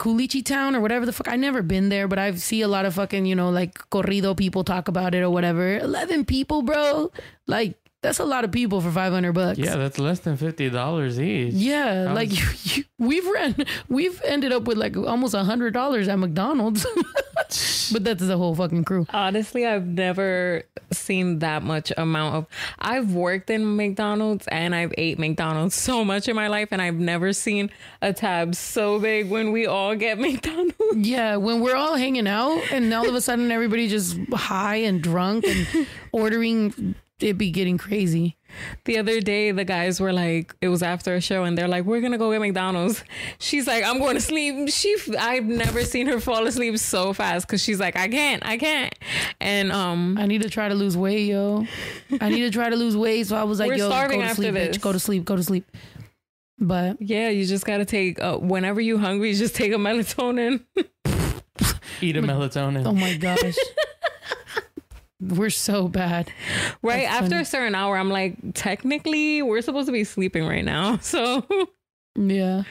Culichi 0.00 0.42
Town 0.42 0.74
or 0.74 0.80
whatever 0.80 1.04
the 1.04 1.12
fuck. 1.12 1.28
I 1.28 1.36
never 1.36 1.60
been 1.60 1.90
there, 1.90 2.08
but 2.08 2.18
I 2.18 2.34
see 2.36 2.62
a 2.62 2.68
lot 2.68 2.86
of 2.86 2.94
fucking, 2.94 3.26
you 3.26 3.34
know, 3.34 3.50
like 3.50 3.74
corrido 3.90 4.34
people 4.34 4.64
talk 4.64 4.88
about 4.88 5.14
it 5.14 5.20
or 5.20 5.28
whatever. 5.28 5.76
11 5.76 6.24
people, 6.24 6.62
bro. 6.62 7.12
Like, 7.46 7.78
that's 8.02 8.18
a 8.18 8.24
lot 8.24 8.44
of 8.44 8.50
people 8.52 8.80
for 8.80 8.90
500 8.90 9.32
bucks. 9.32 9.58
Yeah, 9.58 9.76
that's 9.76 9.98
less 9.98 10.20
than 10.20 10.36
fifty 10.36 10.70
dollars 10.70 11.20
each. 11.20 11.52
Yeah, 11.54 12.08
How 12.08 12.14
like 12.14 12.30
is- 12.32 12.76
you, 12.76 12.82
you, 12.82 12.84
we've 12.98 13.26
ran, 13.26 13.54
we've 13.88 14.20
ended 14.24 14.52
up 14.52 14.64
with 14.64 14.78
like 14.78 14.96
almost 14.96 15.34
a 15.34 15.44
hundred 15.44 15.74
dollars 15.74 16.08
at 16.08 16.18
McDonald's, 16.18 16.86
but 17.92 18.04
that's 18.04 18.26
the 18.26 18.36
whole 18.36 18.54
fucking 18.54 18.84
crew. 18.84 19.06
Honestly, 19.10 19.66
I've 19.66 19.86
never 19.86 20.62
seen 20.92 21.40
that 21.40 21.62
much 21.62 21.92
amount 21.96 22.36
of. 22.36 22.46
I've 22.78 23.12
worked 23.14 23.50
in 23.50 23.76
McDonald's 23.76 24.46
and 24.48 24.74
I've 24.74 24.92
ate 24.98 25.18
McDonald's 25.18 25.74
so 25.74 26.04
much 26.04 26.26
in 26.28 26.34
my 26.36 26.48
life, 26.48 26.68
and 26.72 26.80
I've 26.80 26.94
never 26.96 27.32
seen 27.32 27.70
a 28.02 28.12
tab 28.12 28.54
so 28.54 28.98
big 28.98 29.28
when 29.30 29.52
we 29.52 29.66
all 29.66 29.94
get 29.94 30.18
McDonald's. 30.26 30.74
Yeah, 30.94 31.36
when 31.36 31.60
we're 31.60 31.76
all 31.76 31.96
hanging 31.96 32.26
out 32.26 32.62
and 32.72 32.92
all 32.94 33.08
of 33.08 33.14
a 33.14 33.20
sudden 33.20 33.50
everybody 33.50 33.88
just 33.88 34.16
high 34.32 34.76
and 34.76 35.02
drunk 35.02 35.44
and 35.46 35.86
ordering, 36.12 36.94
it 37.22 37.38
be 37.38 37.50
getting 37.50 37.78
crazy. 37.78 38.36
The 38.84 38.98
other 38.98 39.20
day, 39.20 39.52
the 39.52 39.64
guys 39.64 40.00
were 40.00 40.12
like, 40.12 40.54
it 40.60 40.68
was 40.68 40.82
after 40.82 41.14
a 41.14 41.20
show, 41.20 41.44
and 41.44 41.56
they're 41.56 41.68
like, 41.68 41.84
"We're 41.84 42.00
gonna 42.00 42.18
go 42.18 42.32
get 42.32 42.40
McDonald's." 42.40 43.04
She's 43.38 43.66
like, 43.66 43.84
"I'm 43.84 43.98
going 43.98 44.14
to 44.16 44.20
sleep." 44.20 44.68
She, 44.70 44.96
I've 45.18 45.44
never 45.44 45.82
seen 45.84 46.06
her 46.08 46.18
fall 46.18 46.46
asleep 46.46 46.76
so 46.78 47.12
fast 47.12 47.46
because 47.46 47.62
she's 47.62 47.78
like, 47.78 47.96
"I 47.96 48.08
can't, 48.08 48.44
I 48.44 48.56
can't," 48.58 48.92
and 49.40 49.70
um, 49.70 50.16
I 50.18 50.26
need 50.26 50.42
to 50.42 50.50
try 50.50 50.68
to 50.68 50.74
lose 50.74 50.96
weight, 50.96 51.28
yo. 51.28 51.64
I 52.20 52.28
need 52.28 52.40
to 52.40 52.50
try 52.50 52.68
to 52.70 52.76
lose 52.76 52.96
weight, 52.96 53.28
so 53.28 53.36
I 53.36 53.44
was 53.44 53.60
like, 53.60 53.68
We're 53.68 53.74
yo, 53.76 53.88
go 53.88 53.90
starving 53.94 54.20
to 54.20 54.26
after 54.26 54.42
sleep, 54.42 54.54
this. 54.54 54.76
bitch, 54.76 54.80
go 54.80 54.92
to 54.92 54.98
sleep, 54.98 55.24
go 55.24 55.36
to 55.36 55.42
sleep. 55.44 55.64
But 56.58 57.00
yeah, 57.00 57.28
you 57.28 57.46
just 57.46 57.64
gotta 57.64 57.84
take. 57.84 58.20
Uh, 58.20 58.36
whenever 58.38 58.80
you're 58.80 58.98
hungry, 58.98 59.32
just 59.34 59.54
take 59.54 59.72
a 59.72 59.76
melatonin. 59.76 60.64
Eat 62.02 62.16
a 62.16 62.22
melatonin. 62.22 62.84
oh 62.86 62.92
my 62.92 63.16
gosh, 63.16 63.54
we're 65.20 65.50
so 65.50 65.88
bad. 65.88 66.32
Right 66.82 67.02
That's 67.04 67.14
after 67.22 67.30
funny. 67.30 67.42
a 67.42 67.44
certain 67.44 67.74
hour, 67.74 67.96
I'm 67.96 68.08
like, 68.10 68.36
technically, 68.54 69.42
we're 69.42 69.60
supposed 69.62 69.86
to 69.86 69.92
be 69.92 70.04
sleeping 70.04 70.46
right 70.46 70.64
now. 70.64 70.96
So 71.02 71.46
Yeah. 72.16 72.62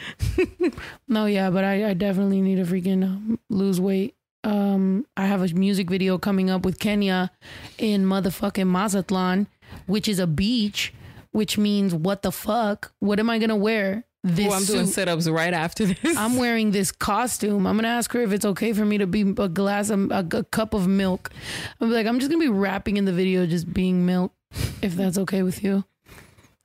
no, 1.08 1.26
yeah, 1.26 1.50
but 1.50 1.64
I, 1.64 1.90
I 1.90 1.94
definitely 1.94 2.42
need 2.42 2.56
to 2.58 2.64
freaking 2.72 3.38
lose 3.50 3.80
weight. 3.80 4.16
um, 4.44 5.06
I 5.18 5.26
have 5.26 5.42
a 5.42 5.54
music 5.54 5.90
video 5.90 6.18
coming 6.18 6.50
up 6.50 6.66
with 6.66 6.80
Kenya 6.80 7.32
in 7.78 8.06
motherfucking 8.06 8.68
Mazatlan, 8.68 9.48
which 9.86 10.08
is 10.08 10.20
a 10.20 10.28
beach, 10.28 10.94
which 11.32 11.58
means 11.58 11.94
what 11.94 12.22
the 12.22 12.32
fuck? 12.32 12.92
What 13.00 13.20
am 13.20 13.30
I 13.30 13.38
gonna 13.40 13.56
wear? 13.56 14.04
This 14.24 14.52
Oh, 14.52 14.56
I'm 14.56 14.66
doing 14.66 14.86
suit. 14.86 14.94
sit 14.96 15.08
ups 15.08 15.30
right 15.30 15.54
after 15.54 15.86
this. 15.86 15.98
I'm 16.18 16.36
wearing 16.36 16.72
this 16.72 16.92
costume. 16.92 17.66
I'm 17.66 17.78
gonna 17.78 17.88
ask 17.88 18.12
her 18.14 18.22
if 18.22 18.34
it's 18.34 18.46
okay 18.46 18.74
for 18.74 18.84
me 18.86 18.98
to 18.98 19.08
be 19.08 19.22
a 19.22 19.48
glass 19.48 19.90
of 19.90 20.12
a, 20.12 20.28
a 20.34 20.44
cup 20.44 20.74
of 20.74 20.88
milk. 20.88 21.32
I'm 21.80 21.90
like, 21.92 22.06
I'm 22.06 22.20
just 22.20 22.30
gonna 22.30 22.44
be 22.44 22.50
rapping 22.50 22.98
in 22.98 23.06
the 23.06 23.14
video, 23.14 23.46
just 23.46 23.74
being 23.74 24.06
milk, 24.06 24.34
if 24.82 24.96
that's 24.96 25.18
okay 25.20 25.42
with 25.42 25.64
you. 25.64 25.86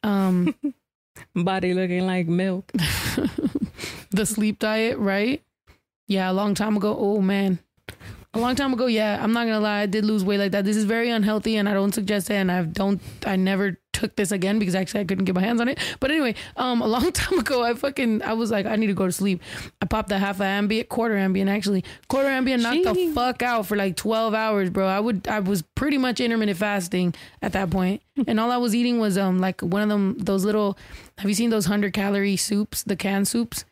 Um, 0.03 0.55
body 1.35 1.75
looking 1.75 2.07
like 2.07 2.27
milk. 2.27 2.73
the 4.11 4.27
sleep 4.27 4.59
diet, 4.59 4.99
right? 4.99 5.41
Yeah, 6.09 6.31
a 6.31 6.35
long 6.35 6.55
time 6.55 6.77
ago. 6.77 6.97
Oh 6.99 7.21
man, 7.21 7.61
a 8.35 8.39
long 8.39 8.55
time 8.57 8.72
ago. 8.72 8.87
Yeah, 8.87 9.22
I'm 9.22 9.32
not 9.32 9.47
gonna 9.47 9.61
lie, 9.61 9.80
I 9.80 9.87
did 9.87 10.05
lose 10.05 10.24
weight 10.24 10.39
like 10.39 10.53
that. 10.53 10.64
This 10.64 10.76
is 10.76 10.85
very 10.85 11.11
unhealthy, 11.11 11.57
and 11.57 11.68
I 11.68 11.74
don't 11.74 11.93
suggest 11.95 12.30
it. 12.30 12.35
And 12.35 12.51
I 12.51 12.62
don't, 12.62 13.01
I 13.24 13.37
never 13.37 13.78
took 13.93 14.16
this 14.16 14.32
again 14.32 14.59
because 14.59 14.74
actually 14.74 15.01
I 15.01 15.05
couldn't 15.05 15.24
get 15.24 15.35
my 15.35 15.41
hands 15.41 15.61
on 15.61 15.68
it. 15.68 15.78
But 16.01 16.11
anyway, 16.11 16.35
um, 16.57 16.82
a 16.82 16.87
long 16.87 17.12
time 17.12 17.39
ago, 17.39 17.62
I 17.62 17.74
fucking, 17.74 18.22
I 18.22 18.32
was 18.35 18.51
like, 18.51 18.66
I 18.66 18.76
need 18.76 18.89
to 18.89 18.95
go 18.95 19.07
to 19.07 19.12
sleep. 19.12 19.41
I 19.80 19.87
popped 19.87 20.11
a 20.11 20.18
half 20.18 20.41
a 20.41 20.45
Ambien, 20.45 20.89
quarter 20.89 21.14
Ambien 21.14 21.49
actually, 21.49 21.85
quarter 22.09 22.28
Ambien, 22.28 22.61
knocked 22.61 22.95
the 22.95 23.12
fuck 23.14 23.43
out 23.43 23.66
for 23.66 23.76
like 23.76 23.97
12 23.97 24.35
hours, 24.35 24.68
bro. 24.70 24.87
I 24.87 25.01
would, 25.01 25.28
I 25.28 25.39
was 25.41 25.62
pretty 25.62 25.99
much 25.99 26.20
intermittent 26.20 26.59
fasting 26.59 27.14
at 27.41 27.53
that 27.53 27.70
point, 27.70 28.03
and 28.26 28.41
all 28.41 28.51
I 28.51 28.57
was 28.57 28.74
eating 28.74 28.99
was 28.99 29.16
um 29.16 29.39
like 29.39 29.61
one 29.61 29.82
of 29.82 29.89
them 29.89 30.16
those 30.18 30.45
little. 30.45 30.76
Have 31.18 31.28
you 31.28 31.35
seen 31.35 31.51
those 31.51 31.66
hundred 31.66 31.93
calorie 31.93 32.37
soups, 32.37 32.82
the 32.82 32.97
canned 32.97 33.28
soups? 33.28 33.64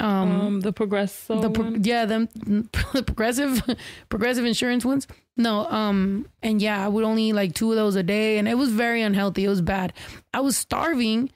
Um, 0.00 0.60
the 0.60 0.72
progressive. 0.72 1.42
the 1.42 1.50
pro- 1.50 1.74
yeah 1.82 2.06
them 2.06 2.28
the 2.94 3.02
progressive 3.02 3.62
progressive 4.08 4.44
insurance 4.46 4.84
ones? 4.84 5.06
No 5.36 5.66
um 5.70 6.26
and 6.42 6.60
yeah 6.62 6.84
i 6.84 6.88
would 6.88 7.04
only 7.04 7.24
eat 7.24 7.32
like 7.34 7.54
two 7.54 7.70
of 7.70 7.76
those 7.76 7.96
a 7.96 8.02
day 8.02 8.38
and 8.38 8.48
it 8.48 8.54
was 8.56 8.70
very 8.70 9.02
unhealthy. 9.02 9.44
It 9.44 9.48
was 9.48 9.60
bad. 9.62 9.92
I 10.32 10.40
was 10.40 10.56
starving 10.56 11.30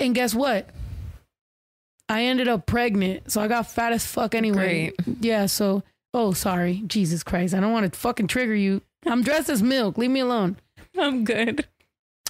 and 0.00 0.14
guess 0.14 0.34
what? 0.34 0.68
I 2.08 2.24
ended 2.24 2.48
up 2.48 2.66
pregnant 2.66 3.30
so 3.32 3.40
i 3.40 3.48
got 3.48 3.70
fat 3.70 3.92
as 3.92 4.04
fuck 4.06 4.34
anyway. 4.34 4.92
Yeah 5.20 5.46
so 5.46 5.82
oh 6.12 6.32
sorry. 6.32 6.82
Jesus 6.86 7.22
christ. 7.22 7.54
I 7.54 7.60
don't 7.60 7.72
want 7.72 7.90
to 7.90 7.98
fucking 7.98 8.26
trigger 8.28 8.54
you. 8.54 8.82
I'm 9.06 9.22
dressed 9.22 9.48
as 9.48 9.62
milk. 9.62 9.96
Leave 9.98 10.10
me 10.10 10.20
alone. 10.20 10.56
I'm 10.98 11.24
good. 11.24 11.66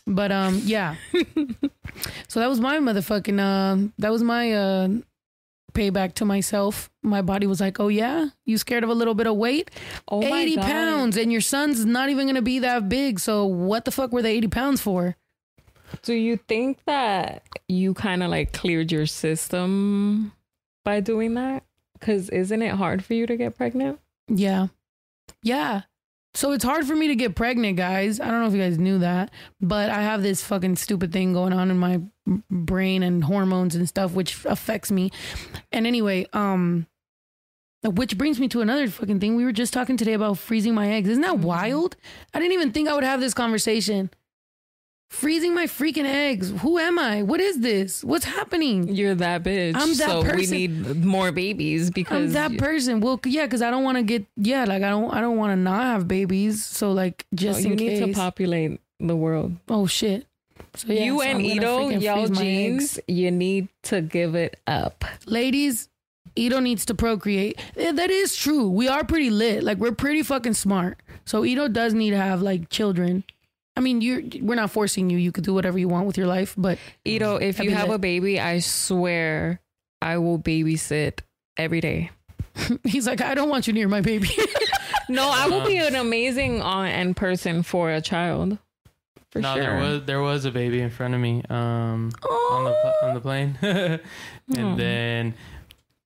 but 0.07 0.31
um 0.31 0.61
yeah. 0.65 0.95
So 2.29 2.41
that 2.41 2.49
was 2.49 2.61
my 2.61 2.79
motherfucking 2.79 3.39
uh 3.41 3.89
that 3.99 4.11
was 4.13 4.23
my 4.23 4.53
uh 4.53 4.89
payback 5.75 6.15
to 6.15 6.25
myself. 6.25 6.91
My 7.03 7.21
body 7.23 7.47
was 7.47 7.61
like 7.61 7.79
oh 7.79 7.89
yeah? 7.89 8.29
You 8.45 8.59
scared 8.59 8.85
of 8.85 8.91
a 8.91 8.95
little 8.95 9.15
bit 9.15 9.27
of 9.27 9.37
weight? 9.37 9.71
Oh 10.09 10.23
my 10.23 10.41
80 10.41 10.57
God. 10.57 10.65
pounds 10.65 11.17
and 11.17 11.31
your 11.31 11.41
son's 11.41 11.85
not 11.85 12.09
even 12.09 12.27
gonna 12.27 12.43
be 12.43 12.61
that 12.61 12.89
big. 12.89 13.21
So 13.21 13.45
what 13.45 13.85
the 13.85 13.91
fuck 13.91 14.13
were 14.13 14.23
they 14.23 14.37
80 14.37 14.49
pounds 14.49 14.81
for? 14.81 15.17
Do 16.03 16.15
you 16.15 16.37
think 16.37 16.79
that 16.87 17.43
you 17.69 17.95
kind 17.95 18.23
of 18.23 18.31
like 18.31 18.53
cleared 18.53 18.91
your 18.91 19.07
system 19.07 20.33
by 20.85 21.01
doing 21.01 21.35
that? 21.35 21.63
Because 21.93 22.31
isn't 22.31 22.63
it 22.63 22.75
hard 22.75 23.05
for 23.05 23.15
you 23.15 23.27
to 23.27 23.37
get 23.37 23.57
pregnant? 23.57 24.01
yeah. 24.29 24.69
Yeah 25.43 25.83
so 26.35 26.53
it's 26.53 26.65
hard 26.65 26.87
for 26.87 26.97
me 26.97 27.09
to 27.09 27.15
get 27.15 27.37
pregnant 27.37 27.77
guys. 27.77 28.19
I 28.21 28.31
don't 28.31 28.41
know 28.41 28.47
if 28.49 28.55
you 28.55 28.61
guys 28.61 28.79
knew 28.79 28.99
that 28.99 29.31
but 29.61 29.91
i 29.91 30.03
have 30.03 30.23
this 30.23 30.43
fucking 30.43 30.77
stupid 30.77 31.13
thing 31.13 31.33
going 31.33 31.53
on 31.53 31.71
in 31.71 31.79
my 31.79 32.01
brain 32.51 33.03
and 33.03 33.25
hormones 33.25 33.75
and 33.75 33.89
stuff 33.89 34.13
which 34.13 34.45
affects 34.45 34.91
me. 34.91 35.11
And 35.73 35.87
anyway 35.87 36.27
um 36.33 36.87
which 37.83 38.17
brings 38.17 38.41
me 38.41 38.49
to 38.49 38.63
another 38.63 38.89
fucking 38.89 39.21
thing. 39.21 39.37
We 39.37 39.45
were 39.45 39.53
just 39.53 39.75
talking 39.75 39.99
today 39.99 40.15
about 40.15 40.39
freezing 40.39 40.75
my 40.75 40.91
eggs. 40.91 41.11
Isn't 41.11 41.21
that 41.21 41.41
wild? 41.41 41.97
I 42.33 42.41
didn't 42.41 42.55
even 42.55 42.73
think 42.73 42.89
i 42.89 42.95
would 42.95 43.05
have 43.05 43.21
this 43.21 43.35
conversation 43.35 44.11
freezing 45.11 45.55
my 45.55 45.67
freaking 45.67 46.05
eggs 46.05 46.51
who 46.61 46.77
am 46.79 46.99
i 46.99 47.23
what 47.23 47.41
is 47.41 47.61
this 47.61 48.03
what's 48.03 48.25
happening 48.25 48.89
You're 48.95 49.15
that 49.15 49.43
bitch. 49.45 49.75
I'm 49.77 49.95
that 49.95 50.09
so 50.09 50.23
we 50.35 50.47
need 50.47 51.05
more 51.05 51.31
babies 51.31 51.91
because 51.91 52.35
I'm 52.35 52.51
that 52.53 52.59
person. 52.59 53.01
Well, 53.01 53.21
yeah, 53.25 53.45
because 53.47 53.63
I 53.63 53.71
don't 53.71 53.85
want 53.85 53.99
to 53.99 54.03
get 54.03 54.27
yeah, 54.37 54.65
like 54.65 54.83
I 54.83 54.91
don't 54.91 55.13
I 55.15 55.21
don't 55.21 55.37
want 55.37 55.53
to 55.53 55.57
not 55.57 55.83
have 55.83 56.09
babies. 56.09 56.65
So 56.65 56.93
like 56.93 57.27
No, 57.33 57.37
just 57.37 57.63
you 57.63 57.77
need 57.77 58.01
case. 58.01 58.07
to 58.07 58.13
populate 58.13 58.81
the 58.99 59.15
world. 59.17 59.57
oh 59.69 59.87
shit. 59.87 60.27
So 60.75 60.93
yeah, 60.93 61.05
you 61.05 61.19
so 61.19 61.23
and 61.23 61.41
Ito, 61.43 61.89
y'all 61.91 62.29
jeans, 62.29 62.99
you 63.07 63.31
need 63.31 63.69
to 63.85 64.01
give 64.03 64.35
it 64.35 64.59
up. 64.67 65.05
ladies. 65.27 65.89
Ito 66.37 66.59
needs 66.59 66.85
to 66.87 66.95
procreate. 66.97 67.61
Eh, 67.77 67.93
That 67.93 68.11
is 68.11 68.35
true. 68.35 68.69
We 68.69 68.89
are 68.89 69.05
pretty 69.05 69.31
lit. 69.31 69.63
Like 69.63 69.79
we're 69.79 69.93
pretty 69.93 70.23
fucking 70.25 70.55
smart. 70.55 70.99
So 71.25 71.45
Ito 71.45 71.69
does 71.69 71.95
need 71.95 72.11
to 72.11 72.17
have 72.17 72.43
like 72.43 72.69
children. 72.71 73.23
I 73.77 73.81
mean, 73.81 74.01
you 74.01 74.31
we're 74.43 74.55
not 74.55 74.71
forcing 74.71 75.11
you. 75.11 75.19
You 75.19 75.33
could 75.33 75.45
do 75.45 75.53
whatever 75.55 75.79
you 75.79 75.89
want 75.89 76.07
with 76.07 76.17
your 76.17 76.27
life, 76.29 76.55
but 76.57 76.79
Ito, 77.05 77.37
if 77.37 77.59
you 77.59 77.73
have 77.73 77.89
lit. 77.89 77.97
a 77.97 77.99
baby, 77.99 78.39
I 78.41 78.61
swear 78.61 79.61
I 80.01 80.19
will 80.19 80.39
babysit 80.39 81.21
every 81.57 81.81
day. 81.81 82.11
he's 82.85 83.07
like, 83.07 83.21
I 83.21 83.35
don't 83.35 83.49
want 83.49 83.67
you 83.67 83.73
near 83.73 83.89
my 83.89 84.01
baby. 84.01 84.31
No, 85.07 85.29
I 85.31 85.49
will 85.49 85.67
be 85.67 85.77
an 85.77 85.97
amazing 85.97 86.63
aunt 86.63 86.95
and 86.95 87.15
person 87.15 87.63
for 87.63 87.91
a 87.91 88.01
child. 88.01 88.57
For 89.31 89.41
no, 89.41 89.55
sure. 89.55 89.63
there 89.63 89.77
was 89.79 90.05
there 90.05 90.23
was 90.23 90.45
a 90.47 90.51
baby 90.51 90.81
in 90.81 90.89
front 90.89 91.13
of 91.13 91.21
me 91.21 91.43
um 91.51 92.11
on 92.31 92.65
the 92.65 92.95
on 93.03 93.15
the 93.15 93.21
plane, 93.21 93.59
and 93.63 94.01
Aw. 94.57 94.77
then 94.77 95.35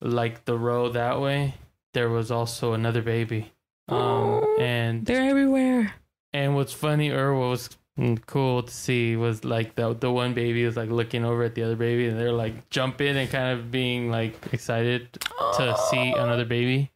like 0.01 0.45
the 0.47 0.59
row 0.59 0.89
that 0.89 1.21
way, 1.21 1.55
there 1.95 2.09
was 2.09 2.33
also 2.33 2.73
another 2.73 3.03
baby. 3.03 3.53
Um, 3.89 4.45
and 4.59 5.07
They're 5.07 5.31
everywhere. 5.31 5.95
And 6.33 6.55
what's 6.55 6.73
funny 6.73 7.11
or 7.11 7.35
what 7.35 7.49
was 7.51 7.71
mm, 7.99 8.19
cool 8.27 8.63
to 8.63 8.73
see 8.73 9.17
was 9.17 9.45
like 9.45 9.75
the 9.75 9.95
the 9.95 10.11
one 10.11 10.35
baby 10.35 10.65
was 10.65 10.77
like 10.77 10.91
looking 10.91 11.25
over 11.25 11.43
at 11.45 11.55
the 11.55 11.63
other 11.63 11.77
baby, 11.77 12.07
and 12.09 12.19
they're 12.19 12.33
like 12.33 12.69
jumping 12.71 13.17
and 13.17 13.31
kind 13.31 13.59
of 13.59 13.71
being 13.71 14.11
like 14.11 14.35
excited 14.53 15.13
to 15.57 15.77
see 15.91 16.13
another 16.13 16.45
baby. 16.45 16.91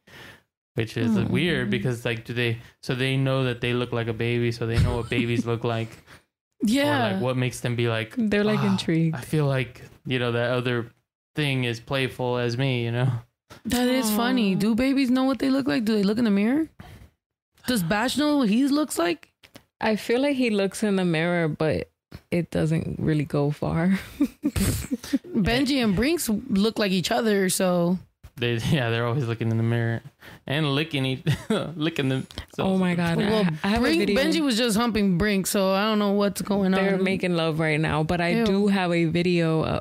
Which 0.75 0.97
is 0.97 1.11
Mm. 1.11 1.29
weird 1.29 1.69
because 1.69 2.03
like 2.03 2.25
do 2.25 2.33
they 2.33 2.57
so 2.81 2.95
they 2.95 3.15
know 3.15 3.43
that 3.43 3.61
they 3.61 3.73
look 3.73 3.91
like 3.93 4.07
a 4.07 4.13
baby 4.13 4.51
so 4.51 4.65
they 4.65 4.79
know 4.81 4.95
what 4.97 5.07
babies 5.07 5.45
look 5.51 5.63
like 5.63 5.89
yeah. 6.63 7.09
or 7.09 7.13
like 7.13 7.21
what 7.21 7.37
makes 7.37 7.59
them 7.59 7.75
be 7.75 7.87
like 7.87 8.15
They're 8.17 8.43
like 8.43 8.57
"Ah, 8.59 8.71
intrigued. 8.71 9.15
I 9.15 9.21
feel 9.21 9.45
like 9.45 9.83
you 10.07 10.17
know 10.17 10.31
that 10.31 10.49
other 10.49 10.89
thing 11.35 11.65
is 11.65 11.79
playful 11.79 12.37
as 12.37 12.57
me, 12.57 12.83
you 12.85 12.91
know. 12.91 13.09
That 13.65 13.87
is 13.87 14.09
funny. 14.09 14.55
Do 14.55 14.73
babies 14.73 15.11
know 15.11 15.25
what 15.25 15.37
they 15.37 15.51
look 15.51 15.67
like? 15.67 15.85
Do 15.85 15.93
they 15.93 16.01
look 16.03 16.17
in 16.17 16.25
the 16.25 16.31
mirror? 16.31 16.67
Does 17.67 17.83
Bash 17.83 18.17
know 18.17 18.37
what 18.37 18.49
he 18.49 18.67
looks 18.67 18.97
like? 18.97 19.29
I 19.79 19.95
feel 19.95 20.21
like 20.21 20.35
he 20.35 20.49
looks 20.49 20.83
in 20.83 20.95
the 20.95 21.05
mirror, 21.05 21.47
but 21.47 21.89
it 22.31 22.51
doesn't 22.51 22.97
really 22.99 23.25
go 23.25 23.51
far. 23.51 23.99
Benji 25.35 25.83
and 25.83 25.95
Brinks 25.95 26.29
look 26.29 26.77
like 26.79 26.91
each 26.91 27.11
other, 27.11 27.49
so 27.49 27.97
They 28.35 28.55
yeah, 28.57 28.89
they're 28.89 29.05
always 29.05 29.25
looking 29.25 29.51
in 29.51 29.57
the 29.57 29.63
mirror 29.63 30.01
and 30.47 30.73
licking 30.73 31.05
each 31.05 31.23
licking 31.75 32.09
them. 32.09 32.27
oh 32.59 32.77
my 32.77 32.95
god! 32.95 33.17
well, 33.17 33.45
I, 33.63 33.67
I 33.67 33.67
have 33.69 33.81
Brink, 33.81 34.03
a 34.03 34.05
video. 34.05 34.21
Benji 34.21 34.41
was 34.41 34.57
just 34.57 34.77
humping 34.77 35.17
Brink, 35.17 35.47
so 35.47 35.71
I 35.71 35.83
don't 35.83 35.99
know 35.99 36.11
what's 36.11 36.41
going 36.41 36.71
They're 36.71 36.95
on. 36.95 37.03
making 37.03 37.35
love 37.35 37.59
right 37.59 37.79
now, 37.79 38.03
but 38.03 38.21
I 38.21 38.29
Ew. 38.35 38.45
do 38.45 38.67
have 38.67 38.91
a 38.91 39.05
video. 39.05 39.61
Uh, 39.61 39.79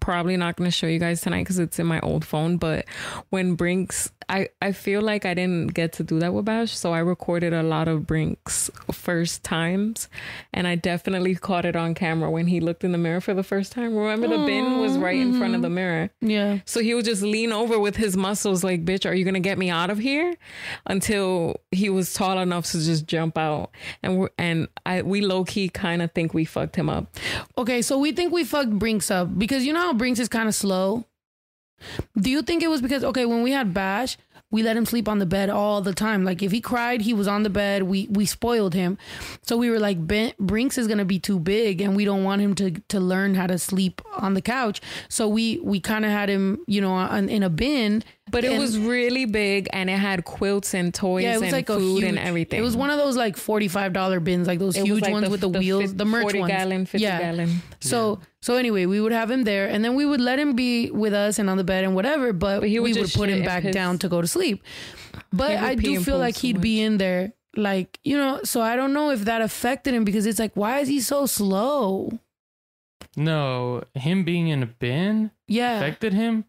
probably 0.00 0.36
not 0.36 0.56
going 0.56 0.68
to 0.70 0.76
show 0.76 0.86
you 0.86 0.98
guys 0.98 1.20
tonight 1.20 1.42
because 1.42 1.58
it's 1.58 1.78
in 1.78 1.86
my 1.86 2.00
old 2.00 2.24
phone. 2.24 2.56
But 2.56 2.86
when 3.30 3.54
Brinks, 3.54 4.10
I 4.28 4.48
I 4.60 4.72
feel 4.72 5.02
like 5.02 5.24
I 5.24 5.34
didn't 5.34 5.68
get 5.68 5.92
to 5.94 6.04
do 6.04 6.18
that 6.20 6.32
with 6.32 6.44
Bash, 6.44 6.76
so 6.76 6.92
I 6.92 6.98
recorded 6.98 7.52
a 7.52 7.62
lot 7.62 7.88
of 7.88 8.06
Brinks 8.06 8.70
first 8.90 9.42
times, 9.42 10.08
and 10.52 10.66
I 10.66 10.74
definitely 10.74 11.34
caught 11.34 11.64
it 11.64 11.76
on 11.76 11.94
camera 11.94 12.30
when 12.30 12.46
he 12.46 12.60
looked 12.60 12.84
in 12.84 12.92
the 12.92 12.98
mirror 12.98 13.20
for 13.20 13.34
the 13.34 13.42
first 13.42 13.72
time. 13.72 13.94
Remember, 13.94 14.28
the 14.28 14.44
bin 14.44 14.78
was 14.78 14.96
right 14.98 15.18
in 15.18 15.38
front 15.38 15.54
of 15.54 15.58
mm-hmm. 15.58 15.62
the 15.62 15.70
mirror. 15.70 16.10
yeah. 16.20 16.58
So 16.64 16.80
he 16.80 16.94
would 16.94 17.04
just 17.04 17.22
lean 17.22 17.52
over 17.52 17.78
with 17.78 17.96
his 17.96 18.16
muscles, 18.16 18.64
like, 18.64 18.84
bitch, 18.84 19.08
are 19.08 19.14
you 19.14 19.24
going 19.24 19.34
to 19.34 19.40
get 19.40 19.58
me 19.58 19.70
out 19.70 19.90
of 19.90 19.98
here? 19.98 20.34
Until 20.86 21.60
he 21.70 21.90
was 21.90 22.14
tall 22.14 22.38
enough 22.38 22.66
to 22.66 22.78
just 22.78 23.06
jump 23.06 23.36
out. 23.36 23.70
And 24.02 24.18
we're, 24.18 24.30
and 24.38 24.68
I, 24.86 25.02
we 25.02 25.20
low 25.20 25.44
key 25.44 25.68
kind 25.68 26.02
of 26.02 26.12
think 26.12 26.34
we 26.34 26.44
fucked 26.44 26.76
him 26.76 26.88
up. 26.88 27.14
Okay, 27.58 27.82
so 27.82 27.98
we 27.98 28.12
think 28.12 28.32
we 28.32 28.44
fucked 28.44 28.78
Brinks 28.78 29.10
up 29.10 29.36
because 29.38 29.64
you 29.64 29.72
know 29.72 29.81
how 29.82 29.92
Brinks 29.94 30.20
is 30.20 30.28
kind 30.28 30.48
of 30.48 30.54
slow. 30.54 31.04
Do 32.16 32.30
you 32.30 32.42
think 32.42 32.62
it 32.62 32.68
was 32.68 32.80
because 32.80 33.02
okay, 33.04 33.26
when 33.26 33.42
we 33.42 33.50
had 33.50 33.74
Bash, 33.74 34.16
we 34.52 34.62
let 34.62 34.76
him 34.76 34.84
sleep 34.86 35.08
on 35.08 35.18
the 35.18 35.26
bed 35.26 35.50
all 35.50 35.80
the 35.80 35.92
time. 35.94 36.24
Like 36.24 36.40
if 36.42 36.52
he 36.52 36.60
cried, 36.60 37.00
he 37.00 37.12
was 37.14 37.26
on 37.26 37.42
the 37.42 37.50
bed. 37.50 37.82
We 37.82 38.06
we 38.10 38.24
spoiled 38.24 38.72
him, 38.74 38.98
so 39.42 39.56
we 39.56 39.68
were 39.68 39.80
like, 39.80 40.06
ben, 40.06 40.32
Brinks 40.38 40.78
is 40.78 40.86
gonna 40.86 41.04
be 41.04 41.18
too 41.18 41.40
big, 41.40 41.80
and 41.80 41.96
we 41.96 42.04
don't 42.04 42.22
want 42.22 42.40
him 42.40 42.54
to 42.56 42.70
to 42.88 43.00
learn 43.00 43.34
how 43.34 43.48
to 43.48 43.58
sleep 43.58 44.00
on 44.16 44.34
the 44.34 44.42
couch. 44.42 44.80
So 45.08 45.26
we 45.26 45.58
we 45.64 45.80
kind 45.80 46.04
of 46.04 46.12
had 46.12 46.28
him, 46.28 46.60
you 46.68 46.80
know, 46.80 46.92
on, 46.92 47.28
in 47.28 47.42
a 47.42 47.50
bin. 47.50 48.04
But 48.30 48.44
it 48.44 48.52
And- 48.52 48.60
was 48.60 48.78
really 48.78 49.24
big 49.24 49.68
and 49.72 49.90
it 49.90 49.98
had 49.98 50.24
quilts 50.24 50.74
and 50.74 50.94
toys 50.94 51.24
yeah, 51.24 51.32
it 51.34 51.40
was 51.40 51.42
and 51.44 51.52
like 51.52 51.66
food 51.66 51.98
huge, 52.02 52.04
and 52.04 52.18
everything. 52.18 52.60
It 52.60 52.62
was 52.62 52.76
one 52.76 52.90
of 52.90 52.98
those 52.98 53.16
like 53.16 53.36
forty 53.36 53.66
five 53.66 53.92
dollar 53.92 54.20
bins, 54.20 54.46
like 54.46 54.60
those 54.60 54.76
It 54.76 54.84
huge 54.84 55.02
like 55.02 55.12
ones 55.12 55.28
with 55.28 55.40
the, 55.40 55.48
wheels, 55.48 55.82
fif- 55.82 55.96
the 55.96 56.04
merch 56.04 56.22
40 56.22 56.40
ones. 56.40 56.50
gallon, 56.52 56.86
50 56.86 57.02
yeah. 57.02 57.18
gallon. 57.18 57.60
So 57.80 58.20
So 58.42 58.56
anyway, 58.56 58.84
we 58.86 59.00
would 59.00 59.12
have 59.12 59.30
him 59.30 59.44
there, 59.44 59.66
and 59.68 59.84
then 59.84 59.94
we 59.94 60.04
would 60.04 60.20
let 60.20 60.38
him 60.38 60.54
be 60.54 60.90
with 60.90 61.14
us 61.14 61.38
and 61.38 61.48
on 61.48 61.56
the 61.56 61.64
bed 61.64 61.84
and 61.84 61.94
whatever. 61.94 62.32
But, 62.32 62.60
But 62.60 62.68
he 62.68 62.78
would 62.80 62.94
we 62.94 63.00
would 63.00 63.12
put 63.12 63.28
him 63.30 63.44
back 63.44 63.62
his- 63.62 63.72
down 63.74 63.98
to 64.00 64.08
go 64.08 64.20
to 64.20 64.26
sleep. 64.26 64.62
But 65.32 65.52
I 65.58 65.74
do 65.76 66.00
feel 66.02 66.18
like 66.18 66.34
so 66.34 66.40
he'd 66.42 66.60
be 66.60 66.80
in 66.80 66.98
there, 66.98 67.32
like 67.56 67.98
you 68.04 68.18
know. 68.18 68.40
So 68.44 68.60
I 68.60 68.76
don't 68.76 68.92
know 68.92 69.10
if 69.10 69.24
that 69.26 69.40
affected 69.42 69.94
him 69.94 70.04
because 70.04 70.26
it's 70.26 70.38
like, 70.38 70.52
why 70.54 70.80
is 70.80 70.88
he 70.88 71.00
so 71.00 71.24
slow? 71.26 72.18
No, 73.16 73.84
him 73.94 74.24
being 74.24 74.48
in 74.48 74.62
a 74.62 74.66
bin 74.66 75.30
Yeah. 75.48 75.76
affected 75.76 76.12
him. 76.14 76.44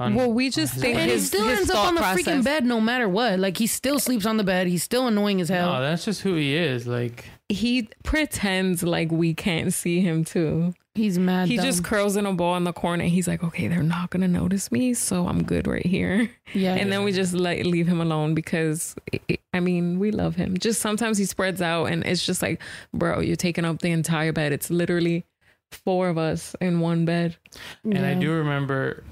On, 0.00 0.14
Well, 0.14 0.32
we 0.32 0.48
just 0.48 0.74
think 0.74 0.96
and 0.98 1.10
he 1.10 1.18
still 1.18 1.46
his 1.46 1.58
ends 1.60 1.70
up 1.70 1.86
on 1.86 1.94
the 1.96 2.00
freaking 2.00 2.42
bed 2.42 2.64
no 2.64 2.80
matter 2.80 3.08
what. 3.08 3.38
Like 3.38 3.58
he 3.58 3.66
still 3.66 3.98
sleeps 3.98 4.24
on 4.24 4.36
the 4.38 4.44
bed. 4.44 4.66
He's 4.66 4.82
still 4.82 5.06
annoying 5.06 5.40
as 5.40 5.48
hell. 5.50 5.72
no, 5.74 5.80
that's 5.82 6.04
just 6.06 6.22
who 6.22 6.34
he 6.34 6.54
is. 6.56 6.86
Like, 6.86 7.26
He 7.48 7.88
pretends 8.02 8.82
like 8.82 9.10
we 9.12 9.34
can't 9.34 9.72
see 9.72 10.00
him 10.00 10.24
too. 10.24 10.72
He's 10.94 11.18
mad. 11.18 11.48
He 11.48 11.56
dumb. 11.56 11.64
just 11.64 11.84
curls 11.84 12.16
in 12.16 12.26
a 12.26 12.34
ball 12.34 12.54
in 12.56 12.64
the 12.64 12.72
corner. 12.72 13.04
He's 13.04 13.26
like, 13.26 13.42
okay, 13.42 13.66
they're 13.66 13.82
not 13.82 14.10
gonna 14.10 14.28
notice 14.28 14.70
me, 14.70 14.92
so 14.92 15.26
I'm 15.26 15.42
good 15.42 15.66
right 15.66 15.84
here. 15.84 16.30
yeah. 16.52 16.74
And 16.74 16.92
then 16.92 17.02
we 17.02 17.12
just 17.12 17.32
like 17.32 17.64
leave 17.64 17.86
him 17.86 18.00
alone 18.00 18.34
because 18.34 18.94
i 19.12 19.38
I 19.54 19.60
mean 19.60 19.98
we 19.98 20.10
love 20.10 20.36
him. 20.36 20.58
Just 20.58 20.80
sometimes 20.80 21.16
he 21.16 21.24
spreads 21.24 21.62
out 21.62 21.86
and 21.86 22.04
it's 22.04 22.24
just 22.24 22.42
like, 22.42 22.60
bro, 22.92 23.20
you're 23.20 23.36
taking 23.36 23.64
up 23.64 23.80
the 23.80 23.90
entire 23.90 24.32
bed. 24.32 24.52
It's 24.52 24.70
literally 24.70 25.24
four 25.70 26.08
of 26.08 26.18
us 26.18 26.54
in 26.60 26.80
one 26.80 27.04
bed. 27.06 27.36
and 27.84 28.04
I 28.04 28.14
do 28.14 28.30
remember. 28.32 29.02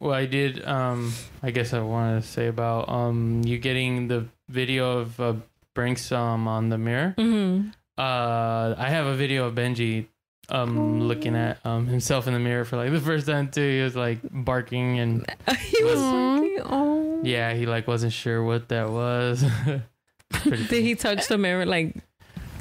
Well, 0.00 0.14
I 0.14 0.26
did. 0.26 0.64
Um, 0.66 1.12
I 1.42 1.50
guess 1.50 1.72
I 1.74 1.80
wanted 1.80 2.22
to 2.22 2.26
say 2.26 2.46
about 2.46 2.88
um 2.88 3.42
you 3.44 3.58
getting 3.58 4.08
the 4.08 4.26
video 4.48 4.98
of 4.98 5.18
uh, 5.20 5.34
Brinks 5.74 6.12
um 6.12 6.46
on 6.46 6.68
the 6.68 6.78
mirror. 6.78 7.14
Mm-hmm. 7.16 7.70
Uh, 7.98 8.74
I 8.78 8.88
have 8.88 9.06
a 9.06 9.14
video 9.14 9.46
of 9.46 9.54
Benji 9.54 10.06
um 10.50 11.02
looking 11.02 11.36
at 11.36 11.58
um 11.64 11.86
himself 11.86 12.26
in 12.26 12.34
the 12.34 12.40
mirror 12.40 12.64
for 12.64 12.76
like 12.76 12.90
the 12.90 13.00
first 13.00 13.26
time 13.26 13.50
too. 13.50 13.68
He 13.68 13.82
was 13.82 13.96
like 13.96 14.18
barking 14.30 14.98
and 14.98 15.26
he 15.58 15.84
was 15.84 16.00
like, 16.00 16.66
oh. 16.66 17.20
yeah, 17.22 17.54
he 17.54 17.66
like 17.66 17.86
wasn't 17.86 18.12
sure 18.12 18.42
what 18.42 18.68
that 18.68 18.90
was. 18.90 19.44
Did 20.44 20.70
he 20.70 20.94
touch 20.94 21.26
the 21.26 21.38
mirror? 21.38 21.66
Like, 21.66 21.96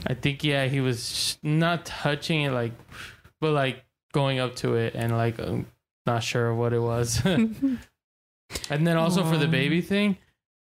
I 0.07 0.13
think 0.13 0.43
yeah, 0.43 0.65
he 0.65 0.81
was 0.81 1.37
not 1.43 1.85
touching 1.85 2.41
it 2.41 2.51
like, 2.51 2.73
but 3.39 3.51
like 3.51 3.83
going 4.11 4.39
up 4.39 4.55
to 4.57 4.75
it 4.75 4.95
and 4.95 5.15
like 5.15 5.39
um, 5.39 5.67
not 6.05 6.23
sure 6.23 6.53
what 6.53 6.73
it 6.73 6.79
was. 6.79 7.23
and 7.25 7.79
then 8.69 8.97
also 8.97 9.23
for 9.23 9.37
the 9.37 9.47
baby 9.47 9.81
thing, 9.81 10.17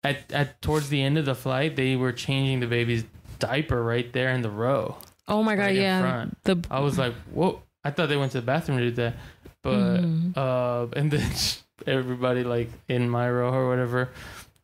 at 0.04 0.32
at 0.32 0.62
towards 0.62 0.90
the 0.90 1.02
end 1.02 1.18
of 1.18 1.26
the 1.26 1.36
flight, 1.36 1.76
they 1.76 1.96
were 1.96 2.12
changing 2.12 2.60
the 2.60 2.68
baby's 2.68 3.06
diaper 3.40 3.84
right 3.84 4.12
there 4.14 4.30
in 4.30 4.42
the 4.42 4.50
row. 4.50 4.98
Oh 5.28 5.44
my 5.44 5.56
god, 5.56 5.64
Right 5.64 5.76
in 5.76 5.82
yeah. 5.82 6.02
front. 6.02 6.38
The 6.44 6.64
I 6.70 6.80
was 6.80 6.98
like, 6.98 7.14
whoa! 7.34 7.62
I 7.84 7.92
thought 7.92 8.10
they 8.10 8.18
went 8.18 8.32
to 8.34 8.40
the 8.42 8.46
bathroom 8.46 8.78
to 8.80 8.86
do 8.90 8.96
that, 8.98 9.16
but 9.64 10.02
Mhm. 10.02 10.38
uh, 10.38 10.88
and 10.96 11.12
then 11.12 11.32
everybody 11.88 12.44
like 12.44 12.70
in 12.88 13.10
my 13.10 13.30
row 13.30 13.52
or 13.54 13.68
whatever 13.68 14.10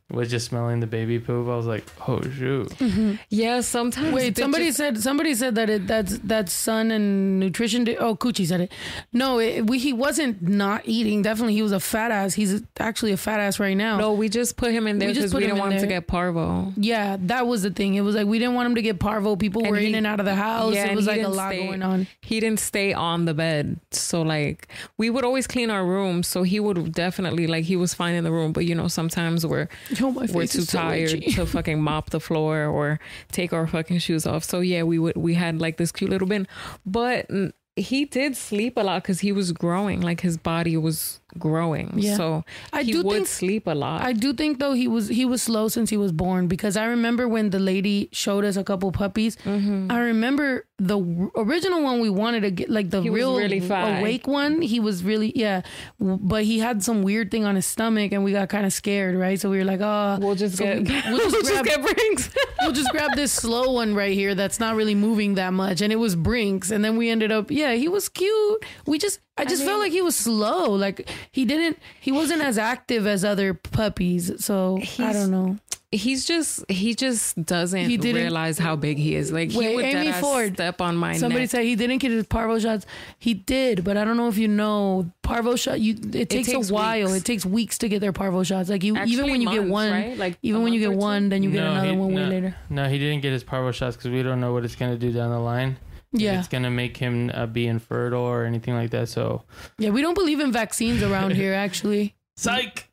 was 0.09 0.29
just 0.29 0.47
smelling 0.47 0.79
the 0.79 0.87
baby 0.87 1.19
poop. 1.19 1.47
I 1.49 1.55
was 1.57 1.65
like, 1.65 1.83
oh 2.07 2.21
shoot. 2.21 2.69
Mm-hmm. 2.69 3.15
yeah. 3.29 3.59
Sometimes 3.61 4.13
Wait, 4.13 4.33
bitches- 4.35 4.39
somebody 4.39 4.71
said 4.71 4.97
somebody 4.99 5.35
said 5.35 5.55
that 5.55 5.69
it 5.69 5.85
that's 5.87 6.17
that's 6.19 6.53
sun 6.53 6.91
and 6.91 7.39
nutrition. 7.41 7.83
Di- 7.83 7.97
oh, 7.97 8.15
Coochie 8.15 8.45
said 8.47 8.61
it. 8.61 8.71
No, 9.11 9.39
it, 9.39 9.67
we, 9.67 9.79
he 9.79 9.91
wasn't 9.91 10.41
not 10.41 10.83
eating. 10.85 11.21
Definitely, 11.23 11.55
he 11.55 11.61
was 11.61 11.73
a 11.73 11.79
fat 11.81 12.11
ass. 12.11 12.33
He's 12.33 12.61
actually 12.79 13.11
a 13.11 13.17
fat 13.17 13.39
ass 13.41 13.59
right 13.59 13.75
now. 13.75 13.97
No, 13.97 14.13
we 14.13 14.29
just 14.29 14.55
put 14.55 14.71
him 14.71 14.87
in 14.87 14.97
there 14.97 15.09
because 15.09 15.31
put 15.31 15.39
we, 15.39 15.43
didn't 15.43 15.57
in 15.57 15.61
want 15.61 15.73
him 15.73 15.81
to 15.81 15.87
get 15.87 16.07
parvo. 16.07 16.71
Yeah, 16.77 17.17
that 17.23 17.45
was 17.45 17.63
the 17.63 17.71
thing. 17.71 17.95
It 17.95 18.01
was 18.01 18.15
like 18.15 18.27
we 18.27 18.39
didn't 18.39 18.55
want 18.55 18.67
him 18.67 18.75
to 18.75 18.81
get 18.81 18.99
parvo. 18.99 19.35
People 19.35 19.63
And 19.63 19.71
were 19.71 19.77
he- 19.77 19.87
in 19.87 19.95
and 19.95 20.07
out 20.07 20.19
of 20.21 20.25
the 20.25 20.35
house. 20.35 20.73
Yeah, 20.73 20.85
it 20.87 20.95
was 20.95 21.05
like 21.07 21.21
a 21.21 21.27
lot 21.27 21.51
stay- 21.51 21.65
going 21.67 21.83
on. 21.83 22.07
He 22.21 22.39
didn't 22.39 22.61
stay 22.61 22.93
on 22.93 23.25
the 23.25 23.33
bed, 23.33 23.79
so 23.91 24.21
like 24.21 24.69
we 24.97 25.09
would 25.09 25.25
always 25.25 25.47
clean 25.47 25.69
our 25.69 25.85
room. 25.85 26.23
So 26.23 26.43
he 26.43 26.61
would 26.61 26.93
definitely 26.93 27.45
like 27.47 27.65
he 27.65 27.75
was 27.75 27.93
fine 27.93 28.15
in 28.15 28.23
the 28.23 28.31
room, 28.31 28.53
but 28.53 28.63
you 28.65 28.73
know 28.73 28.87
sometimes 28.87 29.45
we're 29.45 29.67
Yo, 29.99 30.11
my 30.17 30.27
we're 30.31 30.47
too 30.47 30.61
so 30.61 30.77
tired 30.79 31.21
to 31.21 31.45
fucking 31.45 31.81
mop 31.81 32.09
the 32.11 32.19
floor 32.19 32.65
or 32.65 32.99
take 33.31 33.53
our 33.53 33.67
fucking 33.67 33.99
shoes 33.99 34.25
off. 34.25 34.43
So 34.43 34.59
yeah, 34.59 34.83
we 34.83 34.99
would 34.99 35.17
we 35.17 35.33
had 35.33 35.59
like 35.61 35.77
this 35.77 35.91
cute 35.91 36.09
little 36.09 36.27
bin, 36.27 36.47
but 36.85 37.27
he 37.75 38.05
did 38.05 38.35
sleep 38.35 38.75
a 38.75 38.81
lot 38.81 39.03
because 39.03 39.19
he 39.19 39.31
was 39.31 39.51
growing. 39.51 40.01
Like 40.01 40.21
his 40.21 40.35
body 40.37 40.75
was 40.77 41.19
growing, 41.37 41.93
Yeah. 41.95 42.17
so 42.17 42.43
I 42.73 42.83
he 42.83 42.91
do 42.91 43.03
would 43.03 43.13
think- 43.13 43.27
sleep 43.27 43.67
a 43.67 43.75
lot. 43.75 44.01
I 44.01 44.13
do 44.13 44.33
think 44.33 44.59
though 44.59 44.73
he 44.73 44.87
was 44.87 45.07
he 45.09 45.25
was 45.25 45.43
slow 45.43 45.67
since 45.67 45.89
he 45.89 45.97
was 45.97 46.11
born 46.11 46.47
because 46.47 46.75
I 46.75 46.85
remember 46.85 47.27
when 47.27 47.51
the 47.51 47.59
lady 47.59 48.09
showed 48.11 48.45
us 48.45 48.57
a 48.57 48.63
couple 48.63 48.91
puppies. 48.91 49.35
Mm-hmm. 49.45 49.91
I 49.91 49.99
remember 49.99 50.65
the 50.79 50.99
original 51.35 51.81
one 51.81 51.99
we 52.01 52.09
wanted 52.09 52.41
to 52.41 52.51
get 52.51 52.69
like 52.69 52.91
the 52.91 53.01
He 53.01 53.09
real 53.09 53.35
really 53.35 53.59
awake 53.99 54.27
one. 54.27 54.61
He 54.61 54.79
was 54.79 55.03
really 55.03 55.31
yeah, 55.35 55.63
but 55.99 56.43
he 56.43 56.59
had 56.59 56.83
some 56.83 57.01
weird 57.01 57.31
thing 57.31 57.45
on 57.45 57.55
his 57.55 57.65
stomach 57.65 58.11
and 58.11 58.23
we 58.23 58.31
got 58.31 58.47
kind 58.49 58.63
of 58.65 58.71
scared, 58.71 59.15
right? 59.15 59.39
So 59.39 59.49
we 59.49 59.57
were 59.57 59.63
like, 59.65 59.81
oh, 59.81 60.19
we'll 60.21 60.35
just 60.35 60.57
so 60.57 60.63
get 60.63 61.05
we- 61.07 61.11
we'll 61.13 61.31
just 61.31 61.51
grab 61.51 61.65
get 61.65 61.81
Brinks. 61.81 62.29
we'll 62.61 62.73
just 62.73 62.91
grab 62.91 63.11
this 63.15 63.31
slow 63.31 63.71
one 63.73 63.95
right 63.95 64.13
here 64.13 64.35
that's 64.35 64.59
not 64.59 64.75
really 64.75 64.93
moving 64.95 65.35
that 65.35 65.51
much 65.53 65.81
and 65.81 65.91
it 65.93 65.95
was 65.95 66.15
brinks 66.15 66.69
and 66.71 66.83
then 66.83 66.97
we 66.97 67.09
ended 67.09 67.31
up 67.31 67.49
yeah 67.51 67.73
he 67.73 67.87
was 67.87 68.09
cute 68.09 68.65
we 68.85 68.97
just 68.97 69.19
i 69.37 69.45
just 69.45 69.63
felt 69.63 69.79
like 69.79 69.91
he 69.91 70.01
was 70.01 70.15
slow 70.15 70.71
like 70.71 71.09
he 71.31 71.45
didn't 71.45 71.77
he 72.01 72.11
wasn't 72.11 72.41
as 72.41 72.57
active 72.57 73.05
as 73.07 73.23
other 73.23 73.53
puppies 73.53 74.43
so 74.43 74.79
i 74.99 75.13
don't 75.13 75.31
know 75.31 75.57
He's 75.89 76.25
just 76.25 76.69
he 76.69 76.95
just 76.95 77.41
doesn't 77.45 77.89
He 77.89 77.95
didn't- 77.95 78.21
realize 78.21 78.57
how 78.57 78.75
big 78.75 78.97
he 78.97 79.15
is. 79.15 79.31
Like 79.31 79.51
he 79.51 79.73
would 79.73 79.85
Amy 79.85 80.11
Ford. 80.11 80.55
step 80.55 80.81
on 80.81 80.97
my 80.97 81.11
neck. 81.11 81.19
somebody 81.21 81.43
neck. 81.43 81.49
said 81.51 81.63
he 81.63 81.77
didn't 81.77 81.99
get 81.99 82.11
his 82.11 82.27
parvo 82.27 82.59
shots 82.59 82.85
he 83.19 83.33
did 83.33 83.85
but 83.85 83.95
i 83.95 84.03
don't 84.03 84.17
know 84.17 84.27
if 84.27 84.37
you 84.37 84.49
know 84.49 85.09
parvo 85.23 85.55
shot 85.55 85.79
you 85.79 85.93
it 86.13 86.29
takes, 86.29 86.49
takes 86.49 86.69
a 86.69 86.73
while 86.73 87.05
weeks. 87.05 87.17
it 87.17 87.23
takes 87.23 87.45
weeks 87.45 87.77
to 87.77 87.87
get 87.87 88.01
their 88.01 88.11
parvo 88.11 88.43
shots 88.43 88.67
like 88.69 88.83
you 88.83 88.97
even 89.05 89.29
when 89.31 89.39
you 89.39 89.49
get 89.49 89.63
one 89.63 89.89
right? 89.91 90.17
Like 90.17 90.37
even 90.41 90.61
when 90.61 90.73
you 90.73 90.81
get 90.81 90.89
or 90.89 90.91
two? 90.91 90.97
one 90.97 91.29
then 91.29 91.41
you 91.41 91.51
get 91.51 91.61
No, 91.61 91.71
another 91.71 91.87
he- 91.91 91.95
one 91.95 92.13
way 92.13 92.25
later 92.25 92.55
No, 92.69 92.89
he 92.89 92.99
didn't 92.99 93.21
get 93.21 93.31
his 93.31 93.45
parvo 93.45 93.71
shots 93.71 93.95
because 93.95 94.11
we 94.11 94.21
don't 94.23 94.41
know 94.41 94.51
what 94.51 94.65
it's 94.65 94.75
gonna 94.75 94.97
do 94.97 95.13
down 95.13 95.29
the 95.31 95.39
line. 95.39 95.77
Yeah 96.11 96.37
it's 96.39 96.49
gonna 96.49 96.69
make 96.69 96.97
him 96.97 97.31
uh, 97.33 97.45
be 97.45 97.65
infertile 97.65 98.19
or 98.19 98.43
anything 98.43 98.73
like 98.73 98.89
that. 98.91 99.07
So, 99.07 99.43
yeah 99.77 99.91
we 99.91 100.01
don't 100.01 100.15
believe 100.15 100.41
in 100.41 100.51
vaccines 100.51 101.01
around 101.01 101.31
here 101.41 101.53
actually 101.53 102.15
psych. 102.35 102.89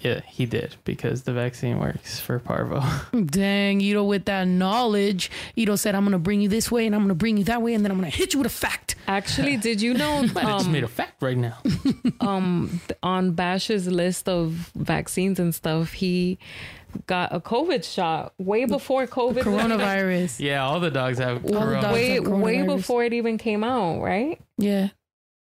Yeah, 0.00 0.20
he 0.26 0.46
did 0.46 0.76
because 0.84 1.22
the 1.22 1.32
vaccine 1.32 1.78
works 1.78 2.20
for 2.20 2.38
parvo. 2.38 2.82
Dang, 3.26 3.80
Ito, 3.80 4.04
with 4.04 4.26
that 4.26 4.46
knowledge, 4.46 5.30
Ito 5.56 5.76
said, 5.76 5.94
I'm 5.94 6.02
going 6.04 6.12
to 6.12 6.18
bring 6.18 6.40
you 6.40 6.48
this 6.48 6.70
way 6.70 6.86
and 6.86 6.94
I'm 6.94 7.00
going 7.02 7.08
to 7.08 7.14
bring 7.14 7.36
you 7.36 7.44
that 7.44 7.62
way 7.62 7.74
and 7.74 7.84
then 7.84 7.90
I'm 7.90 7.98
going 7.98 8.10
to 8.10 8.16
hit 8.16 8.32
you 8.32 8.38
with 8.38 8.46
a 8.46 8.50
fact. 8.54 8.94
Actually, 9.08 9.56
did 9.68 9.80
you 9.82 9.94
know 9.94 10.22
Might 10.34 10.44
have 10.44 10.58
just 10.58 10.70
made 10.70 10.84
um, 10.84 10.84
a 10.84 10.88
fact 10.88 11.20
right 11.22 11.36
now. 11.36 11.58
um 12.20 12.80
on 13.02 13.32
Bash's 13.32 13.88
list 13.88 14.28
of 14.28 14.70
vaccines 14.76 15.40
and 15.40 15.54
stuff, 15.54 15.92
he 15.92 16.38
got 17.06 17.34
a 17.34 17.40
COVID 17.40 17.84
shot 17.84 18.34
way 18.38 18.64
before 18.66 19.06
COVID. 19.06 19.42
Coronavirus. 19.42 20.40
Yeah, 20.40 20.64
all 20.64 20.80
the 20.80 20.90
dogs 20.90 21.18
have 21.18 21.44
All 21.44 21.50
the 21.50 21.58
corona. 21.58 21.82
dogs 21.82 21.94
way 21.94 22.10
have 22.10 22.28
way 22.28 22.62
before 22.62 23.04
it 23.04 23.12
even 23.12 23.38
came 23.38 23.64
out, 23.64 24.00
right? 24.00 24.40
Yeah. 24.58 24.88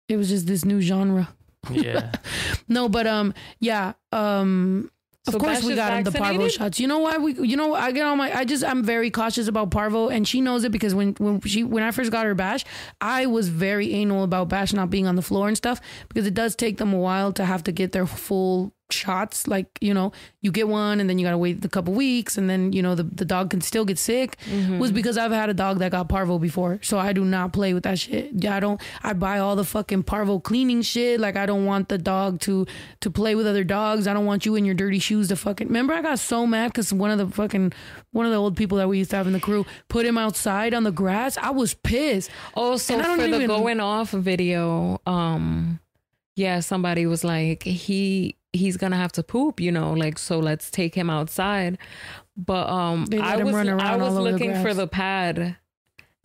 It 0.09 0.17
was 0.17 0.29
just 0.29 0.47
this 0.47 0.63
new 0.65 0.81
genre. 0.81 1.29
Yeah, 1.71 2.11
No, 2.67 2.89
but 2.89 3.07
um, 3.07 3.33
yeah. 3.59 3.93
Um, 4.11 4.91
of 5.27 5.33
So 5.33 5.39
course 5.39 5.61
we 5.63 5.75
got 5.75 5.91
him 5.91 6.03
the 6.05 6.11
parvo 6.13 6.47
shots. 6.47 6.79
You 6.79 6.87
know 6.87 6.99
why 6.99 7.17
we? 7.17 7.33
You 7.33 7.57
know 7.57 7.73
I 7.75 7.91
get 7.91 8.05
on 8.05 8.17
my. 8.17 8.31
I 8.33 8.45
just 8.45 8.63
I'm 8.63 8.81
very 8.83 9.11
cautious 9.11 9.47
about 9.49 9.71
parvo, 9.71 10.07
and 10.07 10.25
she 10.25 10.39
knows 10.39 10.63
it 10.63 10.71
because 10.71 10.95
when 10.95 11.15
when 11.19 11.41
she 11.41 11.63
when 11.65 11.83
I 11.83 11.91
first 11.91 12.11
got 12.11 12.25
her 12.25 12.33
bash, 12.33 12.63
I 13.01 13.25
was 13.25 13.49
very 13.49 13.93
anal 13.93 14.23
about 14.23 14.47
bash 14.47 14.71
not 14.71 14.89
being 14.89 15.05
on 15.05 15.15
the 15.17 15.21
floor 15.21 15.49
and 15.49 15.57
stuff 15.57 15.81
because 16.07 16.25
it 16.25 16.33
does 16.33 16.55
take 16.55 16.77
them 16.77 16.93
a 16.93 16.97
while 16.97 17.33
to 17.33 17.43
have 17.43 17.63
to 17.63 17.73
get 17.73 17.91
their 17.91 18.07
full 18.07 18.73
shots. 18.89 19.47
Like 19.47 19.67
you 19.81 19.93
know, 19.93 20.11
you 20.41 20.51
get 20.51 20.67
one 20.67 20.99
and 20.99 21.09
then 21.09 21.19
you 21.19 21.25
gotta 21.25 21.37
wait 21.37 21.63
a 21.63 21.69
couple 21.69 21.93
weeks, 21.93 22.37
and 22.37 22.49
then 22.49 22.73
you 22.73 22.81
know 22.81 22.95
the 22.95 23.03
the 23.03 23.25
dog 23.25 23.49
can 23.49 23.61
still 23.61 23.85
get 23.85 23.97
sick. 23.99 24.37
Mm-hmm. 24.49 24.79
Was 24.79 24.91
because 24.91 25.17
I've 25.17 25.31
had 25.31 25.49
a 25.49 25.53
dog 25.53 25.79
that 25.79 25.91
got 25.91 26.09
parvo 26.09 26.39
before, 26.39 26.79
so 26.81 26.97
I 26.97 27.13
do 27.13 27.23
not 27.25 27.53
play 27.53 27.73
with 27.73 27.83
that 27.83 27.99
shit. 27.99 28.45
I 28.45 28.59
don't. 28.59 28.79
I 29.03 29.13
buy 29.13 29.39
all 29.39 29.55
the 29.55 29.63
fucking 29.65 30.03
parvo 30.03 30.39
cleaning 30.39 30.81
shit. 30.81 31.19
Like 31.19 31.35
I 31.35 31.45
don't 31.45 31.65
want 31.65 31.89
the 31.89 31.97
dog 31.97 32.39
to 32.41 32.65
to 33.01 33.09
play 33.11 33.35
with 33.35 33.47
other 33.47 33.63
dogs. 33.63 34.07
I 34.07 34.13
don't 34.13 34.25
want 34.25 34.45
you 34.45 34.55
in 34.55 34.65
your 34.65 34.75
dirty 34.75 34.99
shoes 34.99 35.27
to 35.29 35.35
fucking. 35.35 35.67
Remember, 35.67 35.93
I 35.93 36.01
got 36.01 36.19
so 36.19 36.45
mad 36.47 36.67
because 36.73 36.91
one 36.93 37.11
of 37.11 37.17
the 37.17 37.27
fucking 37.27 37.73
one 38.11 38.25
of 38.25 38.31
the 38.31 38.37
old 38.37 38.57
people 38.57 38.77
that 38.79 38.87
we 38.87 38.97
used 38.99 39.11
to 39.11 39.15
have 39.17 39.27
in 39.27 39.33
the 39.33 39.39
crew 39.39 39.65
put 39.89 40.05
him 40.05 40.17
outside 40.17 40.73
on 40.73 40.83
the 40.83 40.91
grass. 40.91 41.37
I 41.37 41.51
was 41.51 41.73
pissed. 41.73 42.31
Also, 42.55 42.93
And 42.93 43.01
I 43.03 43.05
don't 43.07 43.17
for 43.17 43.27
the 43.27 43.35
even- 43.35 43.47
going 43.47 43.79
off 43.79 44.09
video, 44.11 44.99
um, 45.05 45.79
yeah, 46.35 46.59
somebody 46.61 47.05
was 47.05 47.23
like, 47.23 47.63
he 47.63 48.35
he's 48.57 48.77
gonna 48.77 48.97
have 48.97 49.11
to 49.13 49.23
poop, 49.23 49.59
you 49.59 49.71
know, 49.71 49.93
like 49.93 50.17
so 50.17 50.39
let's 50.39 50.69
take 50.69 50.95
him 50.95 51.09
outside. 51.09 51.77
But 52.35 52.69
um, 52.69 53.07
I 53.13 53.37
was 53.37 53.55
I 53.55 53.95
was 53.95 54.13
over 54.13 54.15
the 54.15 54.21
looking 54.21 54.61
for 54.61 54.73
the 54.73 54.87
pad, 54.87 55.55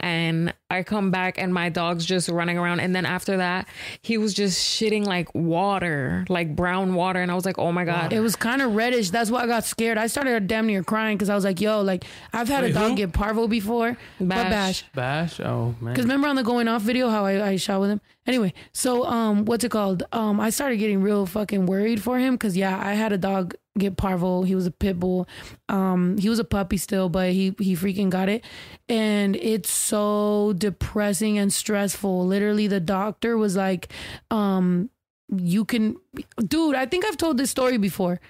and 0.02 0.52
I 0.68 0.82
come 0.82 1.10
back 1.10 1.38
and 1.38 1.54
my 1.54 1.68
dog's 1.68 2.04
just 2.04 2.28
running 2.28 2.58
around. 2.58 2.80
And 2.80 2.94
then 2.94 3.06
after 3.06 3.36
that, 3.36 3.68
he 4.02 4.18
was 4.18 4.34
just 4.34 4.58
shitting 4.60 5.06
like 5.06 5.32
water, 5.34 6.24
like 6.28 6.56
brown 6.56 6.94
water. 6.94 7.20
And 7.20 7.30
I 7.30 7.34
was 7.34 7.44
like, 7.44 7.58
oh 7.58 7.70
my 7.72 7.84
God. 7.84 8.12
It 8.12 8.20
was 8.20 8.34
kind 8.34 8.60
of 8.60 8.74
reddish. 8.74 9.10
That's 9.10 9.30
why 9.30 9.42
I 9.42 9.46
got 9.46 9.64
scared. 9.64 9.98
I 9.98 10.08
started 10.08 10.46
damn 10.46 10.66
near 10.66 10.82
crying 10.82 11.16
because 11.16 11.30
I 11.30 11.34
was 11.34 11.44
like, 11.44 11.60
yo, 11.60 11.82
like 11.82 12.04
I've 12.32 12.48
had 12.48 12.64
Wait, 12.64 12.70
a 12.70 12.74
dog 12.74 12.90
who? 12.90 12.96
get 12.96 13.12
parvo 13.12 13.46
before. 13.46 13.96
But 14.18 14.28
Bash. 14.28 14.50
bash. 14.50 14.84
Bash. 14.94 15.40
Oh 15.40 15.74
man. 15.80 15.94
Because 15.94 16.04
remember 16.04 16.26
on 16.28 16.36
the 16.36 16.42
going 16.42 16.68
off 16.68 16.82
video 16.82 17.08
how 17.08 17.24
I, 17.24 17.50
I 17.50 17.56
shot 17.56 17.80
with 17.80 17.90
him? 17.90 18.00
Anyway, 18.26 18.54
so 18.72 19.04
um 19.04 19.44
what's 19.44 19.62
it 19.64 19.70
called? 19.70 20.02
Um 20.12 20.40
I 20.40 20.50
started 20.50 20.78
getting 20.78 21.00
real 21.02 21.26
fucking 21.26 21.66
worried 21.66 22.02
for 22.02 22.18
him 22.18 22.34
because 22.34 22.56
yeah, 22.56 22.80
I 22.82 22.94
had 22.94 23.12
a 23.12 23.18
dog 23.18 23.54
get 23.78 23.96
parvo. 23.96 24.42
He 24.42 24.54
was 24.54 24.66
a 24.66 24.70
pit 24.70 24.98
bull. 24.98 25.28
Um 25.68 26.18
he 26.18 26.28
was 26.28 26.38
a 26.38 26.44
puppy 26.44 26.76
still, 26.76 27.08
but 27.08 27.32
he 27.32 27.54
he 27.58 27.74
freaking 27.74 28.10
got 28.10 28.28
it. 28.28 28.44
And 28.88 29.36
it's 29.36 29.70
so 29.70 30.52
depressing 30.56 31.38
and 31.38 31.52
stressful. 31.52 32.26
Literally 32.26 32.66
the 32.66 32.80
doctor 32.80 33.36
was 33.36 33.56
like, 33.56 33.92
um, 34.30 34.90
you 35.34 35.64
can 35.64 35.96
dude, 36.46 36.74
I 36.76 36.86
think 36.86 37.04
I've 37.04 37.16
told 37.16 37.38
this 37.38 37.50
story 37.50 37.78
before. 37.78 38.20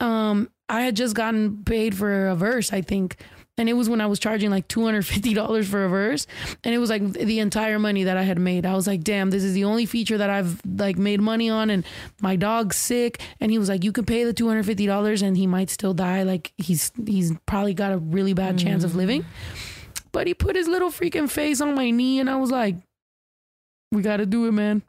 Um, 0.00 0.50
I 0.68 0.82
had 0.82 0.96
just 0.96 1.14
gotten 1.14 1.64
paid 1.64 1.94
for 1.94 2.28
a 2.28 2.34
verse, 2.36 2.72
I 2.72 2.80
think. 2.80 3.16
And 3.60 3.68
it 3.68 3.74
was 3.74 3.90
when 3.90 4.00
I 4.00 4.06
was 4.06 4.18
charging 4.18 4.48
like 4.48 4.68
$250 4.68 5.66
for 5.66 5.84
a 5.84 5.88
verse. 5.90 6.26
And 6.64 6.74
it 6.74 6.78
was 6.78 6.88
like 6.88 7.12
the 7.12 7.40
entire 7.40 7.78
money 7.78 8.04
that 8.04 8.16
I 8.16 8.22
had 8.22 8.38
made. 8.38 8.64
I 8.64 8.74
was 8.74 8.86
like, 8.86 9.04
damn, 9.04 9.28
this 9.28 9.44
is 9.44 9.52
the 9.52 9.64
only 9.64 9.84
feature 9.84 10.16
that 10.16 10.30
I've 10.30 10.62
like 10.64 10.96
made 10.96 11.20
money 11.20 11.50
on. 11.50 11.68
And 11.68 11.84
my 12.22 12.36
dog's 12.36 12.76
sick. 12.76 13.20
And 13.38 13.50
he 13.50 13.58
was 13.58 13.68
like, 13.68 13.84
you 13.84 13.92
can 13.92 14.06
pay 14.06 14.24
the 14.24 14.32
$250 14.32 15.22
and 15.22 15.36
he 15.36 15.46
might 15.46 15.68
still 15.68 15.92
die. 15.92 16.22
Like 16.22 16.54
he's, 16.56 16.90
he's 17.04 17.34
probably 17.44 17.74
got 17.74 17.92
a 17.92 17.98
really 17.98 18.32
bad 18.32 18.56
chance 18.56 18.82
of 18.82 18.92
mm. 18.92 18.96
living. 18.96 19.26
But 20.10 20.26
he 20.26 20.32
put 20.32 20.56
his 20.56 20.66
little 20.66 20.88
freaking 20.88 21.30
face 21.30 21.60
on 21.60 21.74
my 21.74 21.90
knee. 21.90 22.18
And 22.18 22.30
I 22.30 22.36
was 22.36 22.50
like, 22.50 22.76
we 23.92 24.00
got 24.00 24.16
to 24.16 24.26
do 24.26 24.46
it, 24.46 24.52
man. 24.52 24.80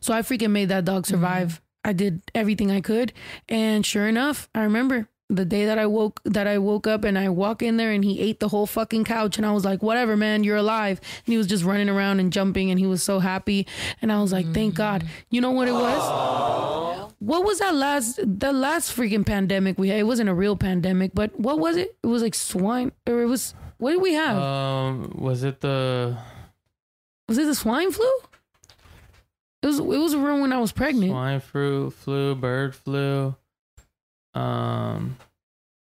So 0.00 0.14
I 0.14 0.22
freaking 0.22 0.52
made 0.52 0.68
that 0.68 0.84
dog 0.84 1.02
mm. 1.02 1.06
survive. 1.06 1.60
I 1.84 1.92
did 1.92 2.22
everything 2.36 2.70
I 2.70 2.82
could. 2.82 3.12
And 3.48 3.84
sure 3.84 4.06
enough, 4.06 4.48
I 4.54 4.62
remember 4.62 5.08
the 5.30 5.44
day 5.44 5.66
that 5.66 5.78
I 5.78 5.86
woke 5.86 6.20
that 6.24 6.46
I 6.46 6.58
woke 6.58 6.86
up 6.86 7.04
and 7.04 7.18
I 7.18 7.28
walk 7.28 7.62
in 7.62 7.76
there 7.76 7.92
and 7.92 8.02
he 8.04 8.20
ate 8.20 8.40
the 8.40 8.48
whole 8.48 8.66
fucking 8.66 9.04
couch 9.04 9.36
and 9.36 9.46
I 9.46 9.52
was 9.52 9.64
like, 9.64 9.82
"Whatever, 9.82 10.16
man, 10.16 10.42
you're 10.44 10.56
alive." 10.56 11.00
And 11.26 11.32
he 11.32 11.36
was 11.36 11.46
just 11.46 11.64
running 11.64 11.88
around 11.88 12.20
and 12.20 12.32
jumping 12.32 12.70
and 12.70 12.78
he 12.78 12.86
was 12.86 13.02
so 13.02 13.18
happy 13.18 13.66
and 14.00 14.10
I 14.10 14.20
was 14.20 14.32
like, 14.32 14.52
"Thank 14.54 14.74
God." 14.74 15.06
You 15.30 15.40
know 15.40 15.50
what 15.50 15.68
it 15.68 15.72
was? 15.72 17.12
What 17.18 17.44
was 17.44 17.58
that 17.58 17.74
last 17.74 18.20
the 18.22 18.52
last 18.52 18.96
freaking 18.96 19.26
pandemic 19.26 19.78
we 19.78 19.88
had? 19.88 19.98
It 19.98 20.04
wasn't 20.04 20.28
a 20.28 20.34
real 20.34 20.56
pandemic, 20.56 21.10
but 21.14 21.38
what 21.38 21.58
was 21.58 21.76
it? 21.76 21.96
It 22.02 22.06
was 22.06 22.22
like 22.22 22.34
swine 22.34 22.92
or 23.06 23.20
it 23.20 23.26
was 23.26 23.54
what 23.78 23.92
did 23.92 24.00
we 24.02 24.14
have? 24.14 24.36
Um, 24.36 25.14
was 25.18 25.42
it 25.42 25.60
the 25.60 26.16
was 27.28 27.38
it 27.38 27.44
the 27.44 27.54
swine 27.54 27.92
flu? 27.92 28.10
It 29.62 29.66
was 29.66 29.78
it 29.78 29.84
was 29.84 30.14
around 30.14 30.40
when 30.40 30.52
I 30.52 30.58
was 30.58 30.72
pregnant. 30.72 31.10
swine 31.10 31.40
flu, 31.40 31.90
flu, 31.90 32.34
bird 32.34 32.74
flu? 32.74 33.34
Um, 34.38 35.16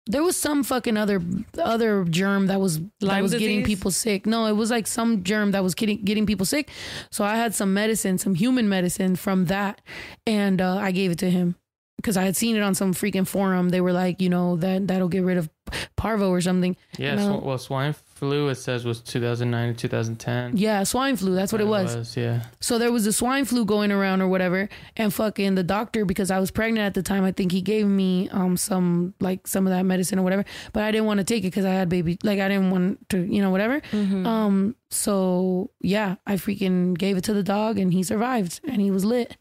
There 0.07 0.23
was 0.23 0.35
some 0.35 0.63
fucking 0.63 0.97
other 0.97 1.21
other 1.57 2.03
germ 2.05 2.47
that 2.47 2.59
was 2.59 2.79
that 2.79 2.89
Lyme 3.01 3.23
was 3.23 3.33
getting 3.33 3.63
people 3.63 3.91
sick. 3.91 4.25
No, 4.25 4.45
it 4.47 4.55
was 4.55 4.71
like 4.71 4.87
some 4.87 5.23
germ 5.23 5.51
that 5.51 5.63
was 5.63 5.75
getting 5.75 6.03
getting 6.03 6.25
people 6.25 6.45
sick. 6.45 6.69
So 7.11 7.23
I 7.23 7.35
had 7.35 7.53
some 7.53 7.73
medicine, 7.73 8.17
some 8.17 8.33
human 8.35 8.67
medicine 8.67 9.15
from 9.15 9.45
that, 9.45 9.79
and 10.25 10.59
uh, 10.61 10.77
I 10.77 10.91
gave 10.91 11.11
it 11.11 11.19
to 11.19 11.29
him 11.29 11.55
because 11.97 12.17
I 12.17 12.23
had 12.23 12.35
seen 12.35 12.55
it 12.55 12.61
on 12.61 12.73
some 12.73 12.93
freaking 12.93 13.27
forum. 13.27 13.69
They 13.69 13.79
were 13.81 13.93
like, 13.93 14.19
you 14.21 14.29
know, 14.29 14.55
that 14.57 14.87
that'll 14.87 15.07
get 15.09 15.23
rid 15.23 15.37
of 15.37 15.49
parvo 15.95 16.29
or 16.29 16.41
something. 16.41 16.75
yeah. 16.97 17.15
Sw- 17.15 17.43
well, 17.43 17.57
swine 17.59 17.93
flu 18.21 18.49
it 18.49 18.55
says 18.55 18.85
was 18.85 19.01
2009 19.01 19.73
to 19.73 19.79
2010. 19.81 20.55
Yeah, 20.55 20.83
swine 20.83 21.15
flu. 21.17 21.33
That's 21.33 21.51
what 21.51 21.59
it 21.59 21.65
was. 21.65 22.15
Yeah. 22.15 22.43
So 22.59 22.77
there 22.77 22.91
was 22.91 23.07
a 23.07 23.13
swine 23.13 23.45
flu 23.45 23.65
going 23.65 23.91
around 23.91 24.21
or 24.21 24.27
whatever, 24.27 24.69
and 24.95 25.11
fucking 25.11 25.55
the 25.55 25.63
doctor 25.63 26.05
because 26.05 26.29
I 26.29 26.37
was 26.37 26.51
pregnant 26.51 26.85
at 26.85 26.93
the 26.93 27.01
time. 27.01 27.23
I 27.23 27.31
think 27.31 27.51
he 27.51 27.61
gave 27.61 27.87
me 27.87 28.29
um 28.29 28.57
some 28.57 29.15
like 29.19 29.47
some 29.47 29.65
of 29.65 29.73
that 29.73 29.85
medicine 29.87 30.19
or 30.19 30.21
whatever, 30.21 30.45
but 30.71 30.83
I 30.83 30.91
didn't 30.91 31.07
want 31.07 31.17
to 31.17 31.23
take 31.23 31.39
it 31.43 31.47
because 31.47 31.65
I 31.65 31.71
had 31.73 31.89
baby. 31.89 32.19
Like 32.23 32.39
I 32.39 32.47
didn't 32.47 32.69
want 32.69 33.09
to, 33.09 33.17
you 33.25 33.41
know, 33.41 33.49
whatever. 33.49 33.81
Um. 33.91 34.75
So 34.91 35.71
yeah, 35.81 36.17
I 36.27 36.35
freaking 36.35 36.95
gave 36.95 37.17
it 37.17 37.23
to 37.23 37.33
the 37.33 37.43
dog, 37.43 37.79
and 37.79 37.91
he 37.91 38.03
survived, 38.03 38.61
and 38.65 38.79
he 38.79 38.91
was 38.91 39.03
lit. 39.03 39.35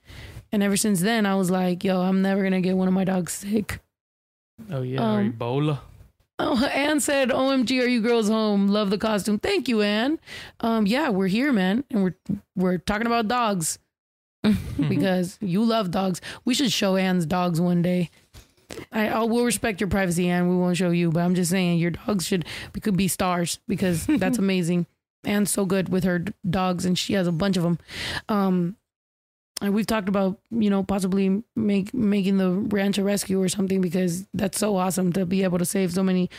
And 0.52 0.62
ever 0.62 0.78
since 0.78 1.02
then, 1.02 1.26
I 1.26 1.34
was 1.34 1.50
like, 1.50 1.84
yo, 1.84 2.00
I'm 2.00 2.22
never 2.22 2.42
gonna 2.42 2.62
get 2.62 2.78
one 2.78 2.88
of 2.88 2.94
my 2.94 3.04
dogs 3.04 3.34
sick. 3.34 3.80
Oh 4.70 4.80
yeah. 4.80 5.00
Um, 5.00 5.18
or 5.18 5.30
Ebola. 5.32 5.78
Oh, 6.42 6.64
Anne 6.66 7.00
said, 7.00 7.28
"OMG, 7.30 7.82
are 7.82 7.86
you 7.86 8.00
girls 8.00 8.28
home? 8.28 8.68
Love 8.68 8.88
the 8.90 8.96
costume. 8.98 9.38
Thank 9.38 9.68
you, 9.68 9.82
Anne. 9.82 10.18
Um, 10.60 10.86
yeah, 10.86 11.10
we're 11.10 11.26
here, 11.28 11.52
man, 11.52 11.84
and 11.90 12.02
we're 12.02 12.14
we're 12.56 12.78
talking 12.78 13.06
about 13.06 13.28
dogs 13.28 13.78
because 14.88 15.36
you 15.42 15.62
love 15.64 15.90
dogs. 15.90 16.20
We 16.44 16.54
should 16.54 16.72
show 16.72 16.96
Anne's 16.96 17.26
dogs 17.26 17.60
one 17.60 17.82
day. 17.82 18.10
I, 18.90 19.08
I 19.08 19.22
will 19.24 19.44
respect 19.44 19.80
your 19.80 19.90
privacy, 19.90 20.28
Anne. 20.28 20.48
We 20.48 20.56
won't 20.56 20.76
show 20.76 20.90
you, 20.90 21.10
but 21.10 21.20
I'm 21.20 21.34
just 21.34 21.50
saying 21.50 21.78
your 21.78 21.90
dogs 21.90 22.26
should 22.26 22.46
we 22.74 22.80
could 22.80 22.96
be 22.96 23.08
stars 23.08 23.58
because 23.68 24.06
that's 24.06 24.38
amazing. 24.46 24.86
Anne's 25.24 25.50
so 25.50 25.66
good 25.66 25.90
with 25.90 26.04
her 26.04 26.20
d- 26.20 26.32
dogs, 26.48 26.86
and 26.86 26.98
she 26.98 27.12
has 27.12 27.26
a 27.26 27.32
bunch 27.32 27.58
of 27.58 27.62
them. 27.62 27.78
Um, 28.30 28.76
and 29.60 29.74
we've 29.74 29.86
talked 29.86 30.08
about 30.08 30.38
you 30.50 30.70
know 30.70 30.82
possibly 30.82 31.42
make 31.54 31.92
making 31.92 32.38
the 32.38 32.50
ranch 32.50 32.98
a 32.98 33.04
rescue 33.04 33.40
or 33.40 33.48
something 33.48 33.80
because 33.80 34.26
that's 34.34 34.58
so 34.58 34.76
awesome 34.76 35.12
to 35.12 35.26
be 35.26 35.42
able 35.42 35.58
to 35.58 35.64
save 35.64 35.92
so 35.92 36.02
many 36.02 36.30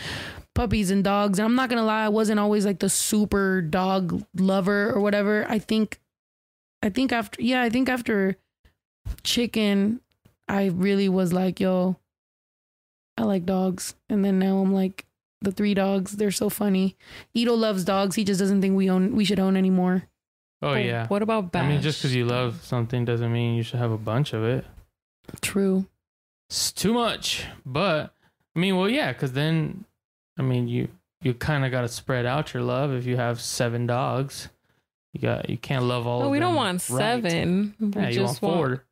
puppies 0.54 0.92
and 0.92 1.04
dogs. 1.04 1.40
And 1.40 1.46
I'm 1.46 1.56
not 1.56 1.70
gonna 1.70 1.84
lie, 1.84 2.06
I 2.06 2.10
wasn't 2.10 2.40
always 2.40 2.66
like 2.66 2.80
the 2.80 2.90
super 2.90 3.62
dog 3.62 4.24
lover 4.36 4.92
or 4.92 5.00
whatever. 5.00 5.46
I 5.48 5.60
think, 5.60 6.00
I 6.82 6.90
think 6.90 7.12
after 7.12 7.42
yeah, 7.42 7.62
I 7.62 7.70
think 7.70 7.90
after 7.90 8.38
chicken, 9.24 10.02
I 10.48 10.68
really 10.68 11.10
was 11.10 11.34
like, 11.34 11.60
yo, 11.60 11.98
I 13.18 13.24
like 13.24 13.46
dogs. 13.46 13.96
And 14.10 14.24
then 14.24 14.40
now 14.40 14.58
I'm 14.58 14.74
like, 14.74 15.06
the 15.42 15.52
three 15.52 15.74
dogs, 15.74 16.14
they're 16.14 16.32
so 16.32 16.50
funny. 16.50 16.98
Ito 17.34 17.54
loves 17.54 17.84
dogs. 17.84 18.16
He 18.16 18.24
just 18.24 18.40
doesn't 18.40 18.62
think 18.62 18.76
we 18.76 18.90
own 18.90 19.16
we 19.16 19.26
should 19.26 19.40
own 19.40 19.58
anymore. 19.58 20.04
Oh 20.62 20.74
yeah. 20.74 21.08
What 21.08 21.22
about 21.22 21.52
Bash? 21.52 21.64
I 21.64 21.68
mean, 21.68 21.82
just 21.82 22.00
because 22.00 22.16
you 22.16 22.26
love 22.26 22.64
something 22.64 23.06
doesn't 23.06 23.32
mean 23.32 23.56
you 23.56 23.64
should 23.64 23.80
have 23.80 23.92
a 23.92 23.98
bunch 23.98 24.34
of 24.34 24.44
it. 24.44 24.66
True. 25.42 25.88
It's 26.50 26.72
too 26.72 26.94
much. 26.94 27.46
But 27.66 28.14
I 28.56 28.60
mean, 28.60 28.78
well, 28.78 28.90
yeah, 28.90 29.12
because 29.14 29.32
then, 29.34 29.86
I 30.38 30.42
mean, 30.42 30.68
you 30.68 30.90
you 31.22 31.34
kind 31.34 31.66
of 31.66 31.72
got 31.72 31.82
to 31.82 31.88
spread 31.88 32.26
out 32.26 32.54
your 32.54 32.64
love. 32.64 32.92
If 32.92 33.06
you 33.06 33.18
have 33.18 33.40
seven 33.42 33.88
dogs, 33.88 34.50
you 35.14 35.22
got 35.22 35.50
you 35.50 35.58
can't 35.58 35.86
love 35.86 36.06
all. 36.06 36.20
No, 36.20 36.26
of 36.26 36.32
we 36.32 36.40
don't 36.40 36.56
want 36.56 36.88
right. 36.90 37.00
seven. 37.00 37.76
We 37.80 38.06
you 38.08 38.12
just 38.12 38.42
want 38.42 38.56
four, 38.56 38.86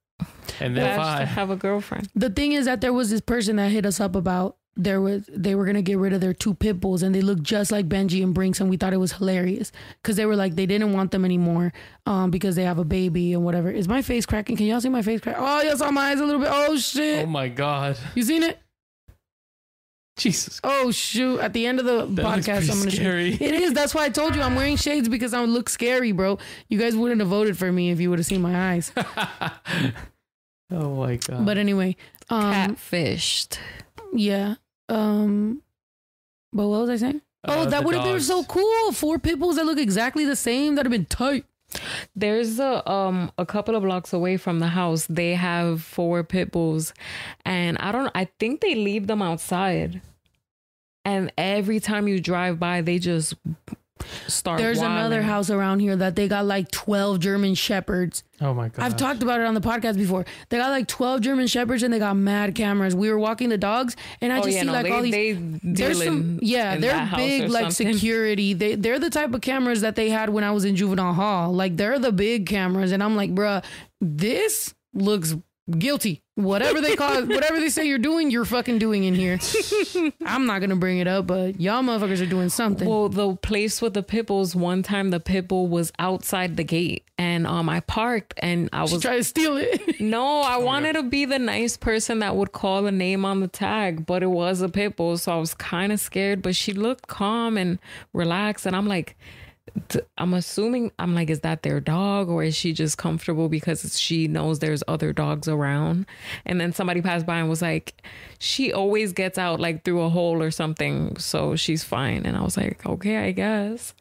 and 0.59 0.75
then 0.75 0.97
Bash 0.97 1.19
to 1.19 1.25
five. 1.25 1.27
have 1.27 1.49
a 1.49 1.55
girlfriend. 1.55 2.09
The 2.15 2.29
thing 2.29 2.53
is 2.53 2.65
that 2.65 2.81
there 2.81 2.93
was 2.93 3.09
this 3.09 3.21
person 3.21 3.57
that 3.57 3.71
hit 3.71 3.85
us 3.85 3.99
up 3.99 4.15
about 4.15 4.57
there 4.81 5.01
was 5.01 5.29
they 5.31 5.55
were 5.55 5.65
gonna 5.65 5.81
get 5.81 5.97
rid 5.97 6.13
of 6.13 6.21
their 6.21 6.33
two 6.33 6.53
pit 6.53 6.79
bulls 6.79 7.03
and 7.03 7.13
they 7.13 7.21
looked 7.21 7.43
just 7.43 7.71
like 7.71 7.87
Benji 7.89 8.23
and 8.23 8.33
Brinks 8.33 8.61
and 8.61 8.69
we 8.69 8.77
thought 8.77 8.93
it 8.93 8.97
was 8.97 9.11
hilarious 9.13 9.71
because 10.01 10.15
they 10.15 10.25
were 10.25 10.35
like 10.35 10.55
they 10.55 10.65
didn't 10.65 10.93
want 10.93 11.11
them 11.11 11.25
anymore 11.25 11.73
um 12.05 12.31
because 12.31 12.55
they 12.55 12.63
have 12.63 12.79
a 12.79 12.85
baby 12.85 13.33
and 13.33 13.43
whatever. 13.43 13.69
Is 13.69 13.87
my 13.87 14.01
face 14.01 14.25
cracking? 14.25 14.55
Can 14.57 14.65
y'all 14.67 14.81
see 14.81 14.89
my 14.89 15.01
face 15.01 15.21
crack? 15.21 15.35
Oh, 15.37 15.61
y'all 15.61 15.75
saw 15.77 15.91
my 15.91 16.09
eyes 16.11 16.19
a 16.19 16.25
little 16.25 16.39
bit. 16.41 16.49
Oh 16.51 16.77
shit! 16.77 17.23
Oh 17.23 17.27
my 17.27 17.49
god, 17.49 17.97
you 18.15 18.23
seen 18.23 18.41
it? 18.43 18.57
Jesus! 20.17 20.59
Oh 20.65 20.91
shoot! 20.91 21.39
At 21.39 21.53
the 21.53 21.65
end 21.65 21.79
of 21.79 21.85
the 21.85 22.05
That 22.21 22.25
podcast, 22.25 22.69
I'm 22.69 22.79
gonna. 22.79 22.91
scary. 22.91 23.33
It 23.33 23.41
is. 23.53 23.71
That's 23.73 23.95
why 23.95 24.03
I 24.05 24.09
told 24.09 24.35
you 24.35 24.41
I'm 24.41 24.55
wearing 24.55 24.75
shades 24.75 25.07
because 25.07 25.33
I 25.33 25.39
would 25.41 25.49
look 25.49 25.69
scary, 25.69 26.11
bro. 26.11 26.39
You 26.67 26.77
guys 26.77 26.93
wouldn't 26.95 27.21
have 27.21 27.29
voted 27.29 27.57
for 27.57 27.71
me 27.71 27.91
if 27.91 27.99
you 28.01 28.09
would 28.09 28.19
have 28.19 28.25
seen 28.25 28.41
my 28.41 28.71
eyes. 28.73 28.91
oh 30.71 30.95
my 30.95 31.15
god! 31.15 31.45
But 31.45 31.57
anyway, 31.57 31.95
um, 32.29 32.75
Catfished. 32.75 33.59
yeah. 34.13 34.55
Um, 34.89 35.61
but 36.51 36.67
what 36.67 36.81
was 36.81 36.89
I 36.89 36.95
saying? 36.97 37.21
Oh, 37.45 37.61
Uh, 37.61 37.65
that 37.65 37.83
would 37.85 37.95
have 37.95 38.03
been 38.03 38.19
so 38.21 38.43
cool. 38.43 38.91
Four 38.91 39.19
pit 39.19 39.39
bulls 39.39 39.55
that 39.55 39.65
look 39.65 39.79
exactly 39.79 40.25
the 40.25 40.35
same. 40.35 40.75
That'd 40.75 40.91
have 40.91 40.99
been 40.99 41.05
tight. 41.05 41.45
There's 42.15 42.59
a 42.59 42.89
um 42.89 43.31
a 43.37 43.45
couple 43.45 43.75
of 43.75 43.83
blocks 43.83 44.11
away 44.11 44.37
from 44.37 44.59
the 44.59 44.69
house. 44.69 45.05
They 45.07 45.35
have 45.35 45.83
four 45.83 46.23
pit 46.23 46.51
bulls, 46.51 46.93
and 47.45 47.77
I 47.77 47.91
don't. 47.91 48.11
I 48.15 48.25
think 48.39 48.61
they 48.61 48.73
leave 48.73 49.05
them 49.05 49.21
outside, 49.21 50.01
and 51.05 51.31
every 51.37 51.79
time 51.79 52.07
you 52.07 52.19
drive 52.19 52.59
by, 52.59 52.81
they 52.81 52.97
just 52.97 53.35
start. 54.27 54.59
There's 54.59 54.79
another 54.79 55.21
house 55.21 55.49
around 55.49 55.79
here 55.79 55.95
that 55.95 56.15
they 56.15 56.27
got 56.27 56.45
like 56.45 56.71
12 56.71 57.19
German 57.19 57.55
shepherds. 57.55 58.23
Oh 58.41 58.53
my 58.53 58.69
god! 58.69 58.83
I've 58.85 58.95
talked 58.97 59.21
about 59.21 59.41
it 59.41 59.45
on 59.45 59.53
the 59.53 59.61
podcast 59.61 59.97
before. 59.97 60.25
They 60.49 60.57
got 60.57 60.69
like 60.69 60.87
12 60.87 61.21
German 61.21 61.47
shepherds 61.47 61.83
and 61.83 61.93
they 61.93 61.99
got 61.99 62.15
mad 62.15 62.55
cameras. 62.55 62.95
We 62.95 63.09
were 63.11 63.19
walking 63.19 63.49
the 63.49 63.57
dogs 63.57 63.95
and 64.21 64.31
I 64.31 64.39
Oh 64.39 64.43
just 64.43 64.55
yeah, 64.55 64.61
see 64.61 64.67
no, 64.67 64.73
like 64.73 64.83
they, 64.85 64.91
all 64.91 65.01
these 65.01 65.11
they 65.11 65.33
there's 65.63 66.03
some 66.03 66.39
yeah 66.41 66.77
they're 66.77 67.09
big 67.15 67.49
like 67.49 67.71
something. 67.71 67.93
security 67.93 68.53
they 68.53 68.75
they're 68.75 68.99
the 68.99 69.09
type 69.09 69.33
of 69.33 69.41
cameras 69.41 69.81
that 69.81 69.95
they 69.95 70.09
had 70.09 70.29
when 70.29 70.43
i 70.43 70.51
was 70.51 70.63
in 70.65 70.75
juvenile 70.75 71.13
hall 71.13 71.51
like 71.51 71.75
they're 71.77 71.99
the 71.99 72.11
big 72.11 72.45
cameras 72.47 72.91
and 72.91 73.03
i'm 73.03 73.15
like 73.15 73.33
bruh 73.35 73.63
this 74.01 74.73
looks 74.93 75.35
guilty. 75.77 76.21
Whatever 76.35 76.79
they 76.79 76.95
call 76.95 77.21
whatever 77.25 77.59
they 77.59 77.69
say 77.69 77.85
you're 77.85 77.97
doing, 77.97 78.31
you're 78.31 78.45
fucking 78.45 78.79
doing 78.79 79.03
in 79.03 79.13
here. 79.13 79.39
I'm 80.25 80.45
not 80.45 80.61
gonna 80.61 80.77
bring 80.77 80.99
it 80.99 81.07
up, 81.07 81.27
but 81.27 81.59
y'all 81.59 81.83
motherfuckers 81.83 82.21
are 82.21 82.29
doing 82.29 82.49
something. 82.49 82.87
Well, 82.87 83.09
the 83.09 83.35
place 83.35 83.81
with 83.81 83.93
the 83.93 84.03
pit 84.03 84.27
bulls, 84.27 84.55
one 84.55 84.81
time 84.81 85.09
the 85.09 85.19
pit 85.19 85.47
bull 85.47 85.67
was 85.67 85.91
outside 85.99 86.55
the 86.55 86.63
gate 86.63 87.03
and 87.17 87.45
um 87.45 87.67
I 87.67 87.81
parked 87.81 88.35
and 88.37 88.69
I 88.71 88.83
was 88.83 89.01
Try 89.01 89.17
to 89.17 89.23
steal 89.23 89.57
it. 89.57 89.99
no, 89.99 90.41
I 90.41 90.57
wanted 90.57 90.93
to 90.93 91.03
be 91.03 91.25
the 91.25 91.39
nice 91.39 91.75
person 91.75 92.19
that 92.19 92.35
would 92.35 92.53
call 92.53 92.83
the 92.83 92.91
name 92.91 93.25
on 93.25 93.41
the 93.41 93.47
tag, 93.49 94.05
but 94.05 94.23
it 94.23 94.27
was 94.27 94.61
a 94.61 94.69
pit 94.69 94.95
bull, 94.95 95.17
so 95.17 95.33
I 95.33 95.37
was 95.37 95.53
kind 95.53 95.91
of 95.91 95.99
scared, 95.99 96.41
but 96.41 96.55
she 96.55 96.71
looked 96.71 97.07
calm 97.07 97.57
and 97.57 97.79
relaxed 98.13 98.65
and 98.65 98.75
I'm 98.75 98.87
like 98.87 99.17
I'm 100.17 100.33
assuming 100.33 100.91
I'm 100.99 101.15
like 101.15 101.29
is 101.29 101.41
that 101.41 101.63
their 101.63 101.79
dog 101.79 102.29
or 102.29 102.43
is 102.43 102.55
she 102.55 102.73
just 102.73 102.97
comfortable 102.97 103.49
because 103.49 103.99
she 103.99 104.27
knows 104.27 104.59
there's 104.59 104.83
other 104.87 105.13
dogs 105.13 105.47
around? 105.47 106.05
And 106.45 106.59
then 106.59 106.73
somebody 106.73 107.01
passed 107.01 107.25
by 107.25 107.39
and 107.39 107.49
was 107.49 107.61
like 107.61 108.01
she 108.39 108.71
always 108.73 109.13
gets 109.13 109.37
out 109.37 109.59
like 109.59 109.83
through 109.83 110.01
a 110.01 110.09
hole 110.09 110.41
or 110.41 110.51
something, 110.51 111.17
so 111.17 111.55
she's 111.55 111.83
fine. 111.83 112.25
And 112.25 112.37
I 112.37 112.41
was 112.41 112.57
like, 112.57 112.85
"Okay, 112.85 113.17
I 113.17 113.31
guess." 113.31 113.93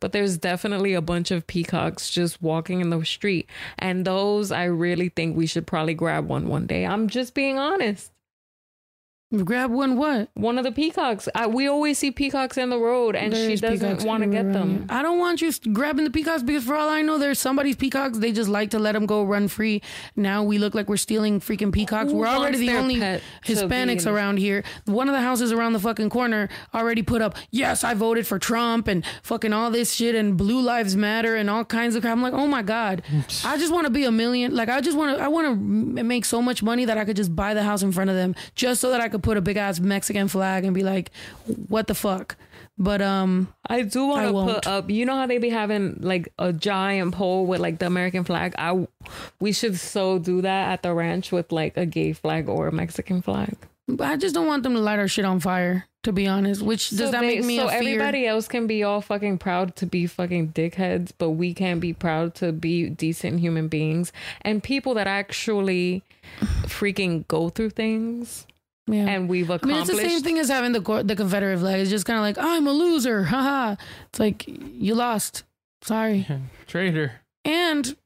But 0.00 0.12
there's 0.12 0.38
definitely 0.38 0.94
a 0.94 1.02
bunch 1.02 1.30
of 1.30 1.46
peacocks 1.46 2.10
just 2.10 2.42
walking 2.42 2.80
in 2.80 2.90
the 2.90 3.04
street. 3.04 3.48
And 3.78 4.04
those, 4.06 4.50
I 4.50 4.64
really 4.64 5.10
think 5.10 5.36
we 5.36 5.46
should 5.46 5.66
probably 5.66 5.94
grab 5.94 6.28
one 6.28 6.48
one 6.48 6.66
day. 6.66 6.86
I'm 6.86 7.08
just 7.08 7.34
being 7.34 7.58
honest. 7.58 8.13
Grab 9.32 9.70
one 9.70 9.96
what? 9.96 10.28
One 10.34 10.58
of 10.58 10.64
the 10.64 10.70
peacocks. 10.70 11.28
I, 11.34 11.46
we 11.46 11.66
always 11.66 11.98
see 11.98 12.10
peacocks 12.10 12.56
in 12.56 12.70
the 12.70 12.78
road, 12.78 13.16
and 13.16 13.34
she 13.34 13.56
There's 13.56 13.60
doesn't 13.60 14.04
want 14.04 14.22
to 14.22 14.28
get 14.28 14.52
them. 14.52 14.86
I 14.88 15.02
don't 15.02 15.18
want 15.18 15.40
you 15.40 15.50
grabbing 15.72 16.04
the 16.04 16.10
peacocks 16.10 16.42
because 16.42 16.64
for 16.64 16.76
all 16.76 16.88
I 16.88 17.02
know, 17.02 17.18
there's 17.18 17.38
somebody's 17.38 17.74
peacocks. 17.74 18.18
They 18.18 18.32
just 18.32 18.48
like 18.48 18.70
to 18.70 18.78
let 18.78 18.92
them 18.92 19.06
go 19.06 19.24
run 19.24 19.48
free. 19.48 19.82
Now 20.14 20.44
we 20.44 20.58
look 20.58 20.74
like 20.74 20.88
we're 20.88 20.98
stealing 20.98 21.40
freaking 21.40 21.72
peacocks. 21.72 22.12
Who 22.12 22.18
we're 22.18 22.28
already 22.28 22.58
the 22.58 22.70
only 22.76 22.96
Hispanics 23.44 24.06
around 24.06 24.38
here. 24.38 24.62
One 24.84 25.08
of 25.08 25.14
the 25.14 25.20
houses 25.20 25.52
around 25.52 25.72
the 25.72 25.80
fucking 25.80 26.10
corner 26.10 26.48
already 26.72 27.02
put 27.02 27.20
up, 27.20 27.34
yes, 27.50 27.82
I 27.82 27.94
voted 27.94 28.26
for 28.26 28.38
Trump 28.38 28.86
and 28.86 29.04
fucking 29.22 29.52
all 29.52 29.70
this 29.70 29.92
shit 29.92 30.14
and 30.14 30.36
Blue 30.36 30.60
Lives 30.60 30.96
Matter 30.96 31.34
and 31.34 31.50
all 31.50 31.64
kinds 31.64 31.96
of 31.96 32.02
crap. 32.02 32.12
I'm 32.12 32.22
like, 32.22 32.34
oh 32.34 32.46
my 32.46 32.62
God. 32.62 33.02
I 33.44 33.56
just 33.58 33.72
want 33.72 33.86
to 33.86 33.90
be 33.90 34.04
a 34.04 34.12
million. 34.12 34.54
Like, 34.54 34.68
I 34.68 34.80
just 34.80 34.96
want 34.96 35.18
to, 35.18 35.24
I 35.24 35.28
want 35.28 35.48
to 35.48 36.04
make 36.04 36.24
so 36.24 36.40
much 36.40 36.62
money 36.62 36.84
that 36.84 36.98
I 36.98 37.04
could 37.04 37.16
just 37.16 37.34
buy 37.34 37.54
the 37.54 37.62
house 37.62 37.82
in 37.82 37.90
front 37.90 38.10
of 38.10 38.16
them 38.16 38.34
just 38.54 38.80
so 38.80 38.90
that 38.90 39.00
I 39.00 39.08
could 39.14 39.22
put 39.22 39.36
a 39.36 39.40
big 39.40 39.56
ass 39.56 39.78
Mexican 39.78 40.26
flag 40.28 40.64
and 40.64 40.74
be 40.74 40.82
like, 40.82 41.12
what 41.68 41.86
the 41.86 41.94
fuck? 41.94 42.36
But, 42.76 43.00
um, 43.00 43.54
I 43.68 43.82
do 43.82 44.06
want 44.06 44.26
to 44.26 44.54
put 44.54 44.66
up. 44.66 44.90
You 44.90 45.04
know 45.06 45.14
how 45.14 45.26
they 45.26 45.38
be 45.38 45.50
having 45.50 45.98
like 46.00 46.28
a 46.40 46.52
giant 46.52 47.14
pole 47.14 47.46
with 47.46 47.60
like 47.60 47.78
the 47.78 47.86
American 47.86 48.24
flag. 48.24 48.54
I 48.58 48.88
we 49.38 49.52
should 49.52 49.78
so 49.78 50.18
do 50.18 50.42
that 50.42 50.72
at 50.72 50.82
the 50.82 50.92
ranch 50.92 51.30
with 51.30 51.52
like 51.52 51.76
a 51.76 51.86
gay 51.86 52.12
flag 52.12 52.48
or 52.48 52.66
a 52.66 52.72
Mexican 52.72 53.22
flag. 53.22 53.54
But 53.86 54.08
I 54.08 54.16
just 54.16 54.34
don't 54.34 54.46
want 54.48 54.64
them 54.64 54.72
to 54.74 54.80
light 54.80 54.98
our 54.98 55.06
shit 55.06 55.24
on 55.26 55.38
fire, 55.38 55.86
to 56.02 56.12
be 56.12 56.26
honest. 56.26 56.62
Which 56.62 56.90
does 56.90 56.98
So 56.98 57.10
that 57.12 57.20
they- 57.20 57.36
make 57.36 57.44
me 57.44 57.58
so 57.58 57.68
everybody 57.68 58.26
else 58.26 58.48
can 58.48 58.66
be 58.66 58.82
all 58.82 59.00
fucking 59.00 59.38
proud 59.38 59.76
to 59.76 59.86
be 59.86 60.06
fucking 60.08 60.48
dickheads, 60.52 61.12
but 61.16 61.30
we 61.30 61.54
can't 61.54 61.80
be 61.80 61.92
proud 61.92 62.34
to 62.36 62.50
be 62.50 62.88
decent 62.88 63.38
human 63.38 63.68
beings 63.68 64.10
and 64.42 64.62
people 64.64 64.94
that 64.94 65.06
actually 65.06 66.02
freaking 66.66 67.28
go 67.28 67.50
through 67.50 67.70
things. 67.70 68.46
Yeah. 68.86 69.06
And 69.08 69.28
we've 69.28 69.48
accomplished. 69.48 69.64
I 69.64 69.68
mean, 69.72 69.82
it's 69.82 69.90
the 70.02 70.08
same 70.08 70.22
thing 70.22 70.38
as 70.38 70.48
having 70.48 70.72
the 70.72 71.02
the 71.04 71.16
Confederate 71.16 71.58
flag. 71.58 71.80
It's 71.80 71.90
just 71.90 72.04
kind 72.06 72.18
of 72.18 72.22
like 72.22 72.36
I'm 72.38 72.66
a 72.66 72.72
loser, 72.72 73.24
haha. 73.24 73.76
It's 74.08 74.20
like 74.20 74.44
you 74.46 74.94
lost. 74.94 75.44
Sorry. 75.82 76.26
Traitor. 76.66 77.12
And 77.44 77.96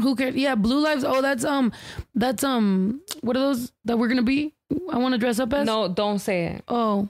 who 0.00 0.16
cares? 0.16 0.34
Yeah, 0.34 0.54
blue 0.54 0.80
lives. 0.80 1.04
Oh, 1.04 1.20
that's 1.22 1.44
um, 1.44 1.72
that's 2.14 2.42
um, 2.44 3.02
what 3.20 3.36
are 3.36 3.40
those 3.40 3.72
that 3.84 3.98
we're 3.98 4.08
gonna 4.08 4.22
be? 4.22 4.54
I 4.90 4.96
want 4.98 5.12
to 5.12 5.18
dress 5.18 5.38
up 5.38 5.52
as. 5.52 5.66
No, 5.66 5.88
don't 5.88 6.18
say 6.18 6.44
it. 6.46 6.64
Oh, 6.68 7.08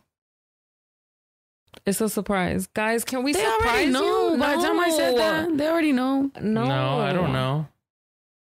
It's 1.87 2.01
a 2.01 2.09
surprise, 2.09 2.67
guys. 2.67 3.05
Can 3.05 3.23
we 3.23 3.33
they 3.33 3.41
surprise 3.41 3.67
already 3.67 3.91
know. 3.91 4.33
you? 4.33 4.39
By 4.39 4.57
the 4.57 4.63
time 4.63 4.81
I 4.81 4.91
said 4.91 5.17
that, 5.17 5.57
they 5.57 5.69
already 5.69 5.93
know. 5.93 6.31
no, 6.41 6.65
No, 6.65 6.99
I 7.01 7.13
don't 7.13 7.33
know. 7.33 7.69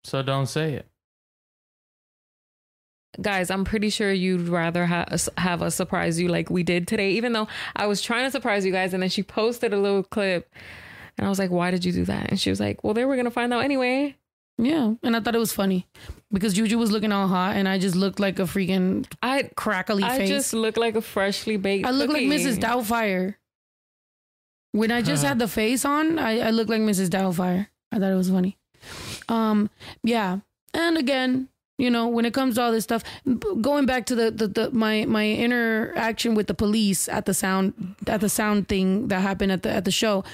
So 0.04 0.22
don't 0.22 0.46
say 0.46 0.72
it. 0.74 0.86
Guys. 3.20 3.50
I'm 3.50 3.64
pretty 3.64 3.88
sure 3.90 4.12
you'd 4.12 4.48
rather 4.48 4.86
ha- 4.86 5.06
have 5.38 5.62
us 5.62 5.74
surprise 5.74 6.20
you 6.20 6.28
like 6.28 6.50
we 6.50 6.62
did 6.62 6.86
today. 6.86 7.12
Even 7.12 7.32
though 7.32 7.48
I 7.76 7.86
was 7.86 8.02
trying 8.02 8.24
to 8.24 8.30
surprise 8.30 8.64
you 8.66 8.72
guys, 8.72 8.92
and 8.92 9.02
then 9.02 9.10
she 9.10 9.22
posted 9.22 9.72
a 9.72 9.78
little 9.78 10.02
clip, 10.02 10.52
and 11.18 11.26
I 11.26 11.30
was 11.30 11.38
like, 11.38 11.50
"Why 11.50 11.70
did 11.70 11.84
you 11.84 11.92
do 11.92 12.04
that?" 12.04 12.30
And 12.30 12.40
she 12.40 12.50
was 12.50 12.60
like, 12.60 12.82
"Well, 12.84 12.94
they 12.94 13.04
were 13.04 13.16
gonna 13.16 13.30
find 13.30 13.52
out 13.54 13.64
anyway." 13.64 14.16
Yeah, 14.58 14.92
and 15.02 15.16
I 15.16 15.20
thought 15.20 15.34
it 15.34 15.38
was 15.38 15.54
funny 15.54 15.86
because 16.30 16.52
Juju 16.52 16.76
was 16.76 16.90
looking 16.92 17.12
all 17.12 17.28
hot, 17.28 17.56
and 17.56 17.66
I 17.66 17.78
just 17.78 17.96
looked 17.96 18.20
like 18.20 18.38
a 18.38 18.42
freaking 18.42 19.06
I 19.22 19.50
crackly 19.56 20.02
I 20.04 20.18
face. 20.18 20.28
just 20.28 20.52
look 20.52 20.76
like 20.76 20.96
a 20.96 21.00
freshly 21.00 21.56
baked. 21.56 21.86
I 21.86 21.92
look 21.92 22.10
like. 22.10 22.22
Mrs. 22.24 22.58
Doubtfire. 22.58 23.36
When 24.72 24.90
I 24.92 25.02
just 25.02 25.22
Huh. 25.22 25.30
had 25.30 25.38
the 25.38 25.48
face 25.48 25.84
on, 25.84 26.18
I, 26.18 26.40
I 26.40 26.50
look 26.50 26.68
like 26.68 26.80
Mrs. 26.80 27.08
Doubtfire. 27.08 27.68
I 27.90 27.98
thought 27.98 28.12
it 28.12 28.16
was 28.16 28.30
funny. 28.30 28.56
Um, 29.28 29.68
yeah, 30.04 30.38
and 30.74 30.96
again, 30.96 31.48
you 31.80 31.90
know, 31.90 32.06
when 32.08 32.24
it 32.24 32.34
comes 32.34 32.56
to 32.56 32.62
all 32.62 32.72
this 32.72 32.84
stuff, 32.84 33.02
going 33.60 33.86
back 33.86 34.06
to 34.06 34.14
the, 34.14 34.30
the, 34.30 34.48
the 34.48 34.70
my 34.70 35.06
my 35.06 35.28
interaction 35.28 36.34
with 36.34 36.46
the 36.46 36.54
police 36.54 37.08
at 37.08 37.24
the 37.24 37.34
sound 37.34 37.96
at 38.06 38.20
the 38.20 38.28
sound 38.28 38.68
thing 38.68 39.08
that 39.08 39.20
happened 39.20 39.52
at 39.52 39.62
the 39.62 39.70
at 39.70 39.84
the 39.84 39.90
show. 39.90 40.24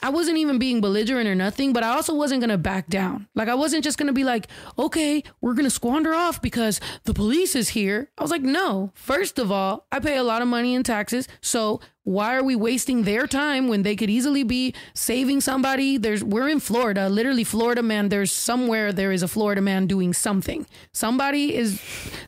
I 0.00 0.10
wasn't 0.10 0.38
even 0.38 0.58
being 0.58 0.80
belligerent 0.80 1.28
or 1.28 1.34
nothing, 1.34 1.72
but 1.72 1.82
I 1.82 1.94
also 1.94 2.14
wasn't 2.14 2.40
gonna 2.40 2.58
back 2.58 2.88
down. 2.88 3.28
Like 3.34 3.48
I 3.48 3.54
wasn't 3.54 3.84
just 3.84 3.98
gonna 3.98 4.12
be 4.12 4.24
like, 4.24 4.46
okay, 4.78 5.22
we're 5.40 5.54
gonna 5.54 5.70
squander 5.70 6.14
off 6.14 6.40
because 6.40 6.80
the 7.04 7.14
police 7.14 7.54
is 7.56 7.70
here. 7.70 8.10
I 8.16 8.22
was 8.22 8.30
like, 8.30 8.42
no. 8.42 8.92
First 8.94 9.38
of 9.38 9.50
all, 9.50 9.86
I 9.90 9.98
pay 9.98 10.16
a 10.16 10.22
lot 10.22 10.42
of 10.42 10.48
money 10.48 10.74
in 10.74 10.82
taxes, 10.82 11.28
so 11.40 11.80
why 12.04 12.34
are 12.34 12.42
we 12.42 12.56
wasting 12.56 13.04
their 13.04 13.26
time 13.28 13.68
when 13.68 13.82
they 13.82 13.94
could 13.94 14.10
easily 14.10 14.42
be 14.42 14.74
saving 14.94 15.40
somebody? 15.40 15.98
There's 15.98 16.24
we're 16.24 16.48
in 16.48 16.60
Florida, 16.60 17.08
literally 17.08 17.44
Florida 17.44 17.82
man. 17.82 18.08
There's 18.08 18.32
somewhere 18.32 18.92
there 18.92 19.12
is 19.12 19.22
a 19.22 19.28
Florida 19.28 19.60
man 19.60 19.86
doing 19.86 20.12
something. 20.12 20.66
Somebody 20.92 21.54
is, 21.54 21.80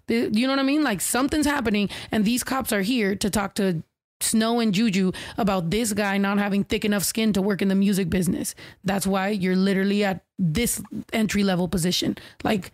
you 0.09 0.47
know 0.47 0.53
what 0.53 0.61
I 0.61 0.65
mean? 0.65 0.85
Like 0.85 1.01
something's 1.01 1.47
happening, 1.47 1.89
and 2.13 2.25
these 2.25 2.45
cops 2.45 2.73
are 2.73 2.83
here 2.83 3.17
to 3.17 3.31
talk 3.31 3.55
to 3.57 3.83
Snow 4.25 4.61
and 4.61 4.73
Juju 4.73 5.13
about 5.39 5.71
this 5.71 5.93
guy 5.93 6.19
not 6.19 6.39
having 6.39 6.65
thick 6.65 6.85
enough 6.85 7.05
skin 7.05 7.33
to 7.35 7.43
work 7.43 7.63
in 7.63 7.69
the 7.69 7.75
music 7.75 8.11
business. 8.11 8.55
That's 8.83 9.07
why 9.07 9.29
you're 9.29 9.57
literally 9.57 10.05
at 10.05 10.25
this 10.39 10.83
entry 11.13 11.45
level 11.45 11.69
position. 11.69 12.17
Like, 12.43 12.73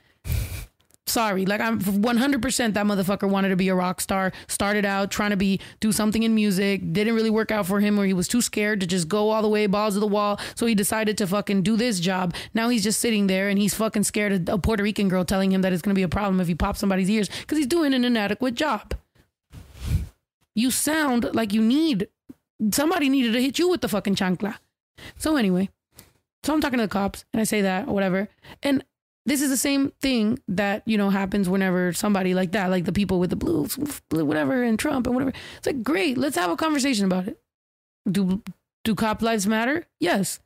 sorry, 1.07 1.45
like 1.45 1.61
I'm 1.61 1.81
100% 1.81 2.75
that 2.75 2.87
motherfucker 2.87 3.29
wanted 3.29 3.51
to 3.51 3.57
be 3.57 3.69
a 3.69 3.75
rock 3.75 4.01
star. 4.01 4.33
Started 4.47 4.85
out 4.85 5.11
trying 5.11 5.31
to 5.31 5.37
be 5.37 5.61
do 5.81 5.93
something 5.93 6.23
in 6.23 6.35
music, 6.35 6.93
didn't 6.93 7.15
really 7.15 7.31
work 7.31 7.51
out 7.51 7.67
for 7.67 7.81
him, 7.81 7.99
or 7.99 8.07
he 8.07 8.15
was 8.15 8.29
too 8.29 8.41
scared 8.41 8.81
to 8.81 8.87
just 8.87 9.09
go 9.09 9.31
all 9.31 9.43
the 9.43 9.49
way 9.49 9.67
balls 9.67 9.95
to 9.95 10.01
the 10.01 10.07
wall. 10.07 10.41
So 10.55 10.67
he 10.67 10.75
decided 10.75 11.19
to 11.19 11.27
fucking 11.27 11.63
do 11.63 11.77
this 11.77 12.01
job. 12.01 12.35
Now 12.55 12.69
he's 12.69 12.85
just 12.85 13.01
sitting 13.01 13.27
there 13.27 13.49
and 13.49 13.59
he's 13.59 13.75
fucking 13.75 14.05
scared 14.05 14.49
of 14.49 14.55
a 14.55 14.59
Puerto 14.59 14.83
Rican 14.83 15.09
girl 15.09 15.25
telling 15.25 15.53
him 15.53 15.63
that 15.63 15.73
it's 15.73 15.83
gonna 15.83 15.95
be 15.95 16.03
a 16.03 16.09
problem 16.09 16.41
if 16.41 16.49
he 16.49 16.55
pops 16.55 16.81
somebody's 16.81 17.11
ears 17.11 17.29
because 17.29 17.59
he's 17.59 17.67
doing 17.67 17.93
an 17.93 18.05
inadequate 18.05 18.55
job 18.55 18.95
you 20.55 20.71
sound 20.71 21.31
like 21.35 21.53
you 21.53 21.63
need 21.63 22.09
somebody 22.73 23.09
needed 23.09 23.33
to 23.33 23.43
hit 23.43 23.59
you 23.59 23.69
with 23.69 23.81
the 23.81 23.89
fucking 23.89 24.15
chancla. 24.15 24.57
So 25.17 25.37
anyway, 25.37 25.71
so 26.43 26.53
I'm 26.53 26.61
talking 26.61 26.79
to 26.79 26.85
the 26.85 26.89
cops 26.89 27.25
and 27.33 27.41
I 27.41 27.45
say 27.45 27.63
that 27.63 27.89
or 27.89 27.95
whatever. 27.95 28.29
And 28.63 28.85
this 29.27 29.43
is 29.43 29.51
the 29.51 29.57
same 29.57 29.93
thing 30.01 30.39
that, 30.49 30.83
you 30.87 30.97
know, 30.97 31.11
happens 31.11 31.49
whenever 31.49 31.93
somebody 31.93 32.35
like 32.35 32.53
that, 32.53 32.71
like 32.71 32.85
the 32.85 32.93
people 32.93 33.21
with 33.21 33.31
the 33.31 33.37
blue, 33.37 33.69
blue 34.09 34.25
whatever 34.25 34.63
and 34.63 34.79
Trump 34.79 35.07
and 35.07 35.15
whatever. 35.15 35.33
It's 35.59 35.67
like, 35.67 35.83
great, 35.83 36.17
let's 36.19 36.37
have 36.37 36.51
a 36.51 36.57
conversation 36.57 37.05
about 37.05 37.29
it. 37.29 37.41
Do 38.11 38.43
do 38.85 38.95
cop 38.95 39.21
lives 39.21 39.47
matter? 39.47 39.87
Yes. 39.99 40.41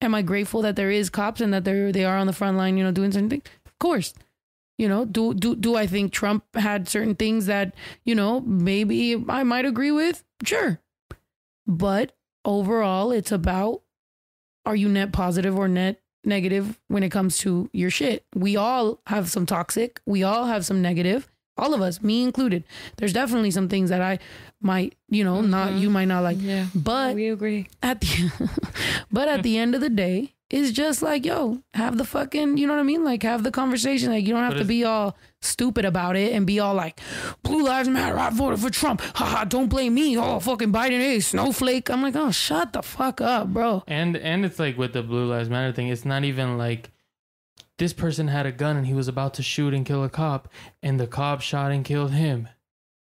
Am 0.00 0.14
I 0.14 0.22
grateful 0.22 0.62
that 0.62 0.76
there 0.76 0.90
is 0.90 1.10
cops 1.10 1.40
and 1.40 1.52
that 1.52 1.64
they're 1.64 1.92
they 1.92 2.04
are 2.04 2.16
on 2.16 2.26
the 2.26 2.32
front 2.32 2.56
line, 2.56 2.76
you 2.76 2.84
know, 2.84 2.90
doing 2.90 3.10
things? 3.10 3.44
Of 3.66 3.78
course. 3.78 4.14
You 4.78 4.88
know, 4.88 5.04
do 5.04 5.32
do 5.32 5.56
do 5.56 5.74
I 5.74 5.86
think 5.86 6.12
Trump 6.12 6.44
had 6.54 6.88
certain 6.88 7.14
things 7.14 7.46
that, 7.46 7.74
you 8.04 8.14
know, 8.14 8.40
maybe 8.40 9.24
I 9.28 9.42
might 9.42 9.64
agree 9.64 9.90
with? 9.90 10.22
Sure. 10.44 10.80
But 11.66 12.12
overall, 12.44 13.10
it's 13.10 13.32
about 13.32 13.82
are 14.66 14.76
you 14.76 14.88
net 14.88 15.12
positive 15.12 15.56
or 15.56 15.68
net 15.68 16.00
negative 16.24 16.78
when 16.88 17.02
it 17.02 17.10
comes 17.10 17.38
to 17.38 17.70
your 17.72 17.90
shit? 17.90 18.26
We 18.34 18.56
all 18.56 19.00
have 19.06 19.30
some 19.30 19.46
toxic, 19.46 20.00
we 20.04 20.22
all 20.22 20.46
have 20.46 20.66
some 20.66 20.82
negative. 20.82 21.28
All 21.58 21.72
of 21.72 21.80
us, 21.80 22.02
me 22.02 22.22
included. 22.22 22.64
There's 22.98 23.14
definitely 23.14 23.50
some 23.50 23.70
things 23.70 23.88
that 23.88 24.02
I 24.02 24.18
might, 24.60 24.94
you 25.08 25.24
know, 25.24 25.40
not 25.40 25.72
you 25.72 25.86
mm-hmm. 25.86 25.92
might 25.92 26.04
not 26.04 26.22
like. 26.22 26.36
Yeah, 26.38 26.66
But 26.74 27.14
we 27.14 27.30
agree. 27.30 27.68
at 27.82 28.02
the 28.02 28.50
but 29.10 29.26
at 29.28 29.42
the 29.42 29.56
end 29.56 29.74
of 29.74 29.80
the 29.80 29.88
day 29.88 30.34
it's 30.50 30.70
just 30.70 31.02
like 31.02 31.24
yo 31.26 31.60
have 31.74 31.98
the 31.98 32.04
fucking 32.04 32.56
you 32.56 32.66
know 32.66 32.72
what 32.74 32.80
i 32.80 32.84
mean 32.84 33.04
like 33.04 33.22
have 33.22 33.42
the 33.42 33.50
conversation 33.50 34.10
like 34.10 34.24
you 34.24 34.32
don't 34.32 34.44
have 34.44 34.52
But 34.52 34.58
to 34.60 34.64
be 34.64 34.84
all 34.84 35.16
stupid 35.42 35.84
about 35.84 36.16
it 36.16 36.32
and 36.32 36.46
be 36.46 36.60
all 36.60 36.74
like 36.74 37.00
blue 37.42 37.64
lives 37.64 37.88
matter 37.88 38.16
i 38.18 38.30
voted 38.30 38.60
for 38.60 38.70
trump 38.70 39.00
haha 39.14 39.44
don't 39.44 39.68
blame 39.68 39.94
me 39.94 40.16
oh 40.16 40.38
fucking 40.38 40.72
biden 40.72 41.00
a 41.00 41.20
snowflake 41.20 41.90
i'm 41.90 42.02
like 42.02 42.14
oh 42.16 42.30
shut 42.30 42.72
the 42.72 42.82
fuck 42.82 43.20
up 43.20 43.48
bro 43.48 43.82
And 43.88 44.16
and 44.16 44.44
it's 44.44 44.58
like 44.58 44.78
with 44.78 44.92
the 44.92 45.02
Blue 45.02 45.26
Lives 45.28 45.48
Matter 45.50 45.72
thing, 45.72 45.88
it's 45.88 46.04
not 46.04 46.24
even 46.24 46.56
like 46.58 46.90
this 47.78 47.92
person 47.92 48.28
had 48.28 48.46
a 48.46 48.52
gun 48.52 48.76
and 48.76 48.86
he 48.86 48.94
was 48.94 49.08
about 49.08 49.34
to 49.34 49.42
shoot 49.42 49.74
and 49.74 49.84
kill 49.84 50.02
a 50.02 50.08
cop, 50.08 50.48
and 50.82 50.98
the 50.98 51.06
cop 51.06 51.40
shot 51.42 51.72
and 51.72 51.84
killed 51.84 52.12
him. 52.12 52.48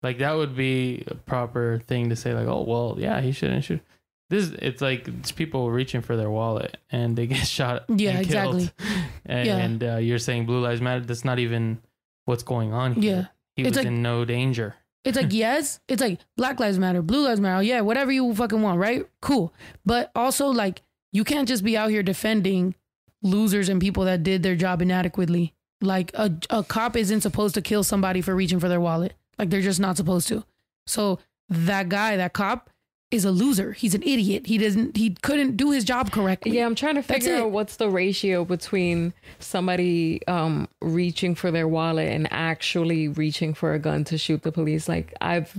Like 0.02 0.19
that 0.19 0.32
would 0.32 0.56
be 0.56 1.05
a 1.06 1.15
proper 1.15 1.81
thing 1.86 2.09
to 2.11 2.16
say. 2.16 2.32
Like, 2.35 2.47
oh 2.47 2.65
well, 2.66 2.97
yeah, 2.98 3.20
he 3.20 3.31
shouldn't 3.32 3.65
shoot. 3.65 3.81
This 4.30 4.51
it's 4.51 4.80
like 4.80 5.06
it's 5.09 5.32
people 5.32 5.70
reaching 5.70 6.01
for 6.01 6.16
their 6.16 6.30
wallet 6.30 6.78
and 6.90 7.14
they 7.16 7.26
get 7.26 7.46
shot. 7.59 7.84
Yeah, 7.88 8.18
exactly. 8.18 8.70
And, 9.26 9.46
Yeah. 9.46 9.56
and 9.56 9.82
uh, 9.84 9.96
you're 9.96 10.18
saying 10.18 10.44
blue 10.46 10.60
lives 10.60 10.80
matter. 10.82 11.01
That's 11.01 11.24
not 11.24 11.38
even 11.38 11.78
what's 12.26 12.42
going 12.42 12.72
on 12.74 12.92
here. 12.94 13.02
Yeah. 13.16 13.26
he 13.56 13.62
It's 13.62 13.70
was 13.70 13.76
like- 13.78 13.86
in 13.86 14.02
no 14.02 14.24
danger. 14.24 14.74
It's 15.05 15.16
like 15.16 15.32
yes, 15.46 15.80
it's 15.88 16.01
like 16.01 16.20
Black 16.36 16.59
Lives 16.60 16.78
Matter, 16.78 17.02
Blue 17.02 17.24
Lives 17.24 17.40
Matter, 17.40 17.62
yeah, 17.62 17.80
whatever 17.82 18.10
you 18.12 18.34
fucking 18.34 18.60
want, 18.62 18.78
right? 18.78 19.06
Cool. 19.20 19.52
But 19.84 20.10
also 20.14 20.48
like 20.48 20.80
you 21.12 21.24
can't 21.24 21.46
just 21.48 21.62
be 21.64 21.76
out 21.76 21.90
here 21.90 22.02
defending 22.02 22.74
losers 23.22 23.68
and 23.68 23.80
people 23.80 24.05
that 24.05 24.22
did 24.22 24.42
their 24.42 24.56
job 24.56 24.80
inadequately. 24.82 25.55
Like 25.80 26.10
a 26.14 26.32
a 26.51 26.62
cop 26.64 26.96
isn't 26.96 27.20
supposed 27.20 27.55
to 27.55 27.62
kill 27.62 27.82
somebody 27.84 28.20
for 28.22 28.34
reaching 28.34 28.60
for 28.60 28.68
their 28.68 28.80
wallet. 28.80 29.12
Like 29.38 29.51
they're 29.51 29.60
just 29.60 29.80
not 29.80 29.96
supposed 29.98 30.28
to. 30.28 30.44
So 30.86 31.18
that 31.51 31.88
guy, 31.90 32.16
that 32.16 32.32
cop 32.32 32.70
is 33.15 33.24
a 33.24 33.31
loser. 33.31 33.73
He's 33.73 33.95
an 33.95 34.03
idiot. 34.03 34.47
He 34.47 34.59
doesn't 34.59 34.97
he 34.97 35.11
couldn't 35.23 35.57
do 35.57 35.70
his 35.70 35.85
job 35.85 36.11
correctly. 36.11 36.53
Yeah, 36.53 36.66
I'm 36.66 36.74
trying 36.74 36.97
to 36.97 37.03
figure 37.03 37.36
out 37.36 37.53
what's 37.53 37.77
the 37.77 37.89
ratio 37.89 38.45
between 38.45 39.15
somebody 39.39 40.27
um 40.27 40.69
reaching 40.82 41.36
for 41.36 41.53
their 41.53 41.69
wallet 41.69 42.09
and 42.09 42.27
actually 42.32 43.07
reaching 43.09 43.55
for 43.55 43.73
a 43.73 43.78
gun 43.78 44.03
to 44.05 44.19
shoot 44.19 44.43
the 44.43 44.51
police. 44.51 44.89
Like 44.89 45.15
I've, 45.20 45.53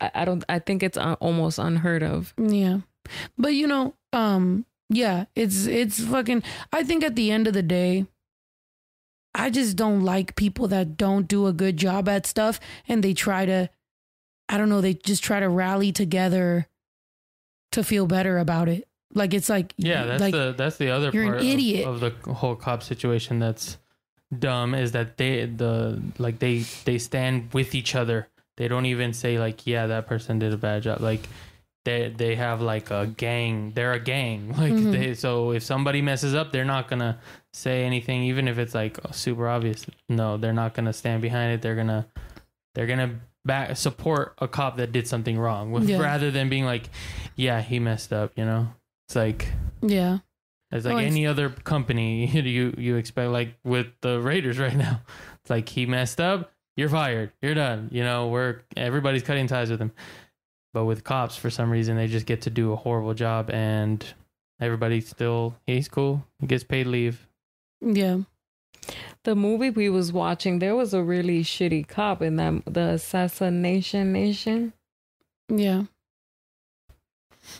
I 0.00 0.24
don't, 0.24 0.42
I 0.48 0.58
think 0.58 0.82
it's 0.82 0.96
uh, 0.96 1.16
almost 1.20 1.58
unheard 1.58 2.02
of. 2.02 2.32
Yeah. 2.38 2.78
But 3.36 3.54
you 3.54 3.66
know, 3.66 3.94
um 4.14 4.64
yeah, 4.88 5.26
it's 5.36 5.66
it's 5.66 6.02
fucking 6.02 6.42
I 6.72 6.82
think 6.82 7.04
at 7.04 7.14
the 7.14 7.30
end 7.30 7.46
of 7.46 7.52
the 7.52 7.62
day 7.62 8.06
I 9.34 9.50
just 9.50 9.76
don't 9.76 10.02
like 10.02 10.34
people 10.34 10.66
that 10.68 10.96
don't 10.96 11.28
do 11.28 11.46
a 11.46 11.52
good 11.52 11.76
job 11.76 12.08
at 12.08 12.26
stuff 12.26 12.58
and 12.88 13.04
they 13.04 13.12
try 13.12 13.44
to 13.44 13.68
I 14.48 14.56
don't 14.56 14.70
know, 14.70 14.80
they 14.80 14.94
just 14.94 15.22
try 15.22 15.40
to 15.40 15.48
rally 15.48 15.92
together 15.92 16.68
to 17.72 17.84
feel 17.84 18.06
better 18.06 18.38
about 18.38 18.68
it. 18.68 18.88
Like 19.14 19.34
it's 19.34 19.48
like 19.48 19.74
Yeah, 19.76 20.04
that's 20.06 20.20
like 20.20 20.32
the 20.32 20.54
that's 20.56 20.76
the 20.78 20.90
other 20.90 21.10
you're 21.12 21.24
an 21.24 21.28
part 21.30 21.40
of- 21.40 21.46
idiot. 21.46 21.86
Of, 21.86 22.00
the 22.00 22.32
whole 22.32 22.56
cop 22.56 22.82
situation 22.82 23.38
that's 23.38 23.76
dumb 24.38 24.74
is 24.74 24.92
that 24.92 25.16
they 25.18 25.44
the 25.46 26.00
like 26.18 26.38
they 26.38 26.60
they 26.84 26.98
stand 26.98 27.52
with 27.52 27.74
each 27.74 27.94
other. 27.94 28.28
They 28.56 28.68
don't 28.68 28.86
even 28.86 29.12
say 29.12 29.38
like, 29.38 29.66
yeah, 29.66 29.86
that 29.88 30.06
person 30.06 30.38
did 30.38 30.52
a 30.52 30.56
bad 30.56 30.82
job. 30.84 31.00
Like 31.02 31.28
they 31.84 32.08
they 32.16 32.36
have 32.36 32.62
like 32.62 32.90
a 32.90 33.06
gang. 33.06 33.72
They're 33.74 33.92
a 33.92 34.00
gang. 34.00 34.54
Like 34.56 34.72
Mhm. 34.72 34.92
they 34.92 35.14
so 35.14 35.52
if 35.52 35.62
somebody 35.62 36.00
messes 36.00 36.34
up, 36.34 36.50
they're 36.52 36.64
not 36.64 36.88
gonna 36.88 37.18
say 37.52 37.84
anything, 37.84 38.22
even 38.22 38.48
if 38.48 38.56
it's 38.58 38.74
like 38.74 38.98
super 39.10 39.46
obvious. 39.48 39.84
No, 40.08 40.38
they're 40.38 40.54
not 40.54 40.72
gonna 40.74 40.92
stand 40.94 41.20
behind 41.20 41.52
it. 41.52 41.60
They're 41.60 41.76
gonna 41.76 42.06
they're 42.74 42.86
gonna 42.86 43.20
back 43.44 43.76
support 43.76 44.34
a 44.38 44.46
cop 44.48 44.76
that 44.76 44.92
did 44.92 45.06
something 45.08 45.38
wrong, 45.38 45.72
with, 45.72 45.88
Yeah. 45.88 45.98
rather 46.00 46.30
than 46.30 46.48
being 46.48 46.64
like, 46.64 46.88
yeah, 47.36 47.60
he 47.60 47.78
messed 47.78 48.12
up. 48.12 48.32
You 48.36 48.44
know, 48.44 48.68
it's 49.08 49.16
like 49.16 49.48
yeah. 49.80 50.18
it's 50.70 50.86
oh, 50.86 50.90
like 50.90 50.94
Oh, 50.96 50.98
it's- 51.00 51.12
any 51.12 51.26
other 51.26 51.50
company 51.50 52.26
you 52.40 52.74
you 52.78 52.96
expect 52.96 53.30
like 53.30 53.54
with 53.64 53.86
the 54.00 54.20
Raiders 54.20 54.58
right 54.58 54.76
now. 54.76 55.00
It's 55.42 55.50
like 55.50 55.68
he 55.68 55.86
messed 55.86 56.20
up, 56.20 56.52
you're 56.76 56.88
fired. 56.88 57.32
You're 57.42 57.54
done. 57.54 57.88
You 57.90 58.04
know, 58.04 58.28
we're 58.28 58.60
everybody's 58.76 59.22
cutting 59.24 59.46
ties 59.48 59.70
with 59.70 59.80
him. 59.80 59.92
But 60.72 60.84
with 60.86 61.04
cops 61.04 61.36
for 61.36 61.50
some 61.50 61.70
reason 61.70 61.96
they 61.96 62.06
just 62.06 62.24
get 62.26 62.42
to 62.42 62.50
do 62.50 62.72
a 62.72 62.76
horrible 62.76 63.12
job 63.12 63.50
and 63.50 64.02
everybody 64.60 65.00
still 65.00 65.54
he's 65.66 65.88
cool. 65.88 66.24
He 66.38 66.46
gets 66.46 66.64
paid 66.64 66.86
leave. 66.86 67.26
Yeah. 67.80 68.18
The 69.24 69.34
movie 69.36 69.70
we 69.70 69.88
was 69.88 70.12
watching, 70.12 70.58
there 70.58 70.74
was 70.74 70.92
a 70.92 71.02
really 71.02 71.42
shitty 71.44 71.86
cop 71.86 72.20
in 72.22 72.36
that 72.36 72.62
the 72.66 72.80
Assassination 72.90 74.12
Nation. 74.12 74.72
Yeah. 75.48 75.82
Yeah, 75.84 75.84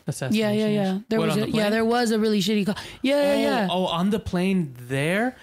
Assassination. 0.07 0.59
yeah, 0.59 0.67
yeah. 0.67 0.83
Yeah. 0.93 0.99
There 1.09 1.19
What, 1.21 1.29
was 1.29 1.37
a, 1.37 1.41
the 1.43 1.51
yeah, 1.51 1.71
there 1.71 1.85
was 1.85 2.11
a 2.11 2.19
really 2.19 2.41
shitty 2.41 2.67
cop. 2.67 2.77
Yeah, 3.03 3.21
yeah, 3.23 3.33
oh, 3.33 3.41
yeah. 3.43 3.69
oh, 3.71 3.87
on 3.87 4.11
the 4.11 4.19
plane 4.19 4.75
there. 4.89 5.37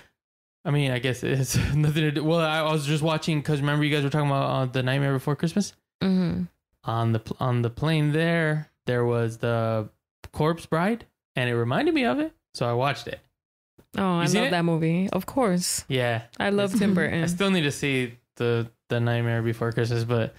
I 0.65 0.71
mean, 0.71 0.91
I 0.91 0.99
guess 0.99 1.23
it's 1.23 1.55
nothing 1.73 2.03
to 2.03 2.11
do. 2.11 2.23
Well, 2.23 2.39
I, 2.39 2.59
I 2.59 2.71
was 2.71 2.85
just 2.85 3.01
watching 3.03 3.39
because 3.39 3.61
remember 3.61 3.85
you 3.85 3.93
guys 3.95 4.03
were 4.03 4.09
talking 4.09 4.27
about 4.29 4.49
uh, 4.49 4.65
the 4.65 4.83
Nightmare 4.83 5.13
Before 5.13 5.35
Christmas. 5.35 5.73
Mm-hmm. 6.01 6.43
on 6.85 7.11
the 7.11 7.21
on 7.41 7.61
the 7.61 7.69
plane 7.69 8.13
there 8.13 8.69
there 8.85 9.03
was 9.03 9.39
the 9.39 9.89
corpse 10.31 10.65
bride 10.65 11.05
and 11.35 11.49
it 11.49 11.55
reminded 11.55 11.93
me 11.93 12.05
of 12.05 12.19
it 12.19 12.31
so 12.53 12.65
i 12.65 12.71
watched 12.71 13.05
it 13.05 13.19
Oh, 13.97 14.01
I 14.19 14.25
love 14.25 14.35
it? 14.35 14.51
that 14.51 14.65
movie. 14.65 15.09
Of 15.11 15.25
course, 15.25 15.83
yeah 15.87 16.23
I 16.39 16.49
love 16.51 16.77
Tim 16.77 16.93
Burton. 16.97 17.23
i 17.23 17.27
still 17.27 17.49
need 17.51 17.63
to 17.63 17.71
see 17.71 18.17
the 18.37 18.69
the 18.89 18.99
nightmare 18.99 19.41
before 19.41 19.71
christmas 19.71 20.03
but 20.03 20.33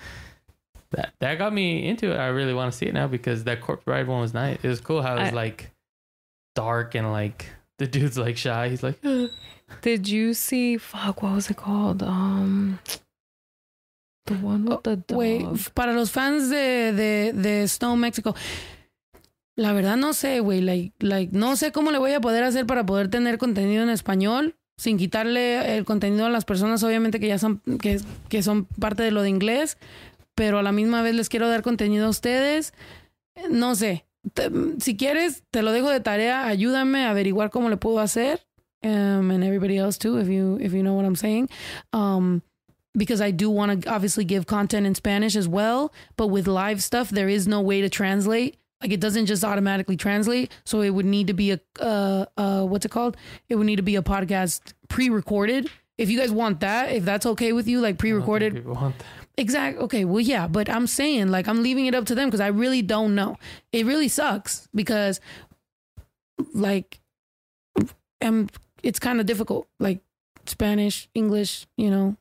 that 0.92 1.12
that 1.20 1.36
got 1.38 1.52
me 1.52 1.86
into 1.86 2.10
it 2.12 2.16
i 2.16 2.28
really 2.28 2.52
want 2.54 2.72
to 2.72 2.76
see 2.76 2.86
it 2.86 2.94
now 2.94 3.06
because 3.06 3.44
that 3.44 3.60
corpse 3.60 3.84
bride 3.84 4.08
one 4.08 4.20
was 4.20 4.32
nice 4.34 4.58
it 4.62 4.68
was 4.68 4.80
cool 4.80 5.02
how 5.02 5.16
it 5.16 5.20
was 5.20 5.28
I- 5.28 5.34
like 5.34 5.70
dark 6.56 6.94
and 6.96 7.12
like 7.12 7.46
the 7.78 7.86
dude's 7.86 8.16
like 8.18 8.36
shy 8.36 8.68
he's 8.70 8.82
like 8.82 8.98
"Uh." 9.04 9.26
Did 9.82 10.08
you 10.08 10.34
see? 10.34 10.78
Fuck, 10.78 11.22
what 11.22 11.32
was 11.34 11.48
it 11.48 11.56
called? 11.56 12.02
Um, 12.02 12.80
the 14.26 14.34
one 14.34 14.64
with 14.64 14.82
the 14.82 14.96
dog. 14.96 15.16
Wait, 15.16 15.74
para 15.76 15.92
los 15.92 16.10
fans 16.10 16.50
de, 16.50 16.90
de, 16.90 17.32
de 17.32 17.68
Snow 17.68 17.94
Mexico. 17.94 18.34
La 19.60 19.74
verdad 19.74 19.98
no 19.98 20.14
sé, 20.14 20.40
güey. 20.40 20.62
Like, 20.62 20.94
like, 21.00 21.36
no 21.36 21.54
sé 21.54 21.70
cómo 21.70 21.90
le 21.90 21.98
voy 21.98 22.12
a 22.12 22.20
poder 22.22 22.44
hacer 22.44 22.64
para 22.64 22.86
poder 22.86 23.08
tener 23.08 23.36
contenido 23.36 23.82
en 23.82 23.90
español 23.90 24.56
sin 24.78 24.96
quitarle 24.96 25.76
el 25.76 25.84
contenido 25.84 26.24
a 26.24 26.30
las 26.30 26.46
personas, 26.46 26.82
obviamente 26.82 27.20
que 27.20 27.28
ya 27.28 27.38
son, 27.38 27.60
que, 27.78 28.00
que 28.30 28.42
son 28.42 28.64
parte 28.64 29.02
de 29.02 29.10
lo 29.10 29.20
de 29.20 29.28
inglés, 29.28 29.76
pero 30.34 30.60
a 30.60 30.62
la 30.62 30.72
misma 30.72 31.02
vez 31.02 31.14
les 31.14 31.28
quiero 31.28 31.46
dar 31.46 31.60
contenido 31.60 32.06
a 32.06 32.08
ustedes. 32.08 32.72
No 33.50 33.74
sé. 33.74 34.06
Si 34.78 34.96
quieres, 34.96 35.42
te 35.50 35.60
lo 35.60 35.72
dejo 35.72 35.90
de 35.90 36.00
tarea. 36.00 36.46
Ayúdame 36.46 37.04
a 37.04 37.10
averiguar 37.10 37.50
cómo 37.50 37.68
le 37.68 37.76
puedo 37.76 38.00
hacer. 38.00 38.40
Um, 38.82 39.30
and 39.30 39.44
everybody 39.44 39.76
else 39.76 39.98
too, 39.98 40.18
if 40.18 40.28
you 40.28 40.56
if 40.58 40.72
you 40.72 40.82
know 40.82 40.94
what 40.94 41.04
I'm 41.04 41.16
saying. 41.16 41.50
Um, 41.92 42.40
because 42.96 43.20
I 43.20 43.30
do 43.30 43.50
want 43.50 43.82
to 43.82 43.90
obviously 43.90 44.24
give 44.24 44.46
content 44.46 44.86
in 44.86 44.94
Spanish 44.94 45.36
as 45.36 45.46
well. 45.46 45.92
But 46.16 46.28
with 46.28 46.46
live 46.46 46.82
stuff, 46.82 47.10
there 47.10 47.28
is 47.28 47.46
no 47.46 47.60
way 47.60 47.82
to 47.82 47.90
translate. 47.90 48.56
Like 48.80 48.92
it 48.92 49.00
doesn't 49.00 49.26
just 49.26 49.44
automatically 49.44 49.96
translate. 49.96 50.50
So 50.64 50.80
it 50.80 50.90
would 50.90 51.06
need 51.06 51.26
to 51.26 51.34
be 51.34 51.52
a 51.52 51.60
uh 51.80 52.26
uh 52.36 52.64
what's 52.64 52.86
it 52.86 52.90
called? 52.90 53.16
It 53.48 53.56
would 53.56 53.66
need 53.66 53.76
to 53.76 53.82
be 53.82 53.96
a 53.96 54.02
podcast 54.02 54.72
pre-recorded. 54.88 55.70
If 55.98 56.08
you 56.08 56.18
guys 56.18 56.30
want 56.30 56.60
that, 56.60 56.92
if 56.92 57.04
that's 57.04 57.26
okay 57.26 57.52
with 57.52 57.68
you, 57.68 57.80
like 57.80 57.86
I 57.86 57.90
don't 57.90 57.96
think 57.96 58.00
pre-recorded, 58.00 58.54
people 58.54 58.74
want 58.74 58.98
that. 58.98 59.04
Exact. 59.36 59.78
Okay. 59.78 60.04
Well, 60.04 60.20
yeah, 60.20 60.48
but 60.48 60.68
I'm 60.68 60.86
saying 60.86 61.28
like 61.28 61.46
I'm 61.46 61.62
leaving 61.62 61.86
it 61.86 61.94
up 61.94 62.06
to 62.06 62.14
them 62.14 62.28
because 62.28 62.40
I 62.40 62.48
really 62.48 62.82
don't 62.82 63.14
know. 63.14 63.36
It 63.72 63.86
really 63.86 64.08
sucks 64.08 64.68
because 64.74 65.20
like, 66.54 67.00
um, 68.22 68.48
it's 68.82 68.98
kind 68.98 69.20
of 69.20 69.26
difficult. 69.26 69.68
Like 69.78 70.00
Spanish, 70.46 71.08
English, 71.14 71.66
you 71.76 71.90
know. 71.90 72.16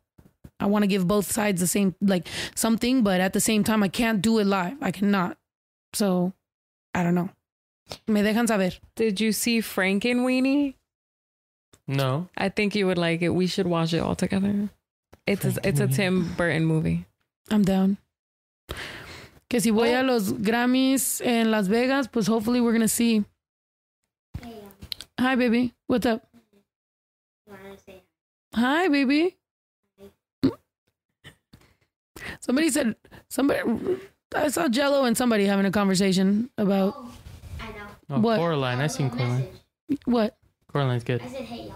I 0.62 0.66
want 0.66 0.84
to 0.84 0.88
give 0.88 1.08
both 1.08 1.32
sides 1.32 1.62
the 1.62 1.68
same 1.68 1.96
like 2.02 2.28
something, 2.54 3.02
but 3.02 3.22
at 3.22 3.32
the 3.32 3.40
same 3.40 3.64
time, 3.64 3.82
I 3.82 3.88
can't 3.88 4.22
do 4.22 4.40
it 4.40 4.46
live. 4.46 4.76
I 4.82 4.92
cannot. 4.92 5.38
So, 5.94 6.34
I 7.00 7.04
don't 7.04 7.16
know. 7.16 7.30
Me 8.08 8.22
dejan 8.22 8.46
saber. 8.46 8.72
Did 8.96 9.22
you 9.22 9.32
see 9.32 9.62
Frankenweenie? 9.62 10.76
no 11.88 12.28
I 12.38 12.50
think 12.50 12.76
you 12.76 12.86
would 12.88 12.98
like 12.98 13.22
it. 13.22 13.30
We 13.30 13.48
should 13.48 13.68
watch 13.68 13.94
it 13.94 14.00
all 14.00 14.16
together. 14.16 14.70
It's 15.26 15.46
a, 15.46 15.56
it's 15.64 15.80
a 15.80 15.88
Tim 15.88 16.34
Burton 16.36 16.66
movie. 16.66 17.06
I'm 17.50 17.64
down. 17.64 17.98
Que 19.50 19.62
si 19.62 19.72
voy 19.72 19.94
a 19.94 20.02
oh. 20.02 20.04
los 20.04 20.34
Grammys 20.34 21.22
en 21.26 21.52
Las 21.52 21.68
Vegas, 21.68 22.08
pues 22.08 22.28
hopefully 22.28 22.60
we're 22.60 22.74
gonna 22.74 22.90
see. 22.90 23.24
Hi, 25.18 25.36
baby. 25.36 25.74
What's 25.88 26.06
up? 26.06 26.28
Hi, 28.56 28.90
baby. 28.90 29.38
Somebody 32.42 32.70
said 32.70 32.96
somebody. 33.30 33.62
I 34.36 34.50
saw 34.50 34.68
Jello 34.68 35.06
and 35.06 35.18
somebody 35.18 35.46
having 35.46 35.66
a 35.66 35.72
conversation 35.72 36.50
about 36.58 36.94
oh, 36.98 37.12
I 37.60 37.66
know. 37.72 37.88
oh 38.12 38.20
What? 38.20 38.38
coraline 38.38 38.80
i 38.80 38.88
seen 38.88 39.10
coraline 39.10 39.40
Message. 39.40 40.00
what 40.06 40.38
coraline's 40.72 41.04
good 41.04 41.22
I 41.22 41.28
said, 41.28 41.42
hey, 41.42 41.64
y'all. 41.68 41.76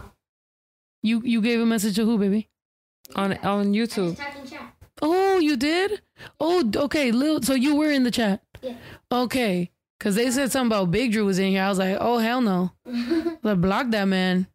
you 1.02 1.22
you 1.24 1.42
gave 1.42 1.60
a 1.60 1.66
message 1.66 1.96
to 1.96 2.06
who, 2.06 2.18
baby? 2.18 2.50
On 3.16 3.34
on 3.38 3.62
I 3.62 3.66
YouTube. 3.78 4.12
just 4.16 4.18
typed 4.22 4.38
in 4.38 4.48
chat. 4.48 4.74
Oh, 5.02 5.40
you 5.40 5.58
did? 5.58 6.02
Oh, 6.40 6.64
okay. 6.76 7.12
Lil, 7.12 7.42
so 7.42 7.54
you 7.54 7.76
were 7.76 7.92
in 7.92 8.04
the 8.04 8.12
chat. 8.12 8.42
Yeah. 8.62 8.76
Okay. 9.12 9.72
Cause 10.00 10.16
they 10.16 10.30
said 10.32 10.52
something 10.52 10.68
about 10.78 10.92
Big 10.92 11.12
Drew 11.12 11.26
was 11.26 11.40
in 11.40 11.52
here. 11.52 11.64
I 11.64 11.70
was 11.70 11.80
like, 11.80 11.98
oh 12.00 12.18
hell 12.20 12.42
no. 12.42 12.72
Like, 13.44 13.60
block 13.60 13.90
that 13.90 14.06
man. 14.06 14.48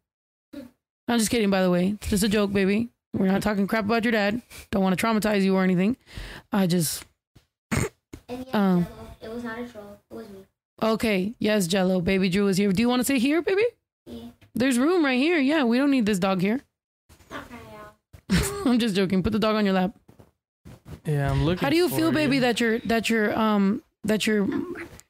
I'm 1.07 1.17
just 1.19 1.29
kidding, 1.29 1.49
by 1.49 1.61
the 1.61 1.69
way. 1.71 1.89
It's 2.01 2.09
just 2.09 2.23
a 2.23 2.29
joke, 2.29 2.51
baby. 2.53 2.89
We're 3.13 3.27
not 3.27 3.41
talking 3.43 3.67
crap 3.67 3.85
about 3.85 4.03
your 4.03 4.11
dad. 4.11 4.41
Don't 4.71 4.83
want 4.83 4.97
to 4.97 5.03
traumatize 5.05 5.41
you 5.43 5.55
or 5.55 5.63
anything. 5.63 5.97
I 6.51 6.65
just 6.67 7.03
And 8.29 8.45
yeah, 8.47 8.57
Um. 8.73 8.85
Jello, 8.85 9.07
it 9.21 9.29
was 9.33 9.43
not 9.43 9.59
a 9.59 9.67
troll. 9.67 9.97
It 10.11 10.13
was 10.13 10.29
me. 10.29 10.45
okay. 10.81 11.33
Yes, 11.39 11.67
Jello. 11.67 11.99
Baby 12.01 12.29
Drew 12.29 12.47
is 12.47 12.57
here. 12.57 12.71
Do 12.71 12.81
you 12.81 12.87
want 12.89 12.99
to 13.01 13.03
say 13.03 13.19
here, 13.19 13.41
baby? 13.41 13.63
Yeah. 14.05 14.29
There's 14.55 14.77
room 14.79 15.03
right 15.03 15.19
here. 15.19 15.39
Yeah, 15.39 15.63
we 15.63 15.77
don't 15.77 15.91
need 15.91 16.05
this 16.05 16.19
dog 16.19 16.41
here. 16.41 16.61
Okay, 17.31 17.41
yeah. 18.31 18.51
I'm 18.65 18.79
just 18.79 18.95
joking. 18.95 19.23
Put 19.23 19.33
the 19.33 19.39
dog 19.39 19.55
on 19.55 19.65
your 19.65 19.73
lap. 19.73 19.95
Yeah, 21.05 21.31
I'm 21.31 21.43
looking. 21.45 21.61
How 21.61 21.69
do 21.69 21.75
you 21.75 21.89
for 21.89 21.95
feel, 21.95 22.11
baby, 22.11 22.39
that 22.39 22.59
your 22.59 22.79
that 22.79 23.09
your 23.09 23.37
um 23.37 23.83
that 24.03 24.25
your 24.27 24.47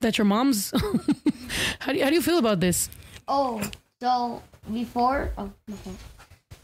that 0.01 0.17
your 0.17 0.25
mom's 0.25 0.71
how 1.79 1.91
do 1.91 1.97
you, 1.97 2.03
how 2.03 2.09
do 2.09 2.15
you 2.15 2.21
feel 2.21 2.37
about 2.37 2.59
this? 2.59 2.89
Oh, 3.27 3.61
so 4.01 4.41
before, 4.71 5.31
oh, 5.37 5.51
okay. 5.71 5.95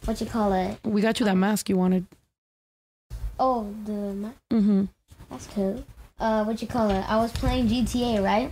what 0.05 0.19
you 0.21 0.27
call 0.27 0.53
it? 0.53 0.77
We 0.83 1.01
got 1.01 1.19
you 1.19 1.25
that 1.25 1.35
mask 1.37 1.69
you 1.69 1.77
wanted. 1.77 2.05
Oh, 3.39 3.73
the 3.85 3.91
mask. 3.91 4.35
Mm-hmm. 4.53 4.85
that's 5.29 5.47
cool. 5.47 5.83
Uh, 6.19 6.43
what 6.43 6.61
you 6.61 6.67
call 6.67 6.89
it? 6.89 7.03
I 7.09 7.17
was 7.17 7.31
playing 7.31 7.67
GTA, 7.67 8.23
right? 8.23 8.51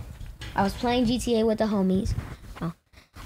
I 0.54 0.62
was 0.62 0.74
playing 0.74 1.06
GTA 1.06 1.46
with 1.46 1.58
the 1.58 1.64
homies. 1.64 2.14
Oh, 2.60 2.72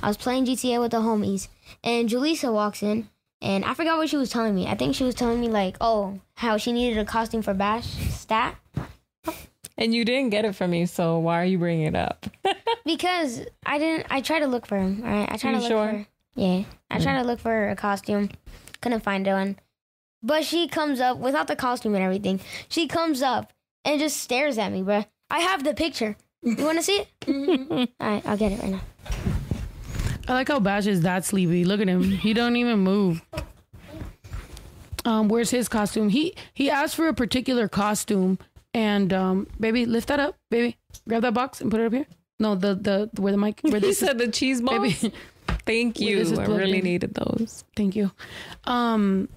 I 0.02 0.08
was 0.08 0.16
playing 0.16 0.46
GTA 0.46 0.80
with 0.80 0.92
the 0.92 0.98
homies, 0.98 1.48
and 1.82 2.08
Julissa 2.08 2.52
walks 2.52 2.82
in, 2.82 3.08
and 3.42 3.64
I 3.64 3.74
forgot 3.74 3.98
what 3.98 4.08
she 4.08 4.16
was 4.16 4.30
telling 4.30 4.54
me. 4.54 4.66
I 4.66 4.76
think 4.76 4.94
she 4.94 5.04
was 5.04 5.14
telling 5.14 5.40
me 5.40 5.48
like, 5.48 5.76
oh, 5.80 6.20
how 6.36 6.56
she 6.56 6.72
needed 6.72 6.98
a 6.98 7.04
costume 7.04 7.42
for 7.42 7.54
Bash 7.54 7.86
stat 8.14 8.56
And 9.76 9.94
you 9.94 10.04
didn't 10.04 10.30
get 10.30 10.44
it 10.44 10.56
from 10.56 10.72
me, 10.72 10.86
so 10.86 11.18
why 11.18 11.40
are 11.40 11.44
you 11.44 11.56
bringing 11.56 11.86
it 11.86 11.94
up? 11.94 12.26
because 12.84 13.42
I 13.64 13.78
didn't. 13.78 14.06
I 14.10 14.20
tried 14.20 14.40
to 14.40 14.48
look 14.48 14.66
for 14.66 14.76
him. 14.76 15.02
All 15.04 15.10
right, 15.10 15.28
I 15.30 15.36
tried 15.36 15.52
to 15.52 15.58
look 15.58 15.68
sure? 15.68 15.90
for. 15.90 16.06
Yeah, 16.40 16.64
I 16.90 16.98
tried 17.00 17.20
to 17.20 17.26
look 17.26 17.38
for 17.38 17.70
a 17.70 17.76
costume, 17.76 18.30
couldn't 18.80 19.04
find 19.04 19.26
one. 19.26 19.58
But 20.20 20.44
she 20.44 20.66
comes 20.66 21.00
up 21.00 21.18
without 21.18 21.46
the 21.46 21.54
costume 21.54 21.94
and 21.94 22.02
everything. 22.02 22.40
She 22.68 22.88
comes 22.88 23.22
up 23.22 23.52
and 23.88 23.98
just 23.98 24.18
stares 24.18 24.58
at 24.58 24.70
me, 24.70 24.82
bruh. 24.82 25.06
I 25.30 25.40
have 25.40 25.64
the 25.64 25.74
picture. 25.74 26.16
You 26.42 26.64
want 26.64 26.78
to 26.78 26.82
see 26.84 27.00
it? 27.00 27.08
All 28.00 28.08
right, 28.08 28.24
I'll 28.26 28.36
get 28.36 28.52
it 28.52 28.60
right 28.60 28.70
now. 28.70 28.80
I 30.28 30.34
like 30.34 30.48
how 30.48 30.60
Bash 30.60 30.86
is 30.86 31.00
that 31.02 31.24
sleepy. 31.24 31.64
Look 31.64 31.80
at 31.80 31.88
him. 31.88 32.02
He 32.02 32.34
don't 32.34 32.56
even 32.56 32.80
move. 32.80 33.22
Um, 35.04 35.28
where's 35.28 35.50
his 35.50 35.68
costume? 35.68 36.10
He 36.10 36.34
he 36.52 36.70
asked 36.70 36.94
for 36.96 37.08
a 37.08 37.14
particular 37.14 37.66
costume, 37.66 38.38
and 38.74 39.12
um, 39.12 39.46
baby, 39.58 39.86
lift 39.86 40.08
that 40.08 40.20
up, 40.20 40.36
baby. 40.50 40.76
Grab 41.08 41.22
that 41.22 41.32
box 41.32 41.62
and 41.62 41.70
put 41.70 41.80
it 41.80 41.86
up 41.86 41.92
here. 41.94 42.06
No, 42.38 42.54
the 42.54 42.74
the 42.74 43.10
where 43.20 43.32
the 43.32 43.38
mic 43.38 43.60
where 43.62 43.72
He 43.80 43.80
this 43.80 44.02
is, 44.02 44.06
said 44.06 44.18
the 44.18 44.28
cheese 44.28 44.60
balls. 44.60 45.00
baby. 45.00 45.14
Thank 45.66 45.98
you. 45.98 46.20
I 46.38 46.44
really 46.46 46.78
in. 46.78 46.84
needed 46.84 47.14
those. 47.14 47.64
Thank 47.74 47.96
you. 47.96 48.10
Um, 48.64 49.28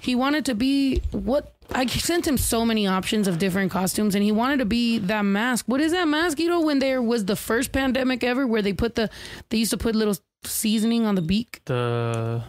he 0.00 0.14
wanted 0.14 0.44
to 0.46 0.54
be 0.54 1.00
what 1.12 1.54
I 1.74 1.86
sent 1.86 2.26
him 2.26 2.36
so 2.36 2.64
many 2.64 2.86
options 2.86 3.26
of 3.26 3.38
different 3.38 3.70
costumes, 3.70 4.14
and 4.14 4.22
he 4.22 4.30
wanted 4.32 4.58
to 4.58 4.64
be 4.64 4.98
that 4.98 5.22
mask. 5.22 5.64
What 5.66 5.80
is 5.80 5.92
that 5.92 6.06
mask? 6.06 6.38
You 6.38 6.48
know, 6.48 6.60
when 6.60 6.78
there 6.78 7.00
was 7.00 7.24
the 7.24 7.36
first 7.36 7.72
pandemic 7.72 8.22
ever, 8.22 8.46
where 8.46 8.62
they 8.62 8.72
put 8.72 8.94
the 8.94 9.08
they 9.48 9.58
used 9.58 9.70
to 9.70 9.78
put 9.78 9.94
little 9.94 10.16
seasoning 10.44 11.06
on 11.06 11.14
the 11.14 11.22
beak. 11.22 11.62
the 11.64 12.42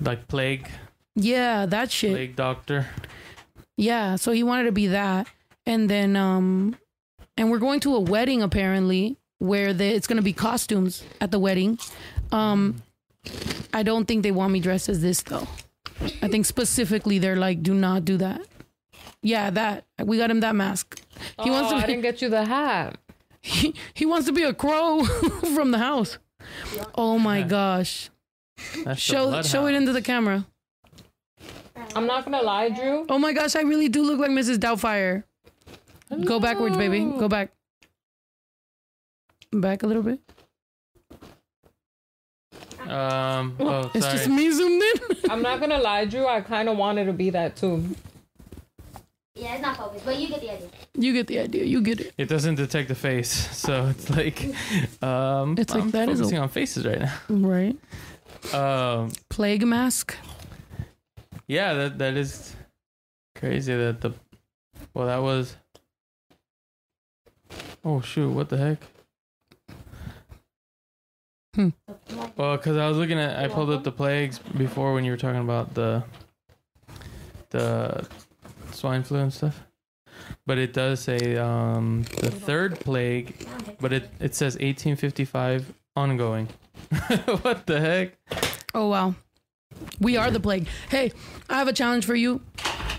like 0.00 0.26
plague 0.28 0.68
Yeah, 1.14 1.66
that 1.66 1.90
shit. 1.90 2.12
plague 2.12 2.36
doctor? 2.36 2.86
Yeah, 3.76 4.16
so 4.16 4.32
he 4.32 4.42
wanted 4.42 4.64
to 4.64 4.72
be 4.72 4.88
that, 4.88 5.26
and 5.66 5.88
then 5.90 6.16
um, 6.16 6.76
and 7.36 7.50
we're 7.50 7.58
going 7.58 7.80
to 7.80 7.94
a 7.94 8.00
wedding 8.00 8.42
apparently 8.42 9.16
where 9.38 9.72
the, 9.72 9.86
it's 9.86 10.06
going 10.06 10.16
to 10.18 10.22
be 10.22 10.32
costumes 10.34 11.02
at 11.20 11.30
the 11.30 11.38
wedding. 11.38 11.78
Um, 12.30 12.82
I 13.72 13.82
don't 13.82 14.06
think 14.06 14.22
they 14.22 14.30
want 14.32 14.52
me 14.52 14.60
dressed 14.60 14.88
as 14.88 15.00
this 15.00 15.22
though. 15.22 15.48
I 16.22 16.28
think 16.28 16.46
specifically 16.46 17.18
they're 17.18 17.36
like, 17.36 17.62
do 17.62 17.74
not 17.74 18.04
do 18.04 18.16
that. 18.18 18.40
Yeah, 19.22 19.50
that 19.50 19.84
we 20.02 20.16
got 20.16 20.30
him 20.30 20.40
that 20.40 20.54
mask. 20.54 21.00
He 21.42 21.50
oh, 21.50 21.52
wants 21.52 21.70
to 21.70 21.76
I 21.76 21.86
didn't 21.86 22.02
get 22.02 22.22
you 22.22 22.28
the 22.28 22.44
hat. 22.44 22.96
he, 23.42 23.74
he 23.94 24.06
wants 24.06 24.26
to 24.26 24.32
be 24.32 24.42
a 24.42 24.54
crow 24.54 25.04
from 25.54 25.70
the 25.70 25.78
house. 25.78 26.18
Oh 26.94 27.18
my 27.18 27.42
gosh! 27.42 28.10
That's 28.84 28.84
the 28.84 28.94
Show 28.96 29.42
show 29.42 29.66
it 29.66 29.74
into 29.74 29.92
the 29.92 30.02
camera. 30.02 30.46
I'm 31.94 32.06
not 32.06 32.24
gonna 32.24 32.42
lie, 32.42 32.70
Drew. 32.70 33.04
Oh 33.08 33.18
my 33.18 33.32
gosh, 33.32 33.56
I 33.56 33.62
really 33.62 33.88
do 33.88 34.02
look 34.02 34.18
like 34.18 34.30
Mrs. 34.30 34.56
Doubtfire. 34.56 35.24
Go 36.24 36.40
backwards, 36.40 36.76
baby. 36.76 37.00
Go 37.00 37.28
back. 37.28 37.52
Back 39.52 39.82
a 39.82 39.86
little 39.86 40.02
bit. 40.02 40.20
Um. 42.88 43.56
Oh, 43.60 43.90
It's 43.94 44.04
sorry. 44.04 44.16
just 44.18 44.28
me 44.28 44.50
zoomed 44.50 44.82
in. 44.82 45.16
I'm 45.30 45.42
not 45.42 45.60
gonna 45.60 45.78
lie, 45.78 46.06
Drew. 46.06 46.26
I 46.26 46.40
kind 46.40 46.68
of 46.68 46.76
wanted 46.76 47.04
to 47.04 47.12
be 47.12 47.30
that 47.30 47.56
too. 47.56 47.84
Yeah, 49.40 49.54
it's 49.54 49.62
not 49.62 49.76
focused, 49.76 50.04
but 50.04 50.18
you 50.20 50.28
get 50.28 50.40
the 50.42 50.50
idea. 50.50 50.68
you 50.94 51.12
get 51.14 51.26
the 51.26 51.38
idea. 51.38 51.64
You 51.64 51.80
get 51.80 52.00
it. 52.00 52.12
It 52.18 52.28
doesn't 52.28 52.56
detect 52.56 52.88
the 52.88 52.94
face, 52.94 53.30
so 53.56 53.86
it's 53.86 54.10
like, 54.10 54.42
um, 55.02 55.56
It's 55.58 55.72
like 55.72 55.82
I'm 55.84 55.90
that 55.92 56.08
is 56.10 56.20
a- 56.20 56.24
focusing 56.24 56.38
on 56.38 56.48
faces 56.50 56.86
right 56.86 57.00
now. 57.00 57.14
Right. 57.28 57.76
now. 58.52 58.98
Um, 59.00 59.12
Plague 59.30 59.66
mask. 59.66 60.14
yeah, 61.46 61.72
that 61.74 61.98
that 61.98 62.16
is 62.16 62.54
crazy. 63.34 63.74
That 63.74 64.00
the, 64.02 64.12
well, 64.94 65.06
that 65.06 65.22
was. 65.22 65.56
Oh 67.84 68.00
shoot! 68.02 68.30
What 68.30 68.48
the 68.50 68.58
heck? 68.58 68.78
Hmm. 71.54 71.68
Well, 72.36 72.56
because 72.56 72.76
I 72.76 72.86
was 72.88 72.96
looking 72.98 73.18
at, 73.18 73.38
I 73.42 73.48
pulled 73.48 73.70
up 73.70 73.82
the 73.84 73.90
plagues 73.92 74.38
before 74.38 74.92
when 74.94 75.04
you 75.04 75.10
were 75.12 75.16
talking 75.16 75.40
about 75.40 75.74
the, 75.74 76.04
the 77.50 78.06
swine 78.72 79.02
flu 79.02 79.18
and 79.18 79.32
stuff. 79.32 79.60
But 80.46 80.58
it 80.58 80.72
does 80.72 81.00
say 81.00 81.36
um, 81.36 82.02
the 82.20 82.30
third 82.30 82.78
plague, 82.80 83.34
but 83.80 83.92
it, 83.92 84.10
it 84.20 84.34
says 84.34 84.54
1855 84.54 85.72
ongoing. 85.96 86.48
what 87.42 87.66
the 87.66 87.80
heck? 87.80 88.12
Oh 88.74 88.88
wow. 88.88 89.14
We 90.00 90.16
are 90.16 90.30
the 90.30 90.40
plague. 90.40 90.66
Hey, 90.88 91.12
I 91.48 91.58
have 91.58 91.68
a 91.68 91.72
challenge 91.72 92.04
for 92.04 92.14
you. 92.14 92.40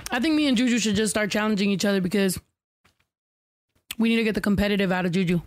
I 0.09 0.19
think 0.19 0.35
me 0.35 0.47
and 0.47 0.57
Juju 0.57 0.79
should 0.79 0.95
just 0.95 1.11
start 1.11 1.31
challenging 1.31 1.69
each 1.71 1.85
other 1.85 2.01
because 2.01 2.39
we 3.97 4.09
need 4.09 4.17
to 4.17 4.23
get 4.23 4.35
the 4.35 4.41
competitive 4.41 4.91
out 4.91 5.05
of 5.05 5.11
Juju. 5.11 5.41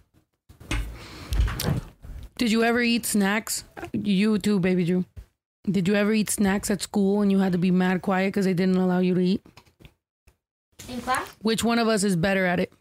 Did 2.37 2.51
you 2.51 2.65
ever 2.65 2.81
eat 2.81 3.07
snacks? 3.07 3.65
You 3.93 4.39
too, 4.39 4.59
baby 4.59 4.85
Drew. 4.85 5.05
Did 5.71 5.89
you 5.89 5.95
ever 5.95 6.13
eat 6.13 6.31
snacks 6.31 6.71
at 6.71 6.83
school 6.83 7.23
and 7.23 7.31
you 7.31 7.39
had 7.39 7.53
to 7.53 7.59
be 7.59 7.71
mad 7.71 8.03
quiet 8.03 8.29
because 8.29 8.45
they 8.45 8.55
didn't 8.55 8.77
allow 8.77 8.99
you 8.99 9.15
to 9.15 9.21
eat? 9.21 9.47
In 10.89 11.01
class? 11.01 11.29
Which 11.43 11.65
one 11.65 11.79
of 11.79 11.89
us 11.89 12.05
is 12.05 12.17
better 12.17 12.45
at 12.47 12.61
it? 12.61 12.73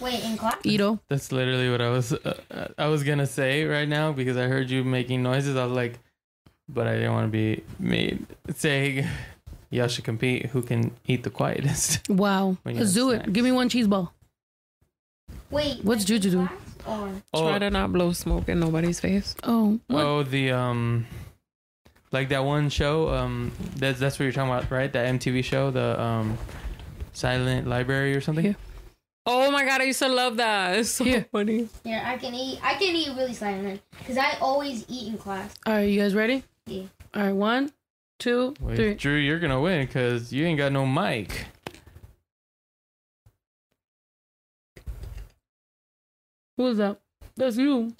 Wait, 0.00 0.22
in 0.24 0.36
class? 0.36 0.56
Ito? 0.64 0.98
That's 1.08 1.30
literally 1.32 1.70
what 1.70 1.80
I 1.80 1.90
was 1.90 2.12
uh, 2.12 2.68
I 2.78 2.86
was 2.86 3.02
gonna 3.04 3.26
say 3.26 3.64
right 3.64 3.88
now 3.88 4.12
because 4.12 4.36
I 4.36 4.44
heard 4.46 4.70
you 4.70 4.82
making 4.84 5.22
noises. 5.22 5.56
I 5.56 5.64
was 5.64 5.74
like, 5.74 5.98
but 6.68 6.86
I 6.86 6.94
didn't 6.94 7.12
want 7.12 7.26
to 7.26 7.30
be 7.30 7.62
made 7.78 8.24
saying 8.54 9.06
y'all 9.70 9.88
should 9.88 10.04
compete. 10.04 10.46
Who 10.46 10.62
can 10.62 10.92
eat 11.06 11.22
the 11.22 11.30
quietest? 11.30 12.00
Wow. 12.08 12.56
Let's 12.64 12.94
do 12.94 13.10
snacks. 13.10 13.28
it. 13.28 13.32
Give 13.32 13.44
me 13.44 13.52
one 13.52 13.68
cheese 13.68 13.86
ball. 13.86 14.12
Wait. 15.50 15.84
What's 15.84 16.04
Juju 16.04 16.30
do? 16.30 16.46
class 16.46 16.58
Or 16.86 17.12
Oh, 17.34 17.48
Try 17.48 17.58
to 17.58 17.70
not 17.70 17.92
blow 17.92 18.12
smoke 18.12 18.48
in 18.48 18.58
nobody's 18.60 19.00
face. 19.00 19.34
Oh. 19.42 19.78
What? 19.88 20.02
oh, 20.04 20.22
the 20.22 20.52
um, 20.52 21.06
like 22.10 22.30
that 22.30 22.44
one 22.44 22.70
show. 22.70 23.10
Um, 23.10 23.52
that's 23.76 23.98
that's 24.00 24.18
what 24.18 24.24
you're 24.24 24.32
talking 24.32 24.50
about, 24.50 24.70
right? 24.70 24.90
That 24.92 25.14
MTV 25.14 25.44
show, 25.44 25.70
the 25.70 26.00
um, 26.00 26.38
Silent 27.20 27.66
Library 27.66 28.16
or 28.16 28.22
something. 28.22 28.46
Yeah. 28.46 28.54
Oh 29.26 29.50
my 29.50 29.62
god, 29.66 29.82
I 29.82 29.84
used 29.84 29.98
to 29.98 30.08
love 30.08 30.38
that. 30.38 30.76
It's 30.78 30.88
so 30.88 31.04
Here. 31.04 31.26
funny. 31.30 31.68
Here, 31.84 32.02
I 32.02 32.16
can 32.16 32.34
eat. 32.34 32.58
I 32.62 32.74
can 32.76 32.96
eat 32.96 33.14
really 33.14 33.34
silent 33.34 33.82
because 33.98 34.16
I 34.16 34.38
always 34.40 34.86
eat 34.88 35.12
in 35.12 35.18
class. 35.18 35.54
All 35.66 35.74
right, 35.74 35.82
you 35.82 36.00
guys 36.00 36.14
ready? 36.14 36.42
Yeah. 36.64 36.84
All 37.14 37.22
right, 37.22 37.32
one, 37.32 37.72
two, 38.18 38.54
Wait, 38.60 38.76
three. 38.76 38.94
Drew, 38.94 39.16
you're 39.16 39.38
gonna 39.38 39.60
win 39.60 39.86
because 39.86 40.32
you 40.32 40.46
ain't 40.46 40.56
got 40.56 40.72
no 40.72 40.86
mic. 40.86 41.44
Who 46.56 46.68
is 46.68 46.78
that? 46.78 47.00
That's 47.36 47.58
you. 47.58 47.94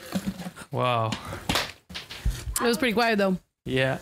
Wow. 0.72 1.11
It 2.60 2.64
was 2.65 2.78
pretty 2.78 2.94
quiet 2.94 3.18
though. 3.20 3.38
Yeah. 3.65 3.99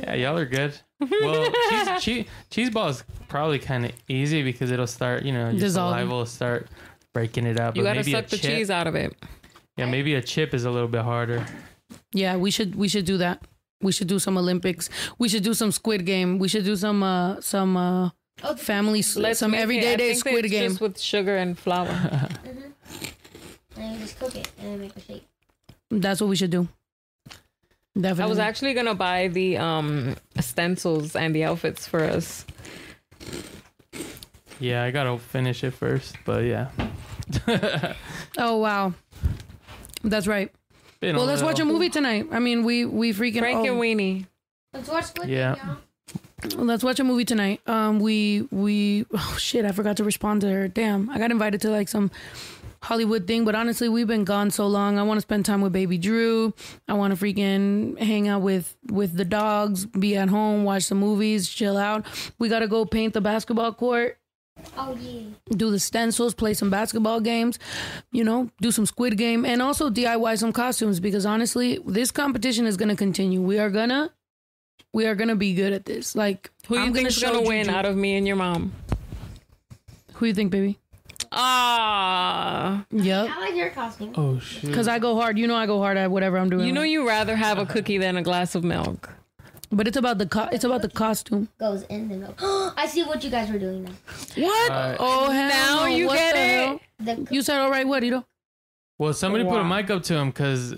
Yeah, 0.00 0.14
y'all 0.14 0.36
are 0.38 0.44
good. 0.46 0.74
Well, 1.10 1.50
cheese, 1.70 2.02
cheese, 2.02 2.26
cheese 2.50 2.70
ball 2.70 2.88
is 2.88 3.02
probably 3.28 3.58
kind 3.58 3.86
of 3.86 3.92
easy 4.06 4.42
because 4.42 4.70
it'll 4.70 4.86
start, 4.86 5.22
you 5.24 5.32
know, 5.32 5.48
your 5.48 5.58
Dissolving. 5.60 5.96
saliva 6.00 6.14
will 6.14 6.26
start 6.26 6.68
breaking 7.14 7.46
it 7.46 7.58
up. 7.58 7.74
You 7.74 7.82
but 7.82 7.88
gotta 7.88 8.00
maybe 8.00 8.12
a 8.12 8.16
suck 8.16 8.28
the 8.28 8.36
chip- 8.36 8.50
cheese 8.50 8.70
out 8.70 8.86
of 8.86 8.94
it. 8.94 9.16
Yeah, 9.78 9.86
maybe 9.86 10.14
a 10.14 10.20
chip 10.22 10.52
is 10.52 10.64
a 10.66 10.70
little 10.70 10.88
bit 10.88 11.00
harder. 11.02 11.46
Yeah, 12.12 12.36
we 12.36 12.50
should 12.50 12.74
we 12.74 12.86
should 12.88 13.06
do 13.06 13.16
that. 13.16 13.40
We 13.80 13.92
should 13.92 14.08
do 14.08 14.18
some 14.18 14.36
Olympics. 14.36 14.90
We 15.18 15.30
should 15.30 15.42
do 15.42 15.54
some 15.54 15.72
Squid 15.72 16.04
Game. 16.04 16.38
We 16.38 16.48
should 16.48 16.64
do 16.64 16.76
some 16.76 17.02
uh 17.02 17.40
some 17.40 17.78
uh 17.78 18.10
family 18.58 18.98
s- 18.98 19.16
some 19.38 19.52
make 19.52 19.60
it- 19.60 19.62
everyday 19.62 19.92
I 19.94 19.96
day 19.96 20.08
think 20.12 20.18
Squid 20.18 20.44
it's 20.44 20.52
Game. 20.52 20.68
Just 20.72 20.80
with 20.82 21.00
sugar 21.00 21.36
and 21.38 21.58
flour. 21.58 21.88
and 24.10 24.32
you 24.32 24.34
just 24.34 24.34
cook 24.34 24.36
it 24.36 24.50
and 24.58 24.72
then 24.72 24.80
make 24.80 24.96
a 24.96 25.00
shake. 25.00 25.26
That's 25.90 26.20
what 26.20 26.30
we 26.30 26.36
should 26.36 26.50
do. 26.50 26.68
Definitely. 27.94 28.22
I 28.22 28.26
was 28.26 28.38
actually 28.38 28.74
gonna 28.74 28.94
buy 28.94 29.28
the 29.28 29.56
um 29.56 30.16
stencils 30.38 31.16
and 31.16 31.34
the 31.34 31.44
outfits 31.44 31.88
for 31.88 32.04
us. 32.04 32.46
Yeah, 34.60 34.84
I 34.84 34.90
gotta 34.90 35.18
finish 35.18 35.64
it 35.64 35.72
first, 35.72 36.16
but 36.24 36.44
yeah. 36.44 36.68
Oh 38.38 38.58
wow. 38.58 38.94
That's 40.04 40.26
right. 40.26 40.52
Been 41.00 41.16
Well, 41.16 41.24
let's 41.26 41.42
watch 41.42 41.58
a 41.60 41.64
movie 41.64 41.88
tonight. 41.90 42.28
I 42.30 42.38
mean, 42.38 42.64
we 42.64 42.84
we 42.84 43.12
freaking 43.12 43.40
Frank 43.40 43.58
oh, 43.58 43.64
and 43.72 43.80
Weenie. 43.80 44.26
Let's 44.72 44.88
watch 44.88 45.06
Squid 45.06 45.28
Yeah. 45.28 45.56
y'all. 45.56 46.64
let's 46.64 46.84
watch 46.84 47.00
a 47.00 47.04
movie 47.04 47.24
tonight. 47.24 47.60
Um, 47.66 47.98
we 47.98 48.46
we 48.52 49.04
oh 49.12 49.36
shit, 49.38 49.64
I 49.64 49.72
forgot 49.72 49.96
to 49.96 50.04
respond 50.04 50.42
to 50.42 50.50
her. 50.50 50.68
Damn, 50.68 51.10
I 51.10 51.18
got 51.18 51.30
invited 51.32 51.60
to 51.62 51.70
like 51.70 51.88
some 51.88 52.10
Hollywood 52.82 53.26
thing, 53.26 53.44
but 53.44 53.54
honestly, 53.54 53.88
we've 53.90 54.06
been 54.06 54.24
gone 54.24 54.50
so 54.50 54.66
long. 54.66 54.98
I 54.98 55.02
want 55.02 55.18
to 55.18 55.22
spend 55.22 55.44
time 55.44 55.60
with 55.60 55.72
baby 55.72 55.98
Drew. 55.98 56.54
I 56.88 56.94
want 56.94 57.16
to 57.16 57.22
freaking 57.24 57.98
hang 57.98 58.26
out 58.26 58.40
with 58.42 58.74
with 58.90 59.16
the 59.16 59.24
dogs, 59.24 59.84
be 59.84 60.16
at 60.16 60.28
home, 60.30 60.64
watch 60.64 60.84
some 60.84 60.98
movies, 60.98 61.48
chill 61.48 61.76
out. 61.76 62.06
We 62.38 62.48
got 62.48 62.60
to 62.60 62.68
go 62.68 62.84
paint 62.86 63.12
the 63.12 63.20
basketball 63.20 63.74
court. 63.74 64.16
Oh 64.76 64.94
yeah. 65.00 65.22
do 65.50 65.70
the 65.70 65.78
stencils, 65.78 66.34
play 66.34 66.52
some 66.52 66.68
basketball 66.68 67.20
games, 67.20 67.58
you 68.12 68.24
know, 68.24 68.50
do 68.60 68.70
some 68.70 68.84
squid 68.84 69.16
game, 69.16 69.44
and 69.46 69.62
also 69.62 69.88
DIY 69.88 70.38
some 70.38 70.52
costumes 70.52 71.00
because 71.00 71.24
honestly, 71.24 71.78
this 71.86 72.10
competition 72.10 72.66
is 72.66 72.76
gonna 72.76 72.96
continue. 72.96 73.40
We 73.40 73.58
are 73.58 73.70
gonna, 73.70 74.10
we 74.92 75.06
are 75.06 75.14
gonna 75.14 75.36
be 75.36 75.54
good 75.54 75.72
at 75.72 75.86
this. 75.86 76.14
Like, 76.14 76.50
Who 76.66 76.76
you 76.76 76.82
I'm 76.82 76.92
think's 76.92 77.14
show 77.14 77.32
gonna 77.32 77.46
win 77.46 77.66
Juju- 77.66 77.76
out 77.76 77.86
of 77.86 77.96
me 77.96 78.16
and 78.16 78.26
your 78.26 78.36
mom? 78.36 78.72
Who 80.14 80.26
you 80.26 80.34
think, 80.34 80.50
baby? 80.50 80.78
Ah, 81.32 82.84
Yep. 82.90 83.28
I 83.30 83.40
like 83.40 83.54
your 83.56 83.70
costume. 83.70 84.12
Oh 84.16 84.38
shit. 84.40 84.66
Because 84.66 84.88
I 84.88 84.98
go 84.98 85.14
hard. 85.16 85.38
You 85.38 85.46
know, 85.46 85.56
I 85.56 85.66
go 85.66 85.78
hard 85.78 85.96
at 85.96 86.10
whatever 86.10 86.38
I'm 86.38 86.50
doing. 86.50 86.66
you 86.66 86.72
know 86.72 86.82
you 86.82 87.06
rather 87.06 87.36
have 87.36 87.58
a 87.58 87.66
cookie 87.66 87.98
than 87.98 88.16
a 88.16 88.22
glass 88.22 88.54
of 88.54 88.64
milk. 88.64 89.10
but 89.72 89.86
it's 89.86 89.96
about 89.96 90.18
the 90.18 90.26
co- 90.26 90.48
it's 90.52 90.64
about 90.64 90.82
the 90.82 90.88
costume. 90.88 91.48
Goes 91.58 91.82
in 91.84 92.08
the 92.08 92.16
milk. 92.16 92.38
I 92.76 92.86
see 92.88 93.02
what 93.04 93.22
you 93.24 93.30
guys 93.30 93.50
were 93.50 93.58
doing 93.58 93.84
now. 93.84 93.92
What? 94.36 94.70
Alright. 94.72 94.96
oh 95.00 95.30
hell 95.30 95.48
Now 95.48 95.80
no. 95.80 95.86
you 95.86 96.06
What 96.06 96.18
get 96.18 96.34
the 96.34 96.40
it? 96.40 96.66
hell? 96.66 96.80
The 97.00 97.14
coo- 97.26 97.34
You 97.34 97.42
said 97.42 97.60
all 97.60 97.70
right. 97.70 97.86
What, 97.86 98.02
you 98.02 98.10
know? 98.10 98.24
Well, 98.98 99.12
somebody 99.14 99.44
put 99.44 99.60
a 99.60 99.64
mic 99.64 99.88
up 99.90 100.02
to 100.04 100.14
him 100.16 100.28
because 100.30 100.74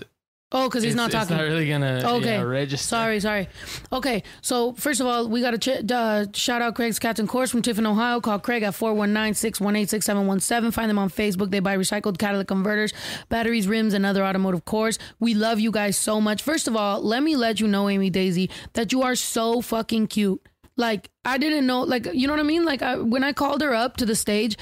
Oh, 0.55 0.69
because 0.69 0.83
he's 0.83 0.93
not 0.93 1.07
It's 1.07 1.15
talking. 1.15 1.35
not 1.37 1.43
really 1.43 1.67
gonna 1.67 2.01
Okay. 2.05 2.35
yeah, 2.35 2.41
register. 2.43 2.85
Sorry, 2.87 3.19
sorry. 3.19 3.49
Okay, 3.91 4.21
so 4.41 4.73
first 4.73 5.01
of 5.01 5.07
all, 5.07 5.27
we 5.27 5.41
got 5.41 5.51
to 5.51 5.57
ch- 5.57 5.91
uh, 5.91 6.25
shout 6.33 6.61
out 6.61 6.75
Craig's 6.75 6.99
Captain 6.99 7.25
Course 7.25 7.49
from 7.49 7.63
Tiffin, 7.63 7.85
Ohio. 7.87 8.21
Call 8.21 8.37
Craig 8.39 8.61
at 8.61 8.73
419-618-6717. 8.75 10.71
Find 10.73 10.89
them 10.89 10.99
on 10.99 11.09
Facebook. 11.09 11.51
They 11.51 11.59
buy 11.59 11.75
recycled 11.77 12.17
catalytic 12.17 12.47
converters, 12.47 12.93
batteries, 13.29 13.67
rims, 13.67 13.93
and 13.93 14.05
other 14.05 14.23
automotive 14.23 14.65
cores. 14.65 14.99
We 15.19 15.33
love 15.33 15.59
you 15.59 15.71
guys 15.71 15.97
so 15.97 16.21
much. 16.21 16.41
First 16.43 16.67
of 16.67 16.75
all, 16.75 17.01
let 17.01 17.23
me 17.23 17.35
let 17.35 17.59
you 17.59 17.67
know, 17.67 17.89
Amy 17.89 18.09
Daisy, 18.09 18.49
that 18.73 18.91
you 18.91 19.01
are 19.01 19.15
so 19.15 19.61
fucking 19.61 20.07
cute. 20.07 20.41
Like, 20.75 21.09
I 21.23 21.37
didn't 21.37 21.67
know, 21.67 21.81
like, 21.81 22.07
you 22.13 22.27
know 22.27 22.33
what 22.33 22.39
I 22.39 22.43
mean? 22.43 22.65
Like, 22.65 22.81
I, 22.81 22.97
when 22.97 23.23
I 23.23 23.31
called 23.33 23.61
her 23.61 23.73
up 23.73 23.97
to 23.97 24.05
the 24.05 24.15
stage, 24.15 24.57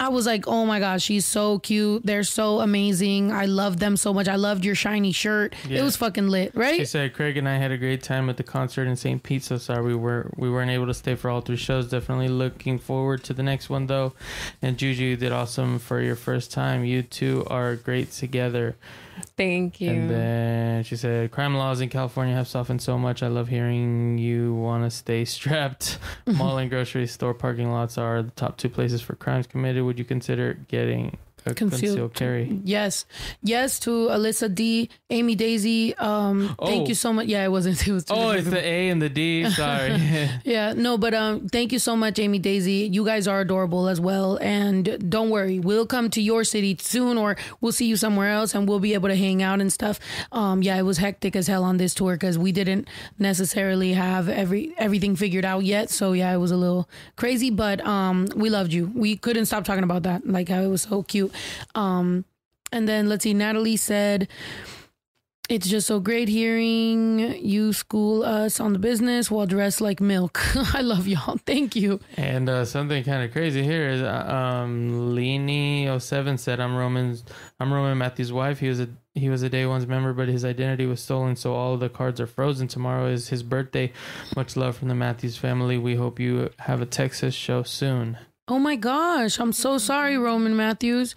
I 0.00 0.08
was 0.08 0.24
like, 0.24 0.48
oh 0.48 0.64
my 0.64 0.80
gosh, 0.80 1.02
she's 1.02 1.26
so 1.26 1.58
cute. 1.58 2.06
They're 2.06 2.22
so 2.24 2.60
amazing. 2.60 3.32
I 3.32 3.44
love 3.44 3.78
them 3.78 3.98
so 3.98 4.14
much. 4.14 4.28
I 4.28 4.36
loved 4.36 4.64
your 4.64 4.74
shiny 4.74 5.12
shirt. 5.12 5.54
It 5.68 5.82
was 5.82 5.94
fucking 5.96 6.28
lit, 6.28 6.52
right? 6.54 6.78
She 6.78 6.86
said 6.86 7.12
Craig 7.12 7.36
and 7.36 7.46
I 7.46 7.58
had 7.58 7.70
a 7.70 7.76
great 7.76 8.02
time 8.02 8.30
at 8.30 8.38
the 8.38 8.42
concert 8.42 8.88
in 8.88 8.96
St. 8.96 9.22
Pete. 9.22 9.44
So 9.44 9.58
sorry 9.58 9.82
we 9.82 9.94
were 9.94 10.30
we 10.36 10.50
weren't 10.50 10.70
able 10.70 10.86
to 10.86 10.94
stay 10.94 11.16
for 11.16 11.28
all 11.28 11.42
three 11.42 11.58
shows. 11.58 11.90
Definitely 11.90 12.28
looking 12.28 12.78
forward 12.78 13.22
to 13.24 13.34
the 13.34 13.42
next 13.42 13.68
one 13.68 13.86
though. 13.88 14.14
And 14.62 14.78
Juju 14.78 15.04
you 15.04 15.16
did 15.18 15.32
awesome 15.32 15.78
for 15.78 16.00
your 16.00 16.16
first 16.16 16.50
time. 16.50 16.82
You 16.84 17.02
two 17.02 17.44
are 17.48 17.76
great 17.76 18.10
together. 18.10 18.76
Thank 19.36 19.80
you. 19.80 19.90
And 19.90 20.10
then 20.10 20.84
she 20.84 20.96
said, 20.96 21.30
crime 21.30 21.54
laws 21.54 21.80
in 21.80 21.88
California 21.88 22.34
have 22.34 22.48
softened 22.48 22.82
so 22.82 22.98
much. 22.98 23.22
I 23.22 23.28
love 23.28 23.48
hearing 23.48 24.18
you 24.18 24.54
want 24.54 24.84
to 24.84 24.90
stay 24.90 25.24
strapped. 25.24 25.98
Mall 26.26 26.58
and 26.58 26.70
grocery 26.70 27.06
store 27.06 27.34
parking 27.34 27.70
lots 27.70 27.98
are 27.98 28.22
the 28.22 28.30
top 28.32 28.56
two 28.56 28.68
places 28.68 29.00
for 29.00 29.14
crimes 29.14 29.46
committed. 29.46 29.84
Would 29.84 29.98
you 29.98 30.04
consider 30.04 30.54
getting 30.68 31.18
concealed, 31.54 32.14
carry? 32.14 32.60
Yes, 32.64 33.04
yes 33.42 33.78
to 33.80 33.90
Alyssa 34.08 34.52
D, 34.54 34.90
Amy 35.10 35.34
Daisy. 35.34 35.94
Um, 35.96 36.54
thank 36.64 36.84
Oh. 36.84 36.88
you 36.88 36.94
so 36.94 37.12
much. 37.12 37.26
Yeah, 37.26 37.44
it 37.44 37.50
wasn't. 37.50 37.80
It 37.86 37.92
was. 37.92 38.04
Oh, 38.10 38.30
it's 38.30 38.48
the 38.48 38.62
A 38.64 38.88
and 38.90 39.00
the 39.02 39.08
D. 39.08 39.48
Sorry. 39.50 39.98
Yeah, 40.44 40.72
no, 40.74 40.96
but 40.98 41.14
um, 41.14 41.48
thank 41.48 41.72
you 41.72 41.78
so 41.78 41.94
much, 41.96 42.18
Amy 42.18 42.38
Daisy. 42.38 42.88
You 42.92 43.04
guys 43.04 43.26
are 43.28 43.40
adorable 43.40 43.88
as 43.88 44.00
well, 44.00 44.36
and 44.40 45.10
don't 45.10 45.30
worry, 45.30 45.58
we'll 45.58 45.86
come 45.86 46.10
to 46.10 46.20
your 46.22 46.44
city 46.44 46.76
soon, 46.80 47.16
or 47.18 47.36
we'll 47.60 47.72
see 47.72 47.86
you 47.86 47.96
somewhere 47.96 48.30
else, 48.30 48.54
and 48.54 48.68
we'll 48.68 48.80
be 48.80 48.94
able 48.94 49.08
to 49.08 49.16
hang 49.16 49.42
out 49.42 49.60
and 49.60 49.72
stuff. 49.72 49.98
Um, 50.32 50.62
yeah, 50.62 50.76
it 50.76 50.82
was 50.82 50.98
hectic 50.98 51.36
as 51.36 51.46
hell 51.46 51.64
on 51.64 51.76
this 51.78 51.94
tour 51.94 52.14
because 52.14 52.38
we 52.38 52.52
didn't 52.52 52.88
necessarily 53.18 53.92
have 53.92 54.28
every 54.28 54.72
everything 54.78 55.14
figured 55.16 55.44
out 55.44 55.64
yet. 55.64 55.90
So 55.90 56.12
yeah, 56.12 56.32
it 56.32 56.38
was 56.38 56.50
a 56.50 56.56
little 56.56 56.88
crazy, 57.16 57.50
but 57.50 57.84
um, 57.86 58.26
we 58.34 58.50
loved 58.50 58.72
you. 58.72 58.90
We 58.94 59.16
couldn't 59.16 59.46
stop 59.46 59.64
talking 59.64 59.84
about 59.84 60.02
that, 60.04 60.26
like 60.26 60.48
how 60.48 60.60
it 60.62 60.68
was 60.68 60.82
so 60.82 61.02
cute. 61.02 61.29
Um, 61.74 62.24
and 62.72 62.88
then 62.88 63.08
let's 63.08 63.24
see, 63.24 63.34
Natalie 63.34 63.76
said. 63.76 64.28
It's 65.50 65.68
just 65.68 65.88
so 65.88 65.98
great 65.98 66.28
hearing 66.28 67.18
you 67.44 67.72
school 67.72 68.22
us 68.22 68.60
on 68.60 68.72
the 68.72 68.78
business 68.78 69.32
while 69.32 69.46
dressed 69.46 69.80
like 69.80 70.00
milk. 70.00 70.38
I 70.76 70.80
love 70.80 71.08
y'all. 71.08 71.38
Thank 71.44 71.74
you. 71.74 71.98
And 72.16 72.48
uh, 72.48 72.64
something 72.64 73.02
kind 73.02 73.24
of 73.24 73.32
crazy 73.32 73.64
here 73.64 73.88
is 73.88 74.00
uh, 74.00 74.26
um, 74.28 75.16
Leany07 75.16 76.38
said, 76.38 76.60
"I'm 76.60 76.76
Roman's. 76.76 77.24
I'm 77.58 77.72
Roman 77.72 77.98
Matthews' 77.98 78.32
wife. 78.32 78.60
He 78.60 78.68
was 78.68 78.78
a 78.78 78.90
he 79.16 79.28
was 79.28 79.42
a 79.42 79.48
day 79.48 79.66
one's 79.66 79.88
member, 79.88 80.12
but 80.12 80.28
his 80.28 80.44
identity 80.44 80.86
was 80.86 81.00
stolen, 81.00 81.34
so 81.34 81.52
all 81.52 81.76
the 81.76 81.88
cards 81.88 82.20
are 82.20 82.28
frozen. 82.28 82.68
Tomorrow 82.68 83.08
is 83.08 83.30
his 83.30 83.42
birthday. 83.42 83.92
Much 84.36 84.56
love 84.56 84.76
from 84.76 84.86
the 84.86 84.94
Matthews 84.94 85.36
family. 85.36 85.76
We 85.76 85.96
hope 85.96 86.20
you 86.20 86.50
have 86.60 86.80
a 86.80 86.86
Texas 86.86 87.34
show 87.34 87.64
soon. 87.64 88.18
Oh 88.50 88.58
my 88.58 88.74
gosh, 88.74 89.38
I'm 89.38 89.52
so 89.52 89.78
sorry, 89.78 90.18
Roman 90.18 90.56
Matthews. 90.56 91.14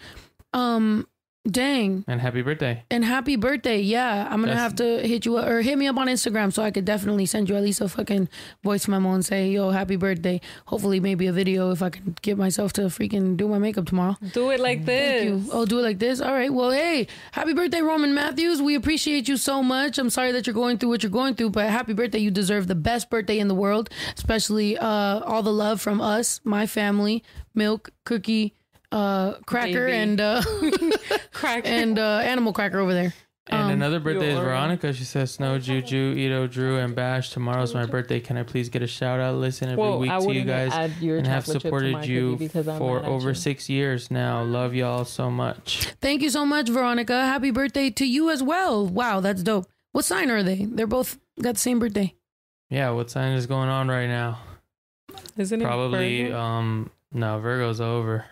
Um, 0.53 1.07
dang. 1.47 2.03
And 2.07 2.21
happy 2.21 2.41
birthday. 2.41 2.83
And 2.89 3.03
happy 3.03 3.35
birthday. 3.35 3.81
Yeah, 3.81 4.27
I'm 4.29 4.41
gonna 4.41 4.55
have 4.55 4.75
to 4.75 5.05
hit 5.05 5.25
you 5.25 5.37
up 5.37 5.47
or 5.47 5.61
hit 5.61 5.77
me 5.77 5.87
up 5.87 5.97
on 5.97 6.07
Instagram 6.07 6.53
so 6.53 6.63
I 6.63 6.71
could 6.71 6.85
definitely 6.85 7.25
send 7.25 7.49
you 7.49 7.55
at 7.55 7.63
least 7.63 7.81
a 7.81 7.89
fucking 7.89 8.29
voice 8.63 8.87
memo 8.87 9.11
and 9.11 9.25
say, 9.25 9.49
yo, 9.49 9.71
happy 9.71 9.95
birthday. 9.95 10.39
Hopefully, 10.65 10.99
maybe 10.99 11.27
a 11.27 11.33
video 11.33 11.71
if 11.71 11.81
I 11.81 11.89
can 11.89 12.15
get 12.21 12.37
myself 12.37 12.73
to 12.73 12.81
freaking 12.83 13.37
do 13.37 13.47
my 13.47 13.57
makeup 13.57 13.85
tomorrow. 13.85 14.17
Do 14.31 14.49
it 14.51 14.59
like 14.59 14.85
this. 14.85 15.23
Thank 15.23 15.45
you. 15.45 15.51
Oh, 15.51 15.65
do 15.65 15.79
it 15.79 15.83
like 15.83 15.99
this. 15.99 16.21
All 16.21 16.33
right. 16.33 16.53
Well, 16.53 16.71
hey, 16.71 17.07
happy 17.31 17.53
birthday, 17.53 17.81
Roman 17.81 18.13
Matthews. 18.13 18.61
We 18.61 18.75
appreciate 18.75 19.27
you 19.27 19.37
so 19.37 19.61
much. 19.61 19.97
I'm 19.97 20.09
sorry 20.09 20.31
that 20.31 20.47
you're 20.47 20.53
going 20.53 20.77
through 20.77 20.89
what 20.89 21.03
you're 21.03 21.11
going 21.11 21.35
through, 21.35 21.51
but 21.51 21.69
happy 21.69 21.93
birthday. 21.93 22.19
You 22.19 22.31
deserve 22.31 22.67
the 22.67 22.75
best 22.75 23.09
birthday 23.09 23.39
in 23.39 23.47
the 23.47 23.55
world, 23.55 23.89
especially 24.15 24.77
uh, 24.77 25.19
all 25.19 25.43
the 25.43 25.53
love 25.53 25.81
from 25.81 26.01
us, 26.01 26.39
my 26.43 26.65
family, 26.65 27.23
Milk, 27.53 27.91
Cookie, 28.05 28.53
uh, 28.93 29.33
Cracker, 29.45 29.85
Baby. 29.87 29.97
and 29.97 30.21
uh, 30.21 30.41
Crack. 31.31 31.63
and 31.65 31.97
uh, 31.99 32.19
Animal 32.23 32.53
Cracker 32.53 32.79
over 32.79 32.93
there. 32.93 33.13
And 33.47 33.61
Um, 33.63 33.71
another 33.71 33.99
birthday 33.99 34.31
is 34.31 34.39
Veronica. 34.39 34.93
She 34.93 35.03
says, 35.03 35.31
Snow, 35.31 35.59
Juju, 35.59 36.13
Ito, 36.17 36.47
Drew, 36.47 36.77
and 36.77 36.95
Bash. 36.95 37.31
Tomorrow's 37.31 37.73
my 37.73 37.85
birthday. 37.85 38.21
Can 38.21 38.37
I 38.37 38.43
please 38.43 38.69
get 38.69 38.81
a 38.81 38.87
shout 38.87 39.19
out? 39.19 39.35
Listen 39.35 39.67
every 39.67 39.81
well, 39.83 39.99
week 39.99 40.09
I 40.11 40.15
to 40.15 40.21
you 40.21 40.27
wouldn't 40.27 40.47
guys. 40.47 40.71
add 40.71 40.93
your 41.01 41.17
and 41.17 41.27
have 41.27 41.43
chocolate 41.43 41.55
chip 41.55 41.61
to 41.63 41.67
supported 41.67 41.91
my 41.91 42.03
you 42.03 42.35
because 42.37 42.69
I'm 42.69 42.77
for 42.77 43.01
mad 43.01 43.05
at 43.05 43.11
over 43.11 43.29
you. 43.29 43.35
six 43.35 43.67
years 43.69 44.09
now. 44.09 44.43
Love 44.43 44.73
y'all 44.73 45.03
so 45.03 45.29
much. 45.29 45.87
Thank 45.99 46.21
you 46.21 46.29
so 46.29 46.45
much, 46.45 46.69
Veronica. 46.69 47.25
Happy 47.25 47.51
birthday 47.51 47.89
to 47.89 48.05
you 48.05 48.29
as 48.29 48.41
well. 48.41 48.87
Wow, 48.87 49.19
that's 49.19 49.43
dope. 49.43 49.65
What 49.91 50.05
sign 50.05 50.31
are 50.31 50.41
they? 50.41 50.63
They're 50.63 50.87
both 50.87 51.19
got 51.41 51.55
the 51.55 51.59
same 51.59 51.79
birthday. 51.79 52.15
Yeah, 52.69 52.91
what 52.91 53.11
sign 53.11 53.33
is 53.33 53.45
going 53.45 53.67
on 53.67 53.89
right 53.89 54.07
now? 54.07 54.39
Isn't 55.35 55.61
it 55.61 55.65
Probably, 55.65 56.23
Virgo? 56.23 56.39
um, 56.39 56.91
no, 57.11 57.39
Virgo's 57.39 57.81
over. 57.81 58.23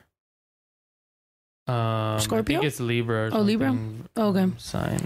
Um, 1.72 2.20
Scorpio? 2.20 2.58
I 2.58 2.62
think 2.62 2.68
it's 2.72 2.80
Libra. 2.80 3.28
Or 3.30 3.38
Oh, 3.38 3.42
Libra? 3.42 3.68
something, 3.68 4.08
Okay. 4.18 4.40
um, 4.42 4.56
Sign. 4.58 5.00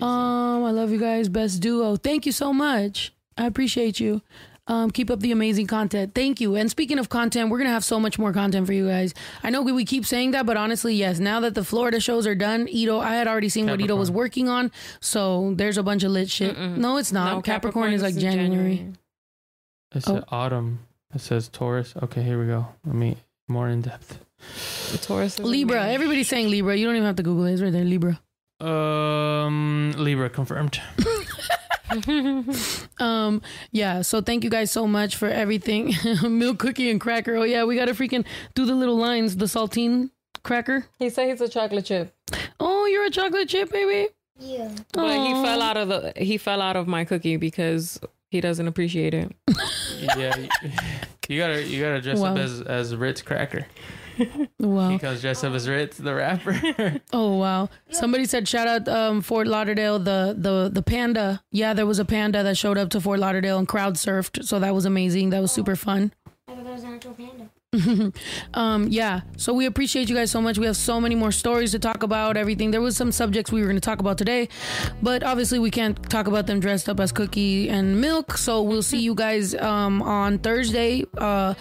Um, 0.00 0.64
I 0.64 0.70
love 0.70 0.90
you 0.90 0.98
guys. 0.98 1.28
Best 1.28 1.60
duo. 1.60 1.96
Thank 1.96 2.26
you 2.26 2.32
so 2.32 2.52
much. 2.52 3.12
I 3.38 3.46
appreciate 3.46 4.00
you. 4.00 4.22
Um, 4.66 4.90
keep 4.90 5.10
up 5.10 5.20
the 5.20 5.30
amazing 5.30 5.66
content. 5.66 6.14
Thank 6.14 6.40
you. 6.40 6.54
And 6.56 6.70
speaking 6.70 6.98
of 6.98 7.10
content, 7.10 7.50
we're 7.50 7.58
gonna 7.58 7.68
have 7.70 7.84
so 7.84 8.00
much 8.00 8.18
more 8.18 8.32
content 8.32 8.66
for 8.66 8.72
you 8.72 8.88
guys. 8.88 9.12
I 9.42 9.50
know 9.50 9.60
we, 9.60 9.72
we 9.72 9.84
keep 9.84 10.06
saying 10.06 10.30
that, 10.30 10.46
but 10.46 10.56
honestly, 10.56 10.94
yes. 10.94 11.18
Now 11.18 11.38
that 11.40 11.54
the 11.54 11.62
Florida 11.62 12.00
shows 12.00 12.26
are 12.26 12.34
done, 12.34 12.66
Ito, 12.68 12.98
I 12.98 13.14
had 13.14 13.28
already 13.28 13.50
seen 13.50 13.66
what 13.66 13.78
Ito 13.80 13.94
was 13.94 14.10
working 14.10 14.48
on, 14.48 14.72
so 15.00 15.52
there's 15.56 15.76
a 15.76 15.82
bunch 15.82 16.02
of 16.02 16.12
lit 16.12 16.30
shit. 16.30 16.58
No, 16.58 16.96
it's 16.96 17.12
not. 17.12 17.34
No, 17.34 17.42
Capricorn, 17.42 17.92
is 17.92 18.00
like 18.02 18.16
January. 18.16 18.86
It's 19.94 20.08
Oh. 20.08 20.24
autumn. 20.30 20.80
It 21.14 21.20
says 21.20 21.48
Taurus. 21.48 21.92
Okay, 22.02 22.22
here 22.22 22.40
we 22.40 22.46
go. 22.46 22.66
Let 22.86 22.94
me 22.94 23.18
more 23.46 23.68
in 23.68 23.82
depth. 23.82 24.18
The 24.92 24.98
Taurus 24.98 25.38
Libra. 25.38 25.86
Everybody's 25.88 26.28
saying 26.28 26.50
Libra. 26.50 26.76
You 26.76 26.86
don't 26.86 26.96
even 26.96 27.06
have 27.06 27.16
to 27.16 27.22
Google 27.22 27.44
it. 27.46 27.54
It's 27.54 27.62
right 27.62 27.72
there. 27.72 27.84
Libra. 27.84 28.20
Um, 28.60 29.94
Libra 29.96 30.30
confirmed. 30.30 30.80
Um, 32.98 33.42
yeah. 33.70 34.02
So 34.02 34.20
thank 34.20 34.42
you 34.42 34.50
guys 34.50 34.70
so 34.70 34.86
much 34.86 35.16
for 35.16 35.28
everything. 35.28 35.92
Milk 36.22 36.58
cookie 36.58 36.90
and 36.90 37.00
cracker. 37.00 37.36
Oh 37.36 37.44
yeah, 37.44 37.64
we 37.64 37.76
gotta 37.76 37.92
freaking 37.92 38.24
do 38.54 38.64
the 38.66 38.74
little 38.74 38.96
lines. 38.96 39.36
The 39.36 39.44
saltine 39.46 40.10
cracker. 40.42 40.86
He 40.98 41.10
said 41.10 41.28
he's 41.28 41.40
a 41.40 41.48
chocolate 41.48 41.84
chip. 41.84 42.14
Oh, 42.58 42.86
you're 42.86 43.04
a 43.04 43.10
chocolate 43.10 43.48
chip, 43.48 43.70
baby. 43.70 44.08
Yeah. 44.38 44.70
But 44.92 45.24
he 45.26 45.32
fell 45.34 45.62
out 45.62 45.76
of 45.76 45.88
the 45.88 46.12
he 46.16 46.36
fell 46.38 46.60
out 46.60 46.76
of 46.76 46.88
my 46.88 47.04
cookie 47.04 47.36
because 47.36 48.00
he 48.30 48.40
doesn't 48.40 48.66
appreciate 48.66 49.14
it. 49.14 49.32
yeah, 50.16 50.36
you, 50.36 50.48
you 51.28 51.38
gotta 51.38 51.62
you 51.62 51.80
gotta 51.82 52.00
dress 52.00 52.20
up 52.20 52.36
as 52.38 52.60
as 52.62 52.96
Ritz 52.96 53.22
Cracker. 53.22 53.66
Wow. 54.58 54.90
He 54.90 54.98
comes 54.98 55.20
dressed 55.20 55.44
up 55.44 55.52
as 55.52 55.68
Ritz, 55.68 55.98
the 55.98 56.14
rapper. 56.14 57.00
Oh 57.12 57.36
wow! 57.36 57.68
Somebody 57.90 58.24
said 58.24 58.48
shout 58.48 58.66
out 58.66 58.88
um, 58.88 59.20
Fort 59.20 59.46
Lauderdale. 59.46 59.98
The 59.98 60.34
the 60.36 60.70
the 60.72 60.82
panda. 60.82 61.42
Yeah, 61.50 61.74
there 61.74 61.86
was 61.86 61.98
a 61.98 62.04
panda 62.04 62.42
that 62.42 62.56
showed 62.56 62.78
up 62.78 62.90
to 62.90 63.00
Fort 63.00 63.18
Lauderdale 63.20 63.58
and 63.58 63.68
crowd 63.68 63.94
surfed. 63.94 64.44
So 64.44 64.58
that 64.58 64.74
was 64.74 64.84
amazing. 64.84 65.30
That 65.30 65.40
was 65.42 65.52
super 65.52 65.76
fun. 65.76 66.12
I 66.48 66.54
thought 66.54 66.64
that 66.64 66.72
was 66.72 66.84
an 66.84 66.94
actual 66.94 67.14
panda. 67.14 67.50
Um, 68.54 68.88
yeah. 68.88 69.22
So 69.36 69.52
we 69.52 69.66
appreciate 69.66 70.08
you 70.08 70.14
guys 70.14 70.30
so 70.30 70.40
much. 70.40 70.58
We 70.58 70.66
have 70.66 70.76
so 70.76 71.00
many 71.00 71.14
more 71.14 71.32
stories 71.32 71.72
to 71.72 71.78
talk 71.78 72.02
about. 72.02 72.36
Everything. 72.36 72.70
There 72.70 72.80
was 72.80 72.96
some 72.96 73.10
subjects 73.10 73.50
we 73.50 73.60
were 73.60 73.66
going 73.66 73.76
to 73.76 73.80
talk 73.80 73.98
about 73.98 74.16
today, 74.18 74.48
but 75.02 75.22
obviously 75.24 75.58
we 75.58 75.70
can't 75.70 76.00
talk 76.08 76.26
about 76.26 76.46
them 76.46 76.60
dressed 76.60 76.88
up 76.88 77.00
as 77.00 77.10
Cookie 77.12 77.68
and 77.68 78.00
Milk. 78.00 78.36
So 78.38 78.62
we'll 78.62 78.82
see 78.82 78.98
you 78.98 79.14
guys 79.14 79.54
um, 79.56 80.02
on 80.02 80.38
Thursday. 80.38 81.04
Uh, 81.18 81.54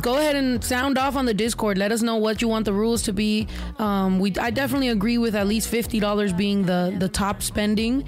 go 0.00 0.18
ahead 0.18 0.36
and 0.36 0.62
sound 0.62 0.98
off 0.98 1.16
on 1.16 1.26
the 1.26 1.34
Discord. 1.34 1.78
Let 1.78 1.90
us 1.92 2.02
know 2.02 2.16
what 2.16 2.40
you 2.40 2.48
want 2.48 2.64
the 2.64 2.72
rules 2.72 3.02
to 3.04 3.12
be. 3.12 3.48
Um, 3.78 4.18
we 4.20 4.32
I 4.40 4.50
definitely 4.50 4.88
agree 4.90 5.18
with 5.18 5.34
at 5.34 5.46
least 5.46 5.68
fifty 5.68 5.98
dollars 6.00 6.32
being 6.32 6.64
the 6.64 6.94
the 6.98 7.08
top 7.08 7.42
spending, 7.42 8.04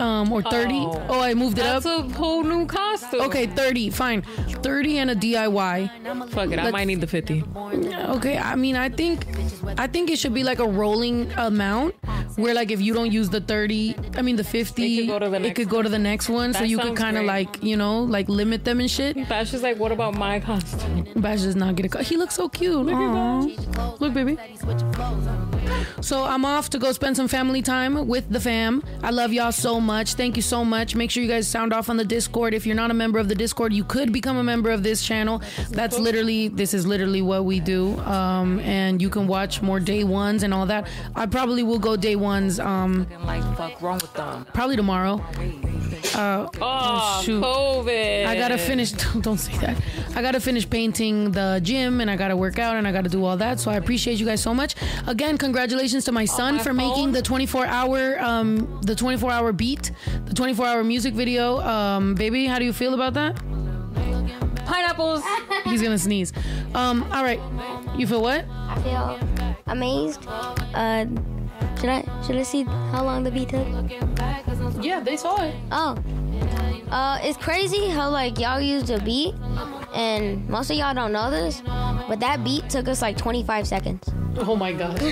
um, 0.00 0.32
or 0.32 0.42
thirty. 0.42 0.80
Oh. 0.80 1.06
Oh, 1.08 1.20
I 1.20 1.34
moved 1.34 1.58
it 1.58 1.62
That's 1.62 1.86
up. 1.86 2.02
That's 2.02 2.14
a 2.14 2.18
whole 2.18 2.42
new 2.42 2.66
costume. 2.66 3.22
Okay, 3.22 3.46
thirty. 3.46 3.90
Fine, 3.90 4.22
thirty 4.62 4.98
and 4.98 5.10
a 5.10 5.16
DIY. 5.16 6.30
Fuck 6.30 6.50
it. 6.50 6.58
I 6.58 6.70
might 6.70 6.89
need 6.90 7.00
the 7.00 7.06
fifty. 7.06 7.42
Okay, 8.16 8.36
I 8.38 8.54
mean, 8.56 8.76
I 8.76 8.88
think, 8.88 9.26
I 9.78 9.86
think 9.86 10.10
it 10.10 10.18
should 10.18 10.34
be 10.34 10.44
like 10.44 10.58
a 10.58 10.68
rolling 10.68 11.30
amount, 11.32 11.94
where 12.36 12.54
like 12.54 12.70
if 12.70 12.80
you 12.80 12.92
don't 12.94 13.12
use 13.12 13.28
the 13.30 13.40
thirty, 13.40 13.94
I 14.16 14.22
mean 14.22 14.36
the 14.36 14.44
fifty, 14.44 14.90
It 14.98 15.06
could 15.06 15.08
go 15.08 15.18
to 15.18 15.28
the 15.30 15.38
next 15.40 15.56
could 15.56 15.68
go 15.68 15.82
to 15.82 15.88
the 15.88 15.98
next 15.98 16.28
one, 16.28 16.52
so 16.52 16.60
That 16.60 16.68
you 16.68 16.78
could 16.78 16.86
sounds 16.96 16.98
kind 16.98 17.16
of 17.16 17.24
great. 17.24 17.46
like 17.46 17.62
you 17.62 17.76
know 17.76 18.02
like 18.16 18.28
limit 18.28 18.64
them 18.64 18.80
and 18.80 18.90
shit. 18.90 19.16
Bash 19.28 19.54
is 19.54 19.62
like, 19.62 19.78
what 19.78 19.92
about 19.92 20.14
my 20.16 20.40
costume? 20.40 21.06
Bash 21.16 21.42
does 21.42 21.56
not 21.56 21.76
get 21.76 21.86
a 21.86 21.88
cut. 21.88 22.02
He 22.02 22.16
looks 22.16 22.34
so 22.34 22.48
cute. 22.48 22.88
Aw. 22.88 23.96
Look, 24.00 24.14
baby. 24.14 24.36
So 26.00 26.24
I'm 26.24 26.44
off 26.44 26.70
to 26.70 26.78
go 26.78 26.92
spend 26.92 27.16
some 27.16 27.28
family 27.28 27.62
time 27.62 28.06
with 28.08 28.28
the 28.30 28.40
fam. 28.40 28.82
I 29.02 29.10
love 29.10 29.32
y'all 29.32 29.52
so 29.52 29.80
much. 29.80 30.14
Thank 30.14 30.36
you 30.36 30.42
so 30.42 30.64
much. 30.64 30.94
Make 30.94 31.10
sure 31.10 31.22
you 31.22 31.28
guys 31.28 31.46
sound 31.48 31.72
off 31.72 31.88
on 31.90 31.96
the 31.96 32.04
Discord. 32.04 32.54
If 32.54 32.66
you're 32.66 32.76
not 32.76 32.90
a 32.90 32.94
member 32.94 33.18
of 33.18 33.28
the 33.28 33.34
Discord, 33.34 33.72
you 33.72 33.84
could 33.84 34.12
become 34.12 34.36
a 34.36 34.42
member 34.44 34.70
of 34.70 34.82
this 34.82 35.02
channel. 35.02 35.42
That's 35.70 35.98
literally 35.98 36.48
this 36.48 36.74
is 36.74 36.86
literally 36.86 37.22
what 37.22 37.44
we 37.44 37.60
do. 37.60 37.98
Um, 38.00 38.60
and 38.60 39.00
you 39.00 39.10
can 39.10 39.26
watch 39.26 39.62
more 39.62 39.80
day 39.80 40.04
ones 40.04 40.42
and 40.42 40.52
all 40.54 40.66
that. 40.66 40.88
I 41.14 41.26
probably 41.26 41.62
will 41.62 41.78
go 41.78 41.96
day 41.96 42.16
ones. 42.16 42.58
Um, 42.60 43.06
Like 43.24 43.42
fuck 43.56 43.80
wrong 43.82 43.98
with 44.00 44.12
them. 44.14 44.46
probably 44.52 44.76
tomorrow. 44.76 45.24
Uh, 46.14 46.48
Oh, 46.60 47.22
shoot. 47.24 47.42
COVID. 47.42 48.26
I 48.26 48.34
gotta 48.36 48.58
finish. 48.58 48.92
Don't 49.20 49.38
say 49.38 49.56
that. 49.58 49.76
I 50.14 50.22
gotta 50.22 50.40
finish 50.40 50.68
painting 50.68 51.30
the 51.32 51.60
gym, 51.62 52.00
and 52.00 52.10
I 52.10 52.16
gotta 52.16 52.36
work 52.36 52.58
out, 52.58 52.76
and 52.76 52.86
I 52.86 52.92
gotta 52.92 53.08
do 53.08 53.24
all 53.24 53.36
that. 53.36 53.60
So 53.60 53.70
I 53.70 53.76
appreciate 53.76 54.18
you 54.18 54.26
guys 54.26 54.40
so 54.42 54.54
much. 54.54 54.74
Again, 55.06 55.38
congratulations 55.60 56.06
to 56.06 56.12
my 56.12 56.24
son 56.24 56.56
my 56.56 56.62
for 56.62 56.72
making 56.72 57.12
the 57.12 57.20
24 57.20 57.66
hour, 57.66 58.18
um, 58.22 58.80
the 58.80 58.94
24 58.94 59.30
hour 59.30 59.52
beat, 59.52 59.92
the 60.24 60.32
24 60.32 60.64
hour 60.64 60.82
music 60.82 61.12
video. 61.12 61.60
Um, 61.60 62.14
baby, 62.14 62.46
how 62.46 62.58
do 62.58 62.64
you 62.64 62.72
feel 62.72 62.94
about 62.94 63.12
that? 63.12 63.36
Pineapples. 64.64 65.22
He's 65.64 65.82
gonna 65.82 65.98
sneeze. 65.98 66.32
Um, 66.74 67.02
all 67.12 67.22
right. 67.22 67.38
You 67.94 68.06
feel 68.06 68.22
what? 68.22 68.46
I 68.48 68.80
feel 68.82 69.54
amazed. 69.66 70.26
Uh, 70.26 71.04
should 71.78 71.90
I 71.90 72.08
should 72.26 72.36
I 72.36 72.42
see 72.42 72.62
how 72.62 73.04
long 73.04 73.22
the 73.22 73.30
beat 73.30 73.50
took? 73.50 73.66
Yeah, 74.82 75.00
they 75.00 75.18
saw 75.18 75.44
it. 75.44 75.54
Oh, 75.70 75.94
uh, 76.90 77.18
it's 77.22 77.36
crazy 77.36 77.90
how 77.90 78.08
like 78.08 78.38
y'all 78.38 78.62
used 78.62 78.88
a 78.88 78.98
beat, 79.00 79.34
and 79.94 80.48
most 80.48 80.70
of 80.70 80.78
y'all 80.78 80.94
don't 80.94 81.12
know 81.12 81.30
this, 81.30 81.60
but 82.08 82.18
that 82.20 82.42
beat 82.44 82.70
took 82.70 82.88
us 82.88 83.02
like 83.02 83.18
25 83.18 83.66
seconds. 83.66 84.08
Oh 84.38 84.56
my 84.56 84.72
god. 84.72 85.02